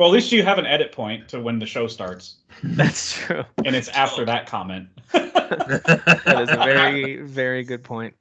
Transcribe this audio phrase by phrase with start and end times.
[0.00, 3.44] Well, at least you have an edit point to when the show starts, That's true.
[3.66, 4.88] and it's after that comment.
[5.12, 8.14] That is a very, very good point.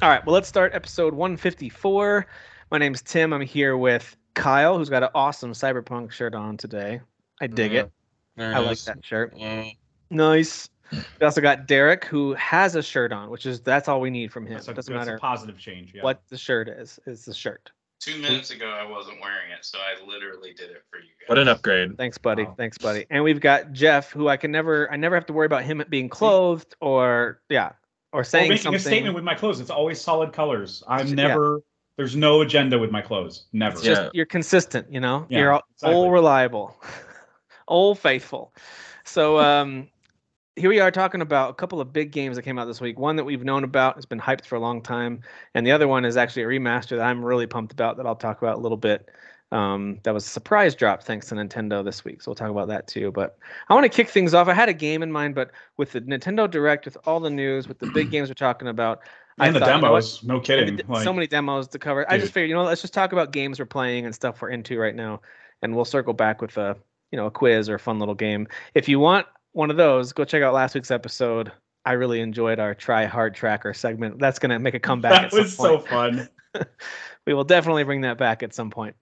[0.00, 2.24] All right, well, let's start episode 154.
[2.70, 3.32] My name's Tim.
[3.32, 7.00] I'm here with Kyle, who's got an awesome cyberpunk shirt on today.
[7.40, 7.90] I dig it.
[8.38, 9.34] I like that shirt.
[9.34, 9.76] Mm,
[10.10, 10.68] Nice.
[10.92, 14.32] We also got Derek, who has a shirt on, which is that's all we need
[14.32, 14.54] from him.
[14.54, 15.92] That's a, It doesn't that's a matter positive change.
[15.94, 16.02] Yeah.
[16.02, 17.00] what the shirt is.
[17.06, 17.72] Is the shirt.
[18.00, 21.28] Two minutes ago, I wasn't wearing it, so I literally did it for you guys.
[21.28, 21.98] What an upgrade.
[21.98, 22.44] Thanks, buddy.
[22.44, 22.54] Wow.
[22.56, 23.04] Thanks, buddy.
[23.10, 25.82] And we've got Jeff, who I can never, I never have to worry about him
[25.90, 27.72] being clothed or yeah,
[28.12, 28.76] or Or saying making something.
[28.76, 29.60] a statement with my clothes.
[29.60, 30.82] It's always solid colors.
[30.88, 31.14] I'm Yeah.
[31.14, 31.60] never.
[31.96, 33.46] There's no agenda with my clothes.
[33.52, 33.74] Never.
[33.74, 34.10] It's just Yeah.
[34.14, 35.26] you're consistent, you know.
[35.28, 35.94] Yeah, you're all, exactly.
[35.96, 36.76] all reliable,
[37.66, 38.54] all faithful.
[39.04, 39.88] So um,
[40.56, 42.98] here we are talking about a couple of big games that came out this week.
[42.98, 45.20] One that we've known about has been hyped for a long time,
[45.54, 48.16] and the other one is actually a remaster that I'm really pumped about that I'll
[48.16, 49.08] talk about a little bit.
[49.50, 52.68] Um, that was a surprise drop thanks to Nintendo this week, so we'll talk about
[52.68, 53.10] that too.
[53.10, 54.46] But I want to kick things off.
[54.46, 57.66] I had a game in mind, but with the Nintendo Direct, with all the news,
[57.66, 59.00] with the big games we're talking about,
[59.38, 60.22] and the thought, you know demos.
[60.24, 60.80] no kidding.
[60.88, 62.10] Like, so many demos to cover.
[62.10, 64.50] I just figured, you know, let's just talk about games we're playing and stuff we're
[64.50, 65.22] into right now,
[65.62, 66.76] and we'll circle back with a,
[67.10, 68.48] you know, a quiz or a fun little game.
[68.74, 71.52] If you want one of those, go check out last week's episode.
[71.86, 74.18] I really enjoyed our try hard tracker segment.
[74.18, 75.12] That's gonna make a comeback.
[75.12, 76.28] that at some was so fun.
[77.26, 78.94] we will definitely bring that back at some point.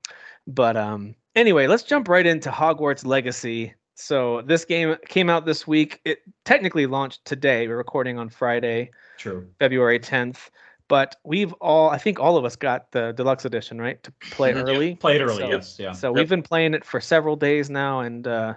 [0.47, 3.75] But um, anyway, let's jump right into Hogwarts Legacy.
[3.95, 6.01] So this game came out this week.
[6.05, 7.67] It technically launched today.
[7.67, 8.91] We're recording on Friday.
[9.19, 9.49] True.
[9.59, 10.51] February 10th.
[10.89, 14.01] But we've all, I think all of us got the deluxe edition, right?
[14.05, 14.95] To play early.
[14.97, 15.39] Played early.
[15.39, 15.77] So- yes.
[15.81, 15.93] Yeah.
[15.93, 16.17] So Yep.
[16.17, 18.55] we've been playing it for several days now, and uh,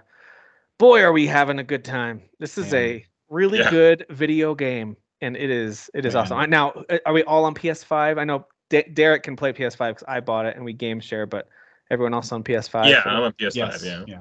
[0.78, 2.22] boy, are we having a good time!
[2.38, 2.82] This is Man.
[2.84, 3.70] a really Yeah.
[3.70, 6.36] good video game, and it is it is awesome.
[6.36, 6.44] Man.
[6.44, 8.16] I- Now, uh, are we all on PS5?
[8.20, 11.26] I know D- Derek can play PS5 because I bought it and we game share,
[11.26, 11.48] but
[11.90, 12.88] everyone else on PS5.
[12.88, 13.54] Yeah, for- I'm on PS5.
[13.54, 13.84] yes.
[13.84, 14.04] Yeah.
[14.06, 14.20] Yeah.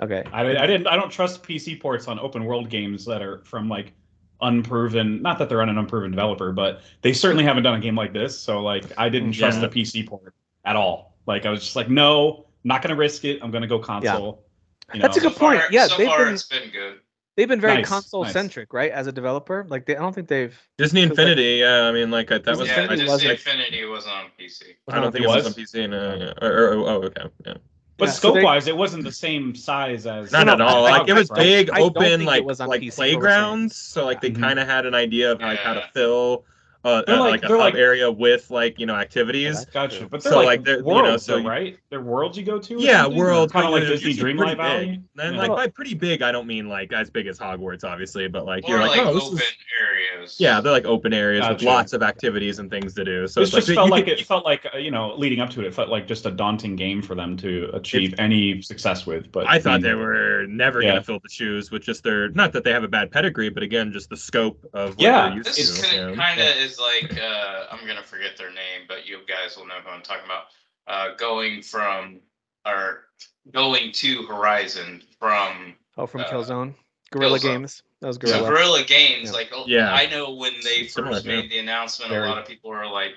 [0.00, 0.24] okay.
[0.32, 0.86] I, I didn't.
[0.86, 3.92] I don't trust PC ports on open world games that are from like
[4.40, 5.22] unproven.
[5.22, 8.12] Not that they're on an unproven developer, but they certainly haven't done a game like
[8.12, 8.38] this.
[8.38, 9.68] So like, I didn't trust Yeah.
[9.68, 11.16] the PC port at all.
[11.26, 13.40] Like, I was just like, no, not gonna risk it.
[13.42, 14.44] I'm gonna go console.
[14.92, 15.30] You That's a know?
[15.30, 15.60] good point.
[15.60, 17.00] Far, Yeah, so they've far been- it's been good.
[17.36, 18.92] They've been very Nice, console centric, right?
[18.92, 20.56] As a developer, like they, I don't think they've.
[20.78, 21.56] Disney 'Cause, like- Infinity.
[21.60, 22.68] Yeah, I mean, like I- that was.
[22.68, 24.62] yeah, I, Infinity Disney wasn't- Infinity wasn't on PC.
[24.88, 25.46] I don't think It it was was?
[25.46, 25.86] on PC.
[25.90, 26.46] No, yeah.
[26.46, 27.22] Or, or, oh, okay.
[27.44, 27.54] Yeah.
[27.96, 30.30] But Yeah, so they- scope wise, it wasn't the same size as.
[30.32, 30.82] Not at all.
[30.82, 32.90] Like it was big, I open, think it like was on like PC, what we're
[33.06, 33.20] saying.
[33.20, 33.76] playgrounds.
[33.76, 36.44] So like they kind of had an idea of like how to fill
[36.84, 39.64] uh, They're uh, like- like, a they're hub like- area with like you know activities.
[39.66, 40.06] Gotcha.
[40.10, 41.76] But So, they're like, like, they're- you know, worlds, so though, right?
[41.90, 42.76] They're worlds you go to.
[42.80, 43.18] Yeah, something?
[43.18, 44.86] world kind of like they're Disney Dreamlight Valley.
[44.86, 45.02] big.
[45.24, 45.42] And Yeah.
[45.42, 48.62] like by pretty big, I don't mean like as big as Hogwarts, obviously, but like
[48.64, 50.36] More you're like, like, oh, this open is areas.
[50.38, 53.26] yeah, they're like open areas with lots of activities and things to do.
[53.26, 55.14] So this it's like just you felt could- like it felt like uh, you know
[55.16, 58.14] leading up to it, it felt like just a daunting game for them to achieve
[58.18, 59.30] any success with.
[59.32, 60.90] But I thought they were never Yeah.
[60.90, 63.48] going to fill the shoes with just their not that they have a bad pedigree,
[63.48, 65.34] but again, just the scope of Yeah.
[65.42, 65.82] This
[66.16, 69.80] kind of is like uh, I'm gonna forget their name, but you guys will know
[69.84, 70.44] who I'm talking about.
[70.86, 72.20] Uh, going from
[72.66, 73.04] or
[73.52, 76.74] going to Horizon from Oh, from Uh, Killzone,
[77.10, 77.42] Guerrilla Killzone.
[77.42, 77.82] Games.
[78.00, 78.38] That was Guerrilla.
[78.38, 78.58] so Guerrilla.
[78.82, 79.26] Guerrilla Games.
[79.30, 79.32] Yeah.
[79.32, 79.92] Like oh, Yeah.
[79.94, 81.36] I know when they Similar, first yeah.
[81.40, 82.26] made the announcement, Very.
[82.26, 83.12] a lot of people were like,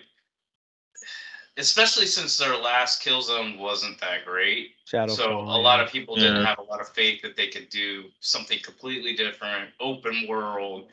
[1.57, 4.71] especially since their last Killzone wasn't that great.
[4.85, 5.11] Shadow.
[5.13, 6.45] so a lot of people didn't Yeah.
[6.47, 10.89] have a lot of faith that they could do something completely different, open world,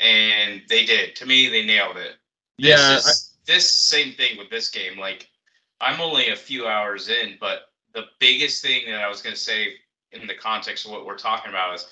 [0.00, 1.14] and they did.
[1.16, 2.14] To me, they nailed it.
[2.58, 4.98] Yeah, This, is, this same thing with this game.
[4.98, 5.28] Like,
[5.80, 9.40] I'm only a few hours in, but the biggest thing that I was going to
[9.40, 9.74] say
[10.12, 11.88] in the context of what we're talking about is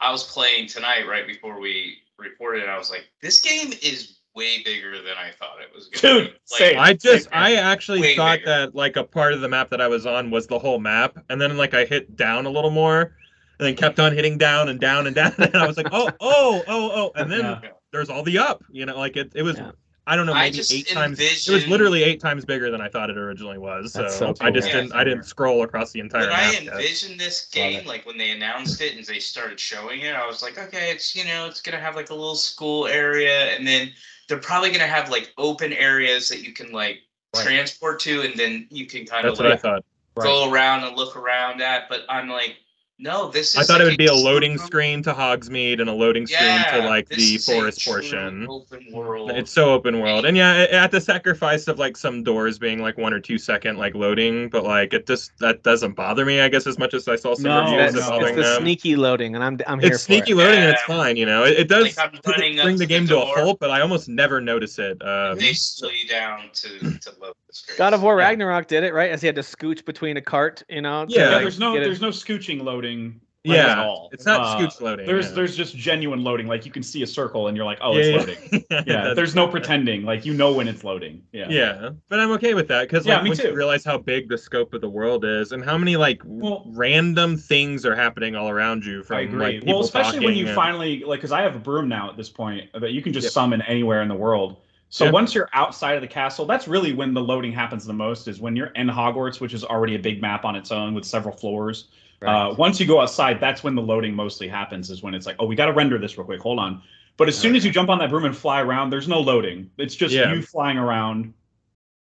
[0.00, 4.16] I was playing tonight right before we recorded, and I was like, this game is
[4.34, 6.38] way bigger than I thought it was going to Dude, be.
[6.44, 6.76] same.
[6.76, 8.46] Like, I just Same I actually thought bigger.
[8.50, 11.18] that like a part of the map that I was on was the whole map,
[11.30, 13.16] and then like I hit down a little more,
[13.60, 16.08] and then kept on hitting down and down and down, and I was like, oh
[16.20, 17.60] oh oh oh, and then Yeah.
[17.92, 19.58] there's all the up, you know, like it it was.
[19.58, 19.72] Yeah.
[20.06, 21.20] I don't know, maybe just eight times.
[21.20, 23.92] It was literally eight times bigger than I thought it originally was.
[23.92, 24.80] So, That's so I just cool.
[24.80, 24.92] didn't.
[24.92, 26.52] I didn't scroll across the entire when I map.
[26.64, 26.72] yet.
[26.72, 30.42] envisioned this game, like when they announced it and they started showing it, I was
[30.42, 33.92] like, okay, it's you know, it's gonna have like a little school area, and then
[34.28, 37.00] they're probably gonna have like open areas that you can like
[37.36, 37.44] Right.
[37.44, 39.84] transport to, and then you can kind That's of what I like thought.
[40.18, 41.88] go around and look around at.
[41.88, 42.56] But I'm like,
[43.02, 43.56] No, this is.
[43.56, 46.42] I thought it would be a true loading screen to Hogsmeade and a loading screen
[46.42, 48.46] Yeah, to like the is a forest true portion.
[48.46, 49.30] Open world.
[49.30, 52.98] It's so open world, and yeah, at the sacrifice of like some doors being like
[52.98, 56.48] one or two second like loading, but like it just that doesn't bother me, I
[56.48, 58.26] guess, as much as I saw some No, reviews That's, of no.
[58.26, 58.62] it's the them.
[58.62, 60.36] sneaky loading, and I'm I'm here It's for sneaky it.
[60.36, 61.44] loading, and it's fine, you know.
[61.44, 63.80] It, it does Like, I'm bring the to the game to a halt, but I
[63.80, 65.00] almost never notice it.
[65.02, 66.68] Um, they slow you down to
[66.98, 67.78] to load the screen.
[67.78, 68.26] God of War Yeah.
[68.28, 71.06] Ragnarok did it right, as he had to scooch between a cart, you know.
[71.08, 72.89] Yeah, Yeah, like, there's no get it- there's no scooching loading.
[72.98, 74.10] Like, yeah, at all.
[74.12, 75.06] it's not Uh, scooch loading.
[75.06, 75.32] There's yeah.
[75.32, 76.46] there's just genuine loading.
[76.46, 78.18] Like you can see a circle and you're like, oh, yeah, it's yeah.
[78.50, 78.64] loading.
[78.70, 80.04] Yeah, That's- there's no pretending.
[80.04, 81.22] Like you know when it's loading.
[81.32, 81.46] Yeah.
[81.48, 83.48] Yeah, but I'm okay with that because Yeah, like me once too.
[83.48, 86.64] you realize how big the scope of the world is and how many like Well-
[86.68, 89.38] random things are happening all around you from I agree.
[89.60, 92.16] like well, especially when you and- finally like, because I have a broom now at
[92.18, 93.32] this point that you can just Yep.
[93.32, 94.58] summon anywhere in the world.
[94.92, 95.12] So Yeah.
[95.12, 98.26] once you're outside of the castle, that's really when the loading happens the most.
[98.28, 101.04] Is when you're in Hogwarts, which is already a big map on its own with
[101.04, 101.86] several floors.
[102.22, 104.90] Uh, once you go outside, that's when the loading mostly happens.
[104.90, 106.40] Is when it's like, oh, we got to render this real quick.
[106.40, 106.82] Hold on.
[107.16, 109.70] But as soon as you jump on that broom and fly around, there's no loading.
[109.78, 110.32] It's just Yeah.
[110.32, 111.34] you flying around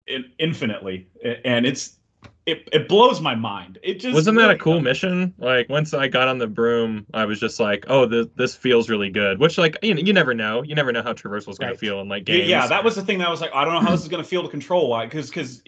[0.07, 1.07] in, infinitely,
[1.45, 1.97] and it's
[2.45, 3.77] it, it blows my mind.
[3.83, 5.33] It just Wasn't that a cool mission?
[5.37, 8.89] Like once I got on the broom, I was just like, "Oh, this this feels
[8.89, 10.63] really good." Which like you know, you never know.
[10.63, 11.73] You never know how traversal is going Right.
[11.73, 12.49] to feel in like games.
[12.49, 14.07] Yeah, that was the thing that I was like, I don't know how this is
[14.07, 14.89] going to feel to control.
[14.89, 15.05] Why?
[15.05, 15.61] Because because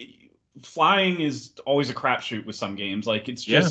[0.62, 3.06] flying is always a crapshoot with some games.
[3.06, 3.68] Like it's Yeah.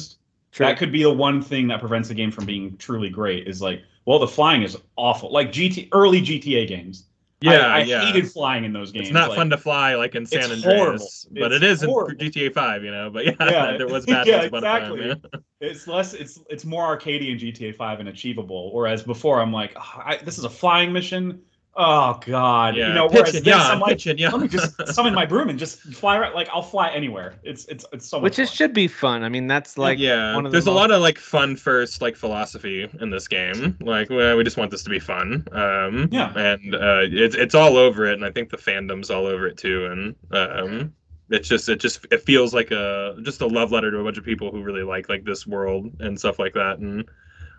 [0.53, 0.67] True.
[0.67, 3.47] that could be the one thing that prevents the game from being truly great.
[3.47, 5.31] Is like, well, the flying is awful.
[5.31, 7.05] Like GT early GTA games.
[7.41, 8.05] yeah, I, I yeah.
[8.05, 9.07] hated flying in those games.
[9.07, 11.07] it's not like, fun to fly like in San Andreas, horrible.
[11.31, 13.09] but It's it is in GTA 5, you know.
[13.09, 13.77] But yeah, Yeah.
[13.77, 15.07] there was bad Yeah, upon time, exactly.
[15.07, 15.39] yeah.
[15.69, 16.13] It's less.
[16.13, 18.71] It's it's more arcadey in GTA Five and achievable.
[18.73, 21.41] Whereas before, I'm like, oh, I, this is a flying mission.
[21.75, 23.07] Oh God, Yeah, you know.
[23.07, 24.29] Whereas pitch it, this, yeah, I'm like, pitch it, yeah.
[24.29, 26.19] let me just summon my broom and just fly.
[26.19, 27.33] Right, like I'll fly anywhere.
[27.41, 28.23] It's it's it's so much.
[28.23, 28.55] which is fun.
[28.55, 29.23] should be fun.
[29.23, 31.55] I mean, that's like yeah, one of the there's a most- lot of like fun
[31.55, 33.75] first like philosophy in this game.
[33.81, 35.47] Like, well, we just want this to be fun.
[35.51, 36.31] Um, Yeah.
[36.37, 39.57] and uh, it's it's all over it, and I think the fandom's all over it
[39.57, 39.87] too.
[39.87, 40.93] And um,
[41.31, 44.19] it's just it just it feels like a just a love letter to a bunch
[44.19, 46.77] of people who really like like this world and stuff like that.
[46.77, 47.03] And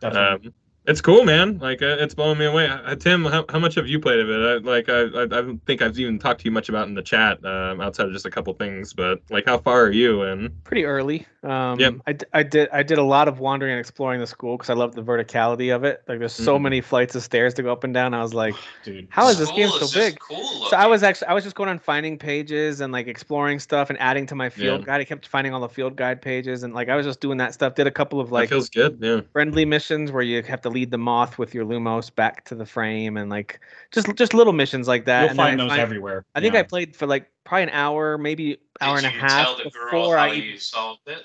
[0.00, 0.48] Definitely.
[0.48, 0.54] um,
[0.86, 1.58] it's cool, man.
[1.58, 2.68] Like uh, it's blowing me away.
[2.68, 4.34] Uh, Tim, how, how much have you played of it?
[4.34, 6.94] I, like I, I I don't think I've even talked to you much about in
[6.94, 8.92] the chat um, outside of just a couple things.
[8.92, 10.22] But like, how far are you?
[10.22, 11.26] And pretty early.
[11.42, 11.94] Um, Yep.
[12.06, 14.70] I, d- I did I did a lot of wandering and exploring the school because
[14.70, 16.02] I love the verticality of it.
[16.08, 16.62] Like there's so Mhm.
[16.62, 18.14] many flights of stairs to go up and down.
[18.14, 19.08] I was like, dude.
[19.10, 20.20] how is this game School so is big?
[20.20, 20.38] Cool
[20.70, 23.90] So I was actually I was just going on finding pages and like exploring stuff
[23.90, 24.86] and adding to my field Yeah.
[24.86, 25.00] guide.
[25.00, 27.52] I kept finding all the field guide pages and like I was just doing that
[27.54, 27.74] stuff.
[27.74, 28.98] Did a couple of like, like feels good.
[29.00, 29.20] Yeah.
[29.32, 32.66] friendly missions where you have to lead the moth with your Lumos back to the
[32.66, 33.60] frame and like
[33.92, 35.20] just just little missions like that.
[35.22, 36.24] You'll and find I those find- everywhere.
[36.34, 36.60] I think yeah.
[36.60, 39.70] I played for like probably an hour, maybe hour Did and a half Tell the
[39.70, 41.22] girl before how I you solved it.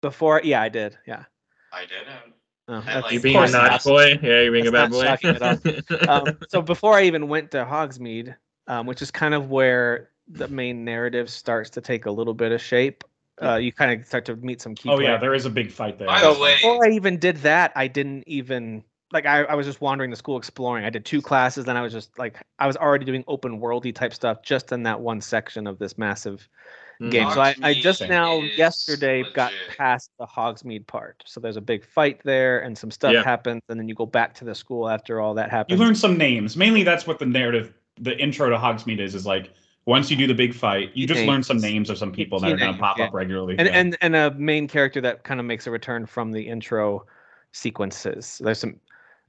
[0.00, 1.24] before yeah I did yeah.
[1.72, 2.06] I did.
[2.08, 2.32] Um,
[2.68, 3.84] Oh, like You being a course naughty not.
[3.84, 4.18] boy?
[4.22, 5.16] Yeah, you being a bad boy.
[6.08, 8.36] um, so before I even went to Hogsmeade,
[8.68, 12.52] um, which is kind of where the main narrative starts to take a little bit
[12.52, 13.02] of shape,
[13.42, 14.88] uh, you kind of start to meet some key.
[14.90, 16.06] Oh yeah, there is a big fight there.
[16.06, 19.66] By the way, Before I even did that, I didn't even like I, I was
[19.66, 20.84] just wandering the school exploring.
[20.84, 23.94] I did two classes, then I was just like I was already doing open worldy
[23.94, 26.48] type stuff just in that one section of this massive
[27.10, 27.28] game.
[27.32, 31.22] So I, I just now yesterday got past the Hogsmeade part.
[31.26, 33.24] So there's a big fight there and some stuff Yeah.
[33.24, 35.78] happens, and then you go back to the school after all that happens.
[35.78, 36.56] you learn some names.
[36.56, 39.14] Mainly, that's what the narrative, the intro to Hogsmeade is.
[39.14, 39.50] Is like
[39.84, 41.74] once you do the big fight, you just learn some Names.
[41.74, 43.06] names of some people that are going to pop yeah.
[43.06, 43.56] up regularly.
[43.58, 43.74] and yeah.
[43.74, 47.04] and and a main character that kind of makes a return from the intro
[47.50, 48.40] sequences.
[48.42, 48.78] There's some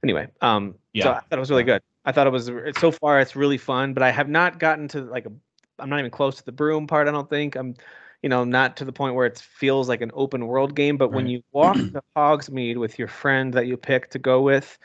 [0.04, 0.28] anyway.
[0.40, 1.82] Um, so I thought it was really good.
[2.04, 5.02] I thought it was so far it's really fun, but I have not gotten to
[5.02, 5.32] like a.
[5.80, 7.08] I'm not even close to the broom part.
[7.08, 7.74] I don't think I'm,
[8.22, 10.96] you know, not to the point where it feels like an open world game.
[10.96, 14.78] But when you walk to Hogsmeade with your friend that you pick to go with.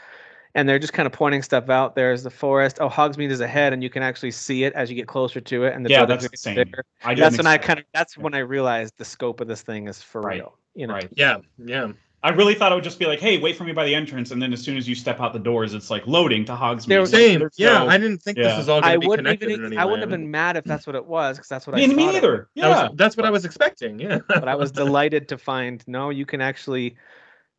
[0.56, 1.94] And they're just kind of pointing stuff out.
[1.94, 2.80] There's the forest.
[2.82, 5.64] Oh, Hogsmeade is ahead, and you can actually see it as you get closer to
[5.66, 5.76] it.
[5.76, 6.56] And the yeah, that's the same.
[6.56, 9.62] bigger I that's when I kind of that's when I realized the scope of this
[9.62, 10.38] thing is for Right.
[10.38, 10.58] real.
[10.74, 11.10] You know, right.
[11.16, 11.92] Yeah, yeah.
[12.22, 14.32] I really thought it would just be like, hey, wait for me by the entrance,
[14.32, 16.88] and then as soon as you step out the doors, it's like loading to Hogsmeade.
[16.88, 17.40] There- Like, Same.
[17.40, 18.50] there's Yeah, no- I didn't think yeah.
[18.50, 19.66] this was all going I to be wouldn't connected even.
[19.66, 21.78] in any I wouldn't have been mad if that's what it was, because that's what
[21.78, 21.88] me, I.
[21.88, 22.32] me thought it neither.
[22.32, 22.48] was.
[22.62, 24.00] That was- Yeah, that's what I was expecting.
[24.00, 24.20] Yeah.
[24.28, 26.98] But I was delighted to find no, you can actually,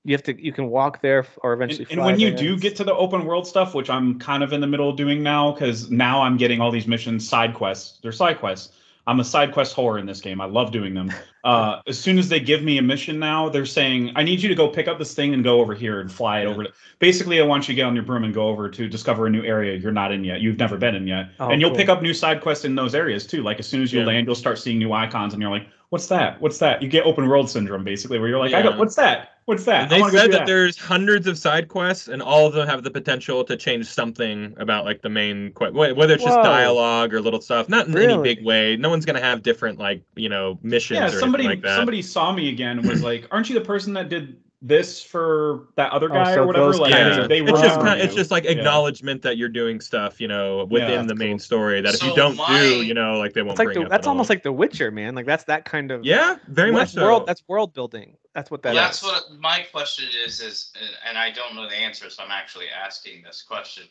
[0.05, 1.85] you have to, you can walk there or eventually.
[1.85, 4.43] and, and fly when you do get to the open world stuff, which I'm kind
[4.43, 7.55] of in the middle of doing now, because now I'm getting all these missions, side
[7.55, 7.99] quests.
[8.03, 8.73] They're side quests.
[9.07, 10.41] I'm a side quest whore in this game.
[10.41, 11.13] I love doing them.
[11.43, 14.49] Uh, as soon as they give me a mission now, they're saying, I need you
[14.51, 16.51] to go pick up this thing and go over here and fly it Yeah.
[16.51, 16.65] over.
[16.65, 16.73] To...
[16.99, 19.31] Basically, I want you to get on your broom and go over to discover a
[19.31, 20.43] new area you're not in yet.
[20.43, 21.31] You've never been in yet.
[21.41, 21.79] Oh, and you'll cool.
[21.79, 23.43] pick up new side quests in those areas too.
[23.43, 24.07] Like as soon as you Yeah.
[24.07, 26.41] land, you'll start seeing new icons and you're like, what's that?
[26.41, 26.83] What's that?
[26.83, 28.65] You get open world syndrome basically, where you're like, I Yeah.
[28.65, 29.31] got what's that?
[29.51, 29.91] What's that?
[29.91, 32.91] They said do that, there's hundreds of side quests, and all of them have the
[32.93, 36.45] potential to change something about like the main quest, whether it's just Whoa.
[36.45, 37.69] dialogue or little stuff.
[37.69, 38.13] Not in Really?
[38.13, 38.77] any big way.
[38.77, 41.75] No one's gonna have different like you know missions Yeah, or somebody like that.
[41.77, 45.69] somebody saw me again and was like, "Aren't you the person that did this for
[45.77, 47.59] that other Oh, guy so or whatever?" Like yeah, they it's were.
[47.63, 47.85] just Wow.
[47.85, 48.51] kind it's just like Yeah.
[48.51, 51.03] acknowledgement that you're doing stuff, you know, within Yeah.
[51.07, 51.81] the main story.
[51.81, 53.85] That if you don't my- do, you know, like they won't It's like bring the,
[53.85, 54.35] up that's at almost all.
[54.35, 55.15] like The Witcher, man.
[55.15, 57.03] Like that's that kind of yeah, very much so.
[57.03, 57.27] world.
[57.27, 58.17] That's world building.
[58.35, 58.77] That's what that is.
[58.77, 60.73] that's what my question is is
[61.09, 63.83] and i don't know the answer so i'm actually asking this question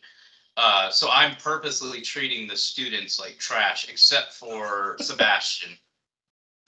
[0.55, 5.77] uh, so i'm purposely treating the students like trash except for sebastian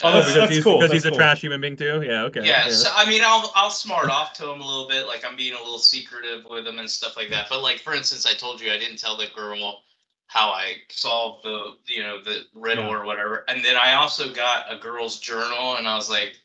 [0.04, 1.18] Oh, that's- because that's he's, cool, Because he's that's a cool.
[1.18, 2.02] trash human being too.
[2.06, 2.24] Yeah.
[2.24, 2.46] Okay.
[2.46, 5.36] yeah, so I mean, I'll I'll smart off to him a little bit, like I'm
[5.36, 7.48] being a little secretive with him and stuff like that.
[7.50, 9.84] But like, for instance, I told you I didn't tell the girl
[10.28, 12.96] how I solved the you know the riddle Yeah.
[12.98, 16.38] or whatever, and then I also got a girl's journal, and I was like,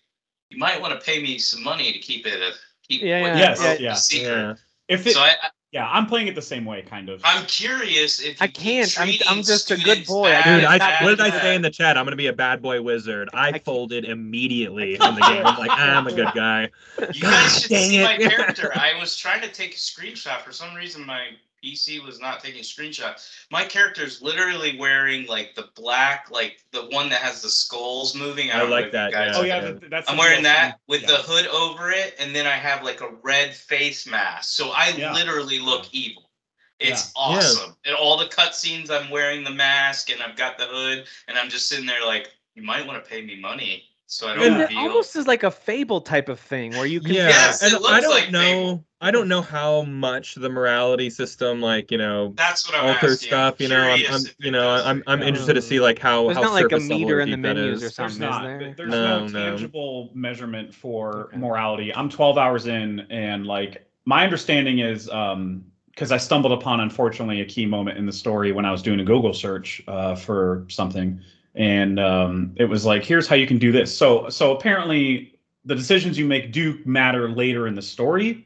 [0.51, 2.53] you might want to pay me some money to keep it a
[2.89, 3.93] keep Yeah, yeah, Yes, yeah.
[3.93, 4.29] a secret.
[4.33, 4.55] yeah.
[4.89, 7.21] If it, So I, I yeah, I'm playing it the same way, kind of.
[7.23, 8.99] I'm curious if I you keep can't.
[8.99, 10.29] I'm- I'm just a good boy.
[10.29, 11.99] I bad, Dude, I, bad, what did I say in the chat?
[11.99, 13.29] I'm gonna be a bad boy wizard.
[13.35, 15.45] I, I- folded immediately in the game.
[15.45, 16.71] I'm like, ah, I'm a good guy.
[17.13, 18.05] You God guys should see it.
[18.05, 18.73] my character.
[18.75, 20.41] I was trying to take a screenshot.
[20.41, 21.27] For some reason, my
[21.67, 23.17] PC was not taking a screenshot.
[23.51, 23.67] My
[23.99, 28.51] is literally wearing like the black, like the one that has the skulls moving.
[28.51, 29.65] I don't like that, guys- oh yeah.
[29.65, 30.09] yeah, that's.
[30.11, 30.43] I'm wearing DLC.
[30.45, 31.09] that with Yeah.
[31.09, 34.51] the hood over it, and then I have like a red face mask.
[34.51, 35.13] So I Yeah.
[35.13, 36.31] literally look evil.
[36.79, 37.31] It's Yeah.
[37.31, 37.37] Yeah.
[37.39, 37.77] awesome.
[37.85, 41.49] In all the cutscenes, I'm wearing the mask and I've got the hood, and I'm
[41.49, 44.63] just sitting there like, you might want to pay me money so I don't And
[44.71, 47.73] it almost is like a fable type of thing where you can Yeah, Yes, it
[47.73, 48.41] and looks I don't like know.
[48.41, 48.85] Fable.
[49.07, 53.13] I don't know how much the morality system, like you know, That's what I'm alter
[53.13, 53.29] asking.
[53.29, 53.61] stuff.
[53.61, 56.37] You know, I'm, I'm you know, does I'm I'm interested to see like how There's
[56.39, 57.79] how not like a meter in the menus is.
[57.79, 58.43] or There's something, is not.
[58.43, 58.75] there?
[58.77, 59.51] There's No, no, no.
[59.51, 61.37] tangible measurement for Okay.
[61.39, 61.95] morality.
[61.95, 67.43] I'm 12 hours in, and like my understanding is, um, because I stumbled upon unfortunately
[67.43, 70.67] a key moment in the story when I was doing a Google search uh, for
[70.69, 71.21] something,
[71.55, 73.97] and um, it was like, here's how you can do this.
[73.97, 78.43] So so apparently the decisions you make do matter later in the story.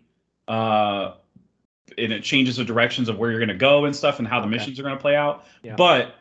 [0.51, 1.15] Uh,
[1.99, 4.41] and it changes the directions of where you're going to go and stuff and how
[4.41, 4.57] the Okay.
[4.57, 5.45] missions are going to play out.
[5.63, 5.75] Yeah.
[5.77, 6.15] But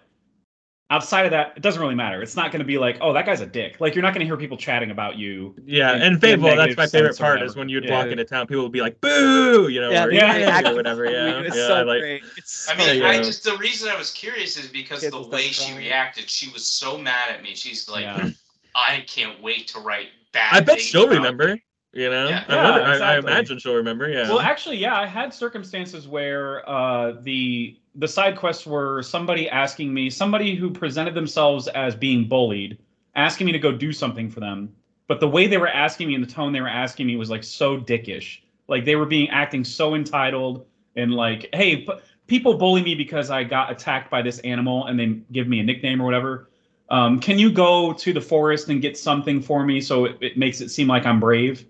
[0.92, 2.22] outside of that, it doesn't really matter.
[2.22, 3.80] It's not going to be like, oh, that guy's a dick.
[3.80, 5.56] Like you're not going to hear people chatting about you.
[5.66, 7.98] Yeah, in- and in Fable, that's my favorite part is when you'd Yeah.
[8.00, 10.36] walk into town, people would be like, "Boo!" You know, Yeah, or, Yeah.
[10.38, 11.06] "Yeah," or whatever.
[11.06, 12.02] Yeah, It's yeah, so I like.
[12.02, 12.24] great.
[12.38, 13.08] It's I so mean, Yeah.
[13.08, 13.26] I great.
[13.26, 16.30] just the reason I was curious is because Kids the will start way she reacted,
[16.30, 17.54] she was so mad at me.
[17.56, 18.30] She's like, Yeah.
[18.76, 20.54] I can't wait to write bad.
[20.54, 21.50] I bet she'll remember.
[21.50, 21.60] you."
[21.94, 22.46] You know, Yeah.
[22.48, 24.10] I, Yeah, wonder, I, I imagine she'll remember.
[24.10, 24.30] Yeah.
[24.30, 29.94] Well, actually, yeah, I had circumstances where uh, the the side quests were somebody asking
[29.94, 32.78] me, somebody who presented themselves as being bullied,
[33.16, 34.72] asking me to go do something for them.
[35.08, 37.32] But the way they were asking me and the tone they were asking me was
[37.32, 38.42] like so dickish.
[38.68, 41.94] Like they were being acting so entitled and like, hey, p-
[42.28, 45.64] people bully me because I got attacked by this animal and they give me a
[45.64, 46.50] nickname or whatever.
[46.92, 50.38] Um, can you go to the forest and get something for me so it, it
[50.38, 51.66] makes it seem like I'm brave?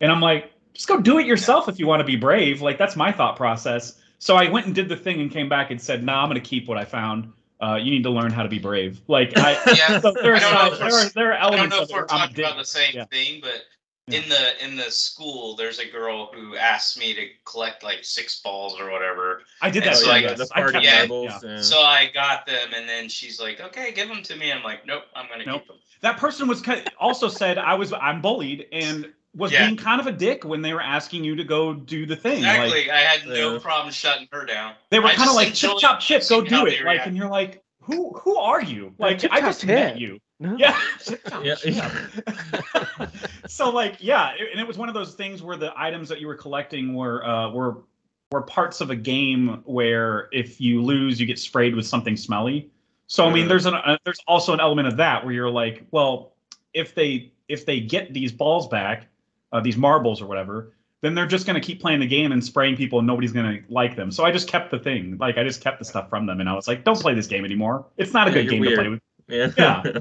[0.00, 2.62] And I'm like, just go do it yourself if you want to be brave.
[2.62, 4.00] Like that's my thought process.
[4.18, 6.40] So I went and did the thing and came back and said, "Nah, I'm going
[6.40, 7.32] to keep what I found.
[7.60, 10.52] Uh, you need to learn how to be brave." Like I, Yeah, so there's, I
[10.52, 12.00] don't know if there, we're- there are I don't elements know of if it we're
[12.02, 13.04] where I'm a talking about the same Yeah.
[13.06, 13.62] thing, but
[14.06, 14.20] Yeah.
[14.20, 18.40] in the in the school, there's a girl who asked me to collect like six
[18.40, 19.42] balls or whatever.
[19.62, 19.96] I did And that.
[19.98, 20.38] so too, I- yes.
[20.38, 21.04] the I party kept Yeah.
[21.22, 21.38] yeah.
[21.42, 21.60] yeah.
[21.62, 24.86] So I got them, and then she's like, "Okay, give them to me." I'm like,
[24.86, 25.62] "Nope, I'm gonna Nope.
[25.62, 26.62] keep them." That person was
[26.98, 29.66] also said I was I'm bullied and was Yeah.
[29.66, 32.42] being kind of a dick when they were asking you to go do the thing.
[32.42, 32.90] Like, Exactly.
[32.90, 33.58] I had no Yeah.
[33.60, 34.74] problem shutting her down.
[34.90, 36.72] they were kind of like chip enjoyed chop chip, go do it.
[36.72, 37.06] Like, react.
[37.06, 38.92] and you're like, who who are you?
[38.98, 40.18] No, Like I chop, just met you.
[40.40, 40.56] No.
[40.56, 40.76] Yeah.
[41.04, 41.54] Chip, chop, Yeah.
[43.46, 46.20] so like yeah, it- and it was one of those things where the items that
[46.20, 47.84] you were collecting were uh, were
[48.32, 52.70] were parts of a game where if you lose, you get sprayed with something smelly.
[53.06, 55.84] So I mean, there's an uh, there's also an element of that where you're like,
[55.90, 56.32] well,
[56.74, 59.08] if they if they get these balls back,
[59.52, 62.44] uh, these marbles or whatever, then they're just going to keep playing the game and
[62.44, 64.10] spraying people, and nobody's going to like them.
[64.10, 66.48] So I just kept the thing, like I just kept the stuff from them, and
[66.48, 67.86] I was like, don't play this game anymore.
[67.96, 69.00] It's not a Yeah, good game to play with.
[69.28, 69.52] yeah.
[69.56, 69.86] Yeah.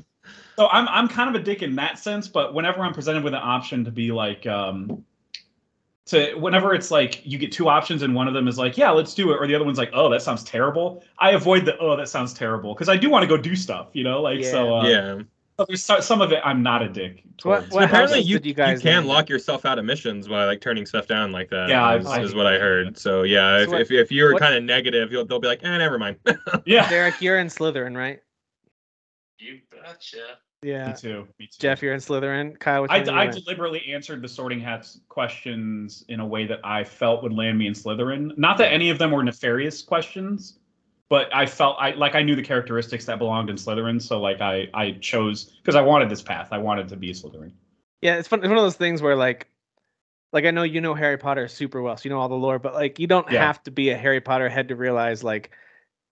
[0.58, 3.34] So I'm I'm kind of a dick in that sense, but whenever I'm presented with
[3.34, 5.06] an option to be like um
[6.08, 8.90] to whenever it's like you get two options and one of them is like, yeah,
[8.90, 11.04] let's do it, or the other one's like, oh, that sounds terrible.
[11.20, 13.90] I avoid the oh, that sounds terrible because I do want to go do stuff,
[13.94, 14.74] you know, like so.
[14.74, 15.20] Uh, yeah.
[15.60, 17.24] So there's so- some of it I'm not a dick.
[17.38, 17.70] Towards.
[17.70, 19.08] what apparently houses you, did you guys can land?
[19.08, 21.70] lock yourself out of missions by like turning stuff down like that.
[21.70, 22.98] Yeah, is, I've- is what I heard.
[22.98, 25.64] So yeah, So if, what- if, if you're kind of negative, you'll, they'll be like,
[25.64, 26.18] eh, never mind.
[26.66, 26.90] yeah.
[26.90, 28.20] Derek, you're in Slytherin, right?
[29.38, 30.38] You betcha.
[30.62, 30.88] Yeah.
[30.88, 31.28] Me too.
[31.40, 31.58] Me too.
[31.60, 32.60] Jeff, you're in Slytherin.
[32.60, 36.26] Kyle, which I, one do you I deliberately answered the Sorting Hats questions in a
[36.26, 38.38] way that I felt would land me in Slytherin.
[38.38, 40.59] Not that any of them were nefarious questions,
[41.10, 44.42] but I felt I like I knew the characteristics that belonged in Slytherin, so like
[44.42, 46.50] I I chose because I wanted this path.
[46.52, 47.52] I wanted to be a Slytherin.
[48.02, 48.40] Yeah, it's fun.
[48.40, 49.48] It's one of those things where like,
[50.32, 52.60] like I know you know Harry Potter super well, so you know all the lore,
[52.60, 53.40] but like you don't Yeah.
[53.40, 55.52] have to be a Harry Potter head to realize like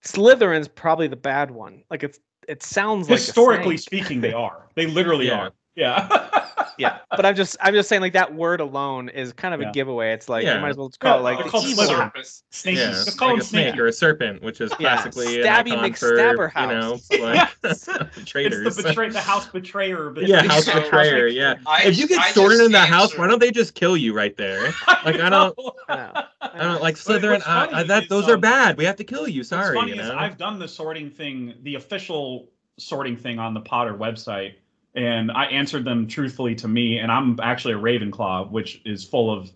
[0.04, 1.84] Slytherin's probably the bad one.
[1.90, 4.68] Like it's it sounds like Historically speaking, they are.
[4.74, 5.38] They literally Yeah.
[5.38, 5.52] are.
[5.76, 6.28] Yeah.
[6.78, 9.70] yeah, but I'm just I'm just saying like that word alone is kind of Yeah.
[9.70, 10.12] a giveaway.
[10.12, 11.84] It's like you might as well just call Yeah, it like they're the called evil
[11.84, 12.40] Slytherin.
[12.50, 12.76] Snake.
[12.78, 13.80] Yeah, Let's call like a snake Snake.
[13.80, 17.10] or a serpent, which is Yeah, classically Stabby an icon for McStabberhouse.
[17.10, 17.88] you know like It's
[18.30, 18.76] traitors.
[18.76, 20.10] the betray the house betrayer.
[20.10, 21.26] but- yeah, house So- betrayer.
[21.26, 23.96] Yeah, I- if you get I sorted in that house, why don't they just kill
[23.96, 24.72] you right there?
[25.04, 25.58] Like, I don't-
[25.88, 26.24] I
[26.64, 27.30] don't like Slytherin.
[27.32, 28.76] what's I, I, funny that is, those are um, bad.
[28.78, 29.40] We have to kill you.
[29.40, 30.16] What's Sorry, funny you is know.
[30.16, 34.54] I've done the sorting thing, the official sorting thing on the Potter website,
[34.94, 36.98] and I answered them truthfully to me.
[36.98, 39.50] And I'm actually a Ravenclaw, which is full of.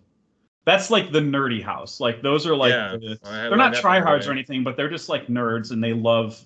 [0.65, 1.99] That's like the nerdy house.
[1.99, 2.91] Like those are like Yeah.
[2.97, 5.93] the- they're not that the tryhards or anything, but they're just like nerds, and they
[5.93, 6.41] love.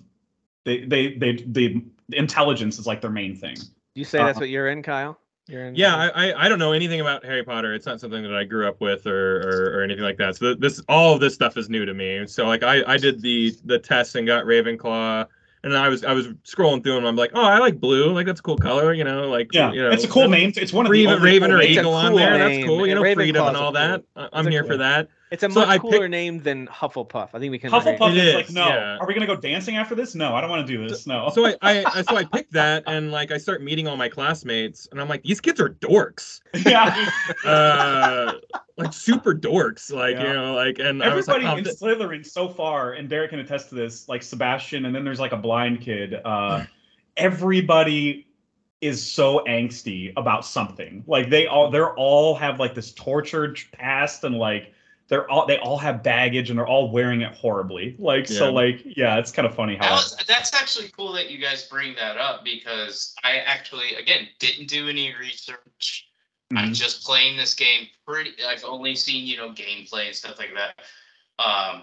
[0.64, 3.56] They they they the intelligence is like their main thing.
[3.94, 4.40] You say that's Uh-huh.
[4.42, 5.18] what you're in, Kyle?
[5.46, 5.76] You're in.
[5.76, 7.72] Yeah, I, I I don't know anything about Harry Potter.
[7.74, 10.36] It's not something that I grew up with or or, or anything like that.
[10.36, 12.26] So this all of this stuff is new to me.
[12.26, 15.26] So like I I did the the test and got Ravenclaw,
[15.62, 17.04] and I was I was scrolling through them.
[17.06, 18.12] I'm like, oh, I like blue.
[18.12, 18.92] Like that's a cool color.
[18.92, 20.52] You know, like Yeah, you know, it's a cool name.
[20.56, 21.76] It's one of the Raven, Raven or It's names.
[21.78, 22.38] a Eagle on cool there.
[22.38, 22.86] That's cool.
[22.86, 24.02] You and know, freedom and all cool- that.
[24.16, 25.08] I- I'm it's here cool- for that.
[25.30, 27.28] It's a So much I cooler picked- name than Hufflepuff.
[27.34, 27.72] I think we can.
[27.74, 27.92] agree.
[27.92, 28.66] Hufflepuff It is like, no.
[28.66, 28.96] yeah.
[28.98, 30.14] Are we gonna go dancing after this?
[30.14, 31.06] No, I don't want to do this.
[31.06, 31.30] No.
[31.34, 34.08] So I, I I- so I picked that and like I start meeting all my
[34.08, 36.40] classmates and I'm like, these kids are dorks.
[36.66, 37.10] yeah.
[37.44, 38.32] Uh,
[38.76, 39.92] like super dorks.
[39.92, 40.26] Like Yeah.
[40.28, 43.08] you know, like and I was like, Everybody oh, in th- Slytherin so far, and
[43.08, 46.14] Derek can attest to this, like Sebastian, and then there's like a blind kid.
[46.24, 46.64] Uh,
[47.16, 48.26] everybody
[48.80, 51.02] is so angsty about something.
[51.06, 54.72] Like they all, they're all have like this tortured past, and like
[55.08, 57.96] they're all, they all have baggage, and they're all wearing it horribly.
[57.98, 59.94] Like so, like yeah, it's kind of funny That how.
[59.96, 64.68] was, that's actually cool that you guys bring that up because I actually, again, didn't
[64.68, 66.08] do any research.
[66.54, 66.74] I'm Mhm.
[66.74, 68.32] just playing this game pretty.
[68.44, 70.80] I've only seen you know gameplay and stuff like that.
[71.38, 71.82] Um,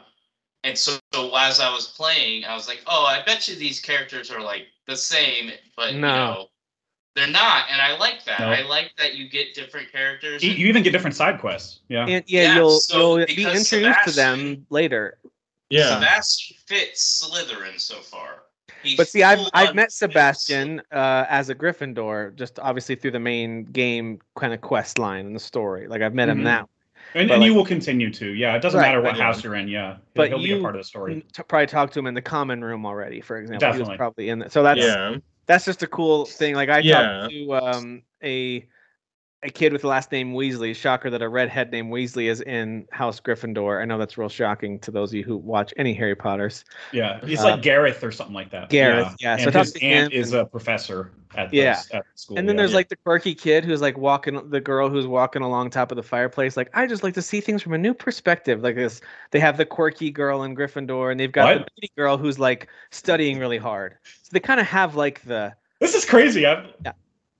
[0.64, 3.80] and so, so as I was playing, I was like, oh, I bet you these
[3.80, 6.16] characters are like the same, but you No.
[6.16, 6.48] know,
[7.16, 7.66] they're not.
[7.72, 8.40] And I like that.
[8.42, 8.48] No.
[8.50, 10.44] I like that you get different characters.
[10.44, 11.80] You and- you even get different side quests.
[11.88, 12.06] Yeah.
[12.08, 15.18] And yeah, Yeah, you'll so you'll be because introduced to them later.
[15.70, 15.96] yeah.
[15.96, 18.44] Sebastian fits Slytherin so far.
[18.84, 23.20] He's But see, I've I've met Sebastian uh, as a Gryffindor, just obviously through the
[23.20, 25.88] main game kind of quest line in the story.
[25.88, 26.44] Like I've met him Mhm.
[26.44, 26.70] now.
[27.16, 28.34] And, But, and you will continue to.
[28.34, 28.56] Yeah.
[28.56, 29.68] It doesn't Right, matter what but- house you're in.
[29.70, 29.94] Yeah.
[29.94, 31.26] He'll- But he'll be you- a part of the story.
[31.34, 33.72] T- probably talked to him in the common room already, for example.
[33.74, 34.50] He was probably in there.
[34.50, 35.16] So that's yeah.
[35.48, 36.56] That's just a cool thing.
[36.56, 36.84] Like I Yeah.
[36.84, 38.68] talked to um, a
[39.46, 40.76] a kid with the last name Weasley.
[40.76, 43.82] Shocker that a redhead named Weasley is in House Gryffindor.
[43.82, 46.66] I know that's real shocking to those of you who watch any Harry Potters.
[46.92, 48.70] Yeah, he's like um, Gareth or something like that.
[48.70, 51.82] Gareth, yeah, so And talk his aunt is and- a professor at the, Yeah.
[51.94, 52.38] at school.
[52.38, 52.62] And then yeah.
[52.64, 55.96] there's like the quirky kid who's like walking, the girl who's walking along top of
[55.98, 56.58] the fireplace.
[56.58, 58.62] Like, I just like to see things from a new perspective.
[58.64, 62.18] Like this, they have the quirky girl in Gryffindor, and they've got the pretty girl
[62.18, 63.98] who's like studying really hard.
[64.24, 66.46] So they kind of have like the this is crazy.
[66.46, 66.94] I've Yeah.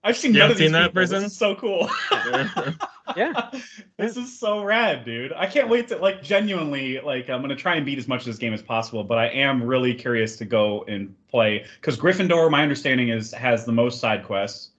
[0.06, 1.20] I've seen You none haven't of these seen that people.
[1.20, 1.90] This is so cool.
[3.18, 3.50] yeah.
[3.98, 5.34] this is so rad, dude.
[5.34, 8.28] I can't wait to like genuinely like I'm gonna try and beat as much of
[8.28, 12.52] this game as possible, but I am really curious to go and play because Gryffindor,
[12.52, 14.70] my understanding is has the most side quests.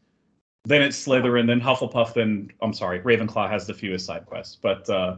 [0.65, 4.57] Then it's Slytherin, then Hufflepuff, then I'm sorry, Ravenclaw has the fewest side quests.
[4.61, 5.17] But uh,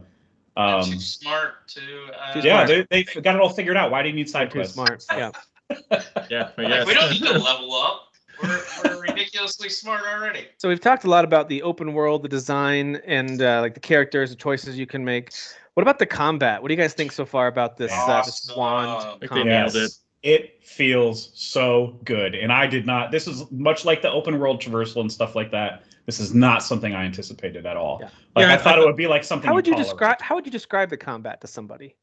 [0.56, 1.80] um, too smart to.
[2.18, 2.88] Uh, Too yeah, smart.
[2.90, 3.90] they they got it all figured out.
[3.90, 4.74] Why do you need side Too quests?
[4.74, 5.04] smart.
[5.10, 5.32] Yeah.
[6.30, 6.50] yeah.
[6.56, 8.08] Like, we don't need to level up.
[8.42, 10.46] We're, we're ridiculously smart already.
[10.58, 13.80] So we've talked a lot about the open world, the design, and uh, like the
[13.80, 15.32] characters, the choices you can make.
[15.74, 16.60] What about the combat?
[16.60, 19.44] What do you guys think so far about this uh, this wand I think they
[19.44, 19.92] nailed it.
[20.24, 22.34] It feels so good.
[22.34, 25.52] And I did not, this is much like the open world traversal and stuff like
[25.52, 25.84] that.
[26.06, 27.98] This is not something I anticipated at all.
[28.00, 28.08] Yeah.
[28.34, 29.46] Like Yeah, I I- thought it would be like something.
[29.46, 29.90] How would you tolerate.
[29.90, 30.20] describe?
[30.20, 31.94] How would you describe the combat to somebody?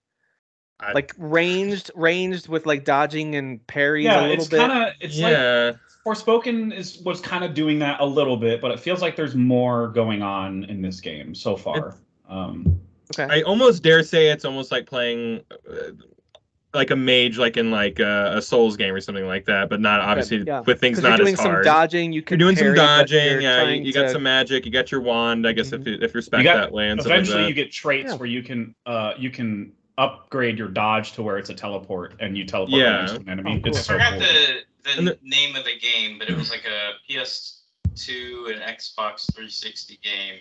[0.80, 4.60] I- Like ranged, ranged with like dodging and parries Yeah, a little it's bit.
[4.60, 5.72] kind of it's like yeah.
[6.06, 9.36] Forspoken is was kind of doing that a little bit, but it feels like there's
[9.36, 11.98] more going on in this game so far.
[12.30, 12.80] Um,
[13.20, 13.40] okay.
[13.40, 15.92] I almost dare say it's almost like playing uh,
[16.76, 19.80] like a mage, like in like uh, a Souls game or something like that, but
[19.80, 20.60] not obviously yeah.
[20.60, 22.12] with things not you're doing some dodging.
[22.12, 23.42] You you're can doing some parry, but dodging.
[23.42, 24.66] Yeah, you, trying you got to- some magic.
[24.66, 25.48] You got your wand.
[25.48, 25.88] I guess if Mhm.
[25.88, 28.18] you, if you're spec You got- that way and eventually, like you get traits Yeah.
[28.18, 32.38] where you can uh, you can upgrade your dodge to where it's a teleport and
[32.38, 32.92] you teleport Yeah.
[33.02, 33.58] right into an enemy.
[33.58, 33.68] Oh, cool.
[33.70, 34.20] It's I so forgot cool.
[34.20, 39.32] the the the- name of the game, but it was like a PS2 and Xbox
[39.34, 40.40] 360 game.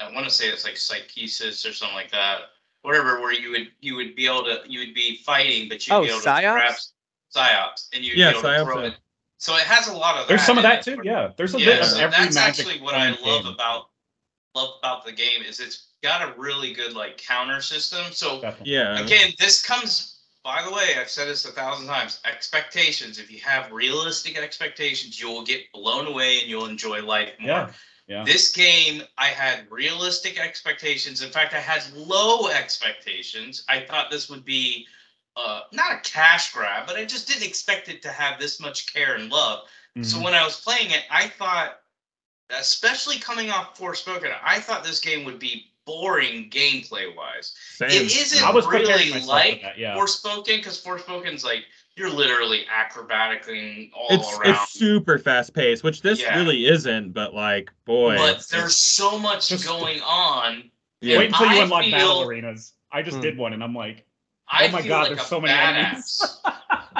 [0.00, 2.40] I want to say it's like Psychesis or something like that.
[2.82, 5.94] Whatever, where you would you would be able to you would be fighting, but you'd
[5.94, 6.92] Oh, be able to Psi-Ops?
[7.32, 8.94] grab psyops, and you'd Yeah, be able to throw it.
[9.38, 10.28] So it has a lot of that.
[10.28, 11.00] There's some of that too.
[11.02, 12.66] Yeah, there's a yeah, bit of so every that's magic.
[12.66, 13.46] actually what I love game.
[13.54, 13.90] about
[14.54, 18.06] love about the game is it's got a really good like counter system.
[18.12, 18.74] So Definitely.
[18.74, 18.98] Yeah.
[19.04, 20.14] again, this comes.
[20.44, 22.20] By the way, I've said this a thousand times.
[22.24, 23.18] Expectations.
[23.18, 27.48] If you have realistic expectations, you will get blown away and you'll enjoy life more.
[27.50, 27.70] Yeah.
[28.06, 28.24] Yeah.
[28.24, 31.22] This game, I had realistic expectations.
[31.22, 33.64] In fact, I had low expectations.
[33.68, 34.86] I thought this would be
[35.36, 38.92] uh, not a cash grab, but I just didn't expect it to have this much
[38.92, 39.68] care and love.
[40.02, 40.22] So Mhm.
[40.22, 41.80] when I was playing it, I thought,
[42.50, 47.54] especially coming off Forspoken, I thought this game would be boring gameplay wise.
[47.76, 47.88] Same.
[47.88, 49.96] It isn't I was preparing really for like that, yeah.
[49.96, 51.64] Forspoken because Forspoken's like
[51.96, 54.50] you're literally acrobating all It's around.
[54.54, 56.36] it's super fast paced, which this Yeah.
[56.36, 57.12] really isn't.
[57.12, 60.70] But like, boy, but there's so much Just- going on.
[61.00, 61.18] yeah.
[61.18, 62.74] Wait until you I unlock battle arenas.
[62.92, 63.22] I just Hmm.
[63.22, 64.04] did one and I'm like,
[64.48, 66.38] I Oh my God, like there's a so many enemies.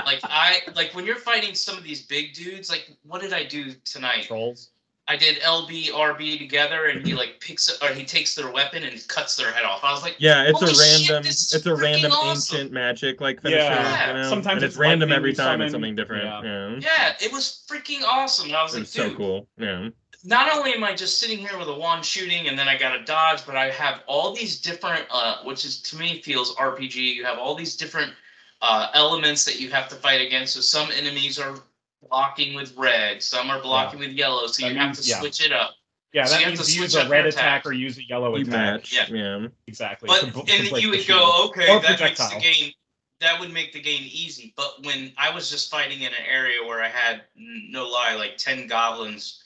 [0.06, 2.68] like I like when you're fighting some of these big dudes.
[2.70, 4.24] Like what did I do tonight?
[4.24, 4.70] trolls.
[5.10, 8.82] I did LB RB together, and he like picks it, or he takes their weapon
[8.84, 9.82] and cuts their head off.
[9.82, 12.56] I was like, Yeah, it's a random, this is it's a random awesome.
[12.56, 13.58] ancient magic like finisher.
[13.58, 14.08] Yeah.
[14.08, 14.28] you know?
[14.28, 15.62] Sometimes and it's, it's random every you time.
[15.62, 16.24] It's something different.
[16.24, 16.42] yeah.
[16.42, 18.54] Yeah, yeah, it was freaking awesome.
[18.54, 19.48] I was like, it's so dude, cool.
[19.56, 19.88] Yeah,
[20.24, 22.96] not only am I just sitting here with a wand shooting and then I got
[22.96, 26.96] to dodge, but I have all these different, uh, which is to me feels RPG.
[26.96, 28.12] You have all these different
[28.60, 30.54] uh, elements that you have to fight against.
[30.54, 31.54] So some enemies are
[32.02, 34.46] blocking with red, some are blocking with yellow.
[34.46, 35.20] So That you have to yeah.
[35.20, 35.74] switch it up.
[36.12, 38.06] Yeah, So that you have means to use a red your attack or use a
[38.08, 38.52] yellow you attack.
[38.52, 38.94] match.
[38.94, 39.06] Yeah.
[39.10, 40.06] Yeah, Exactly.
[40.06, 42.72] But to bl- to and break you would go, okay, Or that makes the game
[43.20, 44.54] that would make the game easy.
[44.56, 48.36] But when I was just fighting in an area where I had no lie, like
[48.36, 49.42] ten goblins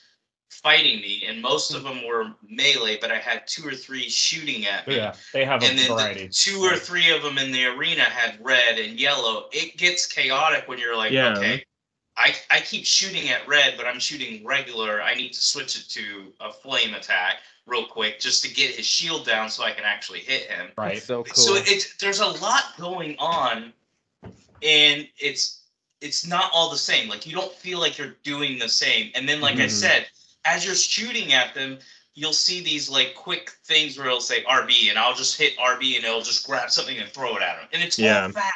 [0.50, 4.66] fighting me, and most of them were melee, but I had two or three shooting
[4.66, 4.96] at me.
[4.96, 8.02] Yeah, they have a And then the two or three of them in the arena
[8.02, 9.48] had red and yellow.
[9.52, 11.32] It gets chaotic when you're like, Yeah.
[11.38, 11.64] okay,
[12.16, 15.02] I, I keep shooting at red, but I'm shooting regular.
[15.02, 18.86] I need to switch it to a flame attack real quick just to get his
[18.86, 20.68] shield down so I can actually hit him.
[20.76, 20.94] right.
[20.94, 21.34] That's so cool.
[21.34, 23.72] So it's there's a lot going on,
[24.62, 25.60] and it's
[26.00, 27.08] it's not all the same.
[27.08, 29.10] Like you don't feel like you're doing the same.
[29.14, 29.70] And then, like I Mhm.
[29.70, 30.08] said,
[30.44, 31.78] as you're shooting at them,
[32.14, 35.96] you'll see these like quick things where it'll say RB, and I'll just hit RB,
[35.96, 38.24] and it'll just grab something and throw it at him, and it's Yeah.
[38.26, 38.54] all fast.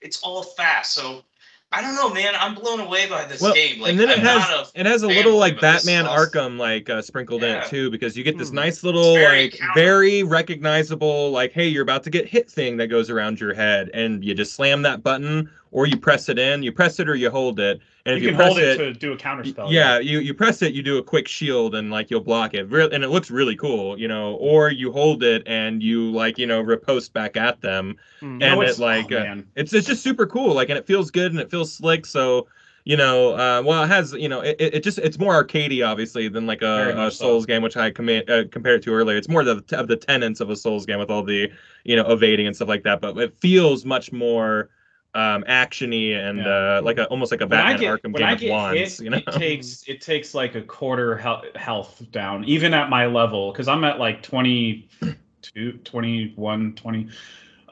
[0.00, 0.92] It's all fast.
[0.94, 1.24] So
[1.72, 2.34] I don't know, man.
[2.36, 3.80] I'm blown away by this Well, game.
[3.80, 5.84] Like and then it I'm has a it has a little like it, but this
[5.86, 6.30] Batman awesome.
[6.56, 7.62] Arkham like uh, sprinkled in Yeah.
[7.64, 8.56] it too because you get this Hmm.
[8.56, 9.72] nice little very like counter.
[9.80, 13.88] very recognizable like hey you're about to get hit thing that goes around your head
[13.94, 17.14] and you just slam that button or you press it in you press it or
[17.14, 19.44] you hold it and if you you, press hold it, it, to do a counter
[19.44, 19.70] spell.
[19.72, 22.70] yeah you you press it you do a quick shield and like you'll block it
[22.72, 26.46] and it looks really cool you know or you hold it and you like you
[26.46, 28.38] know riposte back at them Mm.
[28.42, 30.86] You and it's- it like oh, uh, it's it's just super cool like and it
[30.86, 32.46] feels good and it feels slick so
[32.84, 36.28] you know uh well it has you know it, it just it's more arcadey obviously
[36.28, 37.24] than like a, a much so.
[37.24, 40.40] souls game which i comma- uh, compared to earlier it's more the of the tenets
[40.40, 41.50] of a souls game with all the
[41.84, 44.68] you know evading and stuff like that but it feels much more
[45.14, 46.78] um actiony and Yeah.
[46.78, 48.50] uh like a almost like a when I batman get arkham when game I get
[48.50, 52.72] wands hit, you know it takes it takes like a quarter health, health down, even
[52.74, 57.08] at my level, because I'm at like 22, 21, 20.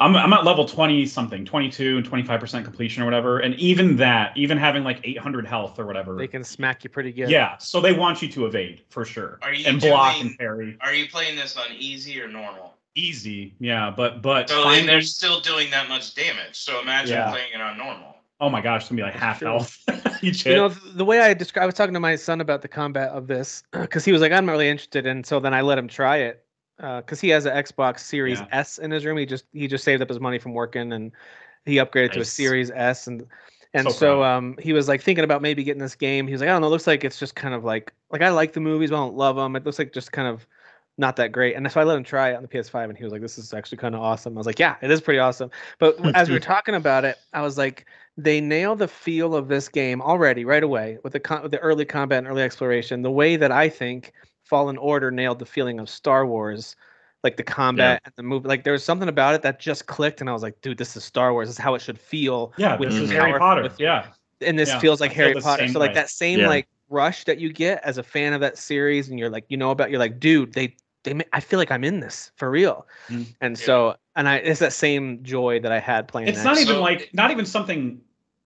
[0.01, 3.41] I'm, I'm at level 20 something, 22 and 25% completion or whatever.
[3.41, 6.17] And even that, even having like 800 health or whatever.
[6.17, 7.29] They can smack you pretty good.
[7.29, 7.59] yeah.
[7.59, 9.41] So they want you to evade for sure.
[9.43, 10.77] Are you and block and parry.
[10.83, 12.78] Are you playing this on easy or normal?
[12.99, 13.55] Easy.
[13.61, 13.91] Yeah.
[13.97, 16.55] But, but So finding- and they're still doing that much damage.
[16.57, 17.31] So imagine Yeah.
[17.31, 18.17] playing it on normal.
[18.41, 19.49] oh my gosh, it's gonna be like That's half true.
[19.49, 19.79] health
[20.23, 20.53] each hit.
[20.53, 23.11] You know, the way I describe, I was talking to my son about the combat
[23.11, 25.07] of this because he was like, I'm not really interested.
[25.07, 26.45] And so then I let him try it
[26.79, 28.47] because he has an Xbox Series Yeah.
[28.53, 29.17] S in his room.
[29.19, 31.11] He just he just saved up his money from working and
[31.65, 33.27] he upgraded to a Series S and
[33.75, 36.27] and So so, um he was like thinking about maybe getting this game.
[36.29, 38.23] He was like, I don't know, it looks like it's just kind of like like
[38.23, 39.57] I like the movies, but I don't love them.
[39.57, 40.47] It looks like just kind of
[40.99, 41.55] not that great.
[41.57, 43.39] And so I let him try it on the PS5 and he was like, This
[43.39, 44.37] is actually kind of awesome.
[44.37, 45.51] I was like, Yeah, it is pretty awesome.
[45.79, 49.47] But as we were talking about it, I was like, they nail the feel of
[49.49, 53.03] this game already right away with the con- with the early combat and early exploration.
[53.03, 56.75] The way that I think Fallen Order nailed the feeling of Star Wars,
[57.23, 58.49] like the combat and the movie.
[58.49, 60.97] Like there was something about it that just clicked, and I was like, dude, this
[60.97, 61.47] is Star Wars.
[61.49, 62.53] This is how it should feel.
[62.57, 63.63] yeah, this is Harry Potter.
[63.63, 64.07] with- Yeah.
[64.41, 65.69] and this Yeah, feels like Harry Potter.
[65.69, 65.95] So like way.
[65.95, 66.49] that same Yeah.
[66.49, 69.57] like rush that you get as a fan of that series, and you're like, you
[69.57, 72.51] know about, you're like, dude, they they ma- I feel like I'm in this for
[72.51, 72.87] real.
[73.09, 73.27] Mm.
[73.41, 73.65] And Yeah.
[73.67, 76.45] so and I it's that same joy that I had playing It's that.
[76.45, 78.01] not even So- like not even something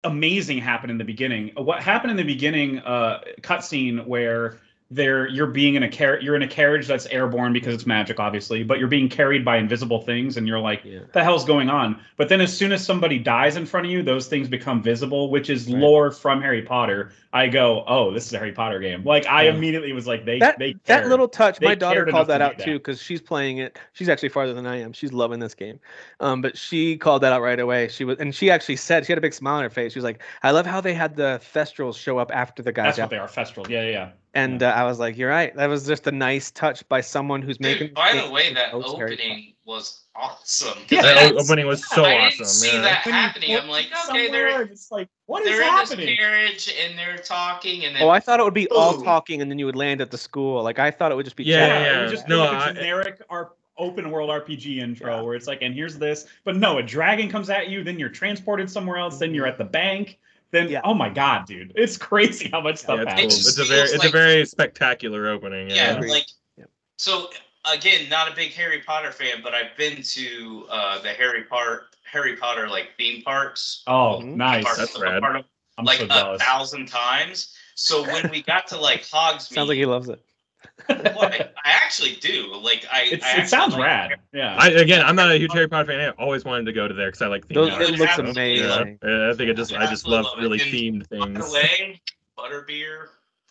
[0.04, 1.52] amazing happened in the beginning.
[1.56, 4.58] What happened in the beginning uh cutscene where
[4.92, 8.18] there you're being in a car you're in a carriage that's airborne because it's magic
[8.18, 11.00] obviously, but you're being carried by invisible things and you're like yeah.
[11.12, 12.00] the hell's going on?
[12.16, 15.30] But then as soon as somebody dies in front of you, those things become visible,
[15.30, 15.76] which is Right.
[15.78, 17.12] lore from Harry Potter.
[17.32, 19.54] I go, "Oh, this is a Harry Potter game." Like I Yeah.
[19.54, 22.44] immediately was like they that they that little touch They my daughter called that to
[22.44, 25.38] out do too because she's playing it she's actually farther than i am she's loving
[25.38, 25.78] this game
[26.18, 29.12] um but she called that out right away she was and she actually said she
[29.12, 31.14] had a big smile on her face she was like i love how they had
[31.16, 33.68] the thestrals show up after the guys That's out what they are, Thestral.
[33.68, 34.10] Yeah, yeah, yeah.
[34.34, 37.42] And uh, i was like you're right that was just a nice touch by someone
[37.42, 39.22] who's making Dude, by the way, that most Harry Potter.
[39.28, 40.78] opening was awesome.
[40.88, 42.38] Yeah, That opening was so I awesome.
[42.38, 42.80] didn't see yeah.
[42.82, 43.56] that When happening.
[43.56, 46.06] I'm like, okay, they're and it's like, what is they're in happening?
[46.06, 49.42] this carriage and they're talking, and then oh i thought it would be all talking
[49.42, 51.44] and then you would land at the school like i thought it would just be
[51.44, 51.82] Yeah, chatting.
[52.00, 52.10] it yeah.
[52.10, 55.22] just No, like I- a generic R- open world RPG intro Yeah.
[55.22, 58.10] where it's like, and here's this, but no, a dragon comes at you, then you're
[58.10, 60.18] transported somewhere else, then you're at the bank,
[60.52, 60.80] then Yeah.
[60.84, 63.16] oh my god, dude, it's crazy how much stuff Yeah, it's, cool.
[63.16, 63.48] happens.
[63.48, 65.70] it's a very it's like- a very spectacular opening.
[65.70, 66.00] yeah, Yeah.
[66.10, 66.70] Like Yep.
[66.98, 67.30] so
[67.72, 71.86] again, not a big Harry Potter fan, but I've been to uh, the Harry Potter
[72.04, 73.82] Harry Potter like theme parks.
[73.86, 74.34] Oh, Mhm.
[74.36, 74.64] nice.
[74.64, 75.22] Parts That's rad.
[75.22, 75.44] of,
[75.78, 77.54] I'm like so a thousand times.
[77.76, 80.24] So when we got to like Hogsmeade, sounds like he loves it well,
[80.88, 82.54] I, I actually do.
[82.56, 84.10] Like I, It's, I it sounds like- rad.
[84.32, 84.56] Yeah.
[84.58, 86.00] I again, I'm not a huge Harry Potter fan.
[86.00, 88.58] I always wanted to go to there because I like themed Those, it looks Absolutely.
[88.58, 88.64] Yeah.
[88.80, 90.58] amazing Yeah, I think it just I just love Absolutely.
[90.58, 91.52] really And themed things.
[91.52, 92.00] way,
[92.38, 93.06] butterbeer.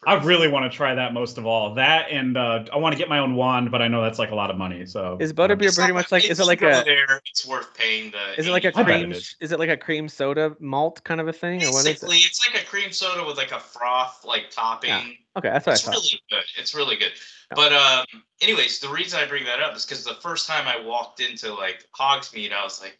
[0.08, 1.74] I really want to try that most of all.
[1.74, 4.32] That and uh, I want to get my own wand, but I know that's like
[4.32, 4.86] a lot of money.
[4.86, 8.12] So is butterbeer It's pretty much like is it like a there, it's worth paying
[8.12, 8.40] the.
[8.40, 9.36] is it like a cream it is.
[9.42, 9.52] is.
[9.52, 12.28] it like a cream soda malt kind of a thing or what is Basically, it
[12.28, 14.90] it's like a cream soda with like a froth like topping.
[14.90, 15.04] Yeah.
[15.38, 16.44] okay that's what It's i thought really good.
[16.58, 17.12] It's really good.
[17.52, 17.56] Yeah.
[17.56, 20.80] But um, anyways, the reason I bring that up is because the first time I
[20.86, 22.98] walked into like Hogsmeade, I was like,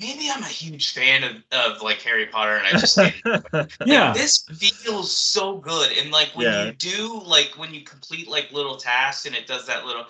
[0.00, 3.70] maybe I'm a huge fan of, of like Harry Potter, and I just didn't.
[3.84, 6.64] yeah, This feels so good, and like when Yeah.
[6.66, 10.06] you do like when you complete like little tasks, and it does that little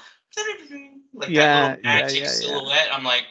[1.14, 2.88] like Yeah, that little magic yeah, silhouette.
[2.92, 3.24] I'm like.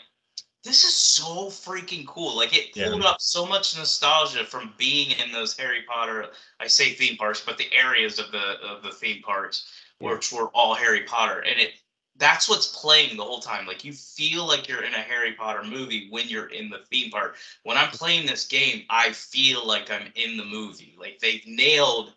[0.64, 2.36] This is so freaking cool.
[2.36, 6.28] Like it pulled up so much nostalgia from being in those Harry Potter,
[6.60, 10.50] I say theme parks, but the areas of the of the theme parks which were
[10.50, 11.40] all Harry Potter.
[11.40, 11.72] And it
[12.18, 13.66] that's what's playing the whole time.
[13.68, 17.12] Like you feel like you're in a Harry Potter movie when you're in the theme
[17.12, 17.36] park.
[17.64, 20.96] When I'm playing this game, I feel like I'm in the movie.
[21.00, 22.14] Like they've nailed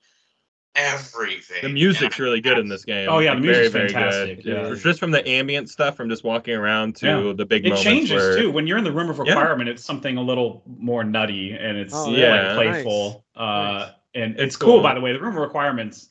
[0.74, 1.62] everything.
[1.62, 3.08] The music's And really good in this game.
[3.10, 4.68] Oh, yeah, Like, the music's very, very fantastic, good.
[4.70, 4.74] yeah.
[4.82, 7.32] Just from the ambient stuff, from just walking around to Yeah.
[7.34, 8.50] the big it changes where, too.
[8.50, 9.34] When you're in the room of Yeah.
[9.34, 12.54] requirement, it's something a little more nutty and it's Oh, yeah.
[12.54, 13.24] like playful.
[13.34, 13.90] Uh, Nice.
[14.14, 14.82] and it's, It's cool, cool.
[14.82, 15.12] by the way.
[15.12, 16.08] The room of requirements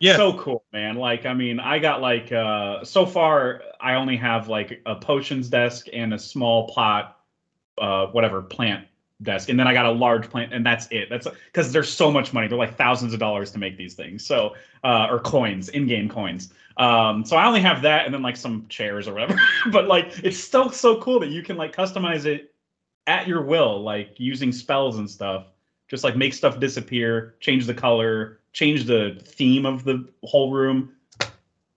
[0.00, 0.96] Yeah, so cool man.
[0.96, 5.48] Like i mean i got like uh so far i only have like a potions
[5.48, 7.18] desk and a small pot
[7.78, 8.86] uh whatever plant
[9.22, 9.48] desk.
[9.48, 11.08] And then i got a large plant and that's it.
[11.10, 12.46] That's because there's so much money.
[12.46, 14.24] They're like thousands of dollars to make these things.
[14.24, 16.52] So uh or coins in-game coins.
[16.76, 19.36] Um so i only have that and then like some chairs or whatever.
[19.72, 22.54] But like it's still so cool that you can like customize it
[23.08, 25.46] at your will like using spells and stuff.
[25.88, 30.92] Just like make stuff disappear change the color change the theme of the whole room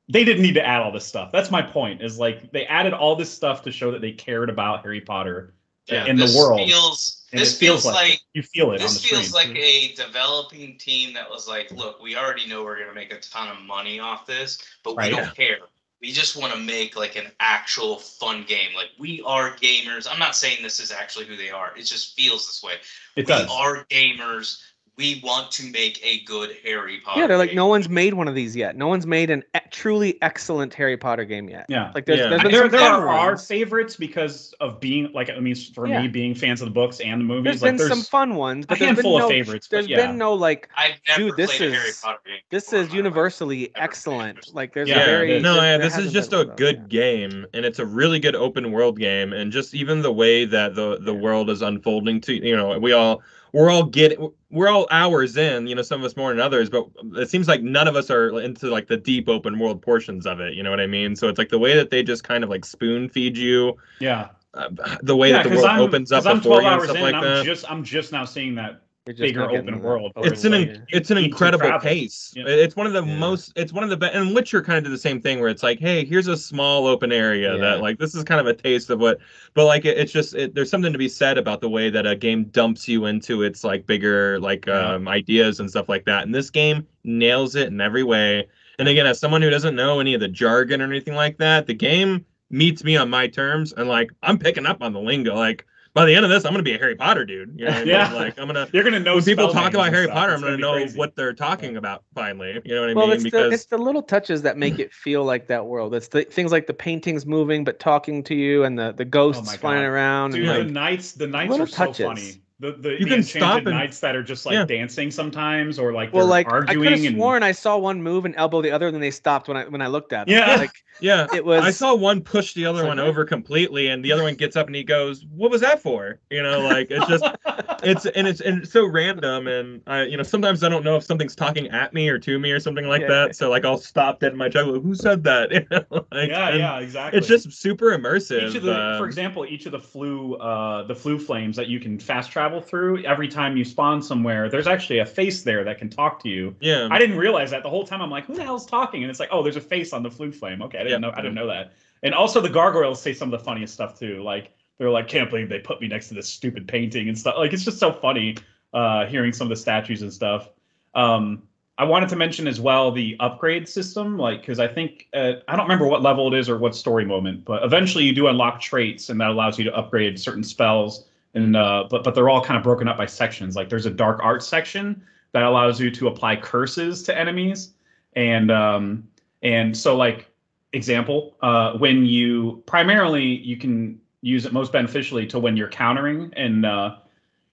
[0.10, 2.93] they didn't need to add all this stuff that's my point is like they added
[2.93, 5.53] all this stuff to show that they cared about harry potter
[5.88, 8.79] yeah, in the this world Feels, this feels, feels, like, like you feel it on
[8.79, 12.63] the this feels screen like a developing team that was like, look, we already know
[12.63, 15.12] we're gonna make a ton of money off this, but Right.
[15.12, 15.60] we don't care.
[16.01, 18.73] We just want to make like an actual fun game.
[18.75, 20.07] Like we are gamers.
[20.12, 21.73] I'm not saying this is actually who they are.
[21.77, 22.73] It just feels this way.
[23.15, 24.62] it we does are gamers.
[24.97, 27.21] We want to make a good Harry Potter.
[27.21, 27.56] yeah they're like game.
[27.56, 30.95] no one's made one of these yet no one's made an e- truly excellent harry
[30.97, 32.30] potter game yet yeah like there's, Yeah.
[32.38, 36.01] there's there, there are our favorites because of being like I mean for Yeah.
[36.04, 38.36] me being fans of the books and the movies there's like been there's some fun
[38.36, 40.69] ones a but there's been handful no, of favorites there's but yeah been no like
[40.77, 42.36] I've never Dude, this played a Harry is- Potter game.
[42.51, 46.32] this is universally excellent like there's Yeah, a very no, there- yeah, this is just
[46.34, 47.01] a one of those, good yeah.
[47.27, 50.75] game, and it's a really good open world game, and just even the way that
[50.75, 53.21] the the world is unfolding to you know, we all
[53.53, 56.69] we're all getting we're all hours in, you know, some of us more than others,
[56.69, 60.25] but it seems like none of us are into like the deep open world portions
[60.25, 60.53] of it.
[60.53, 61.15] You know what I mean?
[61.15, 64.29] So it's like the way that they just kind of like spoon feed you, yeah
[64.53, 64.69] uh,
[65.01, 67.01] the way yeah, that the world I'm, opens up before 12 you and stuff in
[67.03, 67.45] like I'm that.
[67.45, 70.11] just I'm just now seeing that bigger not getting open world.
[70.15, 72.33] open it's an world in- it's an incredible pace.
[72.35, 72.43] Yeah.
[72.47, 73.17] It's one of the Yeah.
[73.17, 75.49] most it's one of the best and Witcher kind of did the same thing where
[75.49, 77.61] it's like, hey, here's a small open area Yeah.
[77.61, 79.17] that like this is kind of a taste of what
[79.53, 82.05] but like it, it's just it, there's something to be said about the way that
[82.05, 84.93] a game dumps you into its like bigger like Yeah.
[84.95, 86.23] um ideas and stuff like that.
[86.23, 88.47] And this game nails it in every way.
[88.79, 91.65] And again, as someone who doesn't know any of the jargon or anything like that,
[91.67, 95.35] the game meets me on my terms and like I'm picking up on the lingo.
[95.35, 97.54] Like by the end of this, I'm gonna be a Harry Potter dude.
[97.58, 97.88] You know what I mean?
[97.89, 98.13] Yeah.
[98.13, 100.15] Like I'm gonna You're gonna know when people talk about Harry stuff.
[100.15, 100.97] Potter, I'm gonna be know crazy.
[100.97, 102.62] what they're talking about finally.
[102.63, 103.17] You know what I well, mean?
[103.17, 105.93] it's the, it's the little touches that make it feel like that world.
[105.93, 109.10] It's the things like the paintings moving but talking to you, and the the oh
[109.10, 110.32] ghosts Oh flying around.
[110.32, 112.06] Dude, and the like, knights, the knights are so touches.
[112.06, 112.41] funny.
[112.62, 114.65] The the, You the can stop enchanted and- knights that are just like Yeah.
[114.65, 117.78] dancing sometimes, or like well, they're like I could arguing have and sworn I saw
[117.78, 120.13] one move and elbow the other, and then they stopped when I when I looked
[120.13, 120.38] at them.
[120.38, 120.56] Yeah.
[120.58, 120.71] like
[121.02, 121.63] yeah, it was.
[121.63, 124.67] I saw one push the other one over completely, and the other one gets up
[124.67, 127.24] and he goes, "What was that for?" You know, like it's just
[127.84, 130.95] it's and it's and it's so random, and I you know sometimes I don't know
[130.97, 133.08] if something's talking at me or to me or something like Yeah.
[133.08, 133.36] that.
[133.36, 134.67] So like I'll stop dead in my tracks.
[134.67, 135.50] Who said that?
[135.62, 137.17] You know, like, yeah, yeah, exactly.
[137.17, 138.50] It's just super immersive.
[138.50, 141.67] each of the, um, for example, each of the Floo, uh, the Floo flames that
[141.67, 143.03] you can fast travel through.
[143.05, 146.55] Every time you spawn somewhere, there's actually a face there that can talk to you.
[146.59, 148.01] yeah, I didn't realize that the whole time.
[148.01, 149.03] I'm like, who the hell's talking?
[149.03, 150.61] And it's like, oh, there's a face on the Floo flame.
[150.63, 151.07] Okay, I didn't Yeah.
[151.09, 151.13] know.
[151.15, 151.73] I didn't know that.
[152.03, 154.21] And also the gargoyles say some of the funniest stuff too.
[154.23, 157.35] Like they're like, can't believe they put me next to this stupid painting and stuff.
[157.37, 158.35] Like it's just so funny
[158.73, 160.49] uh, hearing some of the statues and stuff.
[160.95, 161.43] Um,
[161.77, 165.55] I wanted to mention as well the upgrade system, like because I think uh, I
[165.55, 168.59] don't remember what level it is or what story moment, but eventually you do unlock
[168.61, 171.05] traits, and that allows you to upgrade certain spells.
[171.33, 173.55] And uh, but but they're all kind of broken up by sections.
[173.55, 177.73] Like there's a dark art section that allows you to apply curses to enemies,
[178.13, 179.07] and um,
[179.41, 180.27] and so like
[180.73, 186.31] example, uh, when you primarily you can use it most beneficially to when you're countering
[186.35, 186.95] and uh,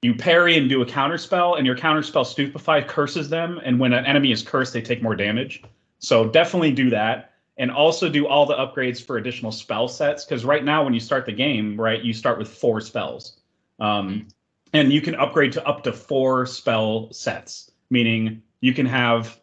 [0.02, 3.80] you parry and do a counter spell, and your counter spell stupefy curses them, and
[3.80, 5.62] when an enemy is cursed, they take more damage.
[5.98, 10.24] So definitely do that, and also do all the upgrades for additional spell sets.
[10.24, 13.38] Because right now, when you start the game, right, you start with four spells,
[13.78, 14.28] um,
[14.72, 19.40] and you can upgrade to up to four spell sets, meaning you can have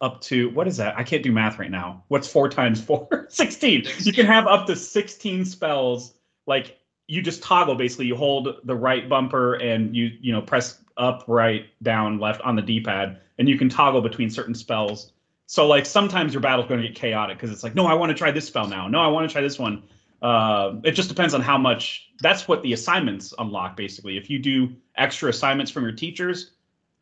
[0.00, 0.96] up to what is that?
[0.96, 2.04] I can't do math right now.
[2.08, 3.26] What's four times four?
[3.28, 3.84] 16.
[3.98, 6.14] You can have up to 16 spells.
[6.46, 8.06] Like you just toggle basically.
[8.06, 12.56] You hold the right bumper and you you know press up, right, down, left on
[12.56, 15.12] the D-pad, and you can toggle between certain spells.
[15.46, 18.10] So like sometimes your battle's going to get chaotic because it's like, no, I want
[18.10, 18.86] to try this spell now.
[18.86, 19.82] No, I want to try this one.
[20.22, 22.10] Uh, it just depends on how much.
[22.20, 24.16] That's what the assignments unlock basically.
[24.16, 26.52] If you do extra assignments from your teachers,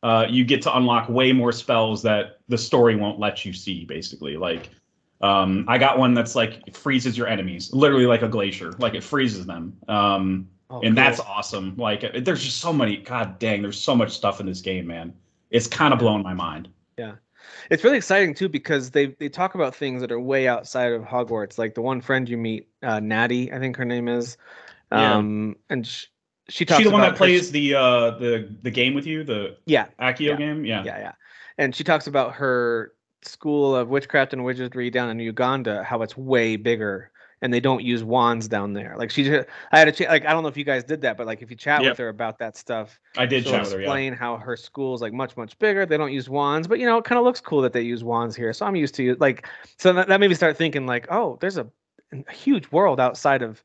[0.02, 3.84] uh, you get to unlock way more spells that the story won't let you see.
[3.84, 4.70] Basically, like
[5.20, 8.94] um, I got one that's like it freezes your enemies, literally like a glacier, like
[8.94, 9.76] it freezes them.
[9.88, 11.04] Um, Oh, and cool.
[11.04, 11.74] that's awesome.
[11.76, 12.98] Like there's just so many.
[12.98, 15.14] God dang, there's so much stuff in this game, man.
[15.50, 16.68] It's kind of blowing my mind.
[17.70, 21.02] It's really exciting too because they they talk about things that are way outside of
[21.02, 21.58] Hogwarts.
[21.58, 24.36] Like the one friend you meet, uh, Natty, I think her name is,
[24.90, 25.16] Yeah.
[25.16, 26.06] um, and sh-
[26.48, 29.06] she talks She the one about that her- plays the uh the the game with
[29.06, 30.36] you, the yeah, Accio Yeah.
[30.36, 30.64] game.
[30.64, 30.82] Yeah.
[30.84, 31.12] yeah, yeah,
[31.58, 36.16] and she talks about her school of witchcraft and wizardry down in Uganda, how it's
[36.16, 37.10] way bigger.
[37.40, 38.94] And they don't use wands down there.
[38.98, 41.00] Like she, just, I had a ch- like I don't know if you guys did
[41.02, 41.92] that, but like if you chat Yep.
[41.92, 43.78] with her about that stuff, I did she'll chat with her.
[43.78, 43.84] Yeah.
[43.86, 45.86] explain how her school's like much much bigger.
[45.86, 48.02] They don't use wands, but you know it kind of looks cool that they use
[48.02, 48.52] wands here.
[48.52, 49.14] So I'm used to.
[49.20, 49.46] Like
[49.78, 51.66] so that, that made me start thinking like, oh, there's a,
[52.12, 53.62] a huge world outside of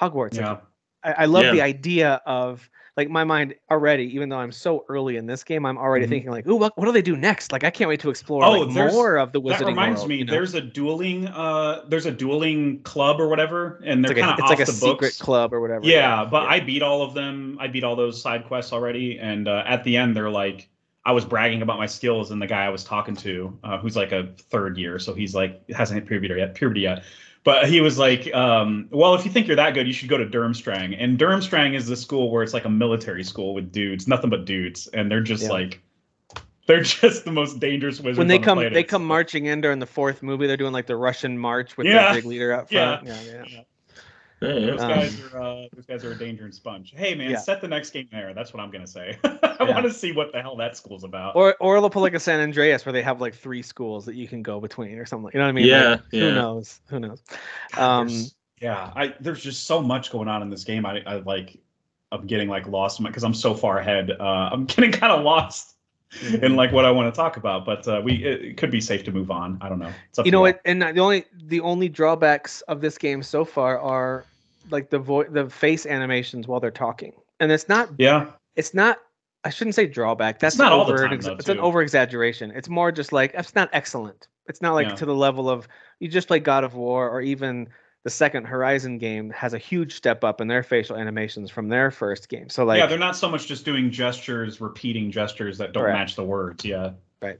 [0.00, 0.32] Hogwarts.
[0.36, 0.56] Like, Yeah.
[1.02, 1.52] I, I love Yeah.
[1.52, 5.66] the idea of like my mind already, even though I'm so early in this game,
[5.66, 6.08] I'm already Mhm.
[6.08, 7.52] thinking like, ooh, what, what do they do next?
[7.52, 10.08] Like I can't wait to explore Oh, like, more of the wizarding That reminds world,
[10.08, 10.32] me, you know?
[10.32, 14.38] there's a dueling uh there's a dueling club or whatever, and they're it's like kind
[14.38, 15.86] a, of it's like a secret club or whatever.
[15.86, 17.58] Yeah, but I beat all of them.
[17.60, 20.68] I beat all those side quests already, and uh, at the end, they're like,
[21.04, 23.94] I was bragging about my skills, and the guy I was talking to, uh, who's
[23.96, 27.04] like a third year, so he's like hasn't hit puberty yet, puberty yet,
[27.46, 30.18] but he was like, um, well, if you think you're that good, you should go
[30.18, 34.06] to Durmstrang, and Durmstrang is the school where it's like a military school with dudes,
[34.08, 35.50] nothing but dudes, and they're just Yeah.
[35.52, 35.80] like,
[36.66, 38.18] they're just the most dangerous wizards.
[38.18, 38.74] when they on the come planet.
[38.74, 41.86] they come marching in during the fourth movie they're doing like the russian march with
[41.86, 42.08] Yeah.
[42.12, 42.98] the big leader out Yeah.
[42.98, 43.60] front yeah yeah,
[44.40, 46.92] Those Um, guys are uh, those guys are a danger and sponge.
[46.94, 47.38] Hey man, Yeah.
[47.38, 48.34] set the next game there.
[48.34, 49.18] That's what I'm gonna say.
[49.24, 49.72] I Yeah.
[49.72, 51.34] want to see what the hell that school's about.
[51.36, 54.14] or or they'll put like a san andreas where they have like three schools that
[54.14, 56.80] you can go between or something you know what i mean Yeah, Like, who knows
[56.88, 57.22] who knows
[57.78, 60.86] um there's- yeah, I there's just so much going on in this game.
[60.86, 61.58] I, I like
[62.12, 64.10] I'm getting like lost because I'm so far ahead.
[64.10, 65.75] Uh, I'm getting kind of lost
[66.42, 67.64] In like what I want to talk about.
[67.64, 69.58] But uh, we it, it could be safe to move on.
[69.60, 69.92] I don't know.
[70.08, 73.78] It's up you know and the only the only drawbacks of this game so far
[73.80, 74.24] are
[74.70, 78.98] like the vo- the face animations while they're talking and it's not Yeah, it's not
[79.44, 80.40] I shouldn't say drawback.
[80.40, 82.50] That's not an all the over, time, though, It's an over exaggeration.
[82.50, 84.26] It's more just like it's not excellent.
[84.48, 84.94] It's not like Yeah.
[84.96, 85.68] to the level of
[86.00, 87.68] you just play God of War or even
[88.06, 91.90] the second Horizon game has a huge step up in their facial animations from their
[91.90, 92.48] first game.
[92.48, 95.98] So like, yeah, they're not so much just doing gestures, repeating gestures that don't Correct.
[95.98, 96.64] match the words.
[96.64, 96.92] Yeah.
[97.20, 97.36] right.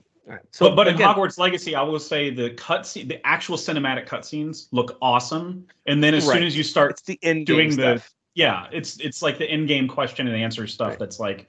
[0.50, 4.66] so but but in Hogwarts Legacy, I will say the cutscene, the actual cinematic cutscenes
[4.72, 5.68] look awesome.
[5.86, 6.34] And then as Right.
[6.34, 8.02] soon as you start, it's the end doing game the-
[8.34, 10.88] yeah, it's it's like the in-game question and answer stuff.
[10.88, 10.98] Right.
[10.98, 11.46] That's like,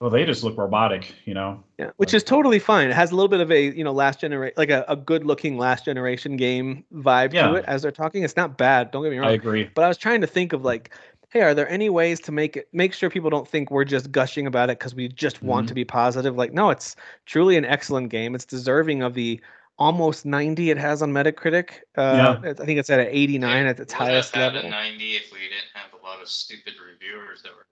[0.00, 1.62] well, they just look robotic, you know.
[1.78, 2.88] Yeah, which is totally fine.
[2.88, 5.24] It has a little bit of a you know last generation, like a, a good
[5.24, 7.48] looking last generation game vibe Yeah.
[7.48, 8.22] to it as they're talking.
[8.22, 8.90] It's not bad.
[8.90, 9.28] Don't get me wrong.
[9.28, 9.70] I agree.
[9.74, 10.94] But I was trying to think of like,
[11.30, 14.10] hey, are there any ways to make it make sure people don't think we're just
[14.12, 15.68] gushing about it because we just want Mhm.
[15.68, 16.36] to be positive?
[16.36, 18.34] Like, no, it's truly an excellent game.
[18.34, 19.40] It's deserving of the
[19.78, 21.80] almost 90 it has on Metacritic.
[21.96, 24.68] Uh, I think it's at an 89 at its Would have highest had level.
[24.68, 27.66] a 90 if we didn't have a lot of stupid reviewers that were.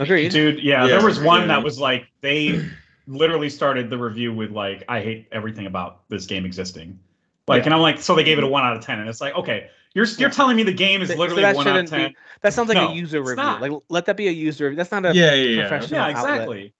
[0.00, 0.30] Agreed.
[0.32, 1.46] Dude, yeah, Yeah, there was one yeah.
[1.48, 2.64] that was like they
[3.06, 6.98] literally started the review with like, I hate everything about this game existing.
[7.48, 7.66] Like, Yeah.
[7.66, 9.34] and I'm like, so they gave it a one out of ten, and it's like,
[9.36, 11.88] okay, you're you're telling me the game is Th- so literally that one out of
[11.88, 12.14] shouldn't ten?
[12.42, 13.36] That sounds like No, a user review.
[13.36, 13.60] not.
[13.62, 14.76] Like, let that be a user review.
[14.76, 15.68] That's not a Yeah, yeah, yeah.
[15.68, 16.32] professional Yeah, outlet.
[16.34, 16.72] exactly.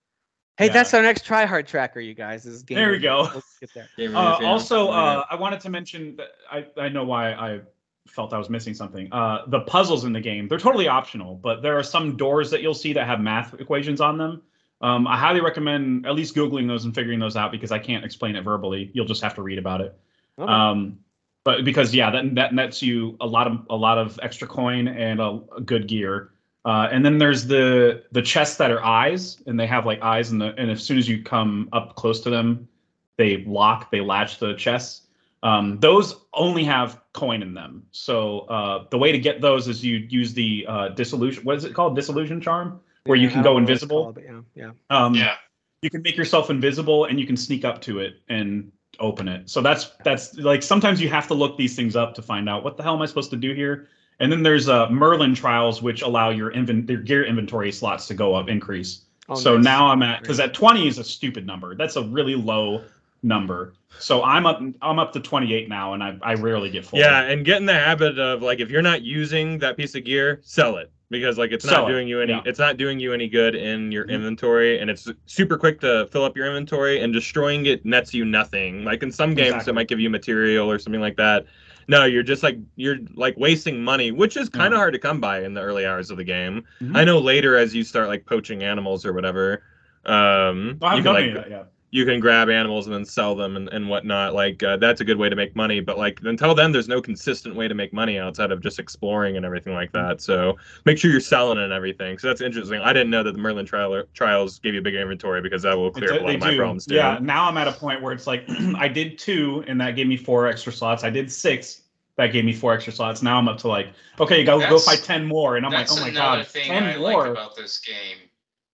[0.58, 0.72] Hey, Yeah.
[0.72, 2.44] that's our next try hard tracker, you guys.
[2.46, 3.08] Is game There we review.
[3.08, 3.30] go.
[3.34, 4.16] Let's get there.
[4.16, 7.60] Uh, also, uh, I wanted to mention that I, I know why I
[8.08, 9.12] felt I was missing something.
[9.12, 12.62] Uh, the puzzles in the game, they're totally optional, but there are some doors that
[12.62, 14.42] you'll see that have math equations on them.
[14.80, 18.04] Um, I highly recommend at least Googling those and figuring those out because I can't
[18.04, 18.90] explain it verbally.
[18.92, 19.98] You'll just have to read about it.
[20.38, 20.52] Okay.
[20.52, 20.98] Um,
[21.44, 24.88] but because yeah, that that nets you a lot of a lot of extra coin
[24.88, 26.32] and a, a good gear.
[26.64, 30.32] Uh, and then there's the the chests that are eyes, and they have like eyes,
[30.32, 32.68] and the and as soon as you come up close to them,
[33.16, 35.02] they lock, they latch the chests.
[35.44, 37.84] Um, those only have coin in them.
[37.90, 41.42] So uh, the way to get those is you use the uh, disillusion.
[41.42, 41.96] What is it called?
[41.96, 44.02] Disillusion charm, where you can go don't know what it's invisible.
[44.04, 44.18] called,
[44.54, 44.96] yeah, yeah.
[45.04, 45.34] Um, Yeah.
[45.82, 49.50] you can make yourself invisible and you can sneak up to it and open it.
[49.50, 52.62] So that's that's like sometimes you have to look these things up to find out
[52.62, 53.88] what the hell am I supposed to do here.
[54.20, 58.14] And then there's uh, Merlin trials, which allow your invent your gear inventory slots to
[58.14, 59.02] go up, increase.
[59.28, 59.64] Oh, so nice.
[59.64, 60.50] now I'm at because Great.
[60.50, 61.74] at 20 is a stupid number.
[61.74, 62.82] That's a really low
[63.26, 63.74] number.
[63.98, 66.98] So I'm up I'm up to 28 now, and I I rarely get full.
[66.98, 70.04] Yeah, and get in the habit of like if you're not using that piece of
[70.04, 72.42] gear, sell it because like it's Sell not it, doing you any yeah.
[72.44, 74.10] it's not doing you any good in your Mhm.
[74.10, 78.24] inventory and it's super quick to fill up your inventory and destroying it nets you
[78.24, 78.84] nothing.
[78.84, 79.70] Like in some games Exactly.
[79.70, 81.46] it might give you material or something like that.
[81.88, 84.78] No, you're just like you're like wasting money, which is kind of Yeah.
[84.78, 86.64] hard to come by in the early hours of the game.
[86.82, 86.96] Mhm.
[86.96, 89.62] I know later as you start like poaching animals or whatever,
[90.04, 92.06] um, haven't you can like any of that yet.
[92.06, 94.34] you can grab animals and then sell them and, and whatnot.
[94.34, 95.80] Like uh, that's a good way to make money.
[95.80, 99.36] But like until then, there's no consistent way to make money outside of just exploring
[99.36, 100.20] and everything like that.
[100.20, 102.18] So make sure you're selling and everything.
[102.18, 102.80] So that's interesting.
[102.80, 105.76] I didn't know that the Merlin trial, trials gave you a bigger inventory because that
[105.76, 106.56] will clear They- up a lot they of my do.
[106.58, 106.94] problems too.
[106.96, 108.44] Yeah, now I'm at a point where it's like
[108.76, 111.04] I did two, and that gave me four extra slots.
[111.04, 111.82] I did six,
[112.16, 113.22] that gave me four extra slots.
[113.22, 113.88] Now I'm up to like,
[114.20, 116.84] okay, go go That's- fight ten more, and I'm like, oh my god, thing ten
[116.84, 117.22] I more.
[117.24, 118.18] like about this game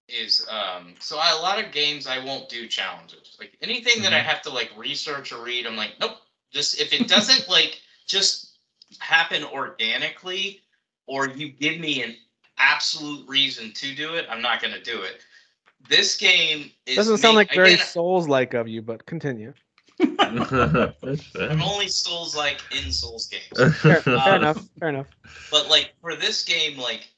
[0.09, 3.37] is um so I, a lot of games I won't do challenges.
[3.39, 4.25] Like anything that I Mhm.
[4.25, 6.19] have to like research or read, I'm like, nope.
[6.53, 8.57] Just if it doesn't like just
[8.99, 10.61] happen organically,
[11.07, 12.15] or you give me an
[12.59, 15.23] absolute reason to do it, I'm not gonna do it.
[15.89, 19.53] This game is Doesn't sound make- like very Souls like of you, but continue.
[20.19, 20.43] I'm
[21.63, 23.77] only Souls like in Souls games.
[23.81, 24.69] Fair, fair Um, enough.
[24.79, 25.07] Fair enough.
[25.51, 27.09] but like for this game like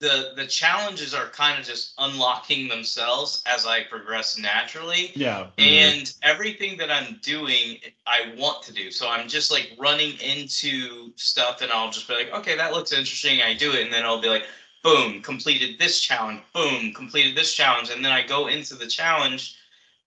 [0.00, 5.10] the the challenges are kind of just unlocking themselves as i progress naturally.
[5.14, 5.64] Yeah, mhm.
[5.64, 8.90] and everything that i'm doing i want to do.
[8.90, 12.92] So i'm just like running into stuff and i'll just be like okay that looks
[12.92, 13.82] interesting i do it.
[13.82, 14.46] And then i'll be like
[14.84, 17.90] boom completed this challenge boom completed this challenge.
[17.90, 19.56] And then i go into the challenge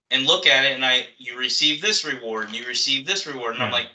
[0.10, 3.56] and look at it and i you receive this reward and you receive this reward.
[3.56, 3.88] And i'm like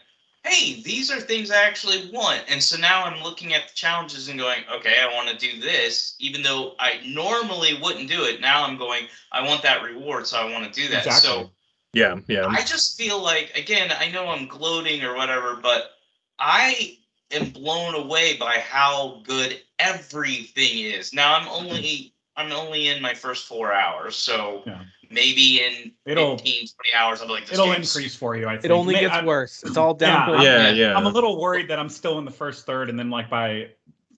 [0.47, 2.44] hey, these are things I actually want.
[2.49, 5.61] And so now I'm looking at the challenges and going, okay, I want to do
[5.61, 8.40] this, even though I normally wouldn't do it.
[8.40, 11.07] Now I'm going, I want that reward, so I want to do that.
[11.07, 11.28] Exactly.
[11.28, 11.51] So
[11.92, 12.47] yeah, yeah.
[12.47, 15.92] I just feel like, again, I know I'm gloating or whatever, but
[16.38, 16.99] I
[17.32, 21.12] am blown away by how good everything is.
[21.12, 24.82] Now I'm only I'm only in my first four hours, so Yeah.
[25.11, 28.46] Maybe in It'll- 15, 20 hours I'll be like, this it'll game's- increase for you.
[28.48, 29.62] I think It only May- gets I'm- worse.
[29.64, 30.42] It's all Yeah, downhill.
[30.44, 30.88] yeah, yeah.
[30.90, 30.96] yeah.
[30.96, 33.68] I'm a little worried that I'm still in the first third, and then like by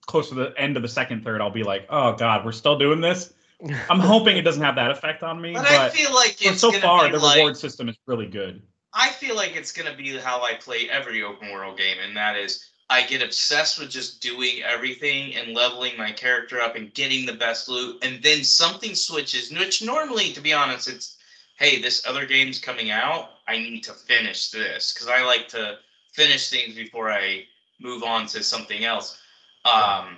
[0.07, 2.77] close to the end of the second third, I'll be like, oh god, we're still
[2.77, 3.33] doing this.
[3.89, 6.61] I'm hoping it doesn't have that effect on me, But, but, I feel like it's
[6.61, 8.61] so far be the like, reward system is really good.
[8.93, 12.35] I feel like it's gonna be how I play every open world game, and that
[12.37, 17.25] is I get obsessed with just doing everything and leveling my character up and getting
[17.25, 21.17] the best loot, and then something switches, which normally, to be honest, it's
[21.57, 23.31] hey, this other game's coming out.
[23.47, 25.77] I need to finish this because I like to
[26.13, 27.45] finish things before I
[27.79, 29.19] move on to something else.
[29.65, 30.17] Um,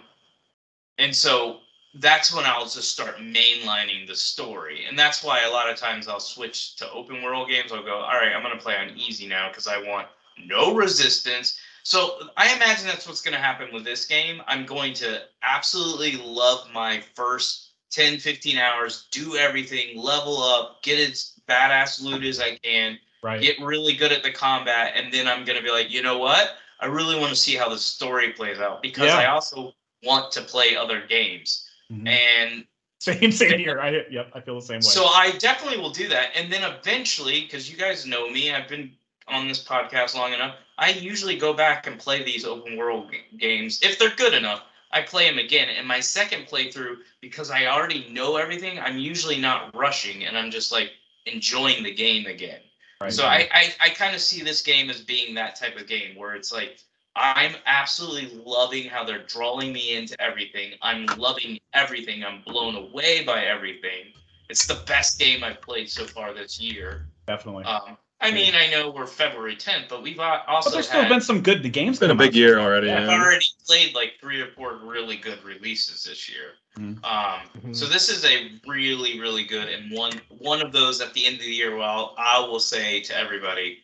[1.00, 1.58] and so
[1.96, 4.86] that's when I'll just start mainlining the story.
[4.88, 7.72] And that's why a lot of times I'll switch to open world games.
[7.72, 10.08] I'll go, all right, I'm going to play on easy now because I want
[10.46, 11.60] no resistance.
[11.84, 14.42] So I imagine that's what's going to happen with this game.
[14.48, 21.00] I'm going to absolutely love my first 10, 15 hours, do everything, level up, get
[21.00, 23.42] as badass loot as I can, Right.
[23.42, 26.18] get really good at the combat, and then I'm going to be like, you know
[26.18, 26.56] what?
[26.80, 29.18] I really want to see how the story plays out because Yeah.
[29.20, 29.74] I also
[30.04, 31.68] want to play other games.
[31.92, 32.08] Mhm.
[32.08, 32.66] And
[33.00, 33.80] Same, same here.
[33.80, 34.82] I yep, I feel the same way.
[34.82, 36.30] so I definitely will do that.
[36.36, 38.96] And then eventually, because you guys know me, I've been
[39.32, 40.56] on this podcast long enough.
[40.78, 44.64] I usually go back and play these open world g- games if they're good enough.
[44.92, 45.70] I play them again.
[45.70, 50.52] And my second playthrough, because I already know everything, I'm usually not rushing and I'm
[50.52, 50.92] just like
[51.26, 52.60] enjoying the game again.
[53.00, 53.14] Right.
[53.14, 56.16] So I, I, I kind of see this game as being that type of game
[56.16, 56.80] where it's like
[57.16, 60.74] I'm absolutely loving how they're drawing me into everything.
[60.82, 62.24] I'm loving everything.
[62.24, 64.14] I'm blown away by everything.
[64.50, 67.08] It's the best game I've played so far this year.
[67.28, 67.64] definitely.
[67.66, 71.02] Um, I mean, I know we're February 10th, but we've al- also but there's still
[71.02, 71.92] had, been some good games.
[71.96, 72.88] It's been a big year already.
[72.88, 73.22] Yeah, I've Yeah.
[73.22, 76.54] already played like three or four really good releases this year.
[76.78, 77.04] Mhm.
[77.04, 77.76] Um, Mhm.
[77.76, 81.36] so this is a really, really good and one one of those at the end
[81.38, 81.76] of the year.
[81.76, 83.80] Well, I will say to everybody,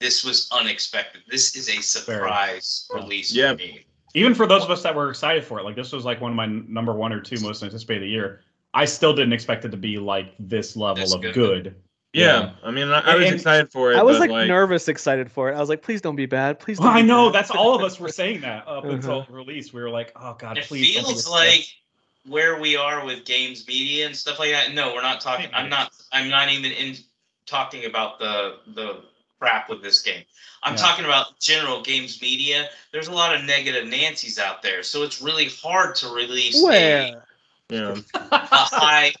[0.00, 1.22] this was unexpected.
[1.28, 3.52] This is a surprise release Yeah.
[3.52, 3.84] for me.
[4.14, 6.32] Even for those of us that were excited for it, like this was like one
[6.32, 8.42] of my number one or two most anticipated of the year.
[8.74, 11.34] I still didn't expect it to be like this level This of good.
[11.34, 11.74] good.
[12.16, 13.96] Yeah, I mean, I, I was And- excited for it.
[13.98, 15.54] I was but, like, nervous, excited for it.
[15.54, 16.58] I was like, please don't be bad.
[16.58, 16.78] Please.
[16.78, 17.34] Don't Well, I know bad.
[17.44, 18.88] that's all of us were saying that up Uh-huh.
[18.94, 19.72] until release.
[19.72, 20.94] We were like, oh god, It please.
[20.94, 21.60] don't be feels like
[22.24, 22.30] good.
[22.32, 24.72] where we are with games media and stuff like that.
[24.72, 25.48] No, we're not talking.
[25.52, 25.92] I'm not.
[26.12, 26.96] I'm not even in
[27.44, 29.02] talking about the the
[29.38, 30.24] crap with this game.
[30.62, 30.80] I'm Yeah.
[30.80, 32.70] talking about general games media.
[32.92, 37.14] There's a lot of negative Nancy's out there, so it's really hard to release a,
[37.70, 37.96] Yeah.
[38.14, 39.12] a high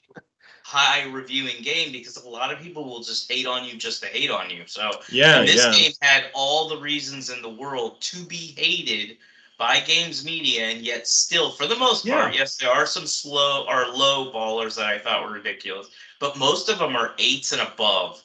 [0.66, 4.08] high reviewing game because a lot of people will just hate on you just to
[4.08, 4.64] hate on you.
[4.66, 5.70] So Yeah, this yeah.
[5.70, 9.18] game had all the reasons in the world to be hated
[9.58, 12.40] by games media, and yet still, for the most part, Yeah.
[12.40, 15.86] yes, there are some slow or low ballers that I thought were ridiculous,
[16.18, 18.20] but most of them are eights and above,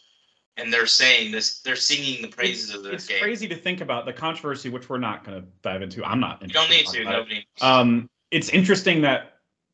[0.57, 3.17] and they're saying this, they're singing the praises of this It's game.
[3.17, 6.03] It's crazy to think about the controversy, which we're not going to dive into.
[6.03, 6.41] I'm not.
[6.41, 7.01] You don't need to.
[7.01, 7.05] it.
[7.05, 7.45] Nobody.
[7.61, 9.30] Um, it's interesting that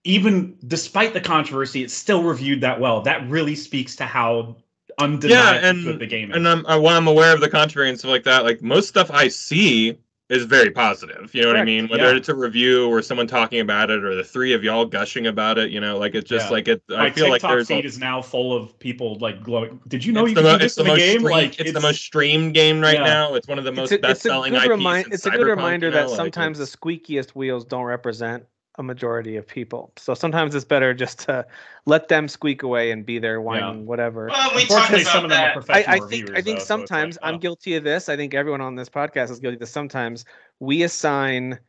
[0.07, 3.01] even despite the controversy, it's still reviewed that well.
[3.01, 4.57] That really speaks to how
[4.99, 6.37] undeniably and- the game is.
[6.37, 8.87] And I'm uh, when I'm aware of the controversy and stuff like that, like most
[8.87, 9.97] stuff I see
[10.29, 11.33] is very positive.
[11.33, 11.87] You know what I mean?
[11.87, 12.17] Whether Yeah.
[12.17, 15.57] it's a review or someone talking about it or the three of y'all gushing about
[15.57, 16.51] it, you know, like it's just Yeah.
[16.51, 16.81] like it.
[16.89, 17.67] My I feel like TikTok there's.
[17.69, 19.79] feed a- is now full of people like glowing.
[19.87, 21.19] Did you know it's you the, can mo- it's the the most game?
[21.19, 23.03] streamed, Like it's, the most streamed game right Yeah.
[23.05, 23.35] now.
[23.35, 24.69] It's one of the most It's a, it's a best-selling good IPs.
[24.69, 25.07] remind.
[25.07, 28.43] in It's a good reminder you that like, sometimes the squeakiest wheels don't represent
[28.77, 29.91] a majority of people.
[29.97, 31.45] So sometimes it's better just to
[31.85, 34.27] let them squeak away and be there whining whatever.
[34.27, 35.89] Well, we talked about some of them are that.
[35.89, 36.29] I, I think.
[36.31, 37.39] I think though, so like, sometimes I'm oh.
[37.39, 38.09] guilty of this.
[38.09, 39.71] I think everyone on this podcast is guilty of this.
[39.71, 40.25] Sometimes
[40.59, 41.59] we assign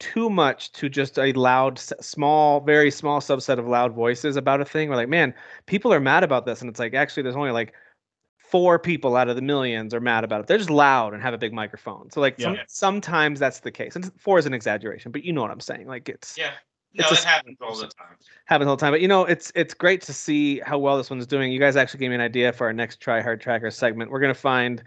[0.00, 4.64] too much to just a loud, small, very small subset of loud voices about a
[4.64, 4.88] thing.
[4.88, 5.34] We're like, man,
[5.66, 7.72] people are mad about this, and it's like actually there's only like
[8.50, 10.46] four people out of the millions are mad about it.
[10.46, 12.10] They're just loud and have a big microphone.
[12.10, 15.42] So like some, sometimes that's the case, and four is an exaggeration, but you know
[15.42, 15.86] what I'm saying.
[15.86, 16.50] Like it's Yeah.
[16.94, 18.16] No, It's it happens all the time.
[18.46, 18.92] happens all the time.
[18.92, 21.52] But you know, it's it's great to see how well this one's doing.
[21.52, 24.10] You guys actually gave me an idea for our next Try Hard Tracker segment.
[24.10, 24.82] We're gonna find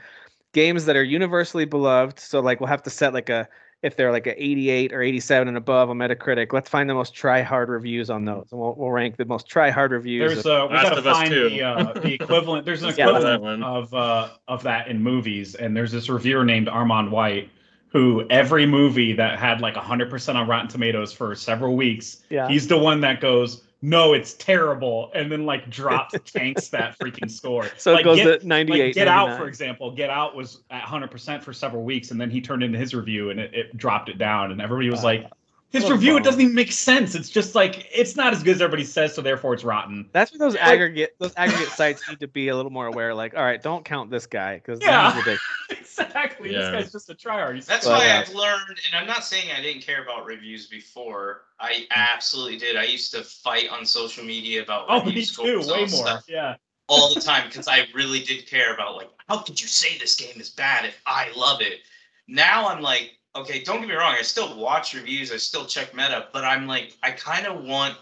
[0.53, 2.19] games that are universally beloved.
[2.19, 3.47] So like we'll have to set like a
[3.81, 6.53] if they're like an 88 or 87 and above on Metacritic.
[6.53, 9.47] Let's find the most try hard reviews on those, and we'll, we'll rank the most
[9.47, 10.33] try hard reviews.
[10.33, 11.49] There's of- uh, we Last gotta find too.
[11.49, 12.65] the uh, the equivalent.
[12.65, 13.63] There's an equivalent one.
[13.63, 17.49] of uh, of that in movies, and there's this reviewer named Armond White,
[17.87, 22.47] who every movie that had like 100% on Rotten Tomatoes for several weeks, yeah.
[22.47, 27.29] he's the one that goes, "No, it's terrible," and then like drops tanks that freaking
[27.29, 27.69] score.
[27.77, 28.85] so like, it goes get, to 98.
[28.85, 29.91] like Get Out, for example.
[29.91, 33.29] Get Out was at 100% for several weeks, and then he turned into his review,
[33.29, 35.27] and it, it dropped it down, and everybody was Uh, like.
[35.71, 37.15] His review, it doesn't even make sense.
[37.15, 40.09] It's just like it's not as good as everybody says, so therefore it's rotten.
[40.11, 43.15] That's where those aggregate those aggregate sites need to be a little more aware.
[43.15, 45.23] Like, all right, don't count this guy because Yeah.
[46.01, 46.07] ridiculous.
[46.07, 46.49] exactly.
[46.53, 47.55] This guy's just a tryhard.
[47.55, 48.19] He's That's Well, why yeah.
[48.19, 51.43] I've learned, and I'm not saying I didn't care about reviews before.
[51.59, 52.75] I absolutely did.
[52.75, 55.25] I used to fight on social media about oh, review me too.
[55.25, 55.87] scores Way more.
[55.87, 56.55] stuff Yeah.
[56.87, 60.15] all the time because I really did care about like how could you say this
[60.15, 61.79] game is bad if I love it.
[62.27, 65.93] Now I'm like, okay, don't get me wrong, I still watch reviews, I still check
[65.95, 67.95] meta, but I'm like, I kind of want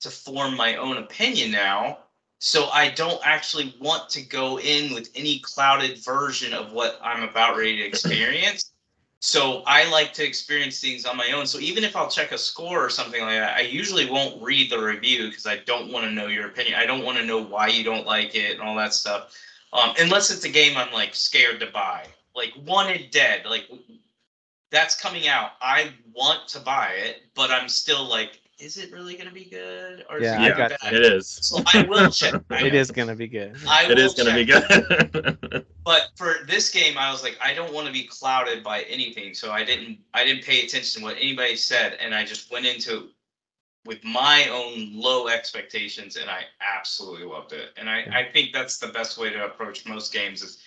[0.00, 1.98] to form my own opinion now.
[2.38, 7.22] So I don't actually want to go in with any clouded version of what I'm
[7.22, 8.72] about ready to experience.
[9.20, 11.46] So I like to experience things on my own.
[11.46, 14.70] So even if I'll check a score or something like that, I usually won't read
[14.70, 16.78] the review because I don't want to know your opinion.
[16.78, 19.34] I don't want to know why you don't like it and all that stuff.
[19.72, 22.04] Um, unless it's a game I'm like scared to buy,
[22.36, 23.64] like Wanted Dead, like
[24.70, 25.52] that's coming out.
[25.62, 30.04] I want to buy it, but I'm still like, is it really gonna be good
[30.10, 30.94] or Yeah, is it got bad?
[30.94, 31.38] It is.
[31.42, 32.34] So I will check.
[32.50, 32.80] I It know.
[32.80, 33.56] is gonna be good.
[33.68, 35.66] I It will is gonna be good.
[35.84, 39.34] But for this game, I was like, I don't want to be clouded by anything,
[39.34, 39.98] so I didn't.
[40.14, 43.10] I didn't pay attention to what anybody said, and I just went into
[43.84, 47.70] with my own low expectations, and I absolutely loved it.
[47.76, 50.42] And I, I think that's the best way to approach most games.
[50.42, 50.62] Is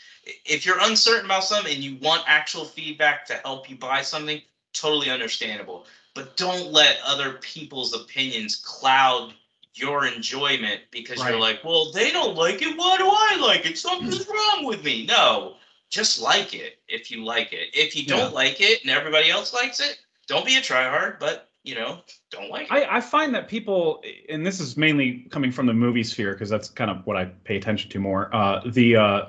[0.45, 4.41] if you're uncertain about something and you want actual feedback to help you buy something,
[4.73, 5.87] totally understandable.
[6.17, 9.35] But don't let other people's opinions cloud
[9.75, 12.75] your enjoyment because you're like, well, they don't like it.
[12.75, 13.77] Why do I like it?
[13.77, 15.05] Something's wrong with me.
[15.05, 15.57] No,
[15.91, 17.69] just like it if you like it.
[17.71, 21.51] If you don't like it and everybody else likes it, don't be a tryhard, but
[21.63, 21.99] you know,
[22.31, 22.71] don't like it.
[22.71, 26.49] I, I find that people, and this is mainly coming from the movie sphere because
[26.49, 28.33] that's kind of what I pay attention to more.
[28.33, 29.25] Uh, the uh,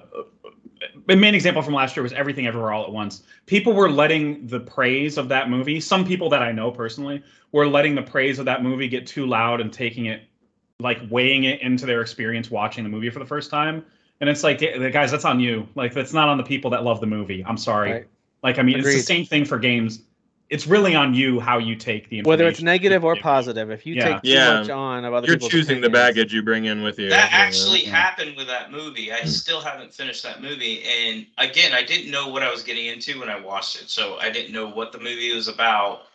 [1.07, 3.23] the main example from last year was Everything Everywhere All at Once.
[3.47, 5.81] People were letting the praise of that movie.
[5.81, 7.23] Some people that I know personally
[7.53, 10.23] were letting the praise of that movie get too loud and taking it,
[10.81, 13.85] like weighing it into their experience watching the movie for the first time.
[14.21, 15.69] And it's like, guys, that's on you.
[15.75, 17.45] Like, that's not on the people that love the movie.
[17.45, 17.93] I'm sorry.
[17.93, 18.09] Right.
[18.43, 20.01] Like, I mean, it's the same thing for games.
[20.51, 23.23] It's really on you how you take the Whether it's negative or you give.
[23.23, 24.15] positive, if you Yeah.
[24.15, 24.61] take too Yeah.
[24.61, 27.11] much on of other You're people's choosing the baggage you bring in with you.
[27.11, 27.91] That actually Yeah.
[27.91, 29.13] happened with that movie.
[29.13, 29.29] I hmm.
[29.29, 30.83] still haven't finished that movie.
[30.85, 33.91] And again, I didn't know what I was getting into when I watched it.
[33.91, 36.07] So I didn't know what the movie was about.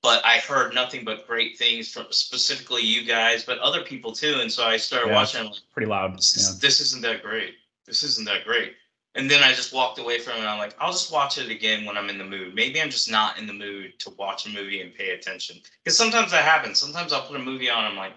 [0.00, 4.40] But I heard nothing but great things from specifically you guys, but other people too.
[4.40, 5.40] And so I started Yeah, watching.
[5.40, 6.16] I'm like, Pretty loud.
[6.16, 6.58] this, Yeah.
[6.60, 7.54] this isn't that great.
[7.86, 8.76] This isn't that great.
[9.14, 10.46] And then I just walked away from it.
[10.46, 12.54] I'm like, I'll just watch it again when I'm in the mood.
[12.54, 15.58] Maybe I'm just not in the mood to watch a movie and pay attention.
[15.84, 16.78] Because sometimes that happens.
[16.78, 17.84] Sometimes I'll put a movie on.
[17.84, 18.14] I'm like,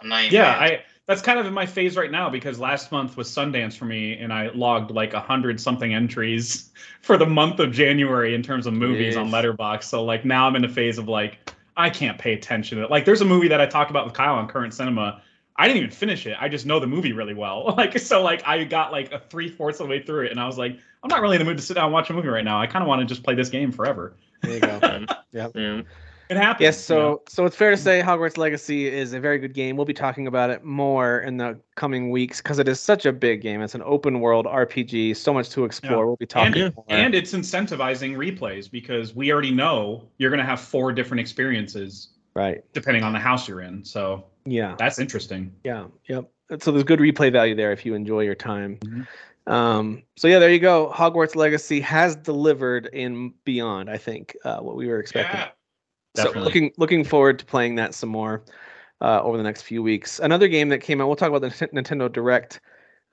[0.00, 0.34] I'm not even.
[0.34, 3.28] Yeah, paying I that's kind of in my phase right now because last month was
[3.28, 7.72] Sundance for me, and I logged like a hundred something entries for the month of
[7.72, 9.56] January in terms of movies on Jeez.
[9.56, 9.84] Letterboxd.
[9.84, 11.38] So like now I'm in a phase of like
[11.76, 12.90] I can't pay attention to it.
[12.90, 15.22] Like there's a movie that I talked about with Kyle on Current Cinema.
[15.58, 16.36] I didn't even finish it.
[16.38, 17.74] I just know the movie really well.
[17.76, 20.40] Like so, like I got like a three fourths of the way through it, and
[20.40, 22.12] I was like, I'm not really in the mood to sit down and watch a
[22.12, 22.60] movie right now.
[22.60, 24.16] I kind of want to just play this game forever.
[24.42, 24.80] There you go.
[25.36, 25.58] Mm-hmm.
[25.58, 25.82] Yeah.
[26.28, 26.62] It happens.
[26.62, 27.20] Yes, you know?
[27.26, 29.76] so so it's fair to say Hogwarts Legacy is a very good game.
[29.76, 33.12] We'll be talking about it more in the coming weeks because it is such a
[33.12, 33.62] big game.
[33.62, 35.98] It's an open world RPG, so much to explore.
[35.98, 36.04] Yeah.
[36.04, 36.84] We'll be talking and, more.
[36.88, 42.08] and it's incentivizing replays because we already know you're going to have four different experiences
[42.36, 42.62] right.
[42.72, 43.84] depending on the house you're in.
[43.84, 44.76] So Yeah.
[44.78, 45.52] that's interesting.
[45.64, 45.86] Yeah.
[46.08, 46.30] Yep.
[46.60, 48.78] So there's good replay value there if you enjoy your time.
[48.84, 49.06] Mhm.
[49.52, 50.92] Um, so yeah, there you go.
[50.94, 55.40] Hogwarts Legacy has delivered in beyond, I think, uh, what we were expecting.
[55.40, 55.48] Yeah.
[56.14, 56.40] definitely.
[56.40, 58.42] So looking looking forward to playing that some more
[59.02, 60.18] uh, over the next few weeks.
[60.20, 61.06] Another game that came out.
[61.08, 62.60] We'll talk about the Nint- Nintendo Direct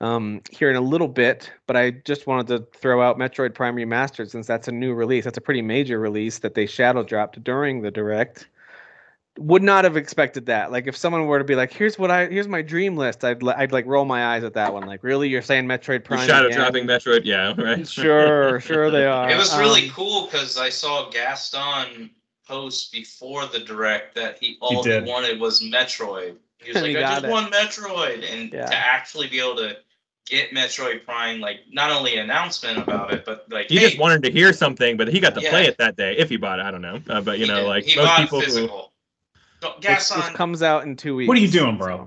[0.00, 3.76] um, here in a little bit, but I just wanted to throw out Metroid Prime
[3.76, 5.24] Remastered since that's a new release.
[5.24, 8.48] That's a pretty major release that they shadow dropped during the Direct.
[9.38, 10.70] Would not have expected that.
[10.70, 13.42] Like if someone were to be like, "Here's what I here's my dream list," I'd
[13.42, 14.86] li- I'd like roll my eyes at that one.
[14.86, 16.26] Like, really, you're saying Metroid You're Prime?
[16.28, 16.60] shadow again?
[16.60, 17.86] dropping Metroid, yeah, right.
[17.88, 19.28] Sure, sure they are.
[19.28, 22.10] It was really Um, cool because I saw Gaston
[22.46, 25.04] post before the direct that he all he, did.
[25.06, 26.36] wanted was Metroid.
[26.58, 27.30] He was And like, he I just it.
[27.30, 28.66] want Metroid, and Yeah.
[28.66, 29.76] to actually be able to
[30.26, 34.22] get Metroid Prime, like not only announcement about it, but like He hey, just wanted
[34.22, 36.66] to hear something, but he got to play it that day if he bought it.
[36.66, 38.46] I don't know, uh, but you he know, did- like he most bought people who
[38.46, 38.68] physical.
[38.78, 38.90] So,
[39.64, 41.28] which, Gaston, which comes out in two weeks.
[41.28, 42.06] What are you doing, bro?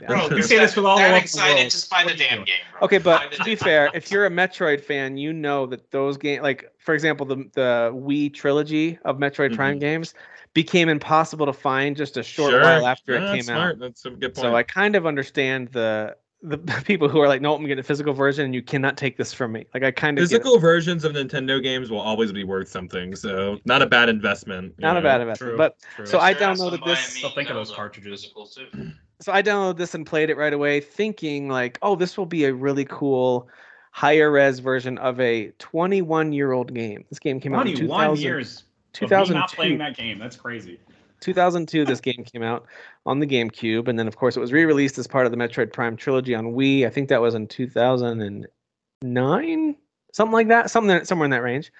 [0.00, 0.06] Yeah.
[0.08, 1.70] bro, You say this with all the that love in the excited, world.
[1.70, 2.54] just buy the What are you damn game.
[2.72, 2.80] Bro.
[2.86, 6.42] Okay, but to be fair, if you're a Metroid fan, you know that those games,
[6.42, 9.56] like for example, the the Wii trilogy of Metroid mm-hmm.
[9.56, 10.14] Prime games,
[10.54, 12.60] became impossible to find just a short Sure.
[12.62, 13.72] while after Yeah, it that's came smart.
[13.74, 13.78] out.
[13.80, 14.36] That's a good point.
[14.44, 17.82] So I kind of understand the the people who are like, no, I'm getting a
[17.82, 19.66] physical version, and you cannot take this from me.
[19.72, 20.22] Like I kind of.
[20.24, 24.74] Physical versions of Nintendo games will always be worth something, so not a bad investment.
[24.76, 25.50] you not a bad investment.
[25.52, 25.58] True.
[25.58, 26.06] But True.
[26.06, 28.22] so I Sure, downloaded this- me Still think of those cartridges.
[28.22, 28.66] physical too.
[29.20, 32.44] so I downloaded this and played it right away, thinking like, oh, this will be
[32.44, 33.48] a really cool
[33.92, 37.04] higher res version of a 21 year old game.
[37.08, 38.64] This game came out in 21 2000, years.
[39.00, 40.18] of me not playing that game.
[40.18, 40.78] That's crazy.
[41.24, 42.66] 2002 this game came out
[43.06, 45.72] on the GameCube and then of course it was re-released as part of the Metroid
[45.72, 46.86] Prime trilogy on Wii.
[46.86, 49.76] I think that was in 2009.
[50.12, 51.72] something like that, something somewhere in that range.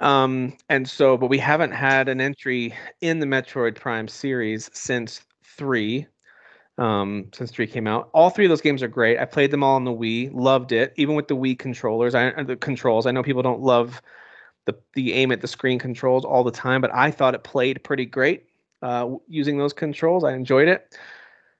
[0.00, 5.22] Um, and so, but we haven't had an entry in the Metroid Prime series since
[5.44, 6.06] three.
[6.78, 9.18] Um, since three came out, all three of those games are great.
[9.18, 12.14] I played them all on the Wii, loved it, even with the Wii controllers.
[12.14, 13.04] I the controls.
[13.04, 14.00] I know people don't love
[14.64, 17.82] the the aim at the screen controls all the time, but I thought it played
[17.82, 18.48] pretty great
[18.82, 20.24] uh, using those controls.
[20.24, 20.96] I enjoyed it.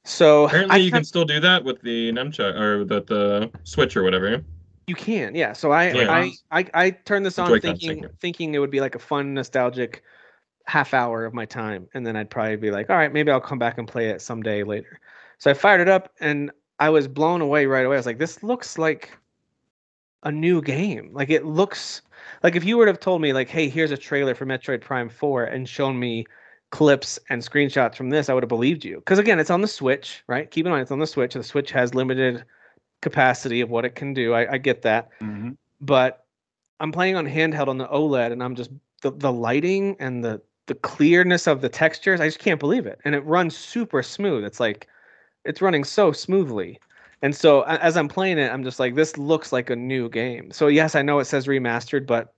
[0.05, 3.97] So Apparently, I you can still do that with the nunchuck or the the Switch
[3.97, 4.43] or whatever.
[4.87, 5.53] You can, yeah.
[5.53, 6.11] So I Yeah.
[6.11, 10.03] I, I I turned this on thinking thinking it would be like a fun nostalgic
[10.67, 13.41] half hour of my time, and then I'd probably be like, all right, maybe I'll
[13.41, 15.01] come back and play it someday later.
[15.39, 17.97] So I fired it up, and I was blown away right away.
[17.97, 19.11] I was like, this looks like
[20.23, 21.11] a new game.
[21.13, 22.03] Like it looks
[22.43, 25.09] like if you would have told me like, hey, here's a trailer for Metroid Prime
[25.09, 26.27] 4 and shown me
[26.71, 28.97] clips and screenshots from this, I would have believed you.
[28.97, 30.51] Because again, it's on the Switch, right?
[30.51, 31.35] Keep in mind it's on the Switch.
[31.35, 32.45] The Switch has limited
[33.01, 34.35] capacity of what it can do.
[34.35, 35.11] I, I get that.
[35.21, 35.57] Mhm.
[35.81, 36.25] But
[36.81, 38.71] I'm playing on handheld on the OLED and I'm just
[39.03, 43.01] the, the lighting and the the clearness of the textures, I just can't believe it.
[43.05, 44.45] And it runs super smooth.
[44.45, 44.87] It's like
[45.45, 46.79] it's running so smoothly.
[47.23, 50.53] And so as I'm playing it, I'm just like, this looks like a new game.
[50.53, 52.35] So yes, I know it says remastered, but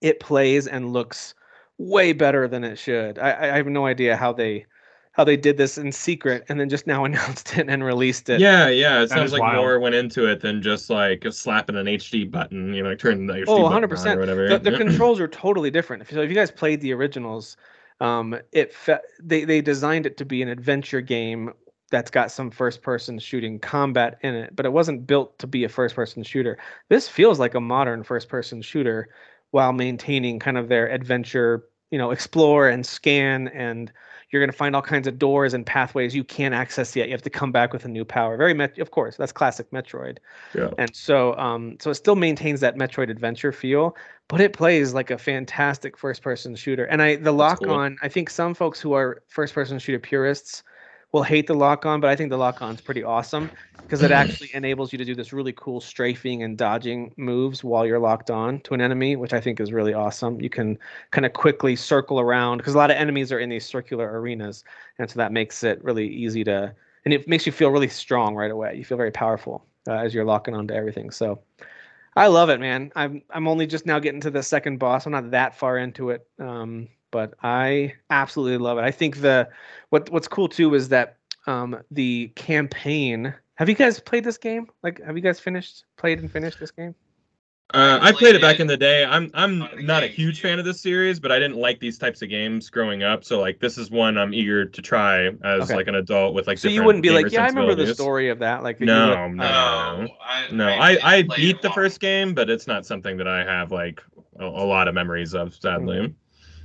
[0.00, 1.34] it plays and looks
[1.78, 3.18] way better than it should.
[3.18, 4.66] I, I have no idea how they
[5.12, 8.44] how they did this in secret and then just now announced it and released it.
[8.44, 9.00] Yeah, yeah.
[9.02, 9.46] It That sounds like wild.
[9.46, 13.26] more went into it than just like slapping an HD button, you know, like turning
[13.26, 13.92] the HD Oh, button 100%.
[13.92, 14.42] on or whatever.
[14.46, 16.02] the, the controls are totally different.
[16.02, 17.56] If- So if you guys played the originals,
[18.00, 21.52] um, it fe- they they designed it to be an adventure game
[21.90, 25.62] that's got some first person shooting combat in it, but it wasn't built to be
[25.64, 26.58] a first person shooter.
[26.88, 29.08] This feels like a modern first person shooter
[29.56, 33.90] while maintaining kind of their adventure, you know, explore and scan and
[34.30, 37.08] you're going to find all kinds of doors and pathways you can't access yet.
[37.08, 38.36] You have to come back with a new power.
[38.36, 40.18] Very met- of course, that's classic Metroid.
[40.54, 40.72] Yeah.
[40.76, 43.96] And so um so it still maintains that Metroid adventure feel,
[44.28, 46.84] but it plays like a fantastic first person shooter.
[46.84, 47.72] And I the lock cool.
[47.72, 50.64] on, I think some folks who are first person shooter purists
[51.16, 53.50] will hate the lock on, but I think the lock on is pretty awesome
[53.86, 57.86] because it actually enables you to do this really cool strafing and dodging moves while
[57.86, 60.40] you're locked on to an enemy, which I think is really awesome.
[60.40, 60.78] You can
[61.12, 64.62] kind of quickly circle around because a lot of enemies are in these circular arenas,
[64.98, 66.74] and so that makes it really easy to
[67.06, 68.74] and it makes you feel really strong right away.
[68.76, 71.10] You feel very powerful uh, as you're locking onto everything.
[71.10, 71.40] So
[72.14, 72.92] I love it, man.
[72.96, 75.06] I'm I'm only just now getting to the second boss.
[75.06, 78.82] I'm not that far into it, um, but I absolutely love it.
[78.82, 79.48] I think the
[79.90, 83.34] what what's cool too is that um, the campaign.
[83.56, 84.66] Have you guys played this game?
[84.82, 86.94] Like, have you guys finished, played and finished this game?
[87.74, 89.04] Uh, I I played it back in the day.
[89.04, 92.22] I'm I'm not a huge fan of this series, but I didn't like these types
[92.22, 93.24] of games growing up.
[93.24, 95.74] So like this is one I'm eager to try as Okay.
[95.74, 96.58] like an adult with like.
[96.58, 98.62] so you wouldn't be like, yeah, I remember the story of that.
[98.62, 100.08] Like, that you No, would- no, uh, no.
[100.24, 103.72] I, No, I I beat the first game, but it's not something that I have
[103.72, 104.00] like
[104.38, 105.54] a, a lot of memories of.
[105.54, 106.14] Sadly.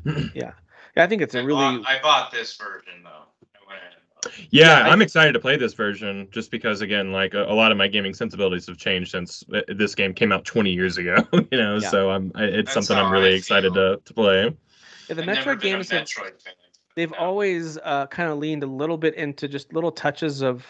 [0.35, 0.53] yeah,
[0.97, 3.09] I think it's I a really bought, I bought this version though.
[3.09, 4.47] I went ahead and bought it.
[4.51, 7.53] Yeah, Yeah, I- I'm excited to play this version just because again, like a, a
[7.53, 10.97] lot of my gaming sensibilities have changed since uh, this game came out 20 years
[10.97, 11.15] ago.
[11.51, 11.89] You know, Yeah.
[11.89, 13.97] so I'm I- it's That's something I'm really I excited feel.
[13.97, 14.43] to to play.
[15.09, 16.31] yeah, the I've Metroid been a games have fan.
[16.95, 17.17] they've No.
[17.17, 20.65] always uh, kind of leaned a little bit into just little touches of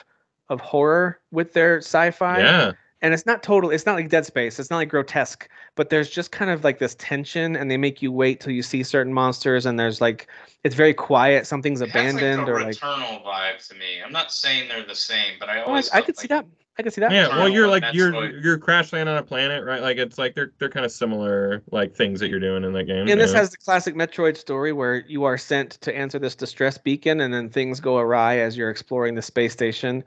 [0.50, 2.40] of horror with their sci-fi.
[2.40, 2.72] Yeah,
[3.02, 6.10] and it's not total it's not like dead space it's not like grotesque but there's
[6.10, 9.14] just kind of like this tension and they make you wait till you see certain
[9.14, 10.28] monsters and there's like
[10.64, 14.02] it's very quiet something's It has, abandoned like a or like Returnal vibe to me.
[14.06, 15.90] I'm not saying they're the same, but I oh, I, always.
[15.90, 16.46] I felt could see that
[16.80, 17.28] i could see that yeah.
[17.28, 18.44] Well, you're like you're Metroid.
[18.44, 19.82] you're crash land on a planet, right?
[19.82, 22.86] Like it's like they're they're kind of similar like things that you're doing in that
[22.86, 23.08] game.
[23.10, 26.78] and this has the classic metroid story where you are sent to answer this distress
[26.78, 30.04] beacon and then things go awry as you're exploring the space station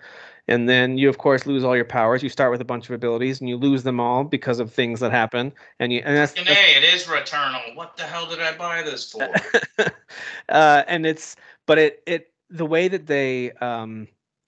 [0.48, 2.94] and then you of course lose all your powers you start with a bunch of
[2.94, 6.34] abilities and you lose them all because of things that happen and you and that's,
[6.34, 7.74] A, it is Returnal.
[7.74, 9.28] What the hell did I buy this for?
[10.48, 11.36] uh, and it's
[11.66, 14.06] but it it the way that they um,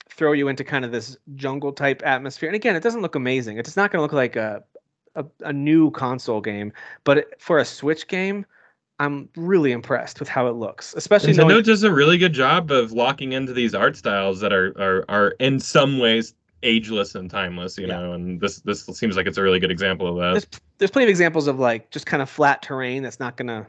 [0.09, 3.57] throw you into kind of this jungle type atmosphere and again it doesn't look amazing
[3.57, 4.63] it's not going to look like a,
[5.15, 6.71] a a new console game
[7.03, 8.45] but it, for a switch game
[8.99, 12.71] i'm really impressed with how it looks especially Nintendo knowing does a really good job
[12.71, 16.33] of locking into these art styles that are are are in some ways
[16.63, 17.77] ageless and timeless.
[17.77, 17.97] You Yeah.
[17.99, 20.31] know, and this this seems like it's a really good example of that.
[20.49, 23.47] there's, there's plenty of examples of like just kind of flat terrain that's not going
[23.47, 23.67] to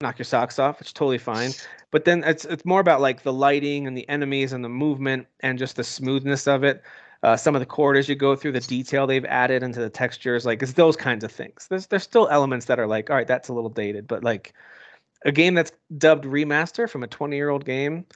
[0.00, 1.52] knock your socks off it's totally fine
[1.92, 5.26] but then it's it's more about like the lighting and the enemies and the movement
[5.40, 6.82] and just the smoothness of it
[7.24, 10.46] uh, some of the corridors you go through the detail they've added into the textures
[10.46, 13.28] like it's those kinds of things there's there's still elements that are like all right
[13.28, 14.54] that's a little dated but like
[15.26, 18.06] a game that's dubbed remaster from a 20 year old game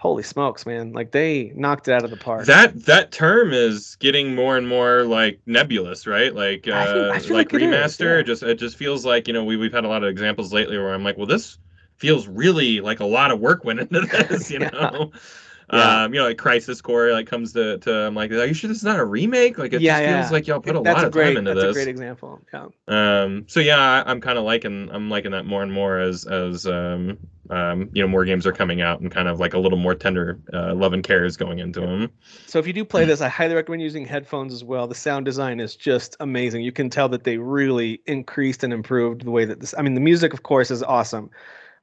[0.00, 0.92] Holy smokes, man!
[0.92, 2.46] Like they knocked it out of the park.
[2.46, 6.32] That that term is getting more and more like nebulous, right?
[6.32, 8.18] Like I uh, I feel like like it remaster.
[8.18, 8.22] yeah.
[8.22, 10.78] Just it just feels like you know we we've had a lot of examples lately
[10.78, 11.58] where I'm like, well, this
[11.96, 14.70] feels really like a lot of work went into this, you Yeah.
[14.72, 15.10] know.
[15.70, 16.00] Yeah.
[16.04, 18.68] Um, you know, like Crisis Core like comes to to I'm like, are you sure
[18.68, 19.58] this is not a remake?
[19.58, 21.34] Like it Yeah, feels like y'all put a that's lot of great.
[21.34, 21.62] time into that's this.
[21.62, 22.42] That's a great example.
[22.52, 22.68] Yeah.
[22.88, 26.26] Um, so yeah, I, I'm kind of liking I'm liking that more and more as
[26.26, 27.18] as um,
[27.50, 29.94] um, you know more games are coming out and kind of like a little more
[29.94, 32.12] tender uh, love and care is going into them.
[32.46, 34.86] So if you do play this, I highly recommend using headphones as well.
[34.88, 36.62] The sound design is just amazing.
[36.62, 39.74] You can tell that they really increased and improved the way that this.
[39.76, 41.30] I mean, the music, of course, is awesome.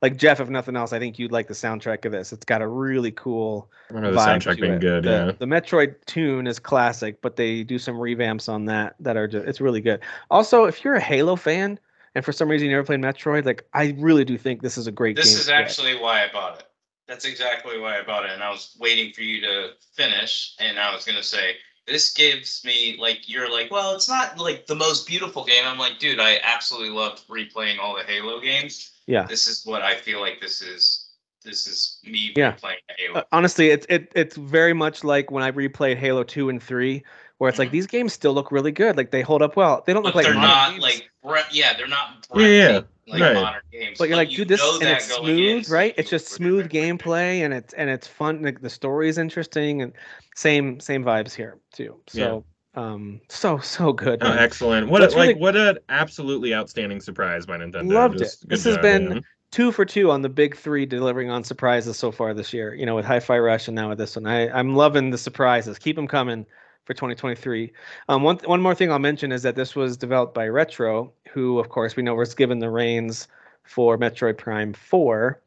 [0.06, 2.32] Like Jeff, if nothing else, I think you'd like the soundtrack of this.
[2.32, 4.82] It's got a really cool I remember the vibe soundtrack being it.
[4.82, 5.04] good.
[5.04, 5.32] The, yeah.
[5.32, 9.48] the Metroid tune is classic, but they do some revamps on that that are just,
[9.48, 10.02] it's really good.
[10.30, 11.80] Also, if you're a Halo fan
[12.14, 14.86] and for some reason you never played Metroid, like I really do think this is
[14.86, 15.40] a great This game.
[15.40, 15.62] is to get.
[15.62, 16.68] actually why I bought it.
[17.08, 18.32] That's exactly why I bought it.
[18.32, 20.54] And I was waiting for you to finish.
[20.60, 21.56] And I was going to say,
[21.88, 25.64] this gives me, like, you're like, well, it's not like the most beautiful game.
[25.66, 28.92] I'm like, dude, I absolutely loved replaying all the Halo games.
[29.08, 29.26] Yeah.
[29.28, 31.02] This is what I feel like this is.
[31.44, 32.54] This is me Yeah.
[32.54, 33.20] playing Halo.
[33.20, 37.04] Uh, honestly, it's it it's very much like when I replayed Halo two and three,
[37.38, 37.74] where it's like Mhm.
[37.74, 38.98] these games still look really good.
[38.98, 39.84] Like they hold up well.
[39.86, 42.82] They don't but look like they're not games, like, bre- yeah, they're not Yeah, yeah,
[43.06, 43.34] like right.
[43.36, 44.00] modern games.
[44.00, 45.94] But you're like, you dude, this know and it's going in, smooth, right?
[45.98, 48.42] It's just smooth gameplay, and it's and it's fun.
[48.42, 49.94] Like the story is interesting, and
[50.34, 52.02] same same vibes here too.
[52.08, 52.44] So
[52.76, 54.20] um, so so good.
[54.22, 54.90] Oh, excellent!
[54.90, 57.92] What a, like what an absolutely outstanding surprise by Nintendo.
[57.92, 58.50] Loved Just it.
[58.50, 59.24] This has been man.
[59.52, 62.74] two for two on the big three delivering on surprises so far this year.
[62.74, 64.28] You know, with Hi-Fi Rush and now with this one.
[64.28, 65.80] I, I'm loving the surprises.
[65.80, 66.46] Keep them coming
[66.86, 67.72] for 2023.
[68.10, 71.60] Um, one one more thing I'll mention is that this was developed by Retro, who
[71.60, 73.28] of course we know was given the reins
[73.64, 75.42] for Metroid Prime 4,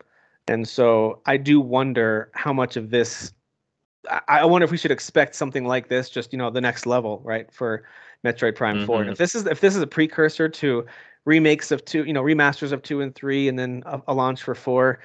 [0.48, 3.32] and so I do wonder how much of this.
[4.10, 6.86] I, I wonder if we should expect something like this, just you know, the next
[6.86, 7.84] level, right, for
[8.24, 9.02] Metroid Prime 4.
[9.02, 9.12] And Mhm.
[9.12, 10.86] if this is if this is a precursor to
[11.24, 14.42] remakes of two, you know, remasters of two and three, and then a, a launch
[14.42, 15.00] for four.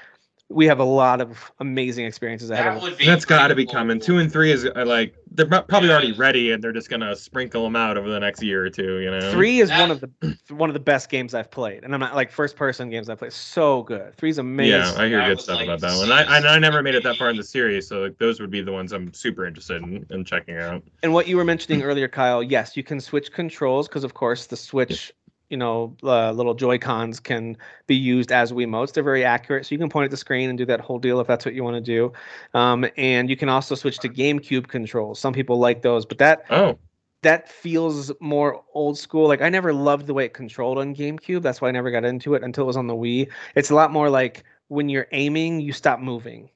[0.54, 3.06] We have a lot of amazing experiences ahead that of us.
[3.06, 4.00] That's got to be coming.
[4.00, 5.94] Two and three is uh, like they're probably Yeah.
[5.96, 9.00] already ready, and they're just gonna sprinkle them out over the next year or two.
[9.00, 11.94] You know, Three is one of the one of the best games I've played, and
[11.94, 13.34] I'm not like first person games I've played.
[13.34, 14.16] So good.
[14.16, 14.80] Three's amazing.
[14.96, 16.12] Yeah, I hear I good stuff like about that one.
[16.12, 18.40] I, this I I never made it that far in the series, so like those
[18.40, 20.84] would be the ones I'm super interested in, in checking out.
[21.02, 24.46] and what you were mentioning earlier, Kyle, yes, you can switch controls because, of course,
[24.46, 25.12] the Switch,
[25.54, 28.92] you know, uh, little Joy Cons can be used as Wiimotes.
[28.92, 31.20] They're very accurate, so you can point at the screen and do that whole deal
[31.20, 32.12] if that's what you want to do.
[32.56, 35.20] Um, and you can also switch to GameCube controls.
[35.20, 36.80] Some people like those, but that Oh,
[37.22, 39.28] that feels more old school.
[39.28, 41.44] Like I never loved the way it controlled on GameCube.
[41.44, 43.30] That's why I never got into it until it was on the Wii.
[43.56, 46.50] It's a lot more like when you're aiming, you stop moving.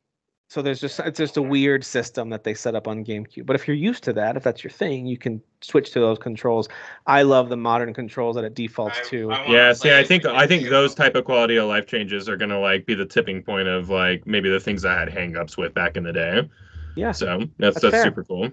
[0.49, 3.45] So there's just it's just a weird system that they set up on GameCube.
[3.45, 6.17] But if you're used to that, if that's your thing, you can switch to those
[6.19, 6.69] controls.
[7.05, 9.31] I love the modern controls that it defaults I- to.
[9.33, 9.73] I yeah.
[9.73, 12.85] See, I think I think those type of quality of life changes are gonna like
[12.85, 16.03] be the tipping point of like maybe the things I had hangups with back in
[16.03, 16.49] the day.
[16.95, 17.11] yeah.
[17.11, 18.49] So that's That's that's, super cool.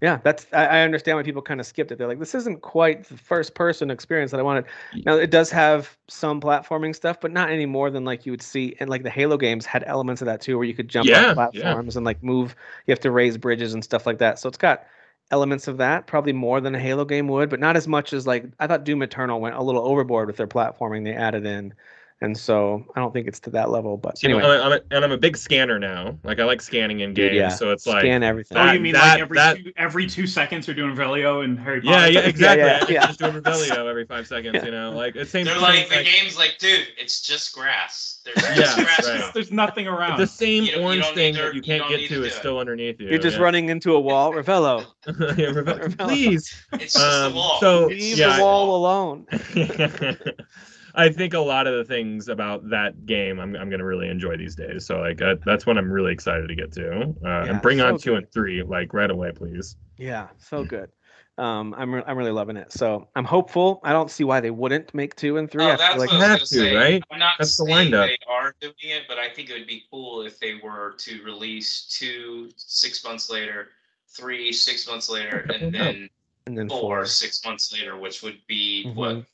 [0.00, 1.98] Yeah, that's I, I understand why people kind of skipped it.
[1.98, 4.66] They're like, this isn't quite the first person experience that I wanted.
[5.04, 8.42] Now it does have some platforming stuff, but not any more than like you would
[8.42, 11.12] see and like the Halo games had elements of that too, where you could jump
[11.12, 11.74] Yeah, on yeah.
[11.74, 12.54] platforms and like move.
[12.86, 14.38] You have to raise bridges and stuff like that.
[14.38, 14.84] So it's got
[15.32, 18.24] elements of that, probably more than a Halo game would, but not as much as
[18.26, 21.74] like I thought Doom Eternal went a little overboard with their platforming they added in.
[22.20, 23.96] And so I don't think it's to that level.
[23.96, 26.18] But See, I'm- anyway, I'm, a, and I'm a big scanner now.
[26.24, 27.48] Like I like scanning in Dude, games, yeah.
[27.48, 28.58] so it's like scan everything.
[28.58, 31.56] Oh, you mean that- like every that- two, every two seconds you're doing Revelio and
[31.60, 32.10] Harry Potter?
[32.10, 32.64] yeah, yeah, exactly.
[32.66, 33.06] yeah, It's yeah.
[33.06, 34.64] Just doing Revelio every five seconds, Yeah.
[34.64, 35.44] you know, like it's same.
[35.44, 38.20] They're same, like the game's like, dude, it's just grass.
[38.24, 39.06] There's Yeah, just grass.
[39.08, 39.30] right.
[39.32, 40.18] There's nothing around.
[40.18, 42.08] the same You don't- you orange thing need that you you can't don't get to
[42.08, 42.32] to is do it.
[42.32, 43.10] still underneath you.
[43.10, 43.44] You're just yeah.
[43.44, 44.84] running into a wall, Revelio.
[45.06, 45.98] Yeah, Reve- Revelio.
[46.08, 46.52] Please.
[46.72, 47.60] It's just Um, the wall.
[47.60, 49.26] so, Leave yeah, the wall alone.
[50.98, 54.36] I think a lot of the things about that game I'm, I'm gonna really enjoy
[54.36, 54.84] these days.
[54.86, 57.14] So like that, that's what I'm really excited to get to.
[57.24, 58.18] Uh, Yeah, and bring on two good.
[58.24, 59.76] and three like right away, please.
[59.96, 60.90] Yeah, so good.
[61.38, 62.72] Um, I'm re- I'm really loving it.
[62.72, 63.80] So I'm hopeful.
[63.84, 65.64] I don't see why they wouldn't make two and three.
[65.64, 66.74] Oh, I that's feel like what I was have gonna say.
[66.74, 67.04] right?
[67.12, 68.08] I'm not That's the saying windup.
[68.08, 71.22] they are doing it, but I think it would be cool if they were to
[71.22, 73.68] release two six months later,
[74.08, 76.08] three six months later, and then
[76.46, 77.04] and then four four.
[77.06, 78.96] six months later, which would be Mhm.
[78.96, 79.24] what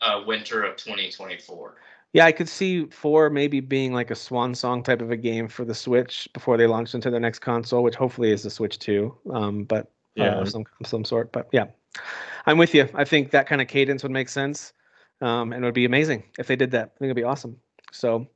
[0.00, 1.76] uh, winter of 2024.
[2.12, 5.48] Yeah, I could see four maybe being like a swan song type of a game
[5.48, 8.78] for the Switch before they launch into their next console, which hopefully is the Switch
[8.78, 9.14] two.
[9.32, 10.34] Um, but uh, Yeah.
[10.40, 11.30] of some some sort.
[11.32, 11.66] But yeah,
[12.46, 12.88] I'm with you.
[12.94, 14.72] I think that kind of cadence would make sense,
[15.20, 16.92] um, and it would be amazing if they did that.
[16.94, 17.58] I think it'd be awesome.
[17.92, 18.26] So,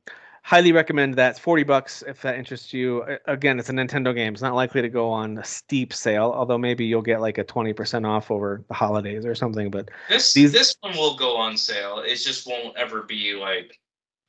[0.43, 1.31] highly recommend that.
[1.31, 3.03] It's 40 bucks if that interests you.
[3.25, 4.33] Again, it's a Nintendo game.
[4.33, 7.43] It's not likely to go on a steep sale, although maybe you'll get like a
[7.43, 9.69] 20% off over the holidays or something.
[9.69, 11.99] But This These- this one will go on sale.
[11.99, 13.77] It just won't ever be like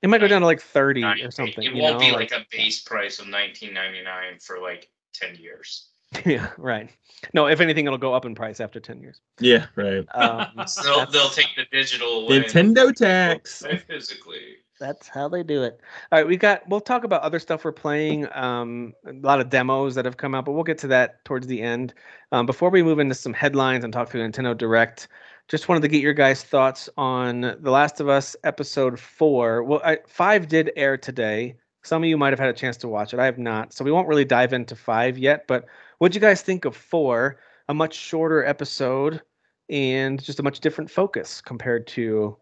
[0.02, 1.62] it might go down to like 30 nine- or something.
[1.64, 5.88] It you won't know, be like a base price of 19.99 for like 10 years.
[6.26, 6.90] yeah, right.
[7.32, 9.20] No, if anything, it'll go up in price after 10 years.
[9.40, 10.04] Yeah, right.
[10.14, 13.62] Um, So they'll, they'll take the digital Nintendo tax.
[13.88, 14.56] physically.
[14.80, 15.80] That's how they do it.
[16.10, 16.68] All right, we got.
[16.68, 18.26] We'll talk about other stuff we're playing.
[18.34, 21.46] Um, a lot of demos that have come out, but we'll get to that towards
[21.46, 21.94] the end.
[22.32, 25.08] Um, before we move into some headlines and talk through Nintendo Direct,
[25.48, 29.62] just wanted to get your guys' thoughts on The Last of Us episode four.
[29.62, 31.56] Well, I, five did air today.
[31.84, 33.20] Some of you might have had a chance to watch it.
[33.20, 35.46] I have not, so we won't really dive into five yet.
[35.46, 35.66] But
[35.98, 37.38] what'd you guys think of four?
[37.68, 39.22] A much shorter episode
[39.68, 42.36] and just a much different focus compared to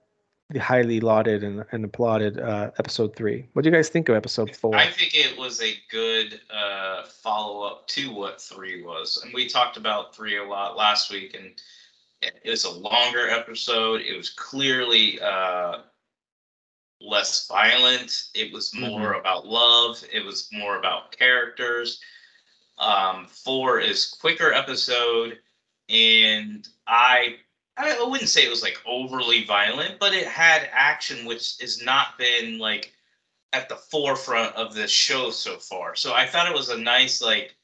[0.51, 3.49] the highly lauded and, and applauded uh, episode three.
[3.53, 4.75] What do you guys think of episode four?
[4.77, 9.49] I think it was a good uh, follow up to what three was, and we
[9.49, 11.53] talked about three a lot last week, and
[12.21, 14.01] it was a longer episode.
[14.01, 15.79] It was clearly uh,
[17.01, 18.25] less violent.
[18.35, 20.03] It was more about love.
[20.13, 22.01] It was more about characters.
[22.79, 25.39] Um, four is quicker episode,
[25.89, 27.37] and I
[27.77, 32.19] I wouldn't say it was like overly violent, but it had action, which has not
[32.19, 32.93] been like
[33.53, 35.97] at the forefront of this show so far.
[35.97, 37.57] So I thought it was a nice like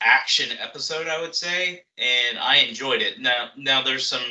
[0.00, 3.20] action episode, I would say, and I enjoyed it.
[3.20, 4.22] Now now there's some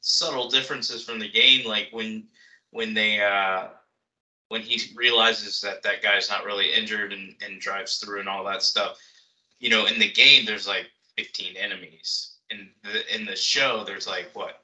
[0.00, 2.28] subtle differences from the game, like when
[2.70, 3.68] when they uh
[4.48, 8.44] when he realizes that that guy's not really injured and, and drives through and all
[8.44, 8.98] that stuff.
[9.58, 12.36] You know, in the game there's like 15 enemies.
[12.50, 14.63] In the in the show there's like what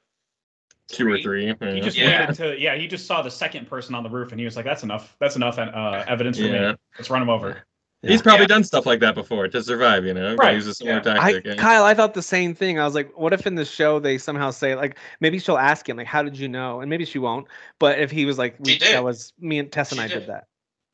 [0.91, 1.45] Two or three.
[1.47, 1.79] He yeah.
[1.79, 2.25] just Yeah.
[2.27, 2.75] to, yeah.
[2.75, 5.15] He just saw the second person on the roof, and he was like, "That's enough.
[5.19, 6.71] That's enough uh, evidence for Yeah.
[6.71, 6.77] me.
[6.97, 7.63] Let's run him over."
[8.03, 8.47] He's probably Yeah.
[8.47, 10.33] done stuff like that before to survive, you know?
[10.35, 10.55] Right.
[10.55, 11.13] Use a similar Yeah.
[11.13, 11.45] Tactic.
[11.45, 11.53] yeah.
[11.55, 12.79] Kyle, I thought the same thing.
[12.79, 15.87] I was like, what if in the show they somehow say like maybe she'll ask
[15.87, 16.81] him like, how did you know?
[16.81, 17.45] And maybe she won't.
[17.77, 18.93] But if he was like, we, did.
[18.95, 20.29] that was me and Tess and She I did did.
[20.29, 20.45] that.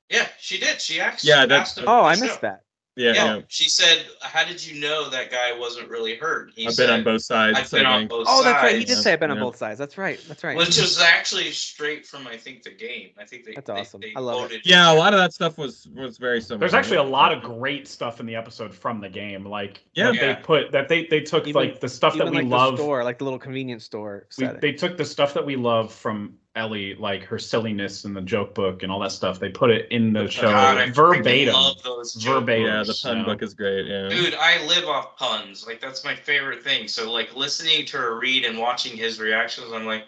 [0.10, 0.82] Yeah, she did.
[0.82, 1.24] She asked.
[1.24, 2.40] Yeah, she that's- asked Oh, I missed show.
[2.42, 2.64] that.
[2.98, 3.42] Yeah, Yeah, yeah.
[3.48, 6.96] she said, "How did you know that guy wasn't really hurt?" He I've said, been
[7.00, 7.58] on both sides.
[7.58, 8.10] I've been on think.
[8.10, 8.76] both Oh, that's right.
[8.76, 9.78] He sides," did say I've been on both sides.
[9.80, 10.20] That's right.
[10.28, 10.58] That's right.
[10.58, 13.12] which was actually straight from I think the game.
[13.20, 13.54] I think they.
[13.54, 14.02] That's awesome.
[14.02, 14.40] they I love it.
[14.48, 16.60] quoted- Yeah, a lot of that stuff was was very similar.
[16.60, 20.12] There's actually a lot of great stuff in the episode from the game, like Yeah.
[20.12, 20.34] Yeah.
[20.36, 22.78] they put that they they took Even- like the stuff that we like love.
[22.78, 25.94] the store, like the little convenience store we, they took the stuff that we love
[25.94, 29.40] from Ellie, like her silliness and the joke book and all that stuff.
[29.40, 31.54] They put it in the God, show God, I verbatim.
[31.54, 32.66] Love those joke Verbatim.
[32.66, 33.86] Yeah, the pun so- book is great.
[33.86, 34.10] Yeah.
[34.10, 35.66] Dude, I live off puns.
[35.68, 36.88] Like that's my favorite thing.
[36.88, 40.06] So like listening to her read and watching his reactions, I'm like,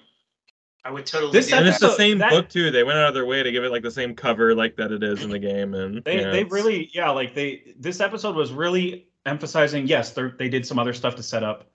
[0.83, 1.31] I would totally.
[1.31, 1.69] This do and that.
[1.71, 2.71] it's the same that- book too.
[2.71, 4.91] They went out of their way to give it like the same cover like that
[4.91, 8.35] it is in the game, and They yeah, they really yeah like they this episode
[8.35, 11.69] was really emphasizing yes they they did some other stuff to set up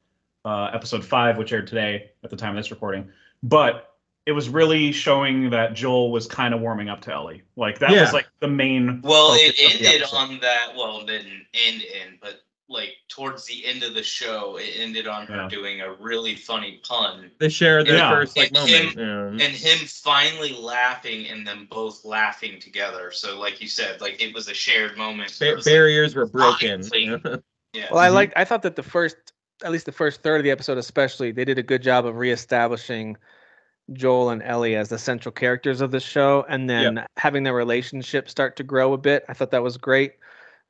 [0.46, 3.08] uh, episode five which aired today at the time of this recording,
[3.42, 3.93] but
[4.26, 7.42] it was really showing that Joel was kind of warming up to Ellie.
[7.56, 8.02] Like that Yeah.
[8.02, 9.00] was like the main.
[9.02, 10.72] Well, it ended on that.
[10.76, 15.06] Well, it didn't end in, but like towards the end of the show, it ended
[15.06, 15.48] on her Yeah.
[15.50, 18.10] doing a really funny pun they shared their Yeah.
[18.10, 18.92] first like And moment.
[18.94, 18.98] him-
[19.38, 19.44] yeah.
[19.46, 23.10] and him finally laughing and them both laughing together.
[23.12, 25.36] So, like you said, like it was a shared moment.
[25.38, 26.82] Ba- it was like, barriers were broken.
[26.94, 27.18] Yeah.
[27.74, 27.88] yeah.
[27.90, 28.14] Well, I Mhm.
[28.14, 28.32] liked.
[28.36, 29.16] I thought that the first,
[29.62, 32.16] at least the first third of the episode, especially, they did a good job of
[32.16, 33.16] reestablishing
[33.92, 38.28] Joel and Ellie as the central characters of the show, and then having their relationship
[38.30, 39.24] start to grow a bit.
[39.28, 40.14] I thought that was great.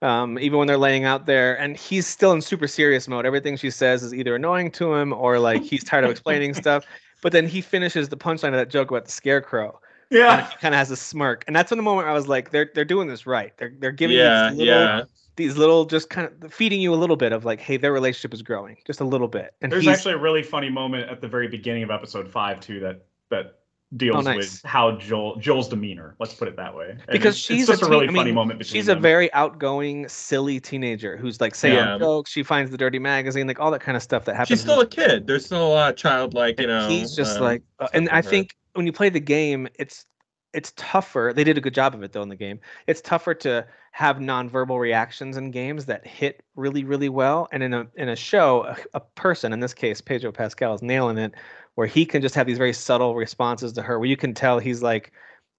[0.03, 3.25] Um, even when they're laying out there, and he's still in super serious mode.
[3.25, 6.85] Everything she says is either annoying to him or like he's tired of explaining stuff.
[7.23, 10.51] But then he finishes the punchline of that joke about the scarecrow, and Yeah.
[10.51, 11.45] he kind of has a smirk.
[11.47, 13.57] And that's when the moment I was like, they're they're doing this right.
[13.57, 15.03] They're they're giving yeah, little yeah.
[15.37, 18.33] These little just kind of feeding you a little bit of like, hey, their relationship
[18.35, 19.55] is growing just a little bit.
[19.63, 22.81] And There's actually a really funny moment at the very beginning of episode five too
[22.81, 23.59] that that
[23.97, 24.37] deals Oh, nice.
[24.37, 26.17] with how Joel Joel's demeanor.
[26.19, 26.91] Let's put it that way.
[26.91, 28.95] And because it's, she's it's just a, teen- really I funny moment between She's a
[28.95, 29.03] them.
[29.03, 31.99] very outgoing, silly teenager who's like saying Yeah.
[31.99, 32.31] jokes.
[32.31, 34.49] She finds the dirty magazine, like all that kind of stuff that happens.
[34.49, 35.27] She's still a kid.
[35.27, 36.89] There's still a lot of childlike, you and know.
[36.89, 38.23] he's just um, like uh, and i her.
[38.23, 40.07] think when you play the game it's
[40.55, 42.61] it's tougher they did a good job of it though in the game.
[42.87, 47.75] It's tougher to have nonverbal reactions in games that hit really really well and in
[47.75, 51.33] a in a show a, a person in this case pedro pascal is nailing it
[51.77, 54.59] where he can just have these very subtle responses to her where you can tell
[54.59, 55.13] he's like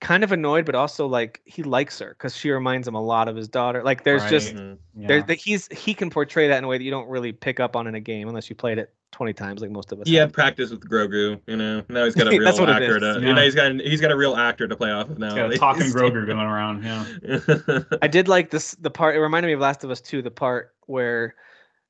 [0.05, 3.27] kind of annoyed, but also like he likes her because she reminds him a lot
[3.27, 3.81] of his daughter.
[3.83, 4.29] Like there's Right.
[4.29, 4.77] just Mhm.
[4.95, 5.07] Yeah.
[5.07, 7.59] there that he's he can portray that in a way that you don't really pick
[7.59, 10.07] up on in a game unless you played it 20 times like most of us.
[10.07, 10.33] Yeah, have.
[10.33, 11.83] practice with Grogu, you know.
[11.89, 13.01] Now he's got a real That's what actor is.
[13.15, 13.19] to.
[13.21, 13.27] Yeah.
[13.29, 15.33] You know, he's got he's got a real actor to play off of now.
[15.33, 16.83] Got a talking Grogu going around.
[16.83, 17.97] Yeah.
[18.01, 20.29] I did like this the part it reminded me of Last of Us 2 the
[20.31, 21.33] part where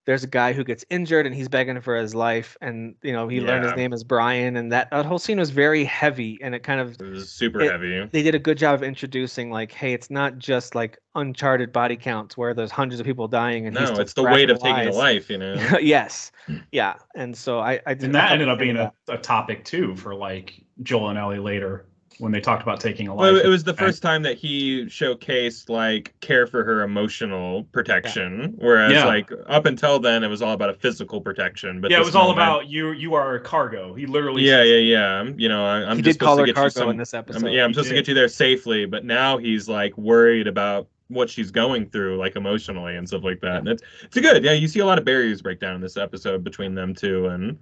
[0.06, 3.28] there's a guy who gets injured and he's begging for his life and you know
[3.28, 6.54] he learned his name is Brian and that, that whole scene was very heavy and
[6.56, 8.08] it kind of It was super It- heavy.
[8.12, 11.96] they did a good job of introducing like hey it's not just like uncharted body
[11.96, 14.88] counts where there's hundreds of people dying and No, he's it's the weight of taking
[14.88, 15.54] a life, you know.
[15.82, 16.32] yes.
[16.48, 16.58] Hmm.
[16.72, 19.66] Yeah and so i i did And that thought ended up being a, a topic
[19.66, 21.86] too for like Joel and Ellie later
[22.20, 23.34] when they talked about taking a life.
[23.34, 23.86] Well, it was the Okay.
[23.86, 29.06] first time that he showcased like care for her emotional protection, whereas Yeah.
[29.06, 31.82] like up until then it was all about a physical protection.
[31.82, 32.92] But yeah, it this was all about you.
[32.92, 33.94] You are cargo.
[33.94, 34.44] He literally.
[34.44, 35.24] Yeah, says- yeah, yeah.
[35.36, 36.90] You know, I, I'm he just did call supposed her get you cargo some.
[36.92, 39.38] in this I episode yeah, I'm He supposed to get you there safely, but now
[39.38, 43.58] he's like worried about what she's going through, like emotionally and stuff like that.
[43.58, 44.44] And it's it's good.
[44.44, 47.28] Yeah, you see a lot of barriers break down in this episode between them two,
[47.28, 47.58] and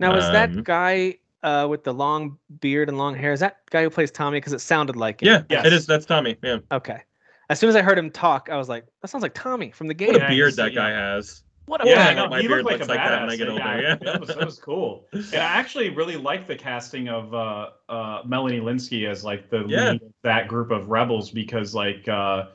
[0.00, 3.58] now is um, that guy uh with the long beard and long hair is that
[3.70, 5.28] guy who plays tommy because it sounded like him.
[5.28, 5.66] yeah, Yes.
[5.66, 5.86] it is.
[5.86, 6.36] That's Tommy.
[6.42, 7.02] Yeah, okay
[7.50, 9.86] as soon as i heard him talk i was like that sounds like tommy from
[9.86, 10.80] the game what a beard he's- that yeah.
[10.80, 11.42] guy has.
[11.66, 12.16] what a Yeah, beard.
[12.16, 13.38] no, My he beard looked like a looks like that when I badass.
[13.38, 13.94] get older, yeah.
[13.96, 15.06] that was, that was cool.
[15.12, 19.64] And I actually really like the casting of uh, uh, Melanie Lynskey as like the
[19.66, 19.92] Yeah.
[19.92, 22.46] lead of that group of rebels because like uh,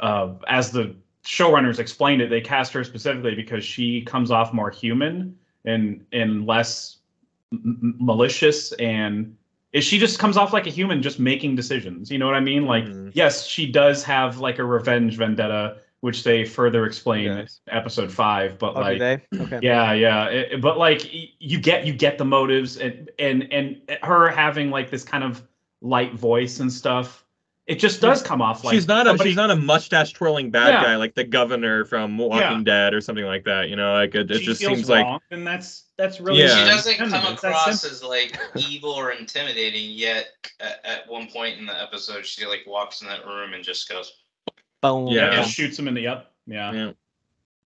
[0.00, 4.70] uh, as the showrunners explained it, they cast her specifically because she comes off more
[4.70, 6.95] human and and less
[7.64, 9.36] m- malicious and
[9.72, 12.40] is she just comes off like a human just making decisions you know what i
[12.40, 12.66] mean?
[12.66, 13.10] Like Mhm.
[13.14, 18.58] yes she does have like a revenge vendetta which they further explain in episode five
[18.58, 19.58] but oh, like okay.
[19.62, 21.02] yeah yeah it- but like
[21.40, 25.42] you get you get the motives and and and her having like this kind of
[25.82, 27.24] light voice and stuff
[27.66, 30.50] it just does come off like she's not a somebody- she's not a mustache twirling
[30.50, 30.82] bad Yeah.
[30.84, 32.60] guy like the governor from Walking Yeah.
[32.64, 33.68] Dead or something like that.
[33.68, 36.62] You know, like it, it just feels seems like and that's that's really Yeah.
[36.64, 39.90] She doesn't come across as like evil or intimidating.
[39.90, 40.26] Yet
[40.60, 43.88] at, at one point in the episode, she like walks in that room and just
[43.88, 44.12] goes,
[44.82, 45.08] Boom.
[45.08, 45.32] Yeah.
[45.32, 46.92] yeah, shoots him in the up yeah yeah.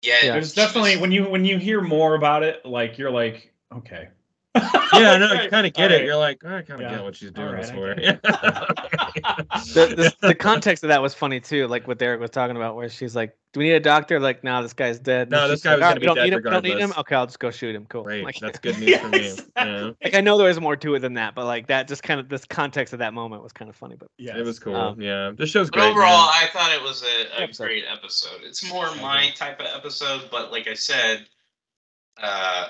[0.02, 0.32] "Yeah." Yeah.
[0.32, 4.08] There's definitely just- when you when you hear more about it, like you're like, okay.
[4.92, 5.98] Yeah, no, Okay, you kind of get all it.
[5.98, 6.04] right.
[6.04, 6.96] You're like, I kind of Yeah.
[6.96, 7.86] get what she's doing All this for.
[7.90, 8.20] right,
[9.74, 12.74] the, the, the context of that was funny too, like what Derek was talking about,
[12.74, 15.46] where she's like, "Do we need a doctor?" Like, "No, this guy's dead." And No,
[15.48, 16.78] this guy like, was "All gonna right, be we don't dead need him, don't need
[16.78, 16.92] him.
[16.98, 17.86] Okay, I'll just go shoot him.
[17.88, 18.02] Cool.
[18.02, 19.18] Great, Like, that's good news for me.
[19.20, 19.40] Yes.
[19.56, 19.90] Yeah.
[20.02, 22.18] like I know there was more to it than that, but like that, just kind
[22.18, 23.94] of this context of that moment was kind of funny.
[23.96, 24.74] But yeah, It was cool.
[24.74, 25.90] Um, yeah, this show's But great.
[25.90, 26.30] overall, man.
[26.34, 27.64] I thought it was a, a Episode.
[27.64, 28.40] great episode.
[28.42, 31.26] It's more my type of episode, but like I said,
[32.20, 32.68] uh,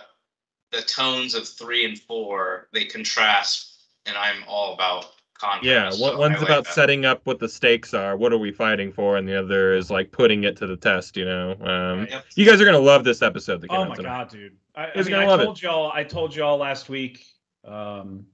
[0.72, 5.64] the tones of three and four they contrast, and I'm all about contrast.
[5.64, 6.74] Yeah, so one's like about that.
[6.74, 8.16] setting up what the stakes are.
[8.16, 9.16] What are we fighting for?
[9.16, 11.16] And the other is like putting it to the test.
[11.16, 12.24] You know, um, Yep.
[12.36, 13.60] you guys are gonna love this episode.
[13.62, 14.08] That came Oh out my tonight.
[14.18, 14.56] god, dude!
[14.74, 15.44] I, I mean, I love it.
[15.44, 15.90] told y'all.
[15.92, 17.24] I told y'all last week.
[17.64, 18.26] Um,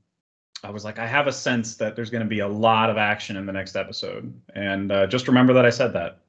[0.65, 2.97] I was like, I have a sense that there's going to be a lot of
[2.97, 6.21] action in the next episode, and uh, just remember that I said that.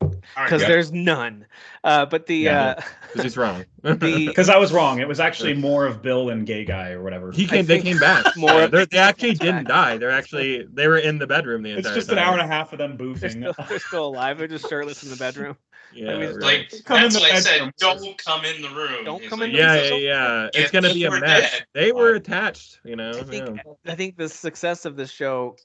[0.00, 0.68] All right, because yeah.
[0.68, 1.46] there's none.
[1.84, 2.62] Uh, but the Yeah.
[2.78, 2.80] uh,
[3.14, 3.64] 'Cause he's wrong.
[3.82, 4.98] Because I was wrong.
[4.98, 7.30] It was actually more of Bill and Gay Guy or whatever.
[7.30, 7.66] he came.
[7.66, 8.24] They came back.
[8.36, 9.96] more Yeah, they're- actually didn't die.
[9.96, 11.92] They're actually they were in the bedroom the entire.
[11.92, 12.18] it's just time.
[12.18, 13.30] an hour and a half of them they're boofing.
[13.52, 14.38] still, they're still alive.
[14.38, 15.56] They're just shirtless in the bedroom.
[15.94, 16.40] Yeah, I mean, really.
[16.40, 17.72] Like Come in the what I said.
[17.78, 19.04] Don't come in the room.
[19.04, 19.82] Don't He's come like, in the yeah, room.
[19.84, 20.42] yeah, yeah.
[20.52, 21.22] Yeah, It's gonna be a mess.
[21.52, 21.66] dead.
[21.74, 22.80] They were attached.
[22.84, 23.12] You know.
[23.12, 23.92] I think yeah.
[23.92, 25.56] I think the success of this show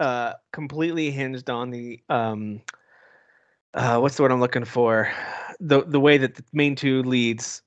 [0.00, 2.62] uh completely hinged on the um
[3.74, 5.10] uh what's the word I'm looking for?
[5.60, 7.62] The the way that the main two leads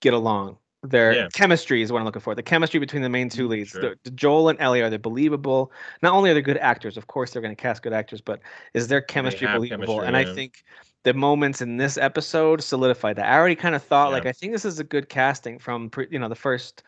[0.00, 0.56] get along.
[0.82, 1.28] Their Yeah.
[1.34, 2.34] chemistry is what I'm looking for.
[2.34, 3.70] The chemistry between the main two Mm, leads.
[3.72, 3.96] sure.
[4.02, 5.72] The, Joel and Ellie are they believable?
[6.02, 8.40] Not only are they good actors, of course they're going to cast good actors, but
[8.72, 9.98] is their chemistry believable?
[9.98, 10.64] chemistry, and I think
[11.04, 13.26] the moments in this episode solidified that.
[13.26, 14.14] I already kind of thought Yeah.
[14.14, 16.82] like I think this is a good casting from pre- you know the first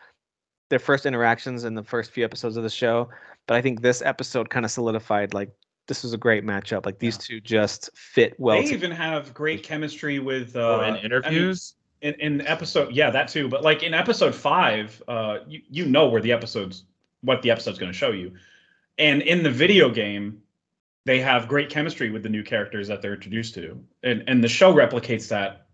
[0.69, 3.09] their first interactions in the first few episodes of the show,
[3.47, 5.51] but I think this episode kind of solidified like
[5.87, 6.85] this was a great matchup.
[6.85, 8.57] Like these two just fit well.
[8.57, 11.75] they to- even have great chemistry with uh, Oh, in I mean, interviews.
[12.01, 16.07] in, in episode yeah that too but like in episode five uh you, you know
[16.09, 16.83] where the episode's
[17.21, 18.33] what the episode's going to show you
[18.97, 20.41] and in the video game
[21.05, 24.47] they have great chemistry with the new characters that they're introduced to and and the
[24.49, 25.67] show replicates that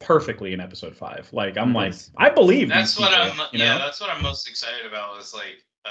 [0.00, 3.48] perfectly in episode five like i'm like i believe That's what people, I'm.
[3.52, 3.78] you Yeah, know?
[3.78, 5.20] that's what I'm most excited about.
[5.20, 5.90] Is like uh,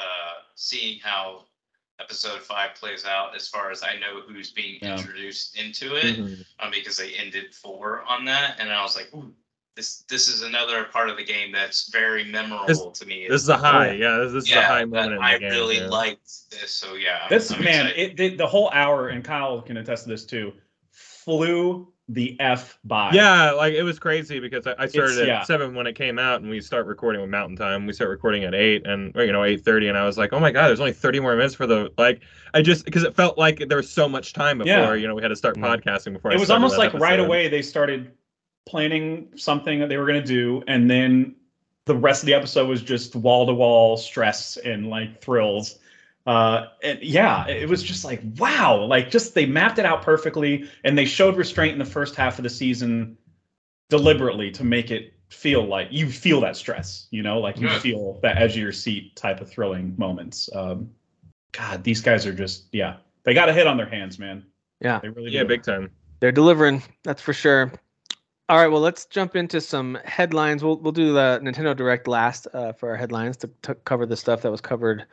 [0.55, 1.45] seeing how
[1.99, 3.35] episode five plays out.
[3.35, 4.97] As far as I know, who's being Yeah.
[4.97, 6.45] introduced into it, Mhm.
[6.59, 9.33] um, because they ended four on that, and I was like, Ooh,
[9.75, 13.27] this this is another part of the game that's very memorable to me.
[13.27, 13.91] This is a high.
[13.91, 15.51] Yeah, this, this is a high moment in the I game.
[15.51, 15.87] really yeah.
[15.87, 16.71] liked this.
[16.75, 20.03] So yeah, I'm- This I'm man, it, the, the whole hour, and Kyle can attest
[20.03, 20.53] to this too,
[20.91, 23.11] flew the f by.
[23.13, 25.43] Yeah, like it was crazy because I, I started It's- at yeah.
[25.43, 27.87] seven when it came out, and we start recording with Mountain Time.
[27.87, 30.31] We start recording at eight, and or, you know eight thirty, and I was like,
[30.31, 32.21] oh my god, there's only thirty more minutes for the like.
[32.53, 34.93] I just because it felt like there was so much time before Yeah.
[34.93, 35.63] you know we had to start Mm.
[35.83, 36.31] podcasting before.
[36.31, 38.11] I it was almost that like right away they started
[38.67, 41.35] planning something that they were going to do, and then
[41.85, 45.77] the rest of the episode was just wall to wall stress and like thrills.
[46.25, 50.67] Uh, and yeah, it was just like wow, like just they mapped it out perfectly,
[50.83, 53.17] and they showed restraint in the first half of the season
[53.89, 57.81] deliberately to make it feel like you feel that stress, you know, like you Good.
[57.81, 60.49] feel that edge of your seat type of thrilling moments.
[60.55, 60.89] Um,
[61.51, 64.43] God, these guys are just yeah, they got a hit on their hands, man.
[64.81, 64.99] Yeah.
[64.99, 65.49] They really Yeah, do.
[65.49, 65.91] big time.
[66.19, 67.71] They're delivering, that's for sure.
[68.47, 70.63] All right, well, let's jump into some headlines.
[70.63, 74.15] We'll we'll do the Nintendo Direct last uh, for our headlines to, to cover the
[74.17, 75.05] stuff that was covered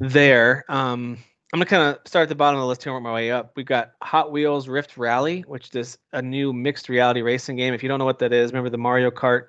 [0.00, 0.64] there.
[0.68, 1.18] Um,
[1.52, 3.14] I'm gonna kind of start at the bottom of the list here and work my
[3.14, 3.52] way up.
[3.56, 7.72] We've got Hot Wheels Rift Rally, which is a new mixed reality racing game.
[7.72, 9.46] If you don't know what that is, remember the Mario Kart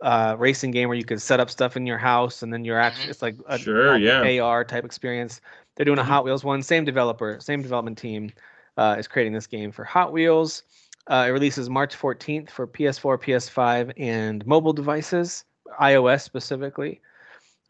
[0.00, 2.78] uh, racing game where you could set up stuff in your house and then you're
[2.80, 4.42] actually it's like a Sure, yeah.
[4.42, 5.40] AR type experience.
[5.76, 6.06] They're doing a Mhm.
[6.06, 8.32] Hot Wheels one, same developer, same development team
[8.76, 10.62] uh, is creating this game for Hot Wheels.
[11.06, 15.44] Uh, it releases March 14th for PS4, PS5, and mobile devices,
[15.80, 17.00] iOS specifically.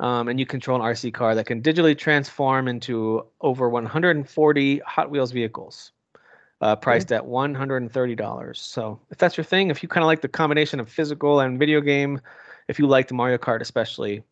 [0.00, 5.10] Um, and you control an RC car that can digitally transform into over 140 Hot
[5.10, 5.92] Wheels vehicles,
[6.60, 8.56] uh, priced at $130.
[8.56, 11.58] So if that's your thing, if you kind of like the combination of physical and
[11.58, 12.20] video game,
[12.66, 14.24] if you like the Mario Kart especially,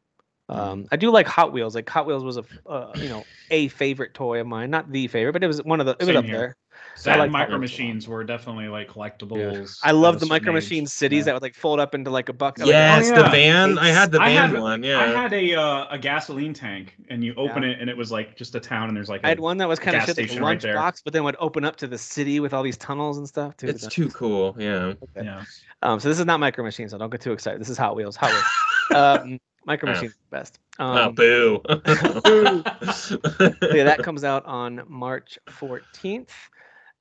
[0.48, 1.74] um, I do like Hot Wheels.
[1.74, 4.70] Like Hot Wheels was a uh, you know, a favorite toy of mine.
[4.70, 5.92] Not the favorite, but it was one of the.
[5.92, 6.36] It was Same up here.
[6.36, 6.56] there.
[7.04, 7.60] That like micro Wheels a lot.
[7.60, 9.78] machines were definitely like collectibles.
[9.82, 10.62] I love the micro age.
[10.62, 11.24] machine cities Yeah.
[11.24, 12.66] that would like fold up into like a bucket.
[12.66, 13.30] Yes, oh, the yeah.
[13.30, 13.78] van.
[13.78, 14.82] I had the van had- one.
[14.84, 17.70] Yeah, I had a uh, a gasoline tank, and you open Yeah.
[17.70, 19.68] it, and it was like just a town, and there's like I had one that
[19.68, 20.76] was kind of gas like a station right there.
[20.76, 23.56] lunchbox, but then would open up to the city with all these tunnels and stuff.
[23.56, 24.54] Dude, It's too cool.
[24.58, 24.92] Yeah.
[25.16, 25.24] okay.
[25.24, 25.42] yeah.
[25.82, 27.60] Um, so this is not micro machines, so don't get too excited.
[27.60, 28.14] This is Hot Wheels.
[28.16, 29.18] Hot Wheels.
[29.22, 29.92] um, micro Oh.
[29.94, 30.58] machines are the best.
[30.78, 31.60] oh, Um, boo.
[33.74, 36.28] yeah, that comes out on March 14th.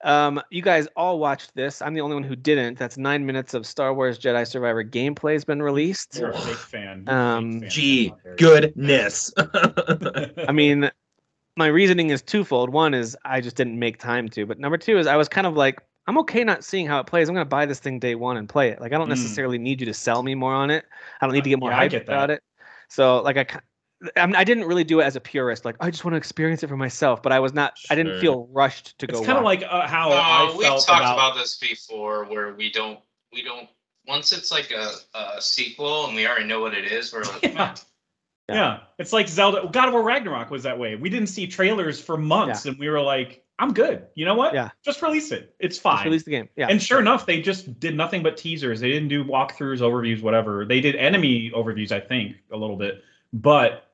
[0.03, 1.81] Um, you guys all watched this.
[1.81, 2.77] I'm the only one who didn't.
[2.79, 6.17] That's nine minutes of Star Wars Jedi Survivor gameplay has been released.
[6.19, 6.83] You're a big fan.
[6.83, 7.69] You're a big Um, fan.
[7.69, 8.37] Gee, How dare you.
[8.37, 9.33] goodness.
[9.37, 10.89] I mean,
[11.57, 12.69] my reasoning is twofold.
[12.71, 15.45] One is I just didn't make time to, but number two is I was kind
[15.45, 17.29] of like, I'm okay not seeing how it plays.
[17.29, 18.81] I'm gonna buy this thing day one and play it.
[18.81, 19.09] Like I don't Mm.
[19.09, 20.85] necessarily need you to sell me more on it.
[21.21, 22.41] I don't need to get more Yeah, hype get about it.
[22.89, 23.59] So like I, ki-
[24.15, 25.63] I, mean, I didn't really do it as a purist.
[25.65, 27.21] Like I just want to experience it for myself.
[27.21, 27.77] But I was not.
[27.89, 29.19] I didn't feel rushed to It's go.
[29.19, 31.13] It's kind of like uh, how Uh, I we've talked about.
[31.15, 32.99] about, this before, where we don't
[33.31, 33.67] we don't
[34.07, 37.43] once it's like a, a sequel and we already know what it is, we're like,
[37.43, 37.49] Yeah.
[37.53, 37.75] "Meh."
[38.49, 38.55] Yeah.
[38.55, 39.69] Yeah, it's like Zelda.
[39.71, 40.95] God of War Ragnarok was that way.
[40.95, 44.53] We didn't see trailers for months, and we were like, "I'm good." You know what?
[44.53, 44.71] Yeah.
[44.83, 45.55] Just release it.
[45.59, 46.03] It's Just fine.
[46.05, 46.49] release the game.
[46.57, 46.67] Yeah.
[46.69, 48.81] And sure enough, they just did nothing but teasers.
[48.81, 50.65] They didn't do walkthroughs, overviews, whatever.
[50.65, 53.03] They did enemy overviews, I think, a little bit.
[53.31, 53.90] But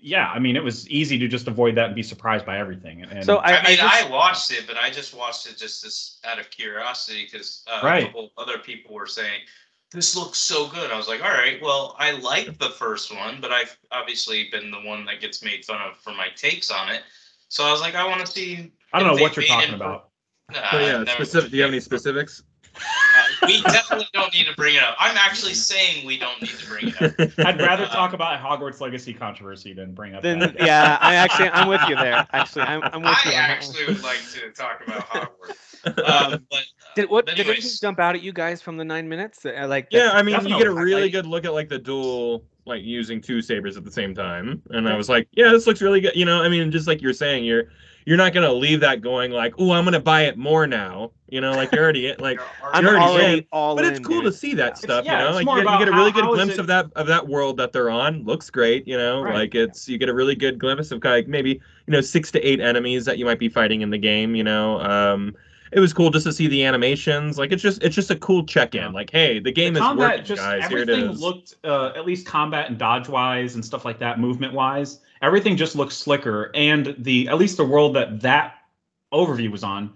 [0.00, 3.02] yeah, I mean, it was easy to just avoid that and be surprised by everything.
[3.04, 5.84] And So I, I, mean, I, just- watched it, but I just watched it just
[5.84, 8.04] as, out of curiosity because uh, Right.
[8.04, 9.40] a couple other people were saying
[9.90, 10.90] this looks so good.
[10.90, 14.70] I was like, all right, well, I like the first one, but I've obviously been
[14.70, 17.02] the one that gets made fun of for my takes on it.
[17.48, 18.72] So I was like, I want to see.
[18.94, 20.08] I don't know what you're talking for- about.
[20.50, 21.50] Nah, yeah, specific.
[21.50, 22.42] Do you have any specifics?
[23.42, 24.96] Uh, we definitely don't need to bring it up.
[24.98, 27.38] I'm actually saying we don't need to bring it up.
[27.46, 30.60] I'd rather Uh, talk about Hogwarts Legacy controversy than bring up then that.
[30.60, 32.26] yeah, I actually I'm with you there.
[32.32, 33.36] Actually, I'm, I'm with I you.
[33.36, 35.56] I actually would like to talk about Hogwarts.
[35.84, 38.84] Um, but uh, Did what but did anything jump out at you guys from the
[38.84, 39.44] nine minutes?
[39.44, 41.78] Uh, Like Yeah, I mean, you get a really I- good look at like the
[41.80, 45.66] dual, like using two sabers at the same time, and I was like, yeah, this
[45.66, 46.14] looks really good.
[46.14, 47.64] You know, I mean, just like you're saying, you're
[48.06, 51.12] you're not gonna leave that going like, oh, I'm gonna buy it more now.
[51.28, 52.40] You know, like you're already like,
[52.72, 54.32] I'm you're already already in, all but it's in, cool dude.
[54.32, 54.74] to see that Yeah.
[54.74, 55.04] stuff.
[55.04, 56.54] yeah, you know, like you get, you get a how- really good how is glimpse
[56.54, 58.24] it- of that of that world that they're on.
[58.24, 58.86] Looks great.
[58.86, 59.34] You know, Right.
[59.34, 61.50] like it's you get a really good glimpse of like maybe
[61.86, 64.34] you know six to eight enemies that you might be fighting in the game.
[64.34, 65.34] You know, um.
[65.74, 67.38] It was cool just to see the animations.
[67.38, 68.82] Like it's just it's just a cool check-in.
[68.82, 68.88] Yeah.
[68.90, 70.68] Like, hey, the game the is combat working, just guys.
[70.68, 74.20] Here it everything looked uh, at least combat and dodge wise and stuff like that
[74.20, 78.54] movement wise everything just looked slicker and the at least the world that that
[79.12, 79.92] overview was on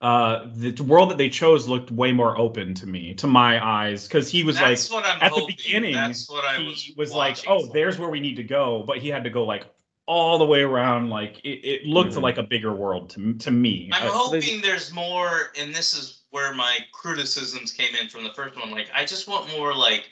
[0.00, 4.06] uh the world that they chose looked way more open to me to my eyes
[4.06, 6.92] because he was that's like what I'm at the beginning That's what I he was,
[6.96, 7.72] was like oh for.
[7.72, 9.66] there's where we need to go but he had to go like
[10.06, 11.10] all the way around.
[11.10, 12.22] Like it, it looked Mhm.
[12.22, 13.90] like a bigger world to to me.
[13.92, 18.32] I'm Uh, hoping there's more, and this is where my criticisms came in from the
[18.32, 18.70] first one.
[18.70, 20.08] Like, I just want more like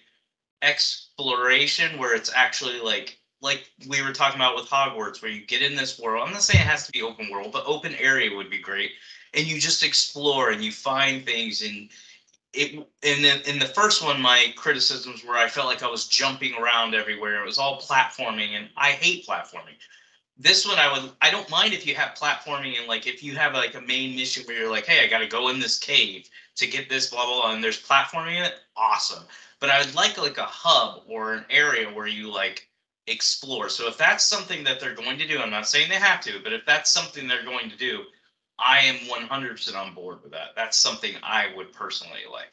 [0.62, 5.63] exploration where it's actually like like we were talking about with Hogwarts, where you get
[5.63, 6.27] in this world.
[6.27, 8.93] I'm not saying it has to be open world, but open area would be great.
[9.35, 11.89] And you just explore and you find things and
[12.53, 16.07] it and then in the first one my criticisms were I felt like I was
[16.07, 17.43] jumping around everywhere.
[17.43, 19.77] It was all platforming and I hate platforming
[20.39, 23.35] this one I would I don't mind if you have platforming and like if you
[23.37, 26.29] have like a main mission where you're like, hey, I gotta go in this cave
[26.57, 29.25] to get this blah blah blah and there's platforming in it, awesome.
[29.61, 32.69] But I would like like a hub or an area where you like
[33.07, 33.69] explore.
[33.69, 36.41] So if that's something that they're going to do, I'm not saying they have to,
[36.43, 38.03] but if that's something they're going to do,
[38.59, 40.51] I am 100% on board with that.
[40.57, 42.53] That's something I would personally like.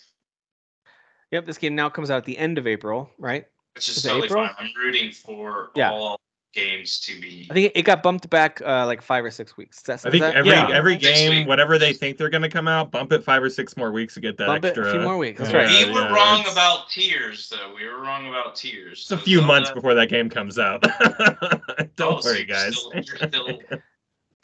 [1.32, 3.46] Yep, this game now comes out at the end of April, right?
[3.76, 4.46] Which is Is totally April?
[4.46, 4.56] fine.
[4.60, 5.92] I'm rooting for Yeah.
[5.92, 6.20] all
[6.54, 7.48] games to be.
[7.50, 9.82] I think it got bumped back uh, like five or six weeks.
[9.82, 10.70] That's I think that, every Yeah.
[10.72, 13.92] every game, whatever they think they're gonna come out, bump it five or six more
[13.92, 14.88] weeks to get that bump it extra.
[14.88, 15.40] a few more weeks.
[15.40, 15.58] That's Yeah.
[15.60, 15.88] right.
[15.88, 17.74] we were yeah, wrong it's- about tears, though.
[17.76, 19.00] We were wrong about tears.
[19.02, 20.82] It's a few Zelda- months before that game comes out.
[21.96, 22.76] Don't Oh, worry, you're guys.
[22.78, 23.60] still- you're still-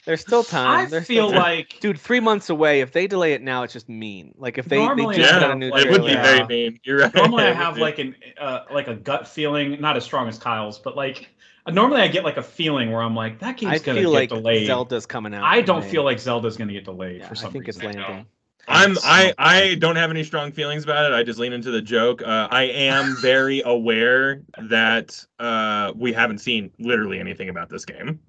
[0.05, 0.85] There's still time.
[0.87, 1.51] I There's feel still time.
[1.57, 2.79] like dude, three months away.
[2.81, 4.33] If they delay it now, it's just mean.
[4.37, 6.13] Like if they, they Normally just I got a have, new like, it would be
[6.15, 6.79] very mean.
[6.83, 7.13] You're right.
[7.13, 10.79] normally I have like an uh, like a gut feeling, not as strong as Kyle's,
[10.79, 11.29] but like
[11.69, 14.11] normally I get like a feeling where I'm like that game's I gonna feel get
[14.13, 14.65] like delayed.
[14.65, 15.43] Zelda's coming out.
[15.43, 15.91] I don't May.
[15.91, 18.27] feel like Zelda's gonna get delayed Yeah, for I some think it's landing.
[18.67, 21.15] I'm I I don't have any strong feelings about it.
[21.15, 22.21] I just lean into the joke.
[22.21, 28.19] Uh, I am very aware that uh, we haven't seen literally anything about this game.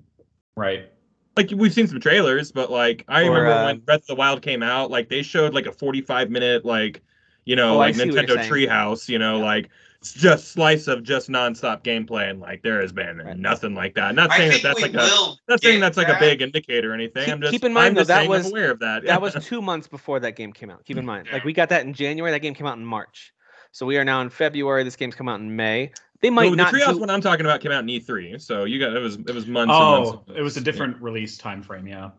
[0.57, 0.91] right.
[1.37, 4.15] Like we've seen some trailers, but like I Or, remember uh, when Breath of the
[4.17, 7.03] Wild came out, like they showed like a 45 minute like
[7.45, 8.39] you know Oh, like see what you're Nintendo.
[8.39, 9.45] Treehouse, you know Yeah.
[9.45, 9.71] like it's
[10.02, 13.36] just slice of just nonstop gameplay, and like there has been Right.
[13.39, 14.14] nothing like that.
[14.14, 15.39] Not saying that that's like a will.
[15.48, 17.24] not saying that's like a big indicator or anything.
[17.27, 19.05] Keep- I'm just keep in mind, I'm though, just that was- I'm aware of that.
[19.05, 20.85] That was two months before that game came out.
[20.85, 22.32] Keep in mind, like we got that in January.
[22.32, 23.32] That game came out in March.
[23.72, 24.82] So we are now in February.
[24.85, 25.93] This game's come out in May.
[26.22, 26.74] They might No, the not.
[26.74, 29.16] Treehouse do- one I'm talking about came out in E3, so you got it was
[29.16, 29.70] it was months.
[29.72, 30.10] and months.
[30.28, 31.86] Oh, it was a different release time frame.
[31.86, 32.10] Yeah.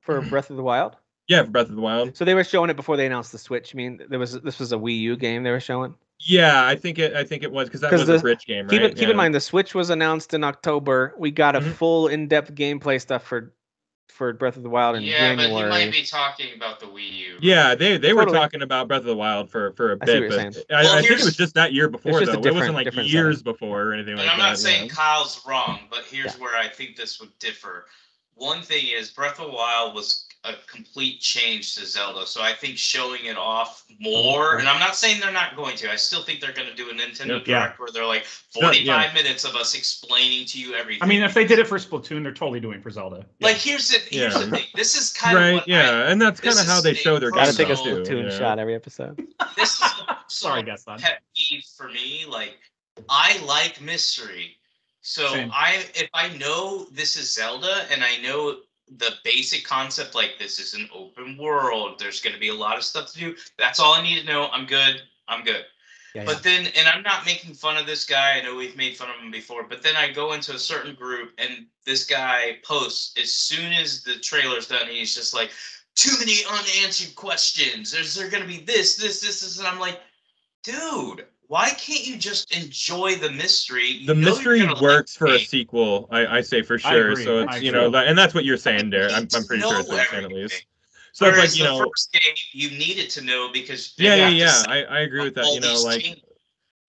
[0.00, 0.96] for Breath of the Wild.
[1.28, 2.16] Yeah, for Breath of the Wild.
[2.16, 3.74] So they were showing it before they announced the Switch.
[3.74, 5.94] I mean, there was this was a Wii U game they were showing.
[6.24, 7.14] Yeah, I think it.
[7.14, 8.70] I think it was because that was a the- bridge game, right?
[8.70, 9.10] Keep, it, keep Yeah.
[9.10, 11.14] in mind, the Switch was announced in October.
[11.18, 11.72] We got a Mhm.
[11.74, 13.52] full in-depth gameplay stuff for
[14.08, 15.62] for Breath of the Wild in Yeah, but January.
[15.64, 17.38] you might be talking about the Wii U.
[17.40, 20.12] Yeah, they they were talking about Breath of the Wild for for a I see
[20.12, 20.64] bit, what you're but saying.
[20.70, 22.32] I, Well, I think it was just that year before though.
[22.40, 23.52] It wasn't like years setting.
[23.52, 24.48] before or anything And like I'm that.
[24.50, 24.94] not saying yeah.
[24.94, 26.40] Kyle's wrong, but here's Yeah.
[26.42, 27.86] where I think this would differ.
[28.34, 32.52] One thing is Breath of the Wild was a complete change to Zelda, so I
[32.52, 35.90] think showing it off more, and I'm not saying they're not going to.
[35.92, 37.60] I still think they're going to do a Nintendo Yeah.
[37.60, 38.24] Direct where they're like
[38.56, 39.12] No, 45 yeah.
[39.14, 41.02] minutes of us explaining to you everything.
[41.02, 43.24] I mean, if they did it for Splatoon, they're totally doing it for Zelda.
[43.38, 43.46] Yeah.
[43.48, 44.40] like here's the here's Yeah.
[44.40, 44.64] the thing.
[44.74, 47.18] This is kind of Right, what yeah, and that's kind of how is they show
[47.20, 48.38] their Gotta take a off, too, Splatoon yeah.
[48.38, 49.24] shot every episode.
[49.56, 49.88] This is
[50.28, 50.98] Sorry, guess that.
[51.00, 52.24] pet peeve for me.
[52.28, 52.58] Like,
[53.08, 54.56] I like mystery.
[55.02, 55.50] So Same.
[55.52, 58.56] I, if I know this is Zelda and I know
[58.98, 62.76] the basic concept, like this is an open world, there's going to be a lot
[62.76, 63.36] of stuff to do.
[63.58, 64.48] That's all I need to know.
[64.52, 65.02] I'm good.
[65.28, 65.64] I'm good.
[66.14, 68.38] Yeah, But then, and I'm not making fun of this guy.
[68.38, 70.94] I know we've made fun of him before, but then I go into a certain
[70.94, 75.50] group and this guy posts as soon as the trailer's done, he's just like,
[75.94, 77.90] too many unanswered questions.
[77.90, 80.00] There's there gonna be this, this, this, this, and I'm like,
[80.64, 83.86] dude, why can't you just enjoy the mystery?
[83.86, 87.10] You The mystery works for a sequel, I, I say for I sure.
[87.10, 87.92] agree, So I it's you know, agree.
[87.92, 89.10] that, and that's what you're saying there.
[89.10, 90.64] I'm, I'm pretty sure it's know what you're saying at least.
[91.12, 94.62] So it's like you know, first game you needed to know because yeah, yeah, yeah.
[94.66, 95.44] I, I agree with that.
[95.52, 96.22] You know, like changes.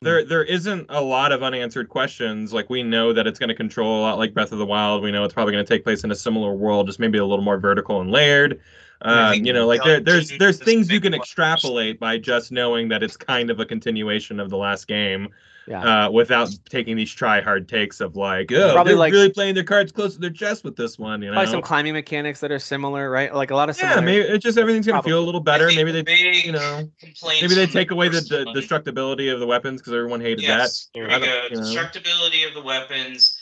[0.02, 2.54] there there isn't a lot of unanswered questions.
[2.54, 5.04] Like we know that it's going to control a lot like Breath of the Wild.
[5.04, 7.26] We know it's probably going to take place in a similar world, just maybe a
[7.26, 8.62] little more vertical and layered.
[9.04, 13.04] Uh, you know, like there, there's there's things you can extrapolate by just knowing that
[13.04, 15.28] it's kind of a continuation of the last game,
[15.68, 16.06] yeah.
[16.06, 19.56] uh, without taking these try hard takes of like, oh, Probably they're like- really playing
[19.56, 21.22] their cards close to their chest with this one.
[21.22, 23.34] You know, Probably some climbing mechanics that are similar, right?
[23.34, 24.06] Like a lot of yeah, similar.
[24.06, 25.68] maybe it's just everything's going to feel a little better.
[25.68, 26.90] Maybe they, you know,
[27.24, 31.00] maybe they take away the, the destructibility of the weapons because everyone hated Yes, that.
[31.00, 31.44] there we go.
[31.50, 31.62] you know.
[31.62, 33.38] Destructibility of the weapons.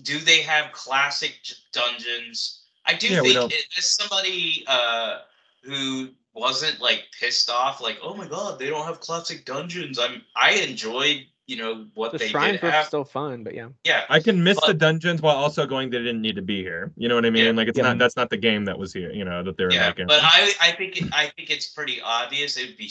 [0.00, 1.38] Do they have classic
[1.72, 2.61] dungeons?
[2.86, 5.18] I do Yeah, think it, as somebody uh,
[5.62, 9.98] who wasn't like pissed off, like, oh my god, they don't have classic dungeons.
[9.98, 12.86] I'm I enjoyed you know what the they shrines did were have.
[12.86, 13.68] still fun, but yeah.
[13.84, 16.92] Yeah, I can miss the dungeons while also going they didn't need to be here.
[16.96, 17.44] You know what I mean?
[17.44, 17.50] Yeah.
[17.50, 17.84] Like it's Yeah.
[17.84, 19.10] not that's not the game that was here.
[19.12, 20.06] You know that they were yeah, making.
[20.06, 22.56] but I I think it, I think it's pretty obvious.
[22.56, 22.90] It'd be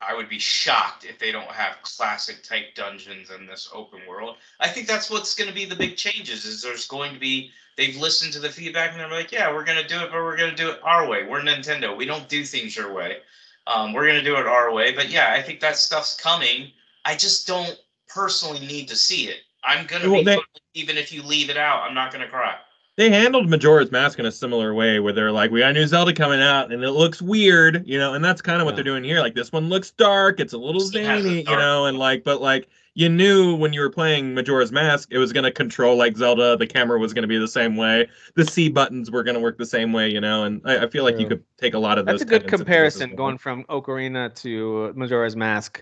[0.00, 4.36] I would be shocked if they don't have classic type dungeons in this open world.
[4.60, 6.44] I think that's what's going to be the big changes.
[6.44, 9.64] Is there's going to be they've listened to the feedback and they're like, yeah, we're
[9.64, 11.24] going to do it, but we're going to do it our way.
[11.24, 11.96] We're Nintendo.
[11.96, 13.18] We don't do things your way.
[13.66, 14.92] Um, we're going to do it our way.
[14.92, 16.72] But yeah, I think that stuff's coming.
[17.06, 17.78] I just don't
[18.08, 19.38] personally need to see it.
[19.64, 20.38] I'm gonna Well, be they-
[20.74, 21.82] even if you leave it out.
[21.82, 22.54] I'm not gonna cry.
[22.96, 25.86] they handled Majora's Mask in a similar way where they're like, we got a new
[25.86, 28.76] Zelda coming out and it looks weird, you know, and that's kind of what Yeah.
[28.76, 29.20] they're doing here.
[29.20, 31.98] Like this one looks dark, it's a little It has a zany, you know, and
[31.98, 32.68] like, but like
[32.98, 36.56] you knew when you were playing Majora's Mask, it was gonna control like Zelda.
[36.56, 38.08] The camera was gonna be the same way.
[38.34, 40.42] The C buttons were gonna work the same way, you know.
[40.42, 42.22] And I, I feel like you could take a lot of That's those.
[42.22, 43.16] a good tenets into this as comparison well.
[43.16, 45.80] going from Ocarina to Majora's Mask.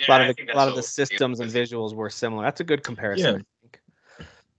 [0.00, 2.42] Yeah, a lot I of the, a lot of the systems and visuals were similar.
[2.42, 3.26] That's a good comparison.
[3.28, 3.80] I think.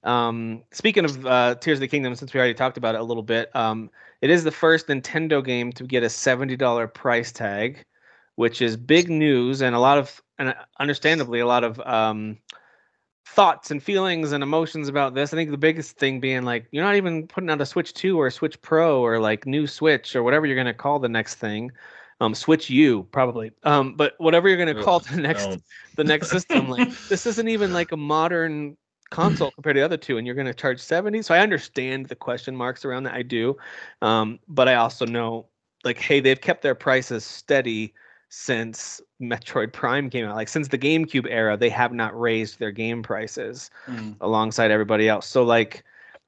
[0.06, 3.04] Um, speaking of uh, Tears of the Kingdom, since we already talked about it a
[3.04, 3.90] little bit, um,
[4.22, 7.84] it is the first Nintendo game to get a seventy dollar price tag,
[8.36, 12.38] which is big news and a lot of, and uh, understandably, a lot of um,
[13.26, 15.34] thoughts and feelings and emotions about this.
[15.34, 18.20] I think the biggest thing being like you're not even putting out a Switch Two
[18.20, 21.36] or a Switch Pro or like new Switch or whatever you're gonna call the next
[21.36, 21.72] thing.
[22.20, 23.52] Um, Switch U probably.
[23.64, 25.64] Um, but whatever you're gonna call the next Don't.
[25.96, 26.70] the next system.
[26.70, 28.78] Like this isn't even like a modern
[29.10, 31.22] console compared to the other two, and you're going to charge 70.
[31.22, 33.14] So I understand the question marks around that.
[33.14, 33.58] I do,
[34.02, 35.48] um, but I also know
[35.84, 37.94] like, hey, they've kept their prices steady
[38.30, 40.36] since Metroid Prime came out.
[40.36, 44.16] Like since the GameCube era, they have not raised their game prices Mm.
[44.22, 45.28] alongside everybody else.
[45.28, 45.84] So like,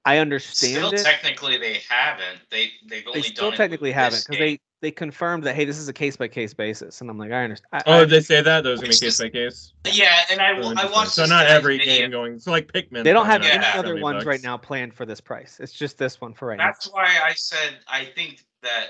[0.05, 1.03] I understand Still, it.
[1.03, 2.39] technically, they haven't.
[2.49, 5.55] They they've only They done still it with technically haven't because they they confirmed that
[5.55, 7.83] hey, this is a case by case basis, and I'm like, I understand.
[7.85, 8.63] Oh, did they say that?
[8.63, 9.73] Those are gonna be case by case.
[9.91, 11.11] Yeah, and I, I watched.
[11.11, 11.97] So not every video.
[11.97, 12.39] game going.
[12.39, 13.03] So like Pikmin.
[13.03, 15.59] they don't have coming any other 70 ones right now planned for this price.
[15.59, 16.67] It's just this one for right now.
[16.67, 18.87] That's why I said I think that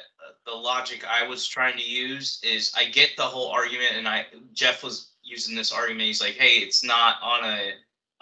[0.50, 4.26] the logic I was trying to use is I get the whole argument, and I
[4.54, 6.08] Jeff was using this argument.
[6.08, 7.72] He's like, "Hey, it's not on a,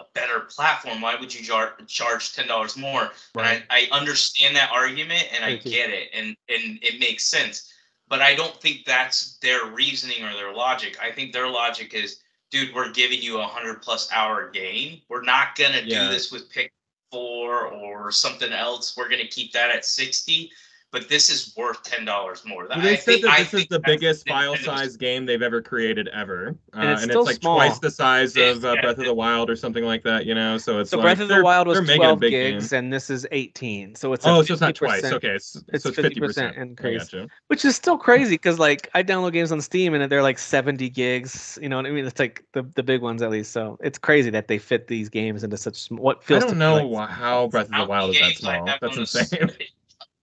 [0.00, 1.00] a better platform.
[1.00, 3.56] Why would you jar- charge ten dollars more?" Right.
[3.56, 7.72] And I, I understand that argument, and I get it, and and it makes sense.
[8.08, 10.96] But I don't think that's their reasoning or their logic.
[11.02, 15.02] I think their logic is, dude, we're giving you a hundred plus hour game.
[15.08, 16.04] We're not gonna Yeah.
[16.04, 16.72] do this with pick
[17.10, 18.96] four or something else.
[18.96, 20.50] We're gonna keep that at sixty.
[20.90, 22.66] But this is worth ten dollars more.
[22.66, 25.42] Well, I they said think- that I this is the biggest file size game they've
[25.42, 27.56] ever created ever, uh, And it's and still it's like small.
[27.56, 28.80] twice the size of uh, Yeah.
[28.80, 30.24] Breath of the Wild or something like that.
[30.24, 32.20] You know, so it's So like Breath of the Wild was they're making a 12
[32.22, 32.78] gigs, game.
[32.78, 33.96] and this is 18.
[33.96, 35.04] So it's a Oh, so it's not twice.
[35.04, 37.14] Okay, it's, it's so it's fifty 50% increase.
[37.48, 40.88] Which is still crazy because like I download games on Steam and they're like 70
[40.88, 41.58] gigs.
[41.60, 42.06] You know what I mean?
[42.06, 43.52] It's like the, the big ones at least.
[43.52, 46.44] So it's crazy that they fit these games into such sm- what feels.
[46.44, 48.64] to don't me know like- how Breath of the Wild is that small.
[48.80, 49.50] That's insane.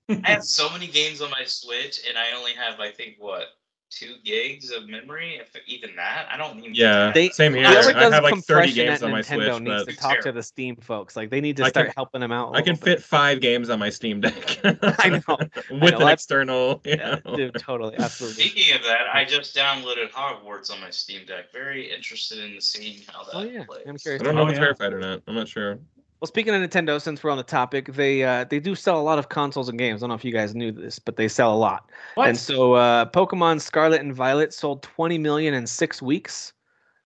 [0.10, 0.22] Switch?
[0.24, 3.46] I have so many games on my Switch, and I only have, I think, what
[3.92, 6.28] two gigs of memory, if even that.
[6.30, 6.74] I don't even.
[6.74, 7.68] Yeah, They- same here.
[7.70, 10.32] Whoever I have like thirty games on my Nintendo Switch, needs but to talk to
[10.32, 11.16] the Steam folks.
[11.16, 12.54] Like they need to start can- helping them out.
[12.54, 12.84] a I can bit.
[12.84, 14.60] fit five games on my Steam Deck.
[14.66, 15.38] I know.
[15.70, 16.82] with know, an external.
[16.84, 18.44] Yeah, dude, totally, absolutely.
[18.44, 21.54] Speaking of that, I just downloaded Hogwarts on my Steam Deck.
[21.54, 23.84] Very interested in seeing how oh, that Oh, yeah, plays.
[23.88, 24.22] I'm curious.
[24.22, 24.64] I don't know Oh, if it's yeah.
[24.66, 25.22] verified or not.
[25.28, 25.78] I'm not sure.
[26.26, 29.04] Well, speaking of Nintendo, since we're on the topic, they uh, they do sell a
[29.04, 30.02] lot of consoles and games.
[30.02, 31.92] I don't know if you guys knew this, but they sell a lot.
[32.16, 32.30] What?
[32.30, 36.52] And so, uh, Pokemon Scarlet and Violet sold 20 million in six weeks,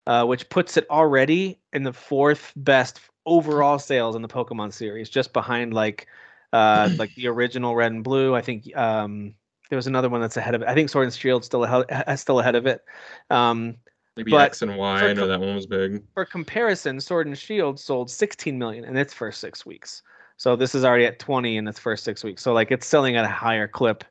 [0.07, 5.09] uh, which puts it already in the fourth best overall sales in the Pokemon series,
[5.09, 6.07] just behind like
[6.53, 8.33] uh, like the original Red and Blue.
[8.33, 9.35] I think um,
[9.69, 10.69] there was another one that's ahead of it.
[10.69, 12.81] I think Sword and Shield still ahead, still ahead of it.
[13.29, 13.75] Um,
[14.17, 15.01] Maybe But X and Y.
[15.09, 16.03] I know co- that one was big.
[16.13, 20.03] for comparison, Sword and Shield sold 16 million in its first six weeks.
[20.37, 22.41] So this is already at 20 in its first six weeks.
[22.41, 24.03] So like it's selling at a higher clip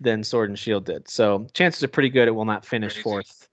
[0.00, 1.08] than Sword and Shield did.
[1.08, 3.02] So chances are pretty good it will not finish Crazy.
[3.02, 3.48] fourth.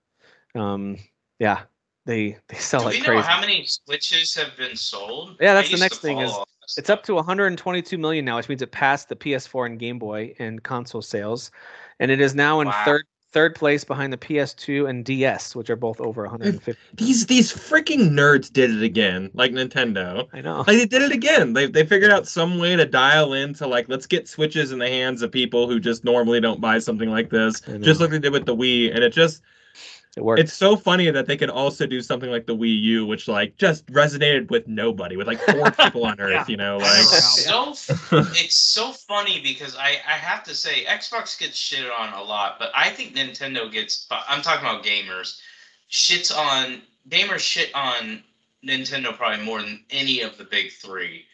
[0.55, 0.97] Um,
[1.39, 1.61] yeah,
[2.05, 5.37] they they sell Do like we know how many Switches have been sold?
[5.41, 8.25] Yeah, I that's the next thing is follow all this It's up to 122 million
[8.25, 11.51] now, which means it passed the PS4 and Game Boy in console sales,
[11.99, 12.83] and it is now in Wow.
[12.85, 16.79] third third place behind the PS2 and DS, which are both over 150.
[16.95, 20.27] These these freaking nerds did it again, like Nintendo.
[20.33, 20.59] I know.
[20.59, 21.53] Like they did it again.
[21.53, 24.87] They they figured out some way to dial into like let's get switches in the
[24.87, 27.61] hands of people who just normally don't buy something like this.
[27.79, 29.41] Just like they did with the Wii, and it just
[30.17, 30.39] It worked.
[30.39, 33.55] it's so funny that they could also do something like the Wii U, which like
[33.57, 36.31] just resonated with nobody, with like four people on Earth.
[36.31, 36.45] Yeah.
[36.47, 37.69] You know, like know, it's so
[38.11, 42.57] it's so funny because I I have to say Xbox gets shit on a lot,
[42.57, 44.07] but I think Nintendo gets.
[44.11, 45.39] I'm talking about gamers.
[45.91, 48.23] Shits on gamers shit on
[48.65, 51.25] Nintendo probably more than any of the big three,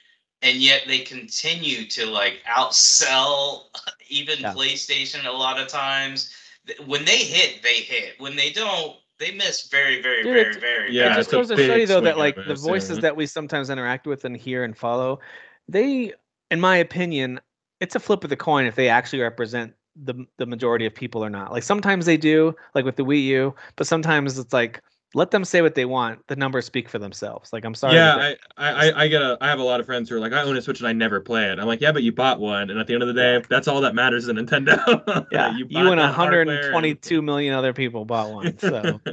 [0.41, 3.64] and yet they continue to like outsell
[4.10, 4.53] even Yeah.
[4.53, 6.34] PlayStation a lot of times.
[6.67, 8.13] Th- when they hit, they hit.
[8.19, 10.93] When they don't, they miss very, very, Dude, very, it's- very.
[10.93, 13.01] Yeah, it just goes to show you though that like the voices yeah.
[13.01, 15.19] that we sometimes interact with and hear and follow,
[15.67, 16.13] they,
[16.51, 17.39] in my opinion,
[17.79, 19.73] it's a flip of the coin if they actually represent
[20.03, 21.51] the the majority of people or not.
[21.51, 24.81] Like sometimes they do, like with the Wii U, but sometimes it's like
[25.15, 26.19] let them say what they want.
[26.27, 27.51] The numbers speak for themselves.
[27.53, 27.95] Like I'm sorry.
[27.95, 30.15] yeah, that- I, I, I- I get a I have a lot of friends who
[30.17, 31.57] are like, I own a Switch and I never play it.
[31.57, 33.67] I'm like, yeah, but you bought one, and at the end of the day, that's
[33.67, 35.25] all that matters is a Nintendo.
[35.31, 38.57] yeah, you, you, and that hardware and- 122 million other people bought one.
[38.59, 38.99] So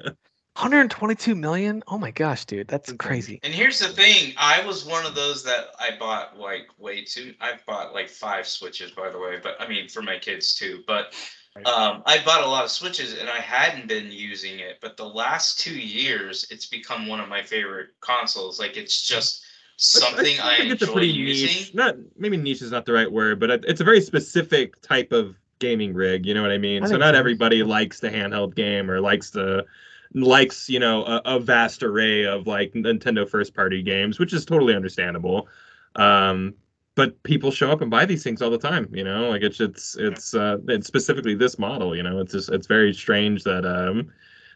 [0.57, 1.83] 122 million?
[1.89, 3.41] Oh my gosh, dude, that's crazy.
[3.43, 7.33] And here's the thing: I was one of those that I bought like way too.
[7.41, 10.83] I bought like five switches, by the way, but I mean for my kids too.
[10.87, 11.15] But Right.
[11.57, 14.79] Um, I bought a lot of switches, and I hadn't been using it.
[14.81, 18.59] But the last two years, it's become one of my favorite consoles.
[18.59, 19.45] Like it's just
[19.77, 21.47] something I, think it's a enjoy pretty using.
[21.49, 21.75] niche.
[21.75, 25.37] Not maybe niche is not the right word, but it's a very specific type of
[25.59, 26.25] gaming rig.
[26.25, 26.85] You know what I mean?
[26.85, 27.19] I so not so.
[27.19, 29.67] everybody likes the handheld game or likes the
[30.15, 34.47] likes you know a, a vast array of like Nintendo first party games, which is
[34.47, 35.49] totally understandable.
[35.97, 36.55] Um,
[36.95, 38.89] but people show up and buy these things all the time.
[38.93, 41.97] You know, like it's it's it's uh, it's specifically this model.
[41.97, 44.11] You know, it's just it's very strange that um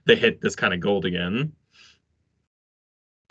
[0.05, 1.53] they hit this kind of gold again.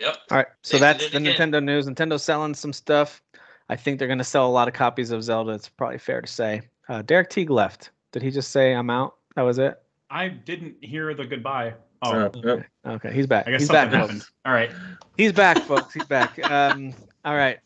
[0.00, 0.16] Yep.
[0.30, 1.34] All right, so They that's the again.
[1.52, 1.86] Nintendo news.
[1.86, 3.22] Nintendo's selling some stuff.
[3.68, 5.52] I think they're going to sell a lot of copies of Zelda.
[5.52, 6.62] It's probably fair to say.
[6.88, 7.90] Uh, Derek Teague left.
[8.12, 9.16] Did he just say I'm out?
[9.36, 9.80] That was it.
[10.10, 11.74] I didn't hear the goodbye.
[12.02, 12.30] Oh, Uh.
[12.36, 13.48] Okay, okay he's back.
[13.48, 14.20] I guess he's something back, happened.
[14.20, 14.32] folks.
[14.44, 14.70] All right.
[15.16, 15.94] He's back, folks.
[15.94, 16.38] He's back.
[16.50, 16.92] Um,
[17.24, 17.58] all right.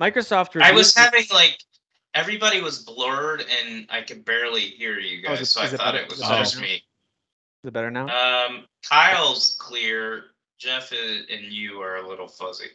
[0.00, 0.60] Microsoft.
[0.60, 1.58] I was having like
[2.14, 5.40] everybody was blurred, and I could barely hear you Oh, guys.
[5.42, 6.74] it- so I it thought better- it was is it just me.
[7.62, 8.08] Is it better now?
[8.08, 10.24] Um, Kyle's clear.
[10.58, 12.66] Jeff is, and you are a little fuzzy.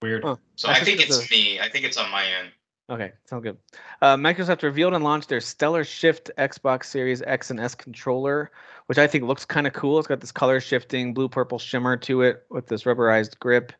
[0.00, 0.22] Weird.
[0.24, 0.36] Huh.
[0.56, 1.60] So That's I think it's it's 'cause me.
[1.60, 2.50] I think it's on my end.
[2.90, 3.58] Okay, sounds good.
[4.00, 8.50] Uh, Microsoft revealed and launched their Stellar Shift Xbox Series X and S controller,
[8.86, 9.98] which I think looks kind of cool.
[9.98, 13.72] It's got this color shifting blue purple shimmer to it with this rubberized grip.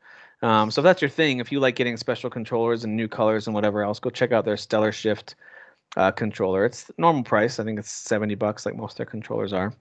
[0.42, 3.46] Um, so if that's your thing, if you like getting special controllers and new colors
[3.46, 5.34] and whatever else, go check out their Stellar Shift
[5.96, 6.64] uh, controller.
[6.64, 7.58] It's normal price.
[7.58, 9.72] I think it's 70 bucks, like most of their controllers are.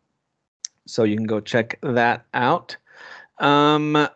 [0.85, 2.75] So you can go check that out.
[3.39, 4.07] Um,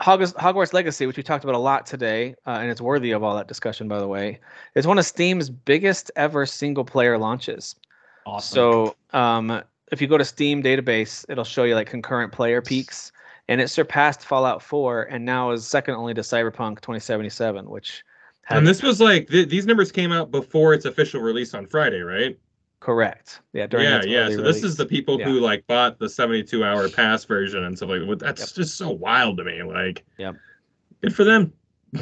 [0.00, 3.22] Hogwarts, Hogwarts Legacy, which we talked about a lot today, uh, and it's worthy of
[3.22, 4.40] all that discussion, by the way,
[4.74, 7.76] is one of Steam's biggest ever single player launches.
[8.26, 8.54] Awesome.
[8.54, 13.12] So um, if you go to Steam database, it'll show you like concurrent player peaks,
[13.52, 18.02] and it surpassed Fallout 4 and now is second only to Cyberpunk 2077, which
[18.44, 21.66] had And this was like th- these numbers came out before its official release on
[21.66, 22.38] Friday, right?
[22.80, 23.42] correct.
[23.52, 24.18] Yeah, during yeah, yeah.
[24.22, 25.26] early So this is the people Yeah.
[25.26, 28.18] who like bought the 72 hour pass version and stuff like that.
[28.18, 28.48] That's Yep.
[28.56, 29.62] just so wild to me.
[29.62, 30.34] Like, Yep.
[31.02, 31.52] good for them.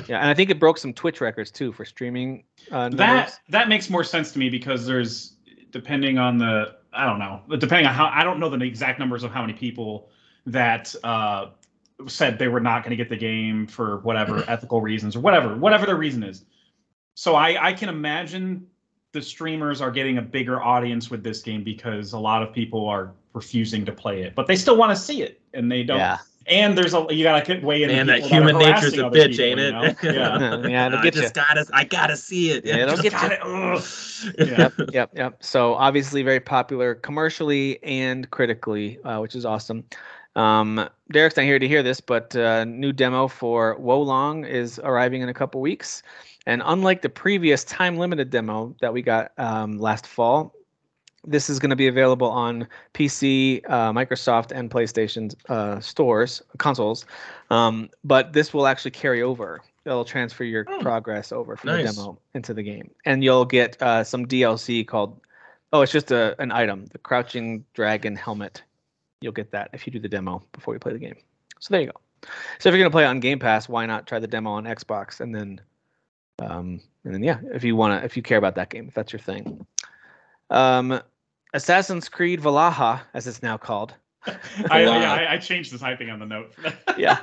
[0.06, 2.44] yeah, and I think it broke some Twitch records too for streaming.
[2.70, 5.36] Uh, that that makes more sense to me because there's
[5.72, 9.24] depending on the I don't know depending on how I don't know the exact numbers
[9.24, 10.10] of how many people
[10.46, 11.48] that uh,
[12.06, 15.54] said they were not going to get the game for whatever ethical reasons or whatever
[15.56, 16.44] whatever their reason is.
[17.14, 18.66] So I I can imagine
[19.12, 22.88] the streamers are getting a bigger audience with this game because a lot of people
[22.88, 25.98] are refusing to play it, but they still want to see it and they don't.
[25.98, 26.18] Yeah.
[26.46, 27.88] And there's a you gotta get weigh in.
[27.90, 29.72] the Man, that people are human nature's harassing a bitch, people, ain't you it?
[29.72, 29.82] know?
[30.02, 30.68] Yeah.
[30.68, 32.64] Yeah, it'll I get just gotta, I gotta see it.
[32.64, 33.54] Yeah, it'll just get gotta- you.
[33.76, 33.84] ugh.
[34.38, 34.58] Yeah.
[34.58, 35.44] yep, yep, yep.
[35.44, 39.84] So obviously very popular commercially and critically, uh, which is awesome.
[40.36, 45.22] Um, Derek's not here to hear this, but uh, new demo for Wolong is arriving
[45.22, 46.02] in a couple weeks.
[46.46, 50.54] And unlike the previous time-limited demo that we got um, last fall,
[51.24, 57.04] this is going to be available on PC, uh, Microsoft, and PlayStation uh, stores, consoles.
[57.50, 59.60] Um, but this will actually carry over.
[59.84, 60.80] It'll transfer your Hmm.
[60.80, 65.20] progress over from the demo into the game, and you'll get uh, some DLC called.
[65.72, 68.62] Oh, it's just a an item, the Crouching Dragon helmet.
[69.20, 71.16] You'll get that if you do the demo before you play the game.
[71.58, 72.28] So there you go.
[72.58, 74.64] So if you're gonna play it on Game Pass, why not try the demo on
[74.64, 75.60] Xbox and then,
[76.38, 79.12] um, and then yeah, if you wanna, if you care about that game, if that's
[79.12, 79.66] your thing.
[80.48, 81.00] Um,
[81.52, 83.94] Assassin's Creed Valhalla, as it's now called.
[84.70, 86.52] I, yeah, I, I changed the typing on the note.
[86.98, 87.18] Yeah.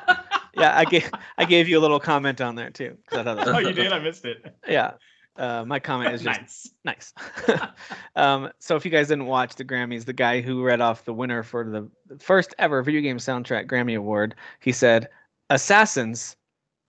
[0.55, 2.97] Yeah, I gave I gave you a little comment on there too.
[3.05, 3.91] 'cause I thought that was oh, you did?
[3.93, 4.43] I missed it.
[4.67, 4.93] Yeah.
[5.37, 7.13] Uh, my comment is just nice.
[7.47, 7.61] nice.
[8.15, 11.13] um, so if you guys didn't watch the Grammys, the guy who read off the
[11.13, 11.89] winner for the
[12.19, 15.09] first ever video game soundtrack Grammy Award, he said,
[15.49, 16.35] "Assassins,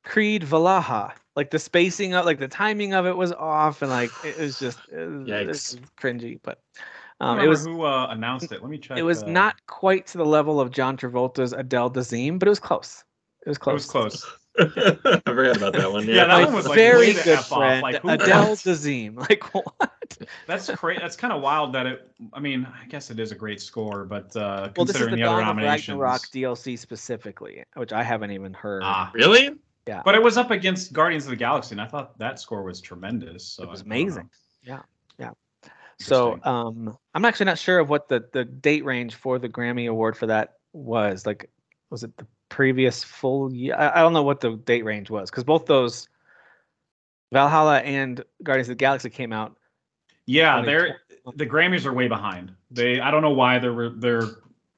[0.03, 4.11] Creed Valhalla." Like the spacing of, like the timing of it was off, and like
[4.24, 5.80] it was just it was, it was Yikes.
[5.99, 6.40] cringy.
[6.44, 6.61] But
[7.22, 8.61] um, it was who uh, announced it.
[8.61, 8.98] Let me check.
[8.98, 12.52] it was uh, not quite to the level of John Travolta's Adele Dazeem, but it
[12.52, 13.03] was close.
[13.45, 13.72] It was close.
[13.72, 14.38] It was close.
[14.60, 16.06] I forgot about that one.
[16.06, 18.56] Yeah, Yeah, that My one was, like, very way good F friend like, who- Adele
[18.56, 19.16] Dazeem.
[19.30, 20.18] Like what?
[20.48, 21.00] That's crazy.
[21.02, 22.12] That's kind of wild that it.
[22.34, 25.12] I mean, I guess it is a great score, but uh, Well, this is considering
[25.12, 25.98] the the, other Dawn of nominations.
[25.98, 28.84] Ragnarok DLC specifically, which I haven't even heard.
[28.86, 29.52] Ah, Really?
[29.88, 30.02] Yeah.
[30.06, 32.80] But it was up against Guardians of the Galaxy, and I thought that score was
[32.80, 33.46] tremendous.
[33.46, 34.30] So It was amazing.
[34.66, 34.84] don't know.
[36.00, 39.90] So um, I'm actually not sure of what the the date range for the Grammy
[39.90, 41.26] Award for that was.
[41.26, 41.50] Like,
[41.90, 43.76] was it the previous full year?
[43.76, 46.08] I, I don't know what the date range was because both those
[47.32, 49.58] Valhalla and Guardians of the Galaxy came out.
[50.28, 51.02] yeah, they're
[51.36, 52.54] the Grammys are way behind.
[52.70, 54.22] They I don't know why their their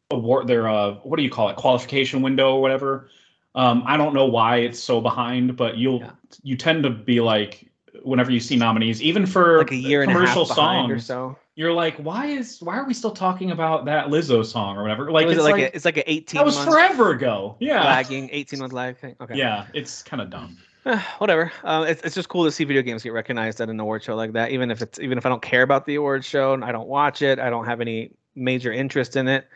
[0.10, 3.10] award their uh what do you call it qualification window or whatever.
[3.56, 6.12] Um, I don't know why it's so behind, but you'll Yeah.
[6.44, 7.70] you tend to be like
[8.04, 11.38] whenever you see nominees, even for like a year and a half commercial or so.
[11.56, 15.12] You're like, why is why are we still talking about that Lizzo song or whatever?
[15.12, 17.56] Like it's it like, like, a, it's like an 18 that was months forever ago.
[17.60, 19.16] Yeah, lagging, 18 month lag thing.
[19.22, 19.36] Okay.
[19.36, 20.58] yeah, it's kind of dumb.
[20.86, 21.52] Eh, whatever.
[21.64, 24.16] Uh, it's, it's just cool to see video games get recognized at an award show
[24.16, 24.52] like that.
[24.52, 26.88] Even if it's even if I don't care about the award show and I don't
[26.88, 29.48] watch it, I don't have any major interest in it.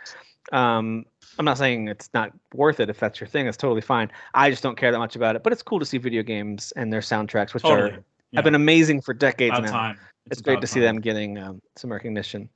[0.54, 1.06] Um,
[1.38, 3.48] I'm not saying it's not worth it if that's your thing.
[3.48, 4.12] It's totally fine.
[4.34, 5.44] I just don't care that much about it.
[5.44, 7.92] But it's cool to see video games and their soundtracks, which Totally.
[7.92, 8.40] are Yeah.
[8.40, 9.72] have been amazing for decades About now.
[9.72, 9.98] time.
[10.32, 12.50] It's, great about to see them getting um, some recognition.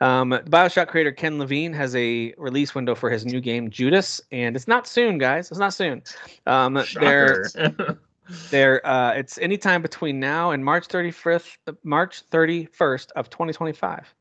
[0.00, 4.54] Um, Bioshock creator Ken Levine has a release window for his new game Judas, and
[4.54, 5.50] it's not soon, guys.
[5.50, 6.02] It's not soon.
[6.46, 7.98] Um, they're Shocker.
[8.50, 14.14] there, uh, it's anytime between now and March 31st, uh, March 31st of 2025.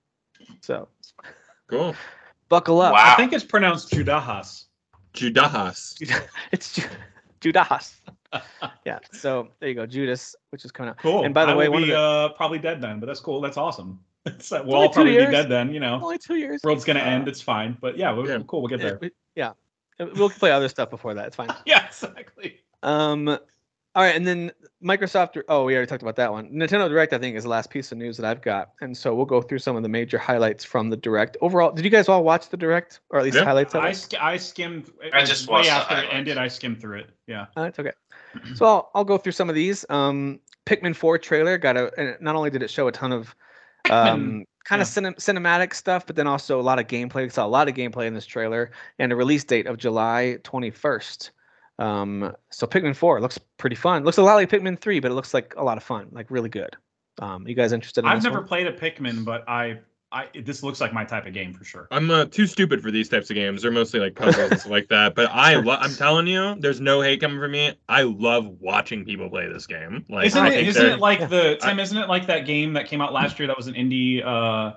[0.61, 0.87] So
[1.67, 1.95] cool.
[2.49, 2.93] buckle up.
[2.93, 3.13] Wow.
[3.13, 4.65] I think it's pronounced Judahas.
[5.13, 5.95] Judas.
[6.51, 6.87] it's Ju-
[7.41, 8.01] Judas.
[8.85, 8.99] Yeah.
[9.11, 10.97] So there you go, Judas, which is coming out.
[10.97, 11.23] Cool.
[11.23, 13.05] And by the I way, will one of be the- uh, probably dead then, but
[13.05, 13.41] that's cool.
[13.41, 13.99] That's awesome.
[14.27, 15.27] It's, uh, we'll only all probably years.
[15.27, 15.73] be dead then.
[15.73, 16.59] You know, Only two years.
[16.61, 17.29] world's gonna end.
[17.29, 17.77] It's fine.
[17.79, 18.39] But yeah, we're, Yeah.
[18.45, 18.61] cool.
[18.61, 19.11] We'll get Uh, there.
[19.35, 19.51] yeah.
[20.01, 21.27] Uh, We'll play other stuff before that.
[21.27, 21.47] It's fine.
[21.65, 22.59] Yeah, exactly.
[22.83, 23.39] Um,
[23.97, 24.51] all right, and then
[24.83, 25.41] Microsoft.
[25.49, 26.51] Oh, we already talked about that one.
[26.51, 29.15] Nintendo Direct, I think, is the last piece of news that I've got, and so
[29.15, 31.35] we'll go through some of the major highlights from the Direct.
[31.41, 33.43] Overall, did you guys all watch the Direct, or at least Yeah.
[33.43, 34.91] highlights of I, sk- I skimmed.
[35.01, 36.37] it I just way watched the after it ended.
[36.37, 37.09] I skimmed through it.
[37.25, 37.47] Yeah.
[37.57, 37.91] Uh, it's okay.
[38.53, 39.83] So I'll, I'll go through some of these.
[39.89, 41.91] Um, Pikmin 4 trailer got a.
[41.99, 43.33] And not only did it show a ton of
[43.89, 47.23] um, kind of cinem- cinematic stuff, but then also a lot of gameplay.
[47.23, 48.69] We saw a lot of gameplay in this trailer,
[48.99, 51.31] and a release date of July 21st.
[51.79, 54.03] Um, so Pikmin 4 looks pretty fun.
[54.03, 56.31] Looks a lot like Pikmin 3, but it looks like a lot of fun, like
[56.31, 56.75] really good.
[57.19, 58.47] Um, you guys interested in I've never one?
[58.47, 59.79] played a Pikmin, but I,
[60.11, 61.87] I this looks like my type of game for sure.
[61.91, 63.61] I'm uh, too stupid for these types of games.
[63.63, 65.15] They're mostly like puzzles and stuff like that.
[65.15, 67.73] But I, lo- I'm telling you, there's no hate coming from me.
[67.89, 70.05] I love watching people play this game.
[70.09, 70.51] Like, isn't I it?
[70.51, 71.79] think Isn't it like the Tim?
[71.79, 74.23] Isn't it like that game that came out last year that was an indie?
[74.25, 74.75] Uh,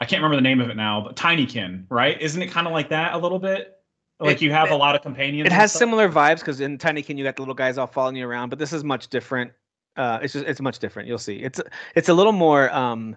[0.00, 2.20] I can't remember the name of it now, but Tinykin, right?
[2.20, 3.78] Isn't it kind of like that a little bit?
[4.22, 5.46] Like It- you have it- a lot of companions.
[5.46, 8.16] It has similar vibes because in Tiny Tinykin you got the little guys all following
[8.16, 9.52] you around, but this is much different.
[9.96, 11.08] Uh, it's just it's much different.
[11.08, 11.36] You'll see.
[11.36, 11.60] It's
[11.94, 13.16] it's a little more um,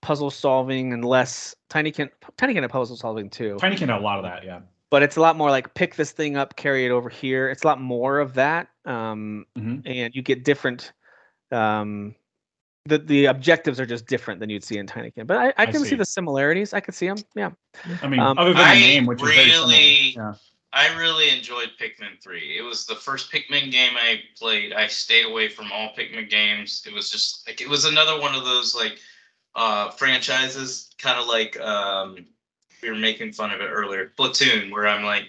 [0.00, 2.08] puzzle solving and less Tinykin.
[2.38, 4.44] Tinykin had puzzle solving too, Tinykin had a lot of that.
[4.44, 4.60] Yeah.
[4.90, 7.48] but it's a lot more like pick this thing up, carry it over here.
[7.50, 9.82] It's a lot more of that, um, Mhm.
[9.86, 10.92] and you get different.
[11.50, 12.14] Um,
[12.86, 15.66] the the objectives are just different than you'd see in Tinykin, but I, I I
[15.66, 15.90] can see.
[15.90, 15.96] see.
[15.96, 16.74] the similarities.
[16.74, 17.16] I could see them.
[17.34, 17.50] Yeah.
[18.02, 20.30] I mean, Um, other than I the name, which is very really- similar.
[20.32, 20.34] Yeah.
[20.76, 22.58] I really enjoyed Pikmin 3.
[22.58, 24.72] It was the first Pikmin game I played.
[24.72, 26.82] I stayed away from all Pikmin games.
[26.84, 28.98] It was just like it was another one of those like
[29.54, 32.26] uh franchises, kind of like um
[32.82, 35.26] we were making fun of it earlier, Splatoon, where I'm like,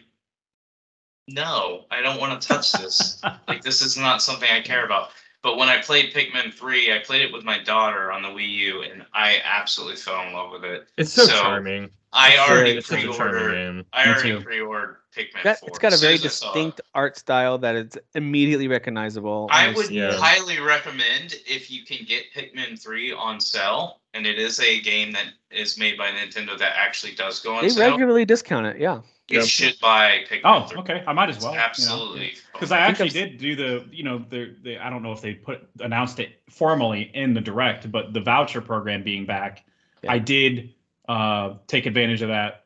[1.28, 3.22] no, I don't want to touch this.
[3.48, 5.10] like this is not something I care about.
[5.46, 8.50] But when I played Pikmin 3, I played it with my daughter on the Wii
[8.50, 10.88] U, and I absolutely fell in love with it.
[10.98, 11.92] It's so, So, charming.
[12.14, 13.54] I It's already very- It's such a charming pre-ordered.
[13.54, 13.86] game.
[13.94, 14.42] I already too.
[14.42, 15.70] pre-ordered Pikmin That, 4.
[15.70, 16.54] it's got a very as I saw it.
[16.56, 19.48] distinct art style that is immediately recognizable.
[19.52, 20.14] I would Yeah.
[20.18, 25.12] highly recommend if you can get Pikmin 3 on sale, and it is a game
[25.12, 27.76] that is made by Nintendo that actually does go on sale.
[27.86, 28.78] They regularly discount it.
[28.80, 29.02] Yeah.
[29.28, 29.48] You Yep.
[29.48, 31.04] should buy Pikmin Oh, okay.
[31.08, 31.54] I might as well.
[31.54, 32.34] you absolutely.
[32.54, 35.22] Because I I actually did do the, you know, the, the I don't know if
[35.22, 39.66] they put announced it formally in the direct, but the voucher program being back,
[40.04, 40.12] Yeah.
[40.14, 40.74] I did
[41.10, 42.66] uh, take advantage of that,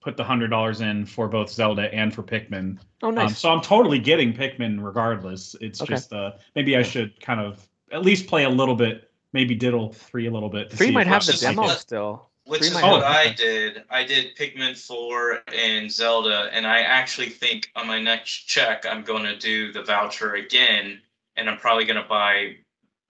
[0.00, 2.78] put the hundred dollars in for both Zelda and for Pikmin.
[3.02, 3.38] Oh, Um, nice.
[3.38, 5.54] so I'm totally getting Pikmin regardless.
[5.60, 5.94] It's Okay.
[5.94, 9.92] just uh, maybe I should kind of at least play a little bit, maybe diddle
[9.92, 10.70] three a little bit.
[10.70, 11.72] To Three see might have the demo it.
[11.72, 11.78] it.
[11.78, 12.29] still.
[12.50, 13.04] Which Three is what.
[13.04, 13.84] I did.
[13.90, 19.04] I did Pikmin 4 and Zelda, and I actually think on my next check, I'm
[19.04, 21.00] going to do the voucher again,
[21.36, 22.56] and I'm probably going to buy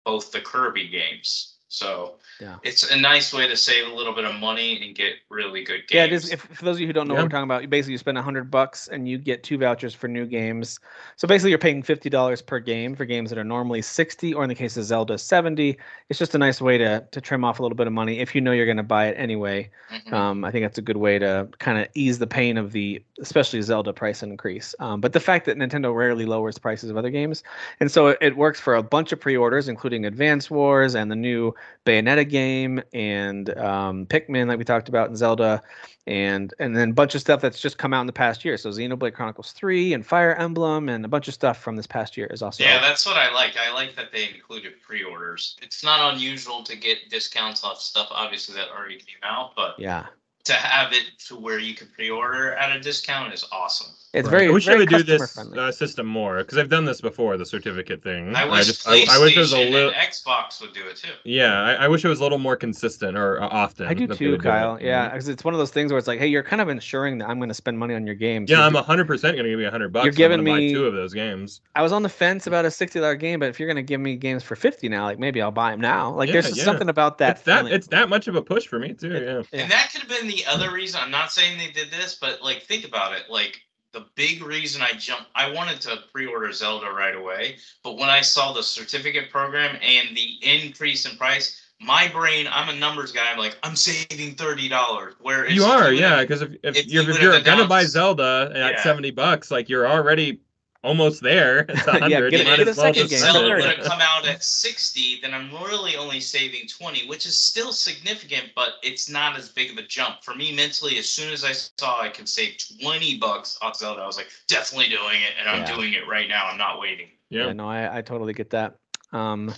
[0.05, 1.54] both the Kirby games.
[1.75, 2.57] So Yeah.
[2.63, 5.87] it's a nice way to save a little bit of money and get really good
[5.89, 5.93] games.
[5.93, 6.31] Yeah, it is.
[6.31, 7.99] If, for those of you who don't know what we're talking about, you basically you
[7.99, 10.79] spend hundred bucks and you get two vouchers for new games.
[11.17, 14.43] So basically, you're paying fifty dollars per game for games that are normally sixty, or
[14.45, 15.77] in the case of Zelda, seventy.
[16.09, 18.35] It's just a nice way to to trim off a little bit of money if
[18.35, 19.71] you know you're going to buy it anyway.
[19.93, 20.13] Mhm.
[20.13, 23.03] Um, I think that's a good way to kind of ease the pain of the,
[23.21, 24.75] especially Zelda price increase.
[24.79, 27.43] Um, but the fact that Nintendo rarely lowers prices of other games,
[27.81, 31.17] and so it, it works for a bunch of pre-orders, including Advance Wars and the
[31.17, 35.63] new Bayonetta game and um, Pikmin, like we talked about in Zelda,
[36.07, 38.57] and and then a bunch of stuff that's just come out in the past year.
[38.57, 42.17] So Xenoblade Chronicles 3 and Fire Emblem and a bunch of stuff from this past
[42.17, 42.65] year is also.
[42.65, 43.57] Yeah, that's what I like.
[43.59, 45.57] I like that they included pre-orders.
[45.63, 50.07] It's not unusual to get discounts off stuff, obviously that already came out, but yeah.
[50.45, 53.95] to have it to where you can pre-order at a discount is awesome.
[54.15, 54.31] It's Right.
[54.39, 54.49] very.
[54.49, 57.37] I wish very they would do this uh, system more because I've done this before,
[57.37, 58.35] the certificate thing.
[58.37, 59.89] I wish just, PlayStation I, I wish it was a little.
[59.89, 61.11] and Xbox would do it too.
[61.25, 63.87] Yeah, I, I wish it was a little more consistent or uh, often.
[63.87, 64.79] I do too, would do Kyle.
[64.81, 67.19] Yeah, because it's one of those things where it's like, hey, you're kind of ensuring
[67.19, 68.49] that I'm going to spend money on your games.
[68.49, 70.05] Yeah, I'm hundred percent gonna give you hundred bucks.
[70.05, 71.61] You're I'm giving buy me- two of those games.
[71.75, 73.83] I was on the fence about a sixty dollar game, but if you're going to
[73.83, 76.13] give me games for fifty now, like maybe I'll buy them now.
[76.15, 76.65] Like Yeah, there's just yeah.
[76.65, 77.37] something about that.
[77.37, 79.13] it's that it's that much of a push for me too.
[79.13, 79.43] Yeah.
[79.53, 79.63] Yeah.
[79.63, 81.01] And that could have been the other reason.
[81.03, 83.25] I'm not saying they did this, but like think about it.
[83.29, 83.61] Like
[83.95, 88.21] the big reason I jumped, I wanted to pre-order Zelda right away, but when I
[88.21, 93.31] saw the certificate program and the increase in price, my brain, I'm a numbers guy.
[93.31, 95.15] I'm like, I'm saving thirty dollars.
[95.21, 98.51] Where You are, yeah, because if, if, if you're you if you're gonna buy Zelda
[98.55, 98.83] at Yeah.
[98.83, 100.41] seventy bucks, like you're already
[100.85, 101.61] almost there.
[101.69, 102.31] It's Yeah, hundred.
[102.31, 103.33] get you it- might get as a well second just game.
[103.33, 103.79] spend it.
[103.79, 108.51] would come out at 60, then I'm really only saving 20, which is still significant,
[108.55, 110.23] but it's not as big of a jump.
[110.23, 114.03] For me mentally, as soon as I saw I could save 20 bucks off Zelda,
[114.03, 115.75] I was like, definitely doing it, and I'm Yeah.
[115.75, 116.47] doing it right now.
[116.47, 117.09] I'm not waiting.
[117.31, 117.53] Yeah, Yeah.
[117.55, 118.77] no, I, I totally get that.
[119.13, 119.53] Um,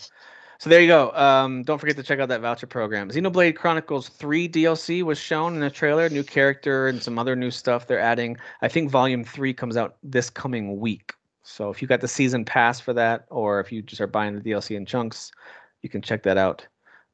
[0.58, 1.10] so there you go.
[1.12, 3.10] Um, don't forget to check out that voucher program.
[3.10, 7.50] Xenoblade Chronicles 3 DLC was shown in a trailer, new character and some other new
[7.50, 8.36] stuff they're adding.
[8.62, 11.12] I think Volume 3 comes out this coming week.
[11.42, 14.34] So if you got the season pass for that, or if you just are buying
[14.34, 15.30] the DLC in chunks,
[15.82, 16.66] you can check that out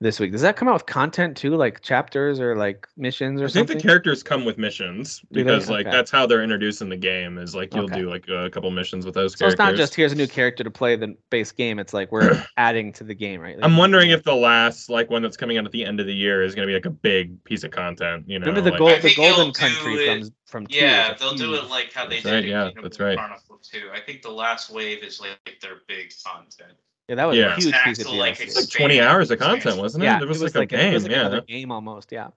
[0.03, 0.33] this week.
[0.33, 3.69] Does that come out with content too, like chapters or like missions or I think
[3.69, 3.77] something?
[3.79, 5.45] the characters come with missions Do they?
[5.45, 7.39] because like that's how they're introduced in the game.
[7.39, 8.01] Is like you'll Okay.
[8.01, 9.55] do like a couple missions with those so characters.
[9.55, 11.79] it's not just here's a new character to play the base game.
[11.79, 13.57] It's like we're adding to the game, right?
[13.57, 16.07] Like, I'm wondering if the last like one that's coming out at the end of
[16.07, 18.25] the year is going to be like a big piece of content.
[18.27, 20.79] You know, Remember the like- gold, the golden country it- from from two.
[20.79, 21.55] Yeah, they'll do hmm.
[21.65, 23.17] it like how they That's did right, in yeah, Kingdom that's right.
[23.17, 23.89] Chronicles 2.
[23.93, 26.75] I think the last wave is like their big content.
[27.13, 27.53] Yeah, that was Yeah.
[27.53, 28.43] a huge piece of Actual, like, DLC.
[28.45, 30.07] It's like 20 hours of content, wasn't it?
[30.07, 30.95] yeah, It was, like, like a it game.
[30.95, 31.21] was like yeah.
[31.21, 32.11] another game almost.
[32.11, 32.29] Yeah.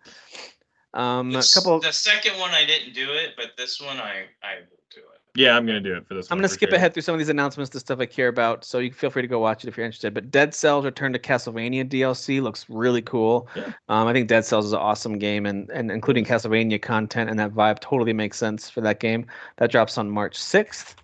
[0.93, 1.79] Um, The a s- couple.
[1.79, 5.19] The second one I didn't do it, but this one I I will do it.
[5.33, 6.25] Yeah, I'm gonna do it for this.
[6.29, 6.33] One.
[6.33, 6.77] I'm one gonna skip sure.
[6.77, 8.65] ahead through some of these announcements, the stuff I care about.
[8.65, 10.13] So you feel free to go watch it if you're interested.
[10.13, 13.47] But Dead Cells Return to Castlevania DLC looks really cool.
[13.55, 13.71] Yeah.
[13.89, 17.39] Um, I think Dead Cells is an awesome game, and and including Castlevania content and
[17.39, 19.25] that vibe totally makes sense for that game.
[19.57, 20.95] That drops on March 6th.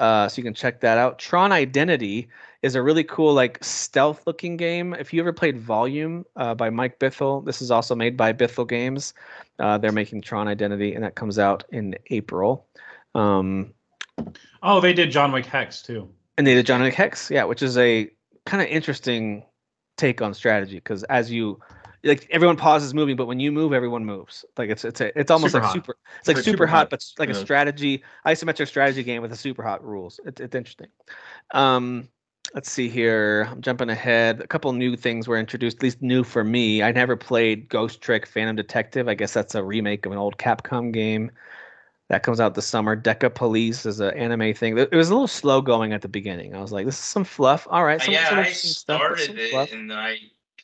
[0.00, 1.18] Uh, so you can check that out.
[1.18, 2.28] Tron Identity
[2.62, 4.94] is a really cool like stealth looking game.
[4.94, 8.68] If you ever played Volume uh, by Mike Bithell, this is also made by Bithell
[8.68, 9.14] Games.
[9.58, 12.66] Uh, they're making Tron Identity, and that comes out in April.
[13.14, 13.74] Um,
[14.62, 16.08] Oh, they did John Wick Hex too.
[16.38, 18.10] and they did John Wick Hex, yeah, which is a
[18.46, 19.44] kind of interesting
[19.96, 21.60] take on strategy because as you
[22.04, 24.44] like everyone pauses moving, but when you move, everyone moves.
[24.56, 25.72] Like it's it's a, it's almost Super like hot.
[25.74, 26.90] super it's like Like super super hot, hot.
[26.90, 30.20] but like a strategy isometric strategy game with a super hot rules.
[30.24, 30.88] It's it's interesting.
[31.52, 32.08] Um,
[32.54, 33.48] let's see here.
[33.50, 34.40] I'm jumping ahead.
[34.40, 36.82] A couple new things were introduced, at least new for me.
[36.82, 39.08] I never played Ghost Trick Phantom Detective.
[39.08, 41.30] I guess that's a remake of an old Capcom game.
[42.08, 42.94] That comes out this summer.
[42.94, 44.76] Decapolice is an anime thing.
[44.76, 46.54] It was a little slow going at the beginning.
[46.54, 47.66] I was like, this is some fluff.
[47.70, 49.72] All right, Uh, some, yeah, some I interesting stuff, but some started fluff.
[49.72, 50.18] it and I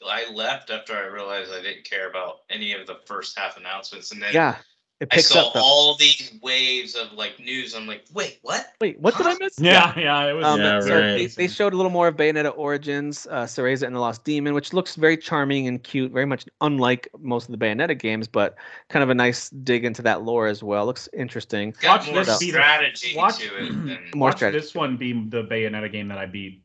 [0.07, 4.13] I left after I realized I didn't care about any of the first half announcements,
[4.13, 4.57] and then Yeah,
[5.01, 5.55] it I picks saw up.
[5.55, 5.61] though.
[5.61, 7.75] all these waves of like news.
[7.75, 8.73] I'm like, wait, what?
[8.81, 9.59] Wait, what did I miss?
[9.59, 10.45] Yeah, yeah, it was.
[10.45, 11.17] Um, Yeah, so right.
[11.17, 14.55] they, they showed a little more of Bayonetta Origins, uh, Cereza and the Lost Demon,
[14.55, 18.57] which looks very charming and cute, very much unlike most of the Bayonetta games, but
[18.89, 20.85] kind of a nice dig into that lore as well.
[20.87, 21.75] Looks interesting.
[21.81, 23.69] Got Watch more this strategy watch- to it.
[23.69, 24.61] Than, More Watch strategy.
[24.61, 26.63] this one be the Bayonetta game that I beat.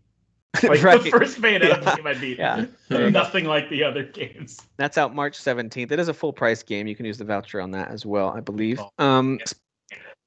[0.63, 1.01] Like right.
[1.03, 1.95] the first Bayonetta Yeah.
[1.95, 2.37] game I beat.
[2.37, 2.65] Yeah.
[2.89, 4.59] Nothing like the other games.
[4.77, 5.91] That's out March 17th.
[5.91, 6.85] It is a full price game.
[6.87, 8.79] You can use the voucher on that as well, I believe.
[8.79, 9.55] Oh, Um, yes.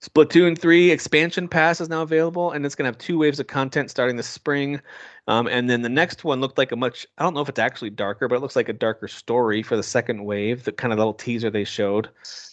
[0.03, 3.47] Splatoon 3 expansion pass is now available, and it's going to have two waves of
[3.47, 4.79] content starting this spring.
[5.27, 7.59] Um, and then the next one looked like a much, I don't know if it's
[7.59, 10.93] actually darker, but it looks like a darker story for the second wave, the kind
[10.93, 12.11] of little teaser they showed.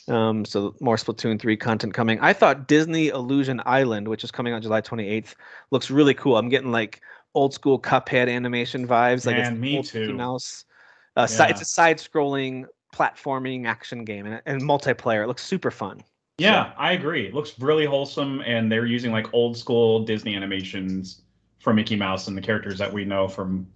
[0.08, 2.18] Um, so more Splatoon 3 content coming.
[2.22, 5.36] I thought Disney Illusion Island, which is coming on July 28th,
[5.70, 6.38] looks really cool.
[6.38, 7.02] I'm getting like
[7.36, 9.26] old school Cuphead animation vibes.
[9.26, 10.14] Like it's Man, the me old Mickey too.
[10.14, 10.66] Mouse.
[11.16, 15.24] Uh, si- it's a side-scrolling platforming action game and, and multiplayer.
[15.24, 16.02] It looks super fun.
[16.40, 17.28] Yeah, I agree.
[17.28, 21.22] It looks really wholesome, and they're using like old school Disney animations
[21.60, 23.68] for Mickey Mouse and the characters that we know from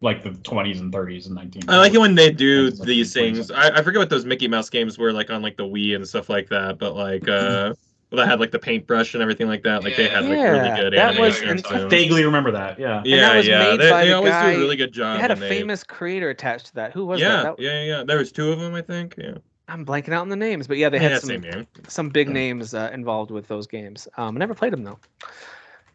[0.00, 1.62] like the 20s and 30s and 19.
[1.68, 3.50] I like it when they do these things.
[3.50, 6.06] I, I forget what those Mickey Mouse games were like on like the Wii and
[6.06, 7.74] stuff like that, but like uh
[8.12, 9.84] that had like the paintbrush and everything like that.
[9.84, 11.48] Like they had like Yeah, really good that was- animation.
[11.50, 11.88] and- I too.
[11.88, 12.78] vaguely remember that.
[12.78, 13.02] Yeah.
[13.04, 13.58] yeah, that was yeah.
[13.58, 15.16] made They, by they the always guy- do a really good job.
[15.18, 16.92] It had a and they- famous creator attached to that.
[16.92, 17.56] Who was yeah, that?
[17.56, 17.62] that?
[17.62, 18.04] yeah, yeah.
[18.04, 19.14] There was two of them, I think.
[19.16, 19.34] Yeah,
[19.68, 21.66] I'm blanking out on the names, but yeah, they yeah, had same some game.
[21.88, 24.08] some big names uh, involved with those games.
[24.16, 24.98] Um, I never played them though.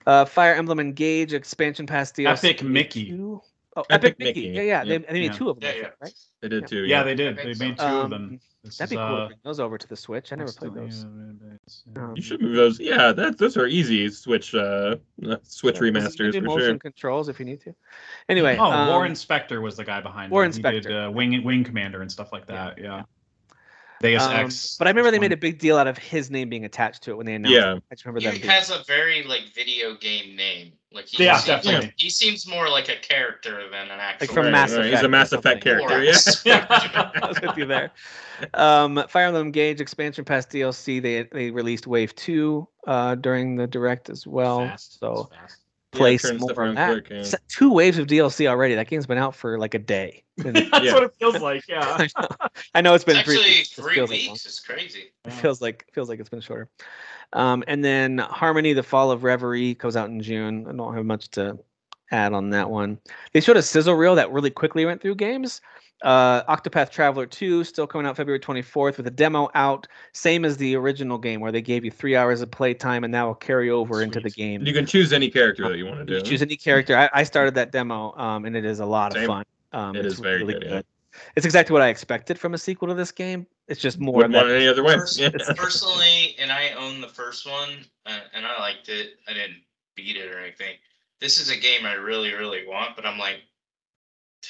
[0.07, 2.49] Uh, Fire Emblem Engage expansion pass DLC.
[2.51, 3.09] Epic Mickey.
[3.09, 3.41] two-
[3.77, 4.41] Oh, Epic Epic, Mickey.
[4.47, 4.55] Mickey.
[4.55, 4.83] Yeah, yeah.
[4.85, 4.97] They, Yeah.
[4.99, 5.31] they made Yeah.
[5.33, 5.81] two of them, Yeah, I yeah.
[5.83, 6.13] think, right?
[6.39, 6.67] They did Yeah.
[6.67, 6.77] too.
[6.85, 7.35] Yeah, Yeah, they did.
[7.37, 7.89] They made so.
[7.89, 8.39] two of Um, them.
[8.65, 9.05] This That'd be cool.
[9.05, 10.33] uh, to bring those over to the Switch.
[10.33, 11.05] I never played those.
[11.05, 12.79] yeah, Um, you should move those.
[12.79, 14.95] Yeah, that those are easy Switch uh
[15.43, 16.77] Switch Yeah, remasters for motion sure.
[16.79, 17.75] controls if you need to.
[18.27, 20.55] Anyway, Oh, um, Warren Spector was the guy behind War it.
[20.55, 20.99] He did Inspector.
[20.99, 22.77] uh, Wing Wing Commander and stuff like Yeah, that.
[22.79, 23.03] Yeah.
[24.01, 24.75] Deus um, Ex.
[24.77, 27.11] but I remember they made a big deal out of his name being attached to
[27.11, 27.75] it when they announced Yeah.
[27.75, 27.83] it.
[27.91, 28.33] I just remember that.
[28.33, 30.73] He being has a very like video game name.
[30.91, 31.93] Like he Yeah, seems, definitely.
[31.97, 34.27] He seems more like a character than an actual.
[34.27, 35.97] Like from Right, Mass right, He's a or Mass Effect character.
[35.97, 36.15] Or- Yeah.
[37.21, 37.91] I was with you there.
[38.53, 41.01] Um, Fire Emblem Engage expansion pass DLC.
[41.01, 44.59] They they released Wave Two uh, during the direct as well.
[44.67, 45.61] Fast, So it's fast.
[45.95, 47.05] Place turn more stuff on that.
[47.05, 47.37] quick, yeah.
[47.47, 48.75] Two waves of DLC already.
[48.75, 50.23] That game's been out for like a day.
[50.37, 50.93] That's Yeah.
[50.93, 51.63] what it feels like.
[51.69, 51.97] Yeah.
[51.97, 52.27] I know,
[52.75, 53.77] I know it's been It's three actually weeks.
[53.77, 55.03] It three feels like It's crazy.
[55.25, 56.69] It feels like feels like it's been shorter.
[57.33, 60.67] Um, and then Harmony: The Fall of Reverie comes out in June.
[60.69, 61.57] I don't have much to
[62.11, 62.99] add on that one.
[63.33, 65.59] They showed a sizzle reel that really quickly went through games.
[66.05, 70.55] Uh, Octopath Traveler 2 still coming out February 24th with a demo out, same as
[70.55, 73.71] the original game where they gave you three hours of playtime and that will carry
[73.71, 74.63] over into the game.
[74.63, 76.25] You can choose any character that you want to You do.
[76.25, 76.95] choose any character.
[76.95, 79.45] I, I started that demo, um, and it is a lot of fun.
[79.73, 80.81] Um, It it's is very really good, yeah.
[81.35, 83.47] It's exactly what I expected from a sequel to this game.
[83.67, 84.97] It's just more Wouldn't want any other way.
[85.15, 85.29] Yeah.
[85.55, 87.69] Personally, and I own the first one,
[88.05, 89.17] uh, and I liked it.
[89.27, 89.61] I didn't
[89.95, 90.75] beat it or anything.
[91.19, 93.37] This is a game I really, really want, but I'm like,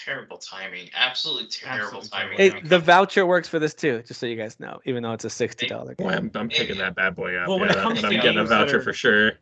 [0.04, 0.90] terrible timing.
[0.96, 2.38] Absolutely terrible Absolutely timing.
[2.38, 2.62] terrible.
[2.62, 5.26] Hey, the voucher works for this too, just so you guys know, even though it's
[5.26, 6.32] a sixty dollar Boy, game.
[6.36, 7.48] I'm, I'm picking that bad boy up.
[7.48, 9.34] Well, when yeah, it comes I'm to getting a voucher are- for sure.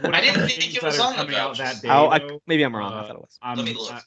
[0.00, 1.80] When I didn't think games it that was on the coming out vouchers.
[1.80, 1.88] that day.
[1.92, 2.92] Oh, I, maybe I'm wrong.
[2.92, 3.38] I uh, thought it was.
[3.42, 3.92] I'm, Let me look.
[3.92, 4.00] I-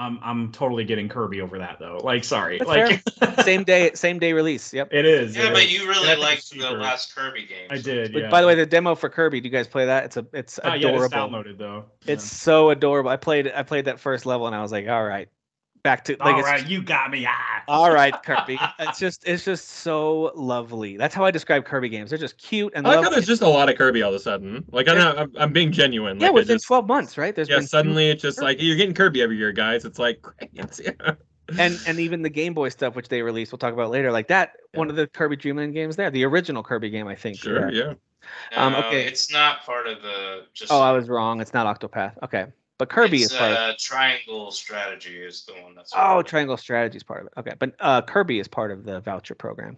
[0.00, 1.98] I'm I'm totally getting Kirby over that though.
[2.04, 4.72] Like, sorry, That's like same day, same day release.
[4.72, 4.90] Yep.
[4.92, 5.36] it is.
[5.36, 5.72] Yeah, it but is.
[5.76, 7.66] you really I liked the last Kirby game.
[7.68, 8.12] I did.
[8.12, 8.30] But yeah.
[8.30, 10.04] by the way, the demo for Kirby, do you guys play that?
[10.04, 11.16] It's a, it's Ah, yeah, it's adorable.
[11.16, 11.86] downloaded though.
[12.06, 13.10] it's so adorable.
[13.10, 15.28] I played, I played that first level, and I was like, all right,
[15.82, 16.24] back to Yeah.
[16.24, 16.66] like, all it's, right.
[16.68, 17.26] You got me.
[17.28, 17.62] Ah.
[17.68, 18.58] all right, Kirby.
[18.78, 20.96] It's just, it's just so lovely.
[20.96, 22.10] That's how I describe Kirby games.
[22.10, 24.16] They're just cute and I like how there's just a lot of Kirby all of
[24.16, 24.64] a sudden.
[24.70, 26.18] Like I'm not, I'm, I'm being genuine.
[26.20, 27.34] yeah, like, within just, 12 months, right?
[27.34, 29.84] There's yeah, been suddenly it's just like you're getting Kirby every year, guys.
[29.84, 30.24] It's like
[30.54, 31.14] it's, yeah.
[31.58, 34.12] and and even the Game Boy stuff, which they released, we'll talk about later.
[34.12, 37.38] Like that, one of the Kirby Dreamland games there, the original Kirby game, I think.
[37.38, 37.84] sure, yeah.
[37.84, 37.94] yeah.
[38.56, 39.06] Um, okay.
[39.06, 40.72] It's not part of the just.
[40.72, 41.40] Oh, I was wrong.
[41.40, 42.12] It's not Octopath.
[42.22, 42.46] Okay,
[42.78, 43.52] but Kirby it's, is part.
[43.52, 45.92] of uh, Triangle Strategy is the one that's.
[45.96, 47.32] Oh, Triangle Strategy is part of it.
[47.38, 49.76] Okay, but uh, Kirby is part of the voucher program.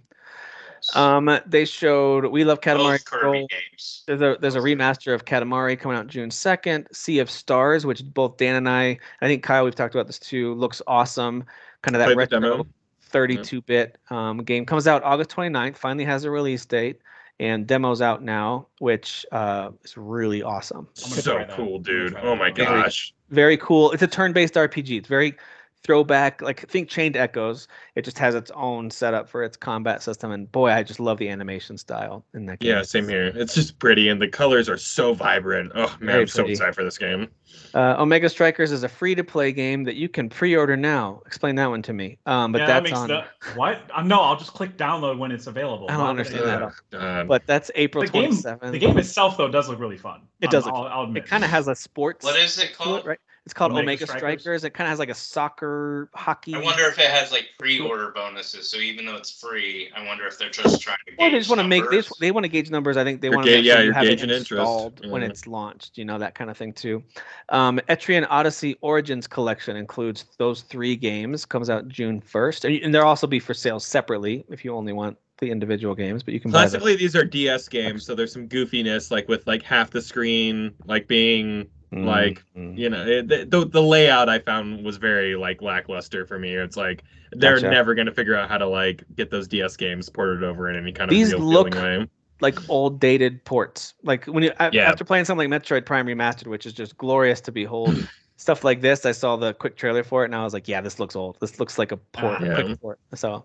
[0.82, 0.96] Yes.
[0.96, 2.92] Um, they showed We Love Katamari.
[2.92, 3.46] Both Kirby Scroll.
[3.48, 4.02] games.
[4.06, 4.66] There's a there's a Both.
[4.66, 6.88] remaster of Katamari coming out June second.
[6.92, 10.18] Sea of Stars, which both Dan and I, I think Kyle, we've talked about this
[10.18, 10.54] too.
[10.54, 11.44] Looks awesome.
[11.82, 12.66] Kind of that Played retro
[13.10, 15.76] 32 bit um, game comes out August 29th.
[15.76, 17.00] Finally has a release date,
[17.40, 20.86] and demos out now, which uh, is really awesome.
[20.92, 22.14] So cool, dude.
[22.22, 22.66] Oh my out.
[22.66, 23.14] Very- gosh.
[23.30, 23.90] very cool.
[23.92, 24.98] It's a turn-based RPG.
[24.98, 25.36] It's very
[25.82, 27.68] throwback, like think Chained Echoes.
[27.94, 31.18] It just has its own setup for its combat system, and boy, I just love
[31.18, 32.70] the animation style in that game.
[32.72, 33.32] Yeah, same here.
[33.34, 35.72] It's just pretty, and the colors are so vibrant.
[35.74, 36.52] Oh man, Very I'm so pretty.
[36.52, 37.28] excited for this game.
[37.74, 41.20] Uh, Omega Strikers is a free-to-play game that you can pre-order now.
[41.26, 42.16] Explain that one to me.
[42.26, 43.08] Um, but yeah, that that's makes on.
[43.08, 43.24] the
[43.56, 43.82] what?
[43.92, 45.86] Um, no, I'll just click download when it's available.
[45.88, 46.72] I don't not understand that.
[46.90, 46.98] that.
[47.00, 48.70] Ugh, But that's April The game, 27th.
[48.72, 50.22] the game itself though does look really fun.
[50.40, 51.24] It Um, does look I'll, I'll admit.
[51.24, 52.24] it kind of has a sports.
[52.24, 53.00] What is it called?
[53.00, 53.18] it, right?
[53.46, 54.42] It's called Omega, Omega Strikers.
[54.42, 54.64] Strikers.
[54.64, 56.54] It kind of has like a soccer hockey.
[56.54, 58.70] I wonder if it has like pre-order bonuses.
[58.70, 61.14] So even though it's free, I wonder if they're just trying to.
[61.18, 62.96] Well, they just want to make they, just, they want to gauge numbers.
[62.98, 64.50] I think they want to ga- make yeah, sure you have it gauging interest.
[64.52, 65.28] installed when Yeah.
[65.28, 65.96] it's launched.
[65.96, 67.02] You know that kind of thing too.
[67.48, 71.46] Um, Etrian Odyssey Origins Collection includes those three games.
[71.46, 74.92] Comes out June first, and, and they'll also be for sale separately if you only
[74.92, 76.22] want the individual games.
[76.22, 79.28] But you can buy the Classically, these are DS games, so there's some goofiness, like
[79.28, 82.78] with like half the screen, like being, like, Mhm.
[82.78, 86.54] you know, it, the, the layout I found was very like lackluster for me.
[86.54, 87.02] It's like
[87.32, 87.70] they're Gotcha.
[87.70, 90.92] never gonna figure out how to like get those DS games ported over in any
[90.92, 92.06] kind of These real look- way.
[92.40, 93.94] like old dated ports.
[94.02, 94.88] Like when you Yeah.
[94.88, 98.08] after playing something like Metroid Prime Remastered, which is just glorious to behold.
[98.40, 99.04] stuff like this.
[99.04, 101.36] I saw the quick trailer for it, and I was like, yeah, this looks old.
[101.40, 102.44] This looks like a port, Ah.
[102.44, 102.98] a quick port.
[103.14, 103.44] So,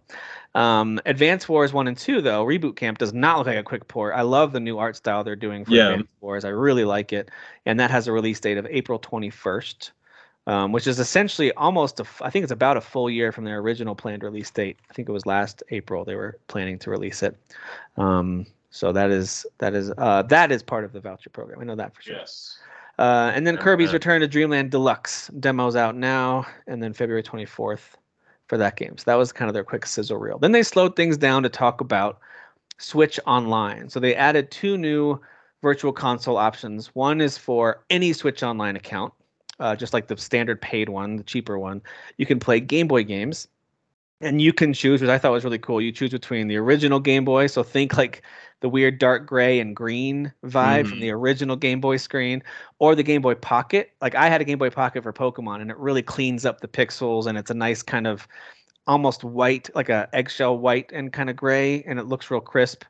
[0.56, 3.88] um, Advance Wars one and two though, Reboot Camp does not look like a quick
[3.90, 4.14] port.
[4.16, 5.90] I love the new art style they're doing for Yeah.
[5.90, 6.46] Advance Wars.
[6.46, 7.30] I really like it,
[7.66, 9.92] and that has a release date of April twenty first.
[10.48, 13.58] Um, which is essentially almost a, I think it's about a full year from their
[13.58, 14.78] original planned release date.
[14.92, 17.36] I think it was last April they were planning to release it.
[17.98, 21.60] Um, so that is that is uh, that is part of the voucher program.
[21.62, 22.18] I know that for sure.
[22.18, 22.60] Yes.
[22.98, 23.94] Uh, and then Kirby's.
[23.94, 27.96] Return to Dreamland Deluxe demos out now, and then February 24th
[28.48, 28.98] for that game.
[28.98, 30.38] So that was kind of their quick sizzle reel.
[30.38, 32.20] Then they slowed things down to talk about
[32.78, 33.90] Switch Online.
[33.90, 35.20] So they added two new
[35.62, 36.88] virtual console options.
[36.94, 39.14] One is for any Switch Online account,
[39.60, 41.82] uh, just like the standard paid one, the cheaper one.
[42.18, 43.48] You can play Game Boy games,
[44.22, 45.82] and you can choose, which I thought was really cool.
[45.82, 48.22] You choose between the original Game Boy, so think like
[48.66, 51.02] the weird dark gray and green vibe from Mhm.
[51.02, 52.42] the original Game Boy screen,
[52.80, 53.92] or the Game Boy Pocket.
[54.02, 56.68] Like I had a Game Boy Pocket for Pokemon, and it really cleans up the
[56.68, 58.28] pixels, and it's a nice kind of
[58.88, 62.84] almost white, like a eggshell white and kind of gray, and it looks real crisp.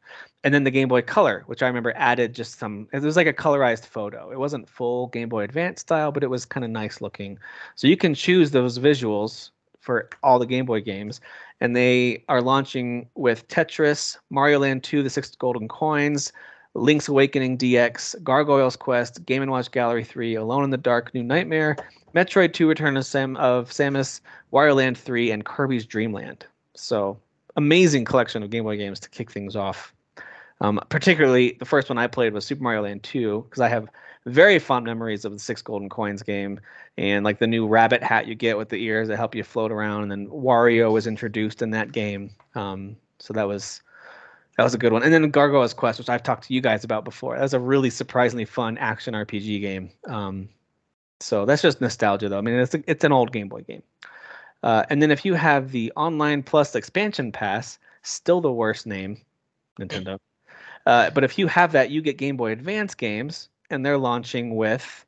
[0.45, 2.87] And then the Game Boy Color, which I remember added just some.
[2.93, 4.31] It was like a colorized photo.
[4.31, 7.37] It wasn't full Game Boy Advance style, but it was kind of nice looking.
[7.75, 9.49] So you can choose those visuals
[9.81, 11.19] for all the Game Boy games,
[11.61, 16.31] and they are launching with Tetris, Mario Land 2, The Six Golden Coins,
[16.73, 21.23] Link's Awakening DX, Gargoyle's Quest, Game & Watch Gallery 3, Alone in the Dark, New
[21.23, 21.77] Nightmare,
[22.13, 24.19] Metroid 2 Return of, Sam- of Samus,
[24.51, 26.45] Wario Land 3, and Kirby's Dream Land.
[26.75, 27.17] So
[27.55, 29.93] amazing collection of Game Boy games to kick things off.
[30.61, 33.87] Um, particularly, the first one I played was Super Mario Land 2 because I have
[34.25, 36.59] very fond memories of the Six Golden Coins game
[36.97, 39.71] and like the new rabbit hat you get with the ears that help you float
[39.71, 40.03] around.
[40.03, 43.81] And then Wario was introduced in that game, um, so that was
[44.57, 45.03] that was a good one.
[45.03, 47.59] And then Gargoyle's Quest, which I've talked to you guys about before, that was a
[47.59, 49.89] really surprisingly fun action RPG game.
[50.07, 50.49] Um,
[51.19, 52.37] so that's just nostalgia, though.
[52.37, 53.83] I mean, it's a, it's an old Game Boy game.
[54.63, 59.17] Uh, and then if you have the Online Plus expansion pass, still the worst name,
[59.79, 60.19] Nintendo.
[60.85, 64.55] Uh, but if you have that, you get Game Boy Advance games, and they're launching
[64.55, 65.05] with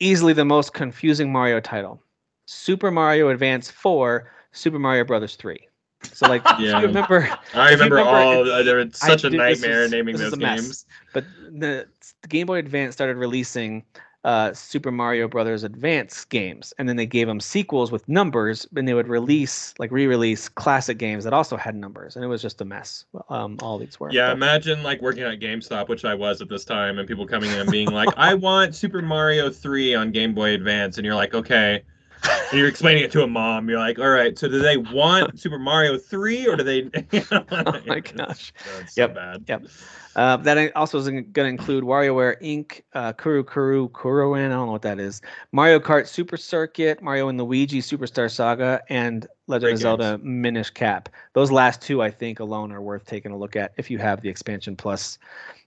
[0.00, 2.00] easily the most confusing Mario title
[2.46, 5.58] Super Mario Advance 4, Super Mario Brothers 3.
[6.02, 6.80] So, like, Yeah.
[6.80, 8.50] you remember, I remember, remember, all.
[8.50, 10.60] uh, there was such a did- nightmare was- naming those a mess.
[10.60, 10.86] games.
[11.14, 11.86] but the,
[12.22, 13.82] the Game Boy Advance started releasing
[14.24, 18.88] uh, Super Mario Brothers Advance games, and then they gave them sequels with numbers, and
[18.88, 22.60] they would release, like, re-release classic games that also had numbers, and it was just
[22.60, 23.04] a mess.
[23.28, 24.10] Um, all these were.
[24.12, 27.26] Yeah, But- imagine like working at GameStop, which I was at this time, and people
[27.26, 31.14] coming in being like, "I want Super Mario 3 on Game Boy Advance," and you're
[31.14, 31.82] like, "Okay."
[32.50, 33.68] And you're explaining it to a mom.
[33.68, 36.90] You're like, "All right, so do they want Super Mario 3 or do they?"
[37.32, 38.52] oh my gosh.
[38.78, 39.10] That's Yep.
[39.10, 39.44] so bad.
[39.48, 39.64] Yep.
[40.16, 44.66] Uh, that also is going to include WarioWare Inc., uh, Kuru Kuru Kururin, I don't
[44.66, 45.20] know what that is,
[45.50, 50.70] Mario Kart Super Circuit, Mario and Luigi Superstar Saga, and Legend Great of Zelda Minish
[50.70, 51.08] Cap.
[51.32, 54.20] Those last two, I think, alone are worth taking a look at if you have
[54.20, 55.18] the expansion plus.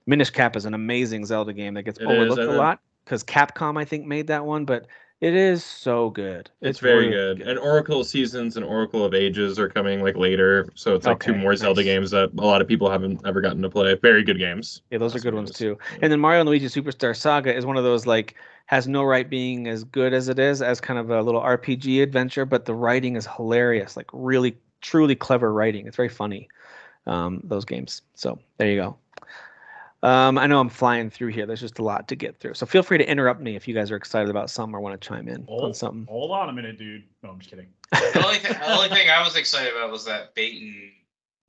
[0.06, 2.80] Minish Cap is an amazing Zelda game that gets It is, overlooked and a lot
[3.04, 4.88] because Capcom, I think, made that one, but
[5.19, 6.52] it is so good.
[6.61, 7.48] It's, very really good.
[7.48, 11.31] And Oracle Seasons and Oracle of Ages are coming like later, so it's like two
[11.31, 13.95] Okay, more Zelda games that a lot of people haven't ever gotten to play.
[13.95, 14.84] Very good games.
[14.91, 15.77] Yeah, those are good ones too.
[15.94, 15.99] Yeah.
[16.03, 18.35] And then Mario and Luigi Superstar Saga is one of those like
[18.68, 22.03] has no right being as good as it is as kind of a little RPG
[22.03, 25.88] adventure, but the writing is hilarious, like really truly clever writing.
[25.88, 26.48] It's very funny.
[27.07, 28.02] Um, those games.
[28.15, 28.98] So there you go.
[30.03, 31.45] Um, I know I'm flying through here.
[31.45, 32.53] There's just a lot to get through.
[32.53, 34.99] So feel free to interrupt me if you guys are excited about something or want
[34.99, 36.06] to chime in on Hold, something.
[36.07, 37.03] hold on a minute, dude.
[37.24, 37.68] No, I'm just kidding.
[38.14, 40.91] The only thing, the only thing I was excited about was that Baten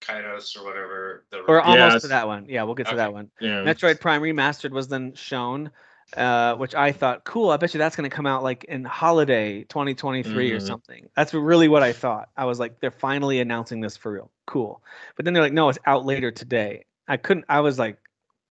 [0.01, 1.25] Kaitos or whatever.
[1.31, 2.03] The Or almost Yes.
[2.03, 2.47] to that one.
[2.49, 3.31] Yeah, we'll get to that one.
[3.41, 3.65] Yeah.
[3.65, 5.71] Metroid Prime Remastered was then shown,
[6.17, 7.51] uh, which I thought, cool.
[7.51, 10.63] I bet you that's going to come out like in holiday 2023 or Mhm.
[10.67, 11.09] something.
[11.17, 12.29] That's really what I thought.
[12.37, 14.31] I was like, they're finally announcing this for real.
[14.47, 14.81] Cool.
[15.17, 16.85] But then they're like, no, it's out later today.
[17.09, 17.45] I couldn't.
[17.49, 17.99] I was like,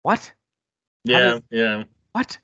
[0.03, 0.31] what?
[1.03, 1.83] yeah, does- yeah.
[2.13, 2.37] What?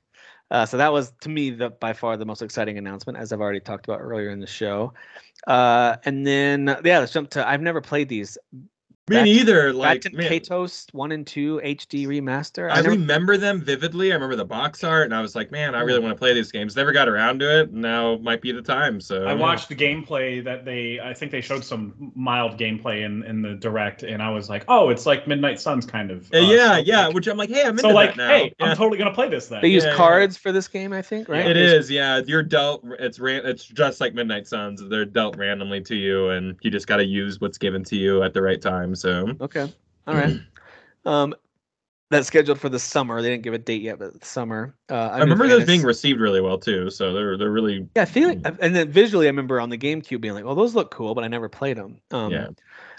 [0.50, 3.40] Uh, so that was to me the by far the most exciting announcement, as I've
[3.40, 4.94] already talked about earlier in the show.
[5.46, 7.46] Uh, and then yeah, let's jump to.
[7.46, 8.38] I've never played these.
[9.08, 9.72] Me Back- neither.
[9.72, 12.70] Like, Back man, Katos one and two HD remaster.
[12.70, 14.10] I never- remember them vividly.
[14.10, 16.34] I remember the box art, and I was like, man, I really want to play
[16.34, 16.76] these games.
[16.76, 17.72] Never got around to it.
[17.72, 19.00] Now might be the time.
[19.00, 21.00] So I watched the gameplay that they.
[21.02, 24.64] I think they showed some mild gameplay in in the direct, and I was like,
[24.68, 26.32] oh, it's like Midnight Suns kind of.
[26.34, 27.06] Uh, yeah, so, yeah.
[27.06, 28.28] like- Which I'm like, hey, I'm into so like, that now.
[28.28, 28.66] hey, Yeah.
[28.66, 29.60] I'm totally gonna play this then.
[29.62, 29.96] They use Yeah, yeah.
[29.96, 31.46] cards for this game, I think, right?
[31.46, 32.20] It There's- is, yeah.
[32.26, 32.84] You're dealt.
[32.98, 33.44] It's ran.
[33.44, 34.82] It's just like Midnight Suns.
[34.88, 38.22] They're dealt randomly to you, and you just got to use what's given to you
[38.22, 38.94] at the right time.
[38.98, 39.72] So Okay.
[40.06, 40.40] All right.
[41.04, 41.34] Um,
[42.10, 43.20] that's scheduled for the summer.
[43.20, 44.74] They didn't give a date yet, but summer.
[44.90, 46.88] Uh, a I new remember those being received really well too.
[46.90, 49.76] So they're they're really Yeah, I feel like, and then visually, I remember on the
[49.78, 51.98] GameCube being like, "Well, those look cool," but I never played them.
[52.10, 52.48] Um, Yeah.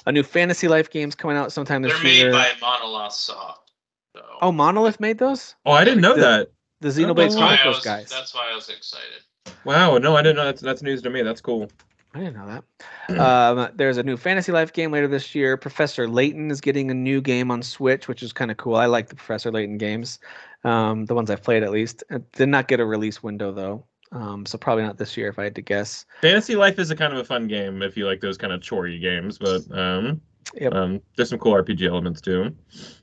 [0.06, 2.32] A new Fantasy Life game's coming out sometime this year.
[2.32, 3.72] They're made by Monolith Soft.
[4.16, 4.24] So.
[4.42, 5.56] oh, Monolith made those.
[5.66, 6.52] Oh, I didn't know The- that.
[6.82, 8.10] The Xenoblade That's that's why, I Chronicles was, guys.
[8.10, 9.22] that's why I was excited.
[9.66, 11.22] Wow, no, I didn't know that's that's news to me.
[11.24, 11.70] That's cool.
[12.14, 12.62] I didn't know
[13.08, 13.20] that.
[13.20, 15.58] um, there's a new Fantasy Life game later this year.
[15.58, 18.76] Professor Layton is getting a new game on Switch, which is kind of cool.
[18.76, 20.20] I like the Professor Layton games,
[20.64, 22.04] um, the ones I've played at least.
[22.10, 25.38] It did not get a release window though, um, so probably not this year if
[25.38, 26.06] I had to guess.
[26.22, 28.62] Fantasy Life is a kind of a fun game if you like those kind of
[28.62, 30.20] chorey games, but um,
[30.56, 30.74] Yep.
[30.74, 32.56] um, there's some cool RPG elements too.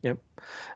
[0.02, 0.18] Yep.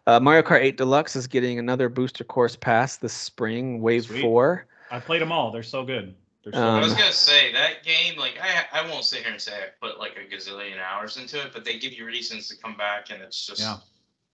[0.06, 4.22] Uh, Mario Kart 8 Deluxe is getting another booster course pass this spring, Wave Sweet.
[4.22, 4.66] Four.
[4.90, 5.50] I played them all.
[5.50, 6.14] They're so good.
[6.42, 9.32] They're so Um, I was gonna say that game, like I, I won't sit here
[9.32, 12.48] and say I put like a gazillion hours into it, but they give you reasons
[12.48, 13.76] to come back, and it's just, Yeah.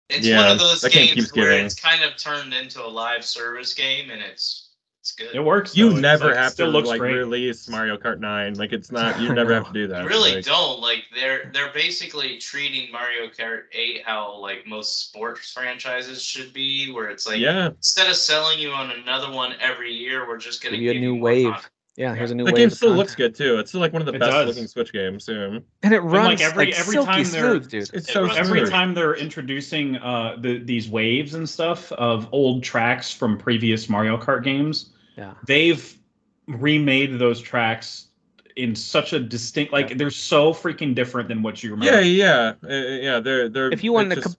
[0.10, 1.66] it's Yeah, one of those games where giving.
[1.66, 4.68] it's kind of turned into a live service game, and it's
[5.00, 5.34] it's good.
[5.34, 5.76] It works.
[5.76, 5.98] You though.
[6.00, 7.14] Never like, have to still looks like great.
[7.16, 8.54] release Mario Kart 9.
[8.54, 9.20] Like it's not.
[9.20, 10.04] You never have to do that.
[10.04, 15.08] You really Like, don't like they're they're basically treating Mario Kart 8 how like most
[15.10, 19.56] sports franchises should be, where it's like yeah, instead of selling you on another one
[19.60, 21.46] every year, we're just gonna Give you a new more wave.
[21.54, 21.72] content.
[21.98, 23.60] Yeah, here's a new the game still looks good too.
[23.60, 24.48] It's still like one of the It best does.
[24.48, 25.62] looking Switch games too.
[25.84, 27.90] and it like, runs every- like every silky time they're- smooth, dude.
[27.94, 28.70] It's so runs Every smooth.
[28.72, 34.18] time they're introducing uh, the, these waves and stuff of old tracks from previous Mario
[34.18, 35.34] Kart games, Yeah.
[35.46, 35.98] they've
[36.48, 38.08] remade those tracks
[38.56, 42.02] in such a distinct, like they're so freaking different than what you remember.
[42.02, 43.20] Yeah, yeah, uh, yeah.
[43.20, 43.72] They're they're.
[43.72, 44.38] If you want it's to just-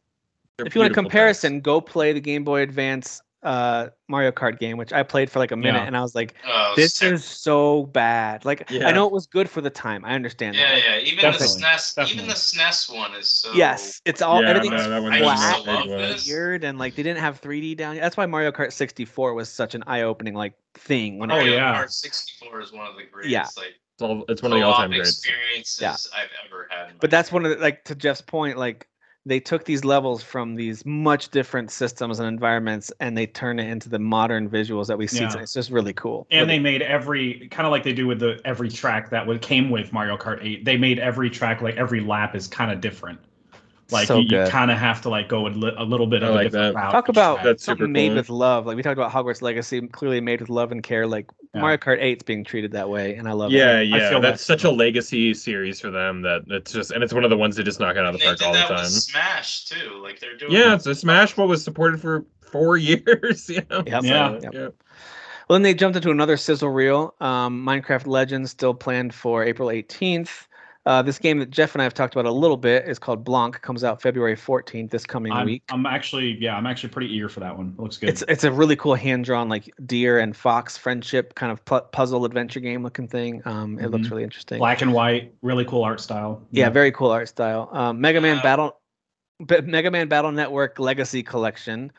[0.59, 4.59] if you want a beautiful comparison, go play the Game Boy Advance uh, Mario Kart
[4.61, 5.87] game, which I played for like a minute, Yeah.
[5.87, 7.13] and I was like, Oh, "This sick.
[7.13, 10.05] is so bad." Like, I know it was good for the time.
[10.05, 10.55] I understand.
[10.55, 10.83] Yeah, that.
[10.85, 10.99] yeah.
[10.99, 12.15] Even Definitely, the SNES, definitely.
[12.15, 13.53] even the SNES one is so.
[13.55, 16.15] Yes, it's all Yeah, everything's no, I really flat used to love good.
[16.15, 16.27] this.
[16.29, 17.97] weird, and like they didn't have 3D down.
[17.97, 21.19] That's why Mario Kart 64 was such an eye-opening like thing.
[21.19, 21.83] When Oh, it, Mario yeah.
[21.85, 23.47] Kart 64 is one of the greatest Yeah.
[23.57, 25.11] like It's, all, it's one of the all-time greats.
[25.19, 25.97] experiences Yeah.
[26.19, 26.91] I've ever had.
[26.91, 27.33] in my but that's life.
[27.35, 28.87] one of the, like to Jeff's point, like
[29.25, 33.69] they took these levels from these much different systems and environments, and they turn it
[33.69, 35.21] into the modern visuals that we see.
[35.21, 35.29] Yeah.
[35.29, 35.43] today.
[35.43, 36.27] It's just really cool.
[36.31, 39.27] And Really they made every kind of like they do with the every track that
[39.27, 40.65] would came with Mario Kart 8.
[40.65, 43.21] They made every track like every lap is kind of different.
[43.93, 46.23] Like So you, you kind of have to like go a, li- a little bit
[46.23, 46.81] I of like a different that.
[46.81, 46.91] route.
[46.93, 47.43] Talk about.
[47.43, 48.17] That's something super made cool.
[48.17, 48.67] with love.
[48.67, 51.07] Like we talked about Hogwarts Legacy, clearly made with love and care.
[51.07, 51.61] Like Yeah.
[51.61, 53.85] Mario Kart 8's being treated that way, and I love Yeah, it.
[53.89, 54.09] yeah.
[54.11, 54.45] feel That's that.
[54.61, 57.57] such a legacy series for them that it's just, and it's one of the ones
[57.57, 58.85] they just knock it out of And the they park did all the that time.
[58.85, 60.01] with Smash too.
[60.03, 60.53] Like they're doing.
[60.53, 63.49] Yeah, it's a Smash what was supported for four years.
[63.49, 63.83] You know?
[63.87, 64.03] Yep.
[64.05, 64.39] Yeah.
[64.43, 64.55] Yep.
[64.55, 64.69] yeah.
[65.49, 67.15] Well, then they jumped into another sizzle reel.
[67.21, 70.47] Um, Minecraft Legends still planned for April 18th.
[70.85, 73.23] Uh, this game that Jeff and I have talked about a little bit is called
[73.23, 73.61] Blanc.
[73.63, 75.63] Comes out February 14th this coming I'm, week.
[75.71, 77.75] I'm actually yeah, I'm actually pretty eager for that one.
[77.79, 78.09] It looks good.
[78.09, 81.83] It's it's a really cool hand drawn like deer and fox friendship kind of pu-
[81.93, 83.43] puzzle adventure game looking thing.
[83.45, 84.11] Um, it looks Mhm.
[84.11, 84.59] really interesting.
[84.59, 86.43] black and white, really cool art style.
[86.51, 87.69] Yeah, very cool art style.
[87.73, 88.43] Um, Mega Man Wow.
[88.43, 88.77] Battle,
[89.47, 91.93] B- Mega Man Battle Network Legacy Collection.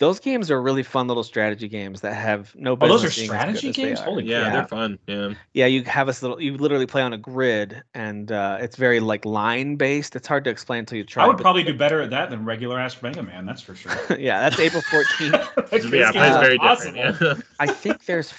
[0.00, 3.28] Those games are really fun little strategy games that have no Oh, those are being
[3.28, 4.00] strategy as they games?
[4.00, 4.04] are.
[4.04, 4.50] Holy Yeah, yeah.
[4.50, 4.98] they're fun.
[5.06, 5.34] Yeah.
[5.52, 6.40] Yeah, you have this little.
[6.40, 10.16] You literally play on a grid, and uh, it's very like line based.
[10.16, 11.24] It's hard to explain until you try.
[11.24, 13.44] I would but- probably do better at that than regular ass Mega Man.
[13.44, 13.92] That's for sure.
[14.18, 15.90] yeah, that's April 14th.
[15.92, 16.96] Yeah, game it's very different.
[16.96, 17.34] Yeah.
[17.60, 18.32] I think there's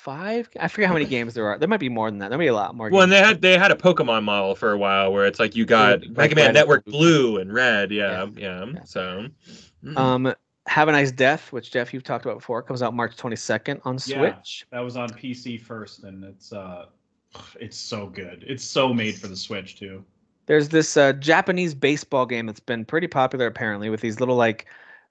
[0.00, 0.48] five.
[0.58, 1.56] I forget how many games there are.
[1.56, 2.30] There might be more than that.
[2.30, 2.90] There might be a lot more.
[2.90, 3.22] well, and games.
[3.22, 6.00] they had they had a Pokemon model for a while where it's like you got
[6.00, 6.98] like Mega red Man and Network blue.
[6.98, 7.92] Blue and Red.
[7.92, 8.64] Yeah, yeah.
[8.66, 8.82] Yeah.
[8.84, 9.26] So.
[9.84, 9.96] mm.
[9.96, 10.34] Um,
[10.66, 13.98] Have a Nice Death, which Jeff you've talked about before, comes out March 22nd on
[13.98, 14.16] Switch.
[14.16, 14.34] Yeah.
[14.34, 14.66] Switch.
[14.72, 16.86] That was on PC first, and it's uh,
[17.60, 18.44] it's so good.
[18.46, 20.04] It's so made for the Switch too.
[20.46, 24.66] There's this uh, Japanese baseball game that's been pretty popular apparently with these little like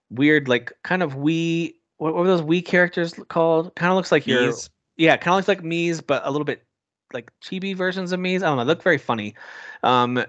[0.10, 1.76] weird like kind of Wii.
[1.98, 3.74] What, what were those Wii characters called?
[3.76, 4.54] Kind of looks like your
[4.98, 6.64] yeah, kind of looks like Mii's, but a little bit
[7.14, 8.44] like chibi versions of Mii's.
[8.44, 8.64] I don't know.
[8.64, 9.36] Look very funny.
[9.84, 10.24] Um,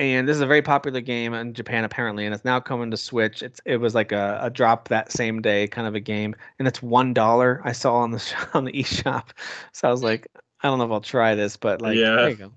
[0.00, 2.96] and this is a very popular game in Japan apparently, and it's now coming to
[2.96, 3.42] Switch.
[3.42, 6.66] It's it was like a, a drop that same day kind of a game, and
[6.66, 7.60] it's one dollar.
[7.64, 9.28] I saw on the on the eShop,
[9.72, 10.26] so I was like,
[10.62, 12.16] I don't know if I'll try this, but like, Yeah.
[12.16, 12.52] there you go.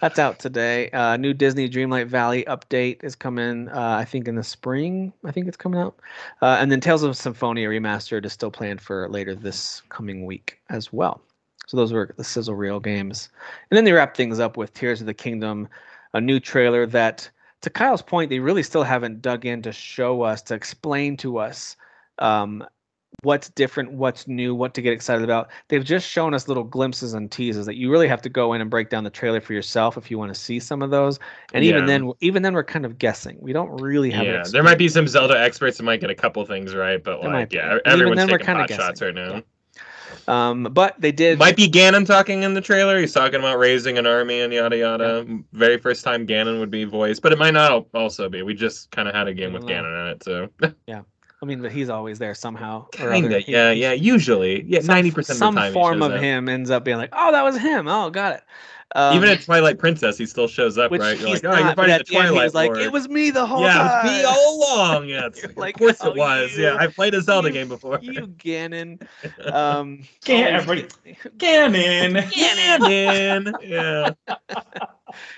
[0.00, 0.90] That's out today.
[0.90, 3.68] Uh, new Disney Dreamlight Valley update is coming.
[3.68, 5.12] Uh, I think in the spring.
[5.24, 5.98] I think it's coming out.
[6.40, 10.60] Uh, and then Tales of Symphonia remastered is still planned for later this coming week
[10.70, 11.20] as well.
[11.66, 13.28] So those were the sizzle reel games.
[13.70, 15.68] And then they wrap things up with Tears of the Kingdom,
[16.14, 17.30] a new trailer that,
[17.62, 21.38] to Kyle's point, they really still haven't dug in to show us, to explain to
[21.38, 21.76] us
[22.18, 22.64] um,
[23.22, 25.50] what's different, what's new, what to get excited about.
[25.68, 28.60] They've just shown us little glimpses and teases that you really have to go in
[28.60, 31.18] and break down the trailer for yourself if you want to see some of those.
[31.52, 31.86] And even Yeah.
[31.86, 33.36] then, even then, we're kind of guessing.
[33.40, 34.26] We don't really have.
[34.26, 37.20] Yeah, there might be some Zelda experts that might get a couple things right, but
[37.22, 39.42] There like, yeah, everyone's taking pot shots right now.
[40.26, 41.38] Um, but they did.
[41.38, 42.98] Might be Ganon talking in the trailer.
[42.98, 45.26] He's talking about raising an army and yada yada.
[45.52, 48.42] Very first time Ganon would be voiced, but it might not also be.
[48.42, 50.48] We just kind of had a game with I Ganon in it, so
[50.86, 51.02] yeah.
[51.40, 52.86] I mean, but he's always there somehow.
[52.90, 53.38] kinda.
[53.38, 53.92] He- Yeah, yeah.
[53.92, 56.96] Usually, yeah, ninety percent of Some the time, he form of him ends up being
[56.96, 57.86] like, "Oh, that was him.
[57.86, 58.42] Oh, got it."
[58.94, 61.18] Um, Even at Twilight Princess, he still shows up, which right?
[61.18, 62.90] You're he's like, oh, you're but fighting at the the end, Twilight he's like, "It
[62.90, 65.08] was me the whole yeah, time." it was me all along.
[65.08, 66.56] Yeah, it's, You're of course "Oh, it was.
[66.56, 67.98] you- Yeah, I played a Zelda you- game before.
[68.00, 69.06] you Ganon.
[69.52, 70.72] Um, Gan- oh,
[71.36, 72.16] Ganon.
[72.32, 73.54] Ganon.
[73.62, 74.10] yeah.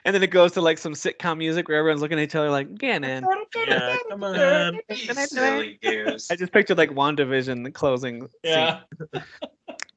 [0.04, 2.50] and then it goes to like some sitcom music where everyone's looking at each other
[2.50, 3.24] like Ganon.
[3.56, 4.80] Yeah, come on.
[4.94, 5.78] Silly.
[5.82, 8.28] I just pictured like WandaVision the closing.
[8.44, 8.80] Yeah.
[9.12, 9.24] Scene.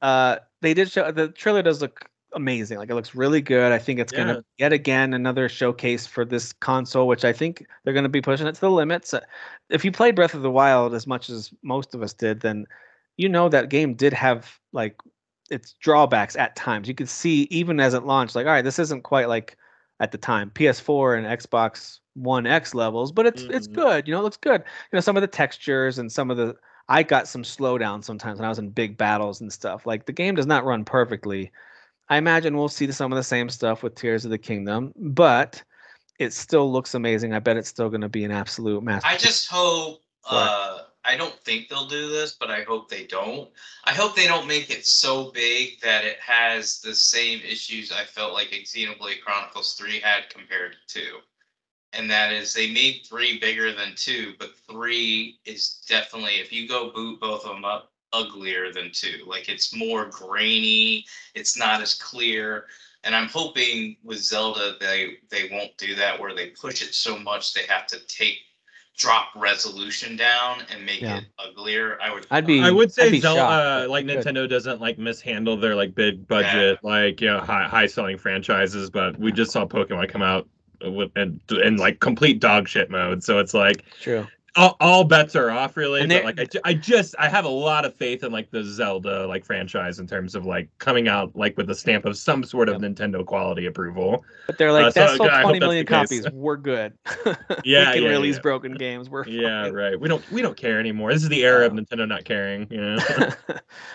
[0.02, 2.77] Uh, they did show the trailer does look amazing.
[2.77, 3.72] Like it looks really good.
[3.72, 4.18] I think it's Yeah.
[4.19, 8.47] gonna yet again another showcase for this console, which I think they're gonna be pushing
[8.47, 9.14] it to the limits.
[9.14, 9.22] Uh,
[9.69, 12.65] If you played Breath of the Wild as much as most of us did, then
[13.18, 14.97] you know that game did have like
[15.49, 16.88] its drawbacks at times.
[16.88, 19.57] You could see even as it launched, like, all right, this isn't quite like
[19.99, 23.73] at the time PS4 and Xbox One X levels, but it's it's Mhm.
[23.73, 24.07] good.
[24.07, 24.61] You know, it looks good.
[24.61, 26.55] You know, some of the textures and some of the
[26.89, 29.85] I got some slowdown sometimes when I was in big battles and stuff.
[29.85, 31.51] Like the game does not run perfectly.
[32.10, 35.64] I imagine we'll see some of the same stuff with Tears of the Kingdom, but
[36.20, 37.34] it still looks amazing.
[37.34, 39.22] I bet it's still going to be an absolute masterpiece.
[39.22, 40.02] I just hope.
[40.30, 43.50] Uh, I don't think they'll do this, but I hope they don't.
[43.84, 48.06] I hope they don't make it so big that it has the same issues I
[48.06, 51.18] felt like Xenoblade Chronicles 3 had compared to 2.
[51.92, 56.68] And that is they made 3 bigger than 2, but 3 is definitely, if you
[56.68, 59.26] go boot both of them up, uglier than 2.
[59.27, 62.65] Like it's more grainy, it's not as clear.
[63.03, 67.18] And I'm hoping with Zelda they they won't do that where they push it so
[67.18, 68.38] much they have to take
[68.95, 71.18] drop resolution down and make Yeah.
[71.18, 71.98] it uglier.
[72.02, 74.19] I would I'd be- I would I'd say be Zelda, shocked, uh, like good.
[74.23, 78.90] Nintendo doesn't like mishandle their like big budget, like you know, high high selling franchises.
[78.91, 80.48] But we just saw Pokemon come out
[80.85, 83.23] with in, in like complete dog shit mode.
[83.23, 84.27] So it's like True.
[84.56, 86.02] All, all bets are off, really.
[86.02, 88.64] And but like I, I just I have a lot of faith in like the
[88.64, 92.44] Zelda like franchise in terms of like coming out like with a stamp of some
[92.44, 94.24] sort of Nintendo quality approval.
[94.46, 96.22] But they're like, Uh, so, that's sold yeah, I hope 20 that's million the case.
[96.22, 96.32] copies.
[96.32, 96.94] We're good.
[97.66, 98.42] Yeah, we can yeah, release yeah.
[98.42, 99.10] broken games.
[99.10, 99.74] We're Yeah, fine.
[99.74, 100.00] right.
[100.00, 101.14] We don't we don't care anymore.
[101.14, 102.68] This is the era of Nintendo not caring.
[102.70, 102.98] You know?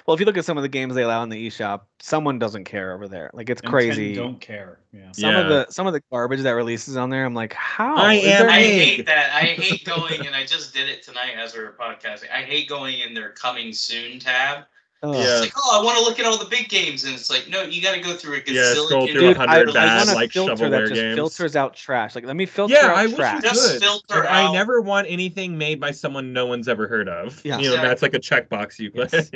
[0.06, 2.38] well, if you look at some of the games they allow in the eShop, someone
[2.38, 3.30] doesn't care over there.
[3.34, 4.14] Like it's crazy.
[4.14, 4.78] Don't care.
[4.92, 5.12] Yeah.
[5.12, 7.94] Some of the some of the garbage that releases on there, I'm like, how?
[7.96, 9.34] I am I hate that.
[9.34, 12.30] I hate going, and I just did it tonight as we were podcasting.
[12.34, 14.64] I hate going in their coming soon tab.
[15.04, 15.14] Ugh.
[15.14, 15.20] Yeah.
[15.20, 17.48] It's like, oh, I want to look at all the big games, and it's like,
[17.48, 18.86] no, you got to go through a Yeah, gazillion.
[18.86, 21.14] scroll through Dude, hundred I bad, want like, filter that just games.
[21.14, 22.16] filters out trash.
[22.16, 23.36] Like, let me filter Yeah, out I wish trash.
[23.36, 23.80] you Just could.
[23.82, 27.40] filter I out- never want anything made by someone no one's ever heard of.
[27.44, 27.58] Yeah.
[27.58, 29.12] You know, that's like a checkbox you put.
[29.12, 29.30] Yes.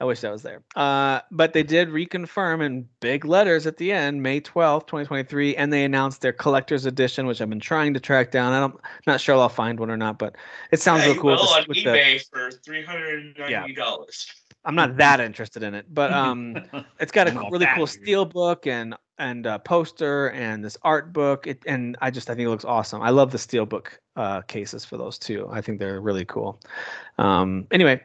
[0.00, 0.62] I wish that was there.
[0.76, 5.72] Uh, but they did reconfirm in big letters at the end, May 12th, 2023, and
[5.72, 8.52] they announced their collector's edition, which I've been trying to track down.
[8.52, 10.36] I am not sure I'll find one or not, but
[10.70, 11.30] it sounds Yeah, real cool.
[11.32, 14.26] will with on with the- eBay for three hundred and ninety dollars.
[14.64, 16.56] I'm not that interested in it, but um,
[17.00, 18.02] it's got a I'm not really cool dude.
[18.02, 21.46] steel book and and uh, poster and this art book.
[21.48, 23.02] It, and I just I think it looks awesome.
[23.02, 25.48] I love the steel book uh, cases for those too.
[25.50, 26.60] I think they're really cool.
[27.18, 28.00] Um, anyway,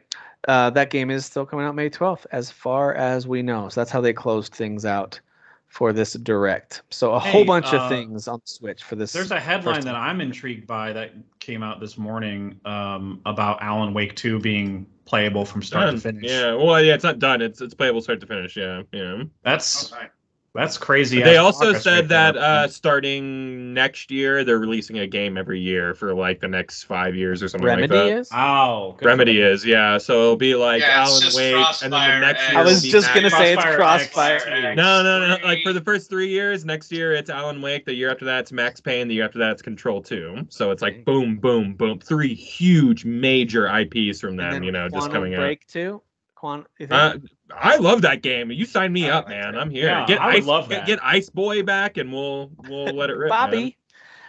[0.48, 3.70] uh, that game is still coming out May 12th, as far as we know.
[3.70, 5.20] So that's how they closed things out
[5.68, 6.84] for this direct.
[6.92, 9.12] So a whole bunch uh, of things on Switch for this.
[9.12, 9.96] There's a headline that.
[9.96, 15.46] I'm intrigued by that came out this morning um, about Alan Wake 2 being playable
[15.46, 15.96] from start Done.
[15.96, 16.30] to finish.
[16.30, 16.54] Yeah.
[16.54, 17.42] Well, yeah, it's not done.
[17.42, 18.56] It's it's playable start to finish.
[18.56, 18.84] Yeah.
[18.92, 19.24] Yeah.
[19.44, 20.08] That's Okay.
[20.54, 21.22] That's crazy.
[21.22, 26.14] they also said that uh, starting next year, they're releasing a game every year for
[26.14, 28.18] like the next five years or something Remedy like that.
[28.20, 28.30] is.
[28.32, 29.98] oh, good for Remedy is, yeah.
[29.98, 32.52] So it'll be like Yeah, Alan just Wake, and then the Crossfire next X.
[32.52, 32.60] year.
[32.60, 34.46] I was just gonna say it's Crossfire X.
[34.46, 34.78] X.
[34.78, 35.38] No, no, no.
[35.44, 37.86] Like for the first three years, next year it's Alan Wake.
[37.86, 39.08] The year after that it's Max Payne.
[39.08, 40.46] The year after that it's Control Two.
[40.50, 42.00] So it's like boom, boom, boom.
[42.00, 44.62] Three huge major IPs from them.
[44.64, 45.40] You know, just Quantum coming out.
[45.40, 46.02] Break too.
[46.44, 46.88] Quan- you?
[46.92, 47.16] Uh,
[47.56, 48.52] I love that game.
[48.52, 49.54] You sign me I up, like man.
[49.54, 49.62] that.
[49.62, 49.86] I'm here.
[49.86, 50.88] Yeah, get I Ice, love get, that.
[50.88, 53.30] get Ice Boy back, and we'll we'll let it rip.
[53.30, 53.50] man.
[53.50, 53.78] Bobby.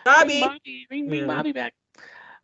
[0.05, 0.41] Bobby.
[0.41, 1.27] Bobby, bring me Yeah.
[1.27, 1.74] Bobby back.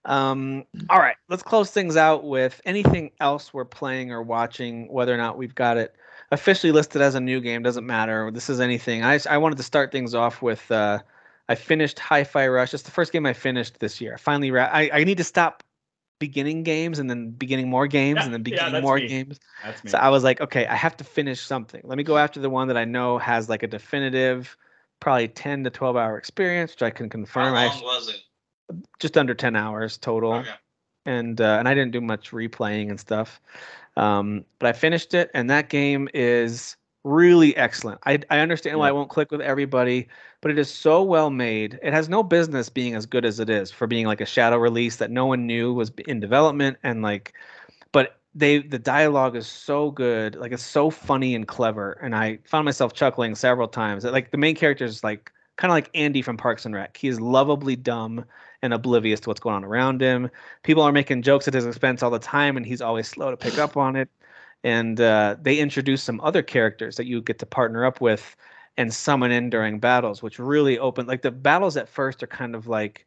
[0.04, 5.14] Um, all right, let's close things out with anything else we're playing or watching, whether
[5.14, 5.94] or not we've got it
[6.32, 8.30] officially listed as a new game, doesn't matter.
[8.32, 9.04] This is anything.
[9.04, 10.98] I, I wanted to start things off with uh,
[11.48, 12.72] I finished Hi Fi Rush.
[12.74, 14.14] It's the first game I finished this year.
[14.14, 15.62] I finally, ra- I, I need to stop
[16.20, 19.08] beginning games and then beginning more games Yeah, and then beginning that's more me.
[19.08, 19.40] games.
[19.86, 21.80] So I was like, okay, I have to finish something.
[21.84, 24.56] Let me go after the one that I know has like a definitive,
[25.00, 27.54] probably 10 to 12 hour experience, which I can How confirm.
[27.54, 28.20] I long actually, was it?
[29.00, 30.54] just under 10 hours total Okay.
[31.06, 33.40] and uh, and I didn't do much replaying and stuff.
[33.96, 38.00] Um, but I finished it, and that game is really excellent.
[38.04, 40.08] I I understand why it won't click with everybody,
[40.40, 41.78] but it is so well made.
[41.82, 44.58] It has no business being as good as it is for being like a shadow
[44.58, 47.32] release that no one knew was in development and like,
[47.92, 52.38] but they the dialogue is so good, like it's so funny and clever, and I
[52.44, 54.04] found myself chuckling several times.
[54.04, 56.96] Like the main character is like kind of like Andy from Parks and Rec.
[56.96, 58.24] He is lovably dumb
[58.62, 60.30] and oblivious to what's going on around him.
[60.62, 63.36] People are making jokes at his expense all the time, and he's always slow to
[63.36, 64.08] pick up on it.
[64.62, 68.36] And uh, they introduce some other characters that you get to partner up with
[68.76, 71.06] and summon in during battles, which really open.
[71.06, 73.06] Like the battles at first are kind of like,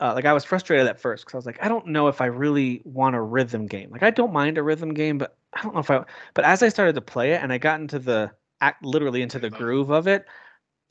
[0.00, 2.20] uh, like I was frustrated at first because I was like, I don't know if
[2.20, 3.90] I really want a rhythm game.
[3.90, 6.04] Like I don't mind a rhythm game, but I don't know if I.
[6.34, 9.38] But as I started to play it and I got into the act, literally into
[9.38, 10.26] the groove of it,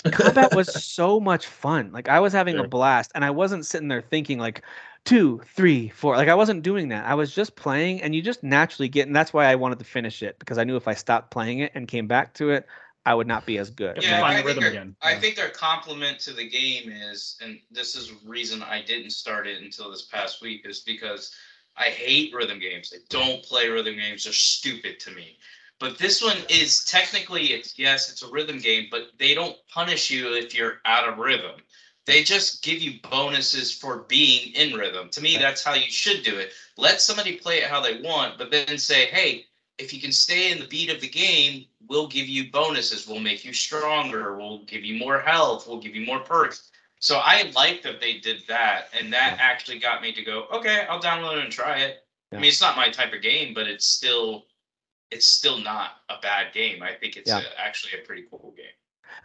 [0.09, 1.91] combat was so much fun.
[1.91, 4.63] Like I was having a blast, and I wasn't sitting there thinking like
[5.05, 6.15] two, three, four.
[6.17, 7.05] Like I wasn't doing that.
[7.05, 9.07] I was just playing, and you just naturally get.
[9.07, 11.59] And that's why I wanted to finish it because I knew if I stopped playing
[11.59, 12.65] it and came back to it,
[13.05, 13.95] I would not be as good.
[13.95, 14.95] You have to Yeah, find I think, rhythm their, again.
[15.01, 19.47] I think their compliment to the game is, and this is reason I didn't start
[19.47, 21.35] it until this past week, is because
[21.77, 22.93] I hate rhythm games.
[22.95, 24.23] I don't play rhythm games.
[24.23, 25.37] They're stupid to me.
[25.81, 30.11] But this one is technically, it's yes, it's a rhythm game, but they don't punish
[30.11, 31.59] you if you're out of rhythm.
[32.05, 35.09] They just give you bonuses for being in rhythm.
[35.09, 36.51] To me, that's how you should do it.
[36.77, 39.45] Let somebody play it how they want, but then say, hey,
[39.79, 43.07] if you can stay in the beat of the game, we'll give you bonuses.
[43.07, 44.37] We'll make you stronger.
[44.37, 45.67] We'll give you more health.
[45.67, 46.69] We'll give you more perks.
[46.99, 50.85] So I like that they did that, and that actually got me to go, okay,
[50.87, 52.03] I'll download it and try it.
[52.31, 54.45] I mean, it's not my type of game, but it's still,
[55.11, 56.81] it's still not a bad game.
[56.81, 57.39] I think it's Yeah.
[57.39, 58.65] a, actually a pretty cool game.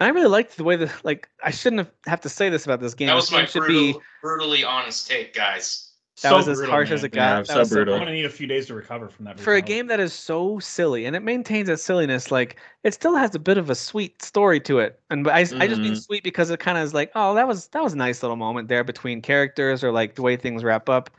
[0.00, 2.64] And I really liked the way that like I shouldn't have, have to say this
[2.64, 3.08] about this game.
[3.08, 5.92] That This was my brutal, be brutally honest take, guys.
[6.22, 6.96] that So was as brutal, harsh man.
[6.98, 7.46] as it Yeah, got.
[7.46, 7.94] That so was brutal.
[7.94, 9.38] I'm gonna need a few days to recover from that.
[9.38, 13.14] for a game that is so silly and it maintains its silliness like it still
[13.14, 15.92] has a bit of a sweet story to it and but i, I just mean
[15.92, 16.02] Mhm.
[16.02, 18.36] sweet because it kind of is like oh that was that was a nice little
[18.36, 21.10] moment there between characters or like the way things wrap up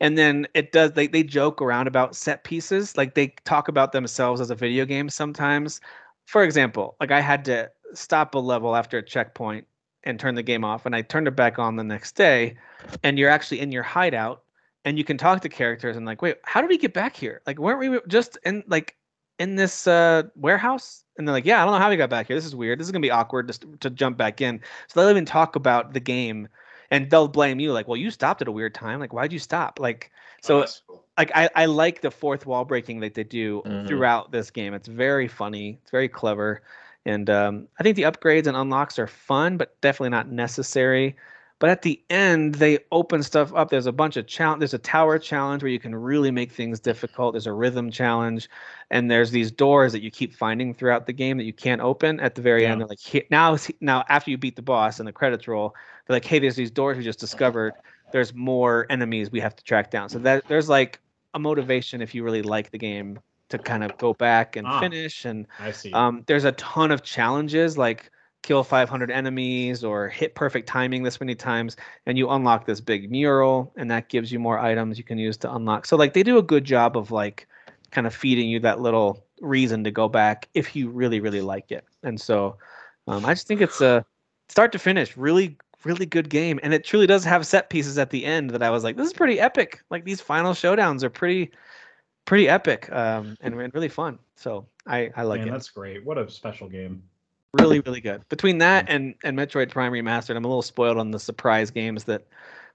[0.00, 3.92] and then it does they, they joke around about set pieces like they talk about
[3.92, 5.80] themselves as a video game sometimes.
[6.26, 9.66] For example like i had to stop a level after a checkpoint
[10.04, 12.56] and turn the game off and i turned it back on the next day
[13.02, 14.42] and you're actually in your hideout
[14.84, 17.42] and you can talk to characters and like wait how did we get back here?
[17.46, 18.96] Like weren't we just in like
[19.38, 21.04] in this uh warehouse?
[21.16, 22.36] And they're like yeah i don't know how we got back here.
[22.36, 22.78] This is weird.
[22.78, 24.60] This is gonna be awkward just to jump back in.
[24.88, 26.48] So they'll even talk about the game
[26.90, 29.38] and they'll blame you like well you stopped at a weird time like why'd you
[29.38, 30.10] stop like
[30.40, 31.04] so Oh, cool.
[31.18, 33.86] like I, I like the fourth wall breaking that they do Mhm.
[33.86, 34.72] throughout this game.
[34.74, 35.78] It's very funny.
[35.82, 36.62] It's very clever,
[37.04, 41.16] and um, I think the upgrades and unlocks are fun, but definitely not necessary.
[41.60, 43.68] But at the end, they open stuff up.
[43.70, 44.60] There's a bunch of challenge.
[44.60, 47.34] There's a tower challenge where you can really make things difficult.
[47.34, 48.48] There's a rhythm challenge,
[48.90, 52.18] and there's these doors that you keep finding throughout the game that you can't open.
[52.18, 52.72] At the very Yeah.
[52.72, 55.74] end, they're like, "Here- now, now after you beat the boss and the credits roll,
[56.06, 57.74] they're like, hey, there's these doors we just discovered.
[58.10, 60.08] There's more enemies we have to track down.
[60.08, 60.98] So that there's like
[61.34, 63.18] a motivation if you really like the game
[63.50, 64.80] to kind of go back and Ah.
[64.80, 65.26] finish.
[65.26, 65.92] And I see.
[65.92, 68.10] um, there's a ton of challenges like
[68.42, 71.76] kill 500 enemies or hit perfect timing this many times,
[72.06, 75.36] and you unlock this big mural, and that gives you more items you can use
[75.38, 75.86] to unlock.
[75.86, 77.46] So like they do a good job of like
[77.90, 81.70] kind of feeding you that little reason to go back if you really really like
[81.70, 81.84] it.
[82.02, 82.56] And so
[83.06, 84.04] um, I just think it's a
[84.48, 88.10] start to finish really really good game and it truly does have set pieces at
[88.10, 91.08] the end that i was like this is pretty epic like these final showdowns are
[91.08, 91.50] pretty
[92.26, 96.04] pretty epic um, and, and really fun so i i like Man, it that's great.
[96.04, 97.02] What a special game.
[97.52, 101.10] Really really good between that and and metroid prime remastered i'm a little spoiled on
[101.10, 102.26] the surprise games that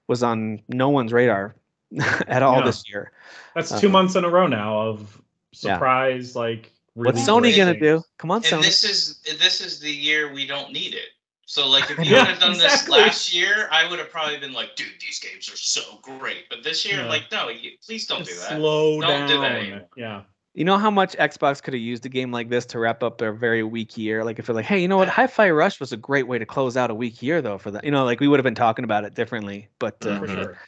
[0.06, 1.54] was on no one's radar
[2.28, 2.64] at all Yeah.
[2.66, 3.12] this year
[3.54, 5.20] That's Uh, two months in a row now of
[5.60, 5.74] Yeah.
[5.76, 6.36] surprise.
[6.36, 8.02] Like, what's sony great gonna things.
[8.02, 11.08] do come on And sony this is this is the year we don't need it.
[11.46, 12.98] So like if you Yeah, would have done exactly.
[12.98, 16.44] this last year, I would have probably been like, dude, these games are so great.
[16.50, 17.08] But this year, Yeah.
[17.08, 18.56] like, no, you, please don't do that.
[18.58, 19.28] Slow Don't down.
[19.28, 19.88] do that anymore.
[19.96, 20.22] yeah.
[20.56, 23.18] You know how much Xbox could have used a game like this to wrap up
[23.18, 24.24] their very weak year?
[24.24, 26.46] Like if they're like, hey, you know what, Hi-Fi Rush was a great way to
[26.46, 27.84] close out a weak year though for that.
[27.84, 30.34] You know, like we would have been talking about it differently, but uh, For Mhm.
[30.34, 30.58] sure.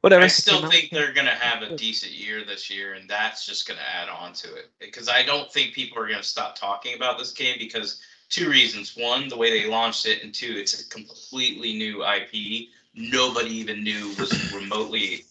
[0.00, 0.24] whatever.
[0.24, 3.78] I still think they're gonna have a decent year this year, and that's just gonna
[3.80, 4.72] add on to it.
[4.80, 8.96] Because I don't think people are gonna stop talking about this game because two reasons.
[8.96, 12.70] One, the way they launched it, and two, it's a completely new IP.
[12.92, 15.26] Nobody even knew was remotely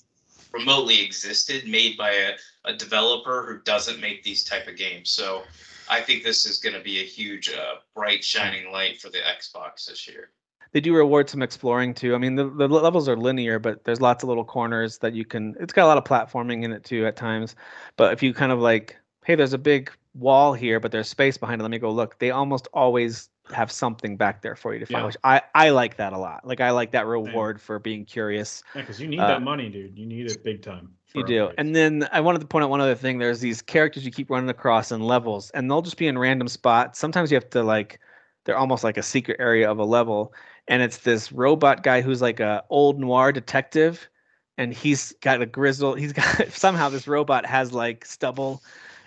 [0.58, 2.32] remotely existed made by a,
[2.66, 5.10] a developer who doesn't make these type of games.
[5.10, 5.44] So
[5.90, 9.20] I think this is going to be a huge, uh, bright, shining light for the
[9.20, 10.30] Xbox this year.
[10.72, 12.16] They do reward some exploring too.
[12.16, 15.24] I mean, the, the levels are linear, but there's lots of little corners that you
[15.24, 15.56] can.
[15.60, 17.56] It's got a lot of platforming in it too at times.
[17.96, 21.38] But if you kind of like, hey, there's a big wall here, but there's space
[21.38, 21.64] behind it.
[21.64, 22.20] Let me go look.
[22.20, 25.06] They almost always have something back there for you to find, Yeah.
[25.06, 26.46] which I I like that a lot.
[26.46, 28.64] Like I like that reward for being curious.
[28.76, 29.98] Yeah, because you need Uh, that money, dude.
[29.98, 30.90] You need it big time.
[31.14, 31.50] You do.
[31.58, 33.20] And then I wanted to point out one other thing.
[33.20, 36.50] There's these characters you keep running across in levels, and they'll just be in random
[36.50, 37.00] spots.
[37.00, 38.00] Sometimes you have to like,
[38.44, 40.34] they're almost like a secret area of a level,
[40.68, 44.10] and it's this robot guy who's like a old noir detective,
[44.58, 45.94] and he's got a grizzle.
[45.96, 48.62] He's got somehow this robot has like stubble,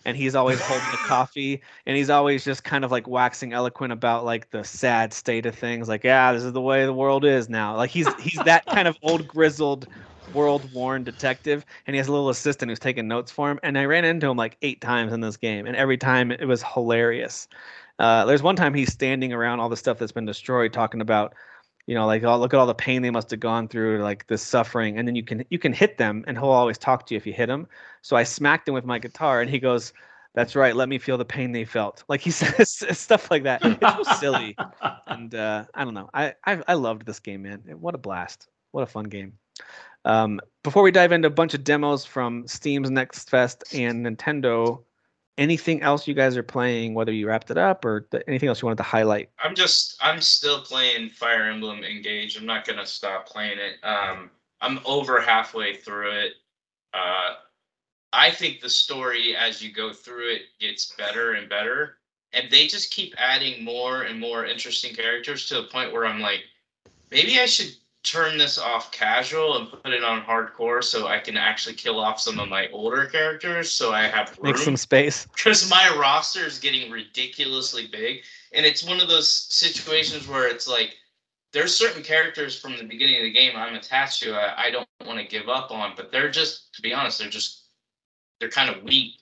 [0.08, 3.92] and he's always holding the coffee, and he's always just kind of like waxing eloquent
[3.92, 5.86] about like the sad state of things.
[5.86, 7.76] Like, yeah, this is the way the world is now.
[7.76, 9.86] Like he's he's that kind of old grizzled
[10.32, 13.78] world worn detective and he has a little assistant who's taking notes for him and
[13.78, 16.62] i ran into him like eight times in this game and every time it was
[16.62, 17.48] hilarious
[17.98, 21.32] uh, there's one time he's standing around all the stuff that's been destroyed talking about
[21.88, 24.24] you know like oh, look at all the pain they must have gone through like
[24.28, 27.14] this suffering and then you can you can hit them and he'll always talk to
[27.14, 27.66] you if you hit him
[28.02, 29.92] so i smacked him with my guitar and he goes
[30.34, 33.60] that's right let me feel the pain they felt like he says stuff like that
[33.64, 34.56] it's so silly
[35.18, 36.08] and uh, I don't know.
[36.14, 37.62] I, I I loved this game, man.
[37.80, 38.48] What a blast!
[38.70, 39.34] What a fun game.
[40.04, 44.82] Um, before we dive into a bunch of demos from Steam's Next Fest and Nintendo,
[45.38, 46.92] anything else you guys are playing?
[46.92, 49.30] Whether you wrapped it up or th- anything else you wanted to highlight?
[49.42, 52.36] I'm just I'm still playing Fire Emblem Engage.
[52.36, 53.82] I'm not gonna stop playing it.
[53.86, 56.32] Um, I'm over halfway through it.
[56.92, 57.34] Uh,
[58.12, 61.98] I think the story as you go through it gets better and better,
[62.32, 66.20] and they just keep adding more and more interesting characters to the point where I'm
[66.20, 66.42] like,
[67.10, 67.72] maybe I should
[68.04, 72.20] turn this off casual and put it on hardcore so I can actually kill off
[72.20, 75.26] some of my older characters so I have room Make some space.
[75.34, 78.22] because my roster is getting ridiculously big
[78.52, 80.96] and it's one of those situations where it's like
[81.52, 84.86] there's certain characters from the beginning of the game i'm attached to i, I don't
[85.06, 87.64] want to give up on but they're just to be honest they're just
[88.38, 89.20] they're kind of weak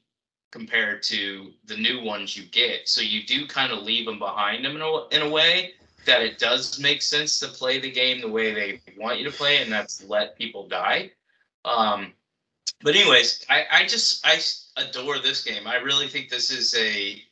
[0.52, 4.64] compared to the new ones you get so you do kind of leave them behind
[4.64, 5.74] them in a, in a way
[6.06, 9.36] that it does make sense to play the game the way they want you to
[9.36, 11.10] play and that's let people die
[11.66, 12.12] um,
[12.82, 14.38] but anyways, I, I just I
[14.80, 15.66] adore this game.
[15.66, 17.22] I really think this is a.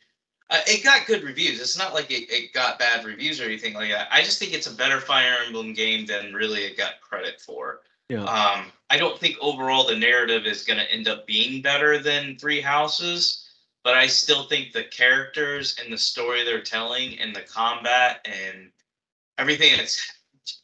[0.50, 1.60] Uh, it got good reviews.
[1.60, 4.08] It's not like it, it got bad reviews or anything like that.
[4.10, 7.80] I just think it's a better Fire Emblem game than really it got credit for.
[8.10, 8.24] Yeah.
[8.24, 12.36] Um, I don't think overall the narrative is going to end up being better than
[12.36, 13.43] Three Houses,
[13.84, 18.70] but I still think the characters and the story they're telling and the combat and
[19.38, 20.10] everything it's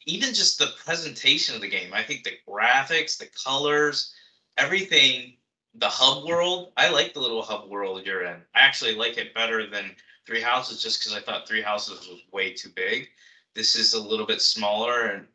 [0.05, 1.93] even just the presentation of the game.
[1.93, 4.13] I think the graphics, the colors,
[4.57, 5.33] everything,
[5.75, 6.71] the hub world.
[6.77, 8.35] I like the little hub world you're in.
[8.55, 9.95] I actually like it better than
[10.27, 13.09] Three Houses just because I thought Three Houses was way too big.
[13.53, 15.27] This is a little bit smaller, and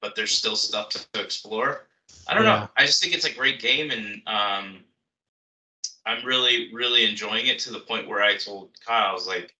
[0.00, 1.88] but there's still stuff to, to explore.
[2.26, 2.60] I don't Yeah.
[2.60, 2.68] know.
[2.76, 4.84] I just think it's a great game, and um,
[6.06, 9.54] I'm really, really enjoying it to the point where I told Kyle, I was like,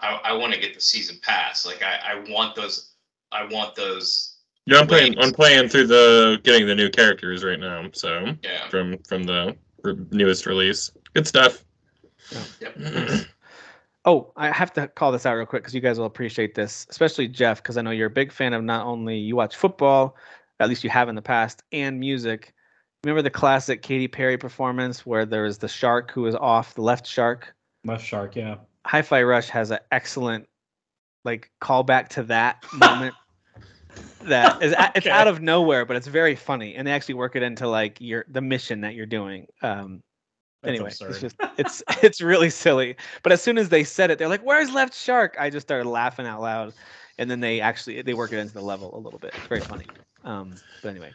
[0.00, 1.64] I, I want to get the season pass.
[1.64, 2.92] Like, I, I want those.
[3.32, 4.36] I want those.
[4.66, 5.18] Yeah, I'm playing.
[5.18, 7.88] I'm playing through the getting the new characters right now.
[7.92, 8.68] So Yeah.
[8.68, 9.56] from from the
[10.10, 11.64] newest release, good stuff.
[12.60, 12.76] Yep.
[14.08, 16.86] Oh, I have to call this out real quick because you guys will appreciate this,
[16.90, 20.14] especially Jeff, because I know you're a big fan of not only you watch football,
[20.60, 22.54] at least you have in the past, and music.
[23.06, 26.82] Remember the classic Katy Perry performance where there was the shark who was off, the
[26.82, 27.54] left shark?
[27.84, 28.56] Left shark, yeah.
[28.84, 30.48] Hi-Fi Rush has an excellent
[31.24, 33.14] like callback to that moment.
[34.24, 37.44] that is it's out of nowhere, but it's very funny, and they actually work it
[37.44, 39.46] into like your the mission that you're doing.
[39.62, 40.02] Um,
[40.62, 41.10] That's anyway, absurd.
[41.10, 42.96] it's just it's it's really silly.
[43.22, 45.88] But as soon as they said it, they're like, "Where's Left Shark?" I just started
[45.88, 46.74] laughing out loud,
[47.18, 49.32] and then they actually they work it into the level a little bit.
[49.36, 49.86] It's very funny.
[50.24, 51.12] Um, but anyway,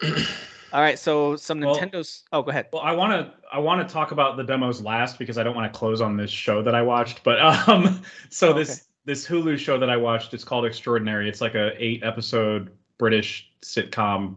[0.72, 0.98] all right.
[0.98, 2.24] So some Well- Nintendo's.
[2.32, 2.66] Oh, go ahead.
[2.72, 5.54] Well, I want to I want to talk about the demos last because I don't
[5.54, 7.22] want to close on this show that I watched.
[7.24, 8.60] But um, so Oh, okay.
[8.60, 11.28] this this Hulu show that I watched, it's called Extraordinary.
[11.28, 14.34] It's like a eight episode British sitcom,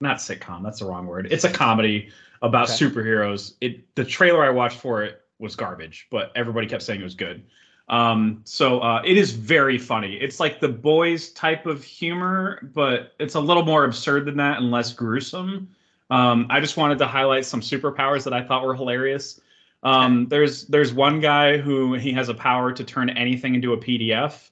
[0.00, 0.62] not sitcom.
[0.64, 1.28] That's the wrong word.
[1.30, 2.10] It's a comedy
[2.42, 2.84] about Okay.
[2.86, 3.54] superheroes.
[3.60, 7.14] It the trailer I watched for it was garbage, but everybody kept saying it was
[7.14, 7.44] good.
[7.88, 10.16] Um, so uh, it is very funny.
[10.16, 14.58] It's like the boys type of humor, but it's a little more absurd than that
[14.58, 15.68] and less gruesome.
[16.10, 19.40] Um, I just wanted to highlight some superpowers that I thought were hilarious.
[19.82, 23.78] Um, there's there's one guy who he has a power to turn anything into a
[23.78, 24.50] PDF.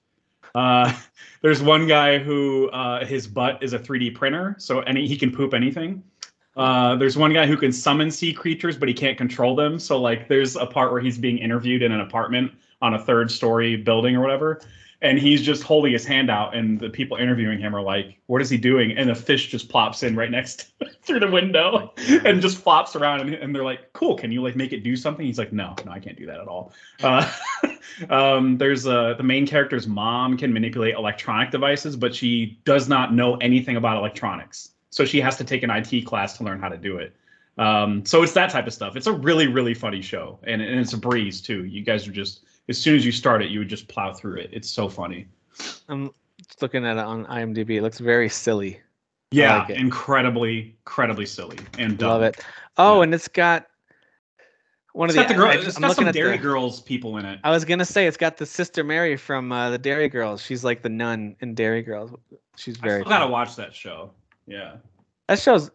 [0.54, 0.94] Uh,
[1.42, 5.30] there's one guy who uh, his butt is a 3D printer, so any he can
[5.30, 6.02] poop anything.
[6.56, 9.78] Uh, there's one guy who can summon sea creatures, but he can't control them.
[9.78, 12.50] So like, there's a part where he's being interviewed in an apartment
[12.82, 14.60] on a third story building or whatever,
[15.02, 18.40] and he's just holding his hand out, and the people interviewing him are like, "What
[18.40, 20.72] is he doing?" And a fish just plops in right next
[21.02, 21.92] through the window
[22.24, 24.96] and just flops around, and, and they're like, "Cool, can you like make it do
[24.96, 26.72] something?" He's like, "No, no, I can't do that at all."
[27.02, 27.30] Uh,
[28.10, 33.12] um, there's uh, the main character's mom can manipulate electronic devices, but she does not
[33.12, 36.68] know anything about electronics, so she has to take an IT class to learn how
[36.68, 37.14] to do it.
[37.58, 38.96] Um, so it's that type of stuff.
[38.96, 41.64] It's a really, really funny show, and, and it's a breeze too.
[41.64, 44.36] You guys are just as soon as you start it, you would just plow through
[44.36, 44.50] it.
[44.52, 45.26] It's so funny.
[45.88, 47.76] I'm just looking at it on IMDb.
[47.76, 48.80] It looks very silly.
[49.30, 52.08] Yeah, like incredibly, incredibly silly and dumb.
[52.10, 52.44] Love it.
[52.76, 53.02] Oh, Yeah.
[53.04, 53.66] and it's got
[54.92, 55.34] one It's of got the.
[55.34, 55.50] the girl.
[55.50, 57.40] I- It's I'm got looking some at Derry the, Girls people in it.
[57.44, 60.40] I was gonna say it's got the sister Mary from uh, the Derry Girls.
[60.42, 62.12] She's like the nun in Derry Girls.
[62.56, 63.00] She's I very.
[63.00, 64.10] still gotta watch that show.
[64.46, 64.76] Yeah.
[65.28, 65.70] That shows.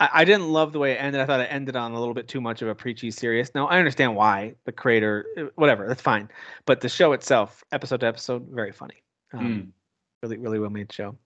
[0.00, 1.20] I, I didn't love the way it ended.
[1.20, 3.54] I thought it ended on a little bit too much of a preachy serious.
[3.54, 6.28] Now I understand why the creator, uh, whatever, that's fine.
[6.64, 9.02] But the show itself, episode to episode, very funny.
[9.32, 9.68] Um, Mm.
[10.22, 11.16] Really, really well made show.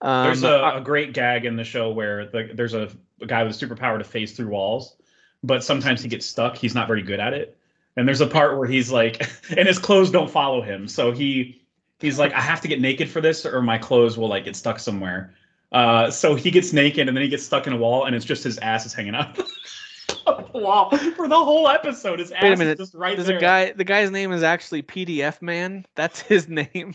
[0.00, 2.88] Um, There's a, uh, a great gag in the show where the, there's a,
[3.20, 4.96] a guy with a superpower to phase through walls,
[5.42, 6.56] but sometimes he gets stuck.
[6.56, 7.58] He's not very good at it.
[7.96, 11.60] And there's a part where he's like, and his clothes don't follow him, so he
[11.98, 14.56] he's like, I have to get naked for this, or my clothes will like get
[14.56, 15.34] stuck somewhere.
[15.72, 18.24] Uh, so he gets naked, and then he gets stuck in a wall, and it's
[18.24, 19.38] just his ass is hanging out
[20.54, 22.18] wall for the whole episode.
[22.18, 22.80] His ass Wait a minute.
[22.80, 23.36] is just right There's there.
[23.38, 23.72] a guy.
[23.72, 25.84] The guy's name is actually PDF Man.
[25.94, 26.94] That's his name.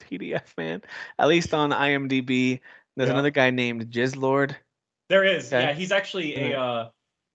[0.00, 0.82] PDF Man.
[1.18, 2.60] At least on IMDb.
[2.96, 3.12] There's Yeah.
[3.14, 4.54] another guy named Jizzlord.
[5.08, 5.46] There is.
[5.52, 5.62] Okay.
[5.62, 6.58] Yeah, he's actually a.
[6.60, 6.88] Uh,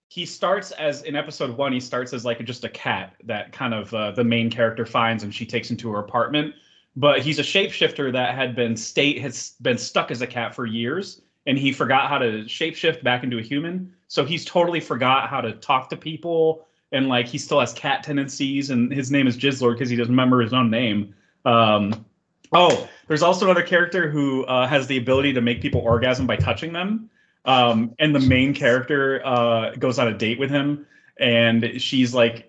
[0.10, 1.74] he starts as in episode one.
[1.74, 5.24] He starts as like just a cat that kind of uh, the main character finds,
[5.24, 6.54] and she takes into her apartment.
[6.98, 10.66] But he's a shapeshifter that had been state has been stuck as a cat for
[10.66, 13.94] years, and he forgot how to shapeshift back into a human.
[14.08, 18.02] So he's totally forgot how to talk to people, and like he still has cat
[18.02, 18.72] tendencies.
[18.72, 21.14] And his name is Jizzlord because he doesn't remember his own name.
[21.46, 22.04] Um,
[22.52, 26.36] oh, there's also another character who uh, has the ability to make people orgasm by
[26.36, 27.12] touching them.
[27.46, 30.88] Um, and the main character uh, goes on a date with him,
[31.20, 32.47] and she's like,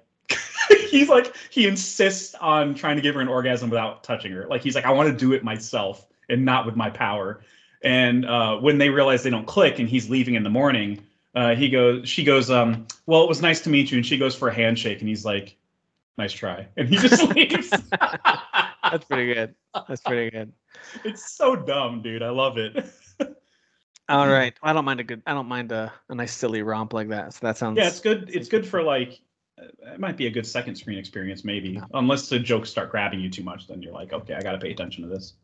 [0.90, 4.46] he's like, he insists on trying to give her an orgasm without touching her.
[4.48, 7.40] Like he's like, I want to do it myself and not with my power.
[7.82, 11.00] And uh, when they realize they don't click, and he's leaving in the morning,
[11.34, 14.18] uh, he goes, she goes, um, well, it was nice to meet you, and she
[14.18, 15.56] goes for a handshake, and he's like,
[16.16, 17.70] nice try, and he just leaves.
[17.70, 19.54] That's pretty good.
[19.86, 20.52] That's pretty good.
[21.04, 22.22] it's so dumb, dude.
[22.22, 22.84] I love it.
[24.08, 24.54] All right.
[24.62, 25.22] I don't mind a good.
[25.26, 27.34] I don't mind a, a nice silly romp like that.
[27.34, 27.76] So that sounds.
[27.76, 28.30] Yeah, it's good.
[28.32, 29.20] It's good for like,
[29.92, 31.70] it might be a good second screen experience, maybe.
[31.70, 31.84] Yeah.
[31.94, 34.58] Unless the jokes start grabbing you too much, then you're like, okay, I got to
[34.58, 35.34] pay attention to this.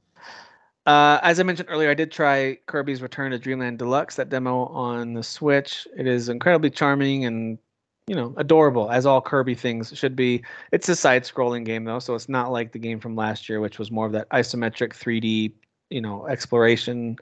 [0.86, 4.66] Uh, as I mentioned earlier, I did try Kirby's Return to Dreamland Deluxe, that demo
[4.66, 5.88] on the Switch.
[5.96, 7.58] It is incredibly charming and,
[8.06, 10.42] you know, adorable, as all Kirby things should be.
[10.72, 13.60] It's a side scrolling game, though, so it's not like the game from last year,
[13.60, 15.52] which was more of that isometric 3D,
[15.88, 17.16] you know, exploration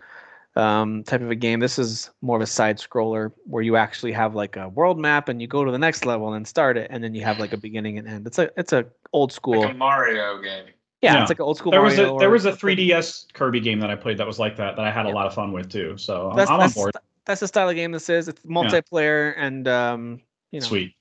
[0.57, 1.61] um, type of a game.
[1.61, 5.29] This is more of a side scroller where you actually have like a world map
[5.29, 7.53] and you go to the next level and start it, and then you have like
[7.53, 8.27] a beginning and end.
[8.27, 9.61] It's a it's a old school.
[9.63, 10.67] Like a Mario game.
[11.01, 11.23] yeah, Yeah.
[11.23, 11.73] it's like an old school.
[11.73, 14.57] There was a there was a 3DS Kirby game that I played that was like
[14.57, 15.97] that that I had a lot of fun with too.
[15.97, 16.93] So I'm, that's I'm on that's, board.
[17.25, 18.29] that's the style of game this is.
[18.29, 20.21] It's multiplayer and um,
[20.51, 20.95] you know, Sweet.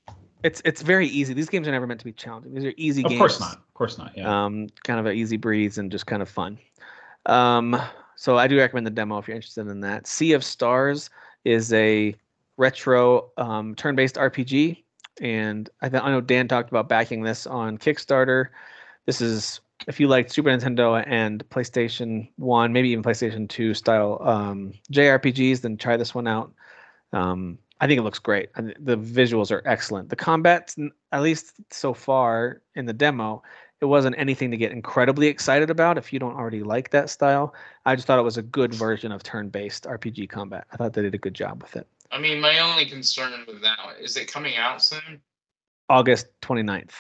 [0.44, 1.34] it's it's very easy.
[1.34, 2.53] These games are never meant to be challenging.
[2.53, 3.14] These are easy Of games.
[3.14, 3.53] Of course not.
[3.57, 4.18] Of course not.
[4.18, 4.45] Yeah.
[4.45, 6.57] Um, kind of an easy breeze and just kind of fun.
[7.26, 7.80] Um,
[8.22, 10.06] so I do recommend the demo if you're interested in that.
[10.06, 11.10] Sea of Stars
[11.43, 12.14] is a
[12.56, 14.84] retro um, turn-based RPG,
[15.19, 18.49] and I, th- I know Dan talked about backing this on Kickstarter.
[19.07, 24.22] This is if you like Super Nintendo and PlayStation One, maybe even PlayStation Two style
[24.22, 26.53] um, JRPGs, then try this one out.
[27.14, 28.53] Um, I think it looks great.
[28.53, 30.10] The visuals are excellent.
[30.10, 30.76] The combat,
[31.11, 33.41] at least so far in the demo,
[33.81, 37.53] it wasn't anything to get incredibly excited about if you don't already like that style.
[37.85, 40.65] I just thought it was a good version of turn-based RPG combat.
[40.71, 41.87] I thought they did a good job with it.
[42.11, 45.19] I mean, my only concern with that one is it coming out soon?
[45.89, 46.91] August 29th.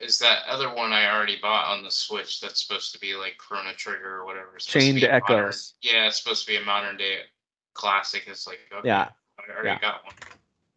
[0.00, 3.36] Is that other one I already bought on the Switch that's supposed to be like
[3.38, 4.56] Chrono Trigger or whatever?
[4.56, 7.18] It's to Chained be a modern- yeah, it's supposed to be a modern day
[7.74, 8.24] classic.
[8.26, 9.10] It's like okay, Yeah.
[9.38, 9.78] I already yeah.
[9.78, 10.14] got one.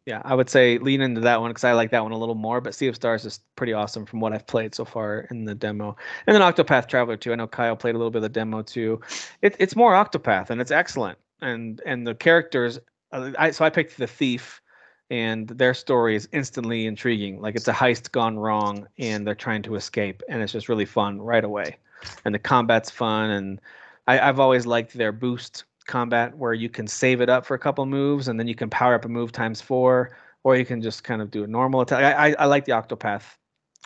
[0.05, 2.35] Yeah, I would say lean into that one because I like that one a little
[2.35, 2.61] more.
[2.61, 5.55] But Sea of Stars is pretty awesome from what I've played so far in the
[5.55, 5.95] demo.
[6.27, 7.31] And then Octopath Traveler too.
[7.33, 9.01] I know Kyle played a little bit of the demo too.
[9.41, 11.17] It, it's more Octopath and it's excellent.
[11.41, 12.79] And and the characters.
[13.11, 14.61] uh, I so I picked the thief,
[15.09, 17.41] and their story is instantly intriguing.
[17.41, 20.85] Like it's a heist gone wrong, and they're trying to escape, and it's just really
[20.85, 21.77] fun right away.
[22.25, 23.61] And the combat's fun, and
[24.07, 27.59] I, I've always liked their boost combat where you can save it up for a
[27.59, 30.81] couple moves and then you can power up a move times four, or you can
[30.81, 32.03] just kind of do a normal attack.
[32.03, 33.23] I, I, I like the Octopath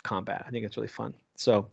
[0.02, 0.44] combat.
[0.46, 1.14] I think it's really fun.
[1.36, 1.68] So,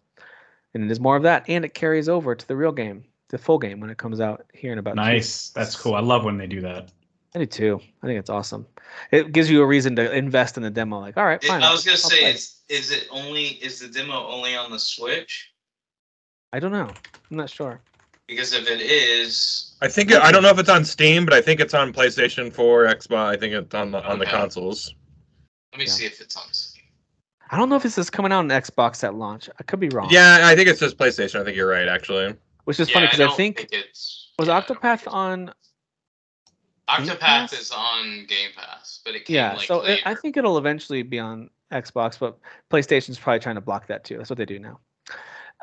[0.73, 3.37] and it is more of that, and it carries over to the real game, the
[3.37, 5.49] full game when it comes out here in about two Nice.
[5.49, 5.95] That's cool.
[5.95, 6.89] I love when they do that.
[7.35, 7.79] I do too.
[8.01, 8.65] I think it's awesome.
[9.11, 10.99] It gives you a reason to invest in the demo.
[10.99, 12.31] Like, all right, It- I was gonna I'll say, play.
[12.31, 15.51] is is it only is the demo only on the Switch?
[16.53, 16.89] I don't know.
[17.29, 17.81] I'm not sure.
[18.27, 21.33] Because if it is, I think it, I don't know if it's on Steam, but
[21.33, 23.13] I think it's on PlayStation 4, Xbox.
[23.27, 24.31] I think it's on the on the Okay.
[24.37, 24.93] consoles.
[25.71, 25.91] let me Yeah.
[25.91, 26.83] see if it's on Steam.
[27.49, 29.49] I don't know if this is coming out on Xbox at launch.
[29.59, 30.09] I could be wrong.
[30.11, 31.39] Yeah, I think it's just PlayStation.
[31.39, 32.35] I think you're right, actually.
[32.65, 35.13] Which is Yeah, funny because I, don't think, it's was yeah, I don't Octopath think
[35.13, 35.45] on.
[35.45, 35.55] Game
[36.89, 37.53] Octopath Pass?
[37.53, 40.01] is on Game Pass, but it came Yeah, like so it, later.
[40.05, 42.37] I think it'll eventually be on Xbox, but
[42.69, 44.17] PlayStation's probably trying to block that too.
[44.17, 44.79] That's what they do now.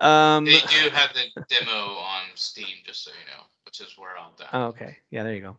[0.00, 4.18] Um, they do have the demo on Steam, just so you know, which is where
[4.18, 4.48] I'll down.
[4.52, 4.96] Oh, okay.
[5.10, 5.56] Yeah, there you go.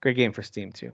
[0.00, 0.92] Great game for Steam too.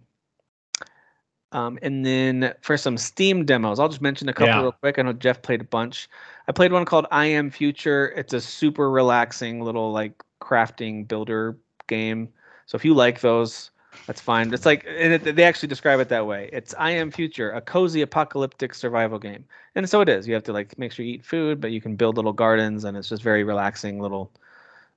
[1.52, 4.62] Um, and then for some Steam demos, I'll just mention a couple Yeah.
[4.62, 4.98] real quick.
[4.98, 6.09] I know Jeff played a bunch.
[6.48, 8.12] I played one called I Am Future.
[8.16, 11.56] It's a super relaxing little like crafting builder
[11.86, 12.32] game.
[12.66, 13.70] So if you like those,
[14.06, 14.52] that's fine.
[14.52, 16.50] It's like it, they actually describe it that way.
[16.52, 19.44] It's I Am Future, a cozy apocalyptic survival game.
[19.74, 20.28] And so it is.
[20.28, 22.84] You have to like make sure you eat food, but you can build little gardens,
[22.84, 24.30] and it's just very relaxing little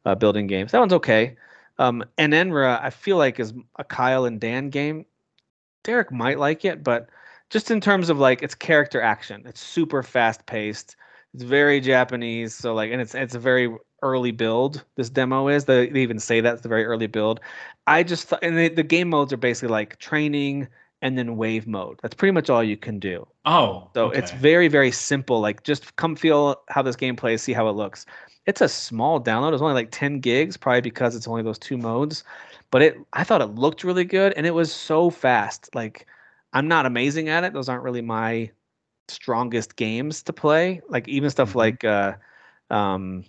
[0.05, 0.71] uh, building games.
[0.71, 1.35] That one's okay.
[1.79, 5.05] Um, and Enenra, I feel like is a Kyle and Dan game.
[5.83, 7.07] Derek might like it, but
[7.49, 10.95] just in terms of like its character action, it's super fast paced.
[11.37, 14.83] It's very Japanese, so like, and it's it's a very early build.
[14.95, 17.39] This demo is they, they even say that it's a very early build.
[17.85, 20.67] I just thought, and the, the game modes are basically like training
[21.01, 21.99] and then wave mode.
[22.01, 23.27] That's pretty much all you can do.
[23.45, 25.41] Oh, So it's very, very simple.
[25.41, 28.05] Like just come feel how this game plays, see how it looks.
[28.47, 29.53] It's a small download.
[29.53, 32.23] It's only like 10 gigs, probably because it's only those two modes.
[32.71, 35.73] But it I thought it looked really good and it was so fast.
[35.75, 36.07] Like
[36.53, 37.53] I'm not amazing at it.
[37.53, 38.51] Those aren't really my
[39.09, 40.81] strongest games to play.
[40.89, 41.55] Like even stuff Mhm.
[41.55, 42.13] like uh
[42.69, 43.23] um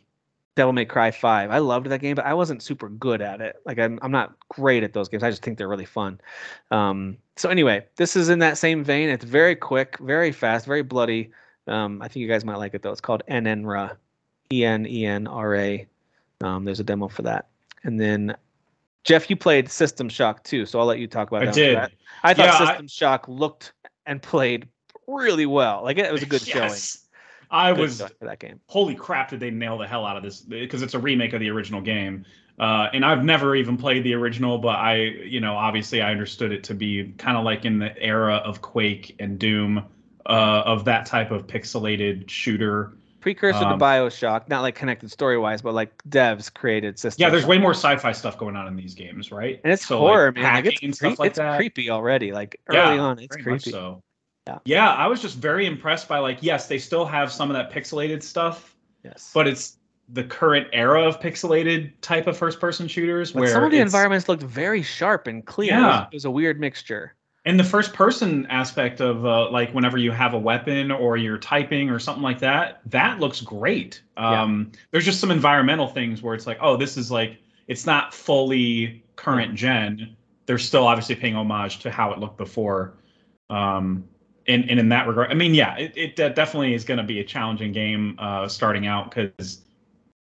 [0.57, 1.53] Devil May Cry 5.
[1.53, 3.57] I loved that game, but I wasn't super good at it.
[3.65, 5.23] Like I'm I'm not great at those games.
[5.23, 6.21] I just think they're really fun.
[6.71, 9.09] Um so anyway, this is in that same vein.
[9.09, 11.31] It's very quick, very fast, very bloody.
[11.67, 12.93] Um I think you guys might like it though.
[12.93, 13.97] It's called Enenra.
[14.53, 15.87] E N E N R A.
[16.41, 17.47] Um there's a demo for that.
[17.85, 18.37] And then
[19.05, 21.55] Jeff, you played System Shock too, so I'll let you talk about I that.
[21.55, 21.77] did.
[22.25, 23.73] I thought Yeah, I- System Shock looked
[24.07, 24.67] and played
[25.09, 25.83] really well.
[25.83, 26.65] Like it, was a good showing.
[26.71, 27.07] Yes.
[27.51, 28.61] I Good was showing for that game.
[28.69, 31.41] holy crap did they nail the hell out of this because it's a remake of
[31.41, 32.27] the original game
[32.61, 36.53] uh, and i've never even played the original but i you know obviously i understood
[36.53, 39.85] it to be kind of like in the era of quake and doom
[40.27, 45.39] uh, of that type of pixelated shooter Precursor Um, to Bioshock, not like connected story
[45.39, 48.77] wise, but like devs created System yeah there's way more sci-fi stuff going on in
[48.77, 50.53] these games right and it's So, like, horror, man.
[50.53, 52.33] Like it's, cre- like it's creepy already.
[52.33, 53.73] Like Yeah, early on, it's creepy.
[53.73, 54.03] so
[54.49, 54.59] Yeah.
[54.65, 57.71] yeah i was just very impressed by like yes they still have some of that
[57.71, 59.31] pixelated stuff Yes.
[59.35, 59.77] but it's
[60.09, 63.79] the current era of pixelated type of first person shooters But where some of the
[63.81, 65.75] environments looked very sharp and clear.
[65.75, 66.03] It was- Yeah.
[66.11, 67.15] It was a weird mixture.
[67.45, 71.39] and the first person aspect of uh, like whenever you have a weapon or you're
[71.39, 74.43] typing or something like that that looks great Yeah.
[74.43, 77.37] um, there's just some environmental things where it's like oh this is like
[77.69, 80.17] it's not fully current gen
[80.47, 82.95] they're still obviously paying homage to how it looked before
[83.51, 84.05] um,
[84.49, 87.05] and, and in that regard i mean yeah it, it de- definitely is going to
[87.05, 89.63] be a challenging game uh, starting out because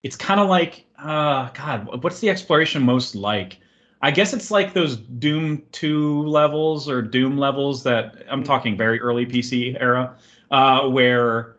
[0.03, 3.59] it's kind of like uh, god what's the exploration most like
[4.03, 9.01] I guess it's like those Doom 2 levels or Doom levels that I'm talking very
[9.01, 10.15] early PC era,
[10.51, 11.57] uh, where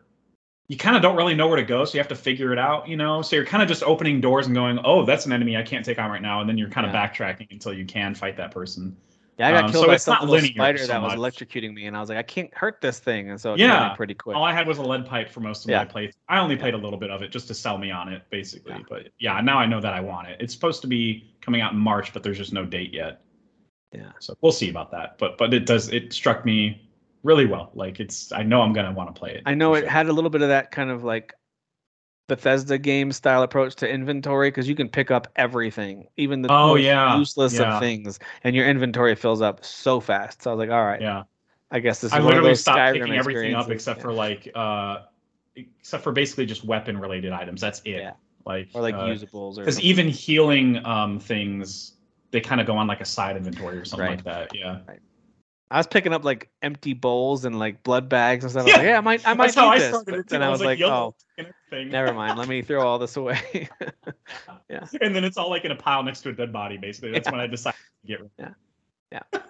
[0.67, 2.59] you kind of don't really know where to go, so you have to figure it
[2.59, 3.21] out, you know.
[3.21, 5.85] So you're kind of just opening doors and going, "Oh, that's an enemy I can't
[5.85, 7.07] take on right now," and then you're kind of Yeah.
[7.07, 8.95] backtracking until you can fight that person.
[9.37, 11.15] Yeah, I got Um, killed so by some not little linear spider so that was
[11.15, 11.33] much.
[11.33, 13.89] electrocuting me, and I was like, I can't hurt this thing, and so it Yeah.
[13.89, 14.35] pretty quick.
[14.35, 15.79] All I had was a lead pipe for most of Yeah.
[15.79, 16.13] my playthrough.
[16.27, 16.61] I only Yeah.
[16.61, 18.73] played a little bit of it just to sell me on it, basically.
[18.73, 18.83] Yeah.
[18.89, 20.37] But yeah, now I know that I want it.
[20.39, 23.21] It's supposed to be coming out in March, but there's just no date yet.
[23.93, 24.11] Yeah.
[24.19, 25.17] So we'll see about that.
[25.19, 26.89] But but it does it struck me
[27.23, 27.71] really well.
[27.75, 29.43] Like it's I know I'm gonna want to play it.
[29.45, 29.89] I know it sure.
[29.89, 31.33] had a little bit of that kind of like
[32.27, 36.75] Bethesda game style approach to inventory because you can pick up everything, even the Oh,
[36.75, 37.75] yeah, useless yeah.
[37.75, 40.41] of things, and your inventory fills up so fast.
[40.43, 41.23] So I was like, all right, Yeah.
[41.71, 43.99] I guess this is I one of literally those stopped Skyrim picking everything up except
[43.99, 44.03] Yeah.
[44.03, 44.97] for like uh
[45.55, 47.59] except for basically just weapon related items.
[47.61, 47.99] That's it.
[47.99, 48.13] Yeah.
[48.45, 51.93] Like or like uh, usables or because even healing um things
[52.31, 54.15] they kind of go on like a side inventory or something Right.
[54.17, 54.55] like that.
[54.55, 54.79] Yeah.
[55.69, 58.67] I was picking up like empty bowls and like blood bags and stuff.
[58.67, 60.03] I Yeah, like, yeah, I might, I might That's I this.
[60.03, 61.13] But then I was like, oh,
[61.71, 62.37] never mind.
[62.37, 63.69] Let me throw all this away.
[64.69, 64.85] yeah.
[65.01, 66.77] And then it's all like in a pile next to a dead body.
[66.77, 68.31] Basically, that's when I decided to get rid.
[68.39, 68.49] Yeah.
[69.11, 69.41] Yeah.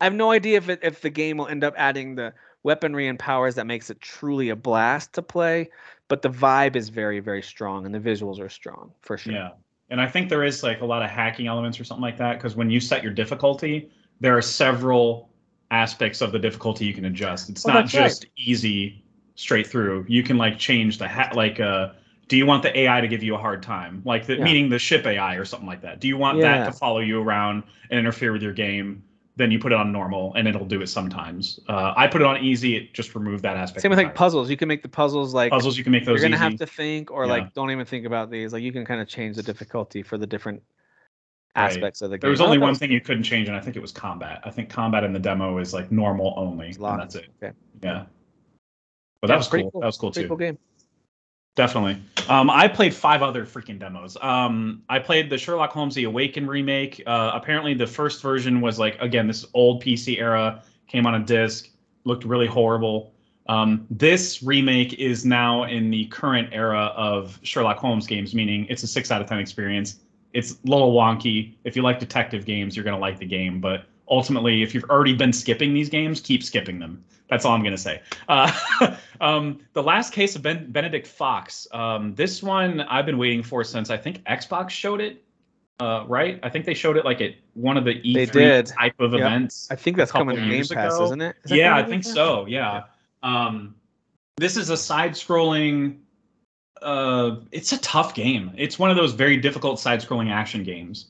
[0.00, 3.08] I have no idea if it, if the game will end up adding the weaponry
[3.08, 5.70] and powers that makes it truly a blast to play,
[6.08, 9.32] but the vibe is very very strong and the visuals are strong for sure.
[9.32, 9.50] Yeah.
[9.88, 12.34] And I think there is like a lot of hacking elements or something like that
[12.34, 15.30] because when you set your difficulty, there are several
[15.70, 17.50] aspects of the difficulty you can adjust.
[17.50, 18.04] It's Oh, not that's right.
[18.04, 19.02] just easy
[19.34, 20.04] straight through.
[20.08, 21.90] You can like change the ha- like uh
[22.28, 24.02] do you want the AI to give you a hard time?
[24.04, 24.42] Like the Yeah.
[24.44, 26.00] meaning the ship AI or something like that.
[26.00, 26.58] Do you want Yeah.
[26.58, 29.02] that to follow you around and interfere with your game?
[29.36, 31.60] Then you put it on normal and it'll do it sometimes.
[31.68, 33.82] Uh, I put it on easy, it just removed that aspect.
[33.82, 34.48] Same with like puzzles.
[34.50, 36.42] You can make the puzzles like puzzles, you can make those you're gonna easy.
[36.52, 37.32] have to think or Yeah.
[37.32, 38.52] like don't even think about these.
[38.52, 40.62] Like you can kind of change the difficulty for the different
[41.56, 42.02] Right.
[42.02, 42.20] of the game.
[42.20, 44.40] There was only one thing you couldn't change, and I think it was combat.
[44.44, 47.28] I think combat in the demo is like normal only, and that's it.
[47.42, 47.54] Okay.
[47.82, 48.04] Yeah.
[49.20, 49.70] But Yeah, that was cool.
[49.70, 49.80] cool.
[49.80, 50.28] That was cool Pretty too.
[50.28, 50.58] cool game.
[51.54, 51.96] Definitely.
[52.28, 54.18] Um, I played five other freaking demos.
[54.20, 57.02] Um, I played the Sherlock Holmes: The Awakened remake.
[57.06, 61.24] Uh, apparently, the first version was like again this old PC era, came on a
[61.24, 61.70] disc,
[62.04, 63.14] looked really horrible.
[63.48, 68.82] Um, this remake is now in the current era of Sherlock Holmes games, meaning it's
[68.82, 70.00] a six out of ten experience.
[70.36, 71.54] It's a little wonky.
[71.64, 75.14] If you like detective games, you're gonna like the game, but ultimately, if you've already
[75.14, 77.02] been skipping these games, keep skipping them.
[77.30, 78.02] That's all I'm gonna say.
[78.28, 78.52] Uh,
[79.22, 81.66] um, the last case of ben- Benedict Fox.
[81.72, 85.22] Um, this one I've been waiting for since I think Xbox showed it.
[85.80, 86.38] Uh, right?
[86.42, 88.66] I think they showed it like at one of the E3 did.
[88.66, 89.20] type of Yep.
[89.20, 89.68] events.
[89.70, 91.04] I think that's coming to Game Pass, ago.
[91.04, 91.36] isn't it?
[91.44, 92.46] Is Yeah, I think so.
[92.46, 92.84] Yeah.
[93.22, 93.74] Um,
[94.36, 95.98] this is a side-scrolling.
[96.82, 98.52] Uh, it's a tough game.
[98.56, 101.06] It's one of those very difficult side-scrolling action games,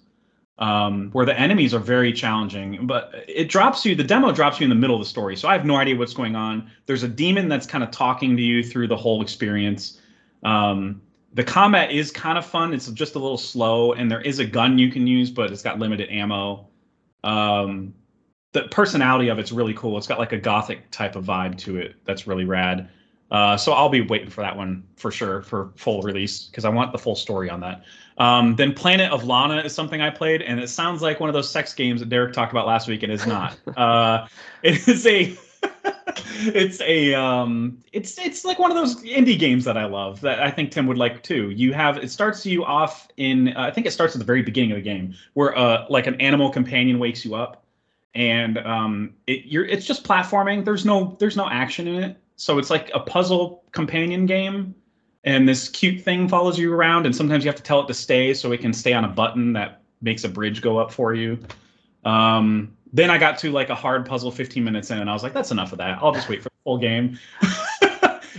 [0.59, 2.87] um, where the enemies are very challenging.
[2.87, 3.95] But it drops you.
[3.95, 5.97] The demo drops you in the middle of the story, so I have no idea
[5.97, 6.71] what's going on.
[6.87, 10.01] There's a demon that's kind of talking to you through the whole experience.
[10.43, 11.03] Um,
[11.35, 12.73] the combat is kind of fun.
[12.73, 15.63] It's just a little slow, and there is a gun you can use, but it's
[15.63, 16.69] got limited ammo.
[17.25, 17.93] Um,
[18.53, 19.99] the personality of it's really cool.
[19.99, 21.97] It's got like a gothic type of vibe to it.
[22.05, 22.89] That's really rad.
[23.31, 26.69] Uh, so I'll be waiting for that one for sure for full release because I
[26.69, 27.85] want the full story on that.
[28.19, 31.35] Um, then Planet of Lana is something I played, and it sounds like one of
[31.35, 33.03] those sex games that Derek talked about last week.
[33.03, 33.59] and is not.
[33.77, 34.27] uh,
[34.63, 35.37] it is a.
[36.55, 40.41] it's a um it's it's like one of those indie games that I love that
[40.41, 41.51] I think Tim would like too.
[41.51, 44.43] You have it starts you off in uh, I think it starts at the very
[44.43, 47.65] beginning of the game where uh like an animal companion wakes you up
[48.15, 50.65] and um it you're it's just platforming.
[50.65, 52.17] There's no there's no action in it.
[52.37, 54.75] So it's like a puzzle companion game
[55.25, 57.95] and this cute thing follows you around and sometimes you have to tell it to
[57.95, 61.15] stay so it can stay on a button that makes a bridge go up for
[61.15, 61.39] you.
[62.05, 65.23] Um then I got to like a hard puzzle 15 minutes in and I was
[65.23, 65.99] like that's enough of that.
[66.03, 67.19] I'll just wait for the full game.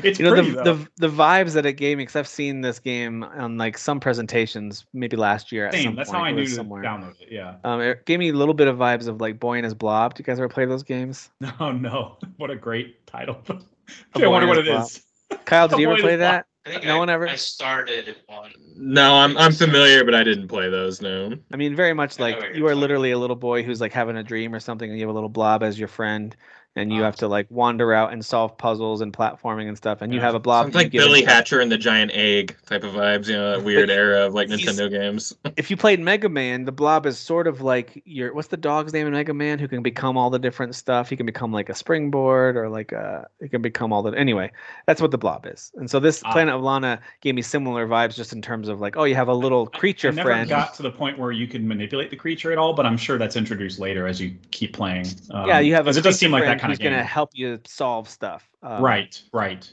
[0.03, 0.74] it's You know pretty the, though.
[0.76, 4.00] the the vibes that it gave me because I've seen this game on like some
[4.00, 5.84] presentations, maybe last year at Same.
[5.85, 6.19] some That's point.
[6.19, 6.84] how I knew was to somewhere.
[6.84, 7.27] download it.
[7.32, 7.56] Yeah.
[7.64, 10.14] Um, it gave me a little bit of vibes of like Boy and His Blob.
[10.14, 11.30] Do you guys ever play those games?
[11.59, 12.17] Oh no!
[12.38, 13.42] What a great title.
[14.16, 14.98] A Gee, I wonder what and it His
[15.32, 15.40] is.
[15.45, 16.45] Kyle, did you ever play that?
[16.66, 18.51] I think No I, one ever- I started one.
[18.75, 21.01] No, I'm I'm familiar, but I didn't play those.
[21.01, 21.33] No.
[21.51, 24.17] I mean, very much like you're you are literally a little boy who's like having
[24.17, 26.35] a dream or something, and you have a little blob as your friend,
[26.77, 30.14] and you have to like wander out and solve puzzles and platforming and stuff, and
[30.14, 30.25] you Yeah.
[30.25, 30.65] have a blob.
[30.65, 31.23] Sounds like Billy.
[31.23, 34.47] Hatcher and the Giant Egg type of vibes, you know, that weird era of like
[34.49, 35.33] Nintendo games.
[35.57, 38.93] If you played Mega Man, the blob is sort of like your what's the dog's
[38.93, 41.09] name in Mega Man who can become all the different stuff.
[41.09, 44.51] He can become like a springboard or like a he can become all the anyway.
[44.85, 45.72] That's what the blob is.
[45.75, 46.31] And so this Ah.
[46.31, 49.27] Planet of Lana gave me similar vibes just in terms of like, oh, you have
[49.30, 50.49] a little creature I never friend.
[50.49, 53.17] got to the point where you can manipulate the creature at all, but I'm sure
[53.17, 55.07] that's introduced later as you keep playing.
[55.31, 56.85] Um, yeah, you have a 'cause it does creature seem like that friend kind who's
[56.85, 58.49] of gonna help you solve stuff.
[58.61, 59.71] Um, right, right.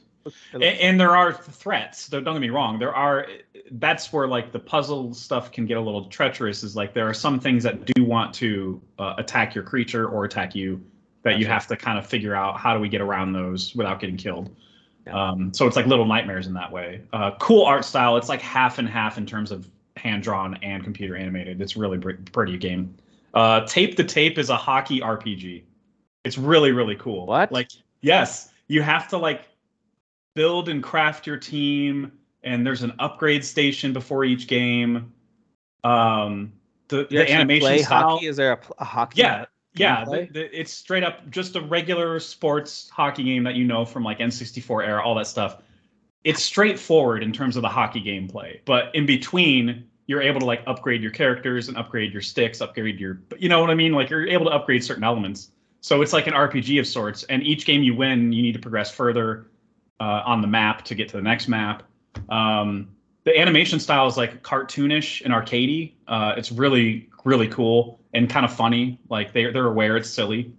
[0.53, 2.07] And, and there are threats.
[2.07, 2.79] Don't don't get me wrong.
[2.79, 3.27] There are.
[3.71, 6.63] That's where like the puzzle stuff can get a little treacherous.
[6.63, 10.25] Is like there are some things that do want to uh, attack your creature or
[10.25, 10.83] attack you
[11.23, 13.99] that you have to kind of figure out how do we get around those without
[13.99, 14.55] getting killed.
[15.05, 15.29] Yeah.
[15.29, 17.01] Um, so it's like little nightmares in that way.
[17.13, 18.17] Uh, cool art style.
[18.17, 21.61] It's like half and half in terms of hand drawn and computer animated.
[21.61, 22.95] It's really pretty game.
[23.33, 25.63] Uh, Tape to Tape is a hockey RPG.
[26.25, 27.25] It's really really cool.
[27.25, 27.51] What?
[27.51, 27.69] Like
[28.01, 29.47] yes, you have to like
[30.35, 32.11] build and craft your team,
[32.43, 35.13] and there's an upgrade station before each game.
[35.83, 36.53] Um,
[36.87, 38.11] the the animation style.
[38.11, 38.27] hockey?
[38.27, 39.21] Is there a, a hockey?
[39.21, 39.45] Yeah,
[39.75, 40.05] yeah.
[40.05, 44.03] The, the, it's straight up just a regular sports hockey game that you know from
[44.03, 45.61] like N64 era, all that stuff.
[46.23, 50.63] It's straightforward in terms of the hockey gameplay, but in between, you're able to like
[50.67, 53.93] upgrade your characters and upgrade your sticks, upgrade your, you know what I mean?
[53.93, 55.51] Like you're able to upgrade certain elements.
[55.85, 58.59] So it's like an RPG of sorts, and each game you win, you need to
[58.59, 59.51] progress further
[59.99, 61.83] uh, on the map to get to the next map.
[62.27, 62.89] Um,
[63.23, 65.93] the animation style is like cartoonish and arcadey.
[66.07, 68.99] Uh, it's really really cool and kind of funny.
[69.09, 70.55] Like they they're aware it's silly.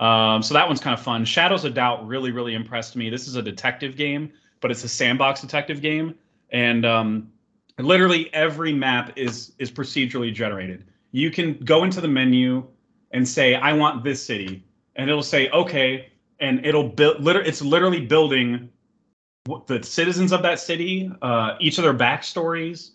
[0.00, 1.26] Um, so that one's kind of fun.
[1.26, 3.10] Shadows of Doubt really really impressed me.
[3.10, 6.14] This is a detective game, but it's a sandbox detective game,
[6.48, 7.30] and um,
[7.78, 10.86] literally every map is is procedurally generated.
[11.10, 12.66] You can go into the menu
[13.12, 14.64] and say I want this city,
[14.96, 17.22] and it'll say okay, and it'll build.
[17.22, 18.68] Liter- it's literally building
[19.66, 22.90] the citizens of that city, uh, each of their backstories.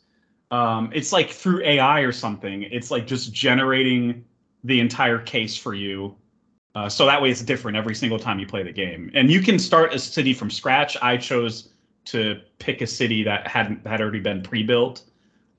[0.49, 2.63] Um, it's like through AI or something.
[2.63, 4.23] It's like just generating
[4.63, 6.15] the entire case for you.
[6.73, 9.11] Uh, so that way it's different every single time you play the game.
[9.13, 10.95] And you can start a city from scratch.
[11.01, 11.69] I chose
[12.05, 15.03] to pick a city that hadn't had already been pre-built.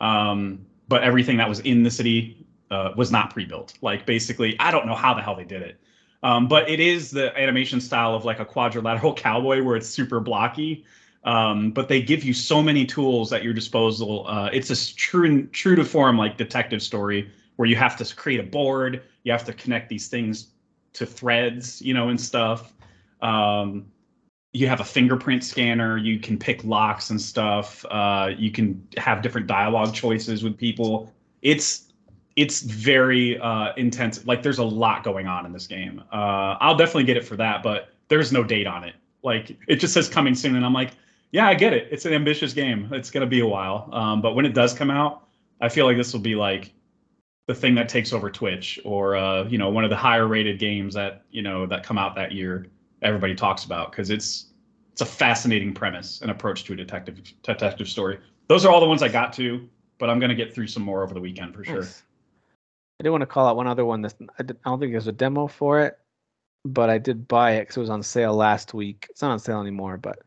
[0.01, 2.38] Um, but everything that was in the city
[2.71, 3.75] uh, was not pre-built.
[3.83, 5.81] Like basically, I don't know how the hell they did it.
[6.23, 10.21] Um, but it is the animation style of like a quadrilateral cowboy where it's super
[10.21, 10.85] blocky.
[11.25, 14.27] Um, but they give you so many tools at your disposal.
[14.27, 18.41] Uh, it's a true true to form like detective story where you have to create
[18.41, 20.53] a board, you have to connect these things
[20.93, 22.73] to threads, you know, and stuff.
[23.21, 23.87] Um,
[24.53, 25.99] you have a fingerprint scanner.
[25.99, 27.85] You can pick locks and stuff.
[27.91, 31.13] Uh, you can have different dialogue choices with people.
[31.43, 31.88] It's
[32.39, 34.25] it's very uh, intense.
[34.25, 36.01] Like there's a lot going on in this game.
[36.13, 38.95] Uh, I'll definitely get it for that, but there's no date on it.
[39.25, 40.93] Like it just says coming soon, and I'm like,
[41.33, 41.89] yeah, I get it.
[41.91, 42.91] It's an ambitious game.
[42.93, 45.27] It's gonna be a while, um, but when it does come out,
[45.61, 46.73] I feel like this will be like
[47.49, 50.61] the thing that takes over Twitch, or uh, you know, one of the higher rated
[50.61, 52.69] games that you know that come out that year.
[53.03, 54.53] Everybody talks about because it's
[54.93, 58.21] it's a fascinating premise and approach to a detective detective story.
[58.47, 59.69] Those are all the ones I got to,
[59.99, 61.81] but I'm gonna get through some more over the weekend for sure.
[61.81, 62.05] Nice.
[63.01, 64.03] I did want to call out one other one.
[64.03, 65.99] That I, did, I don't think there's a demo for it,
[66.65, 69.07] but I did buy it because it was on sale last week.
[69.11, 70.19] It's not on sale anymore, but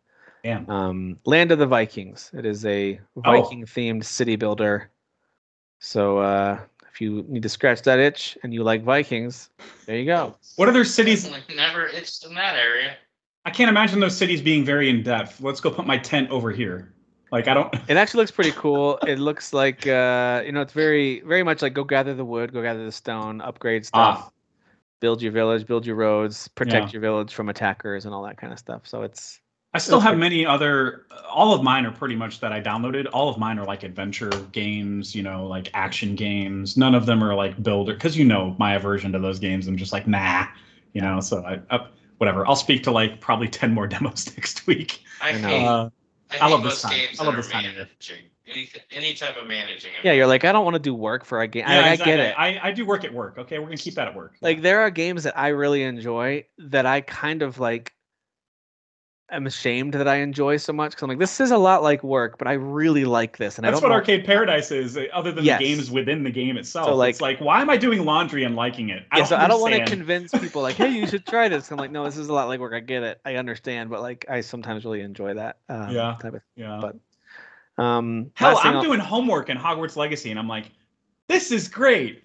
[0.44, 0.70] Damn.
[0.70, 2.32] um, Land of the Vikings.
[2.34, 3.22] It is a Oh.
[3.22, 4.90] Viking themed city builder.
[5.80, 6.60] So uh,
[6.90, 9.50] if you need to scratch that itch and you like Vikings,
[9.86, 10.36] there you go.
[10.56, 11.30] What other cities?
[11.30, 12.96] Like never itched in that area.
[13.44, 15.42] I can't imagine those cities being very in depth.
[15.42, 16.94] Let's go put my tent over here.
[17.32, 17.74] Like I don't.
[17.88, 18.98] It actually looks pretty cool.
[19.08, 22.52] It looks like uh, you know, it's very very much like go gather the wood,
[22.54, 24.32] go gather the stone, upgrade stuff, Ah.
[25.00, 26.92] build your village, build your roads, protect Yeah.
[26.94, 28.82] your village from attackers and all that kind of stuff.
[28.86, 29.40] So it's
[29.74, 31.06] I still have pretty- many other.
[31.30, 33.08] All of mine are pretty much that I downloaded.
[33.14, 36.76] All of mine are like adventure games, you know, like action games.
[36.76, 39.68] None of them are like builder because you know my aversion to those games.
[39.68, 40.48] I'm just like nah,
[40.92, 41.22] you know.
[41.22, 41.88] So I, uh,
[42.18, 42.46] whatever.
[42.46, 45.00] I'll speak to like probably ten more demos next week.
[45.22, 45.48] I, I know.
[45.48, 45.66] hate.
[45.66, 45.90] Uh,
[46.32, 46.94] I, I love this most time.
[47.20, 47.74] I love that are this time of year.
[47.86, 48.26] managing.
[48.48, 49.92] Any, any type of managing.
[50.04, 51.64] yeah, you're like I don't want to do work for a game.
[51.66, 52.12] I, yeah, I exactly.
[52.12, 52.36] get it.
[52.38, 53.38] I, I do work at work.
[53.38, 54.34] Okay, we're gonna keep that at work.
[54.42, 57.94] like there are games that I really enjoy that I kind of like
[59.32, 62.04] am ashamed that I enjoy so much because I'm like this is a lot like
[62.04, 64.98] work, but I really like this and I That's don't what know- Arcade Paradise is,
[64.98, 65.60] uh, other than Yes.
[65.60, 66.88] the games within the game itself.
[66.88, 69.06] So, like- it's like, why am I doing laundry and liking it?
[69.16, 71.72] yeah, so I don't want to convince people like, hey, you should try this.
[71.72, 72.74] I'm like, no, this is a lot like work.
[72.74, 73.20] I get it.
[73.26, 76.16] I understand, but like, I sometimes really enjoy that um, Yeah.
[76.22, 76.42] type of.
[76.56, 76.80] Yeah.
[76.82, 76.96] but-
[77.84, 80.66] Um, Hell, I'm I'll- doing homework in Hogwarts Legacy, and I'm like,
[81.28, 82.24] this is great.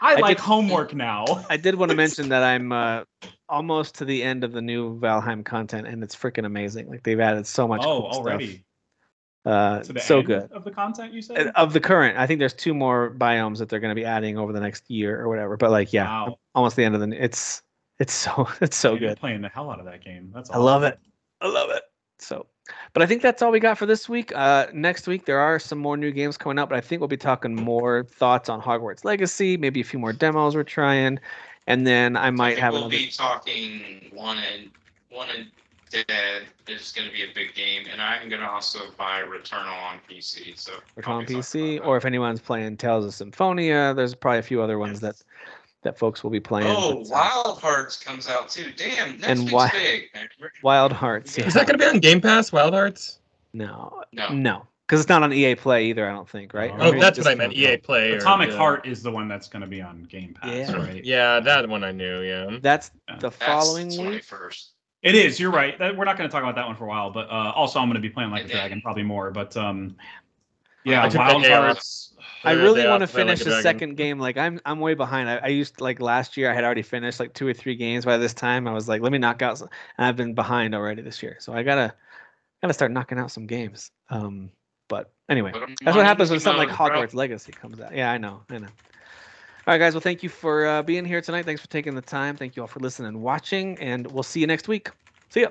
[0.00, 1.24] I, I like did- homework now.
[1.50, 3.04] I did want to mention that I'm uh,
[3.48, 6.88] almost to the end of the new Valheim content, and it's freaking amazing.
[6.88, 7.82] Like they've added so much.
[7.84, 8.24] oh, cool stuff.
[8.26, 8.62] already.
[9.44, 10.50] Uh, so good.
[10.50, 11.46] of the content you Uh, said.
[11.54, 14.36] Of the current, I think there's two more biomes that they're going to be adding
[14.38, 15.56] over the next year or whatever.
[15.56, 16.38] But like, yeah, Wow.
[16.56, 17.12] almost the end of the.
[17.24, 17.62] It's
[18.00, 19.18] it's so it's so you're good.
[19.20, 20.32] Playing the hell out of that game.
[20.34, 20.50] That's.
[20.50, 20.98] I love it.
[21.40, 21.82] I love it.
[22.18, 22.46] So,
[22.96, 24.34] but I think that's all we got for this week.
[24.34, 27.08] Uh, next week there are some more new games coming out, but I think we'll
[27.08, 31.20] be talking more thoughts on Hogwarts Legacy, maybe a few more demos we're trying,
[31.66, 32.96] and then I I might think have we'll another.
[32.96, 34.70] be talking one and
[35.10, 35.50] one and
[35.90, 39.78] dead is going to be a big game, and I'm going to also buy Returnal
[39.82, 40.58] on PC.
[40.58, 44.62] So We're on PC, or if anyone's playing Tales of Symphonia, there's probably a few
[44.62, 45.22] other ones that
[45.86, 46.66] that folks will be playing.
[46.68, 48.72] Oh, but, uh, Wild Hearts comes out too.
[48.76, 50.02] Damn, next And week's why- big.
[50.62, 51.38] Wild Hearts.
[51.38, 51.46] Yeah.
[51.46, 53.20] Is that going to be on Game Pass, Wild Hearts?
[53.52, 54.28] No, No.
[54.30, 56.08] no, because it's not on EA Play either.
[56.08, 56.72] I don't think, right?
[56.76, 57.54] Oh, Oh, that's what I meant.
[57.54, 58.12] EA Play.
[58.12, 60.72] or Atomic the- Heart is the one that's going to be on Game Pass, Yeah.
[60.76, 61.04] right?
[61.04, 62.20] Yeah, that one I knew.
[62.22, 62.58] Yeah.
[62.60, 63.14] That's Yeah.
[63.16, 64.24] the That's following week.
[64.24, 64.70] 21st.
[65.02, 65.38] It is.
[65.38, 65.78] You're right.
[65.78, 67.78] That, we're not going to talk about that one for a while, but uh, also
[67.78, 69.30] I'm going to be playing Like a Dragon, probably more.
[69.30, 69.96] But um,
[70.84, 71.48] yeah, I Wild the.
[71.54, 72.05] Hearts.
[72.46, 74.18] I really want to off play Like finish a the second game.
[74.18, 75.28] Like I'm, I'm way behind.
[75.28, 76.50] I, I used like last year.
[76.50, 78.66] I had already finished like two or three games by this time.
[78.66, 79.58] I was like, let me knock out.
[79.58, 79.68] Some,
[79.98, 81.94] and I've been behind already this year, so I gotta,
[82.62, 83.90] gotta start knocking out some games.
[84.10, 84.50] Um,
[84.88, 87.02] but anyway, Put 'em that's what happens when something like mode, bro.
[87.02, 87.94] Hogwarts Legacy comes out.
[87.94, 88.68] Yeah, I know, I know.
[89.66, 89.94] right, guys.
[89.94, 91.44] Well, thank you for uh, being here tonight.
[91.44, 92.36] Thanks for taking the time.
[92.36, 94.90] Thank you all for listening and watching, and we'll see you next week.
[95.28, 95.48] See ya.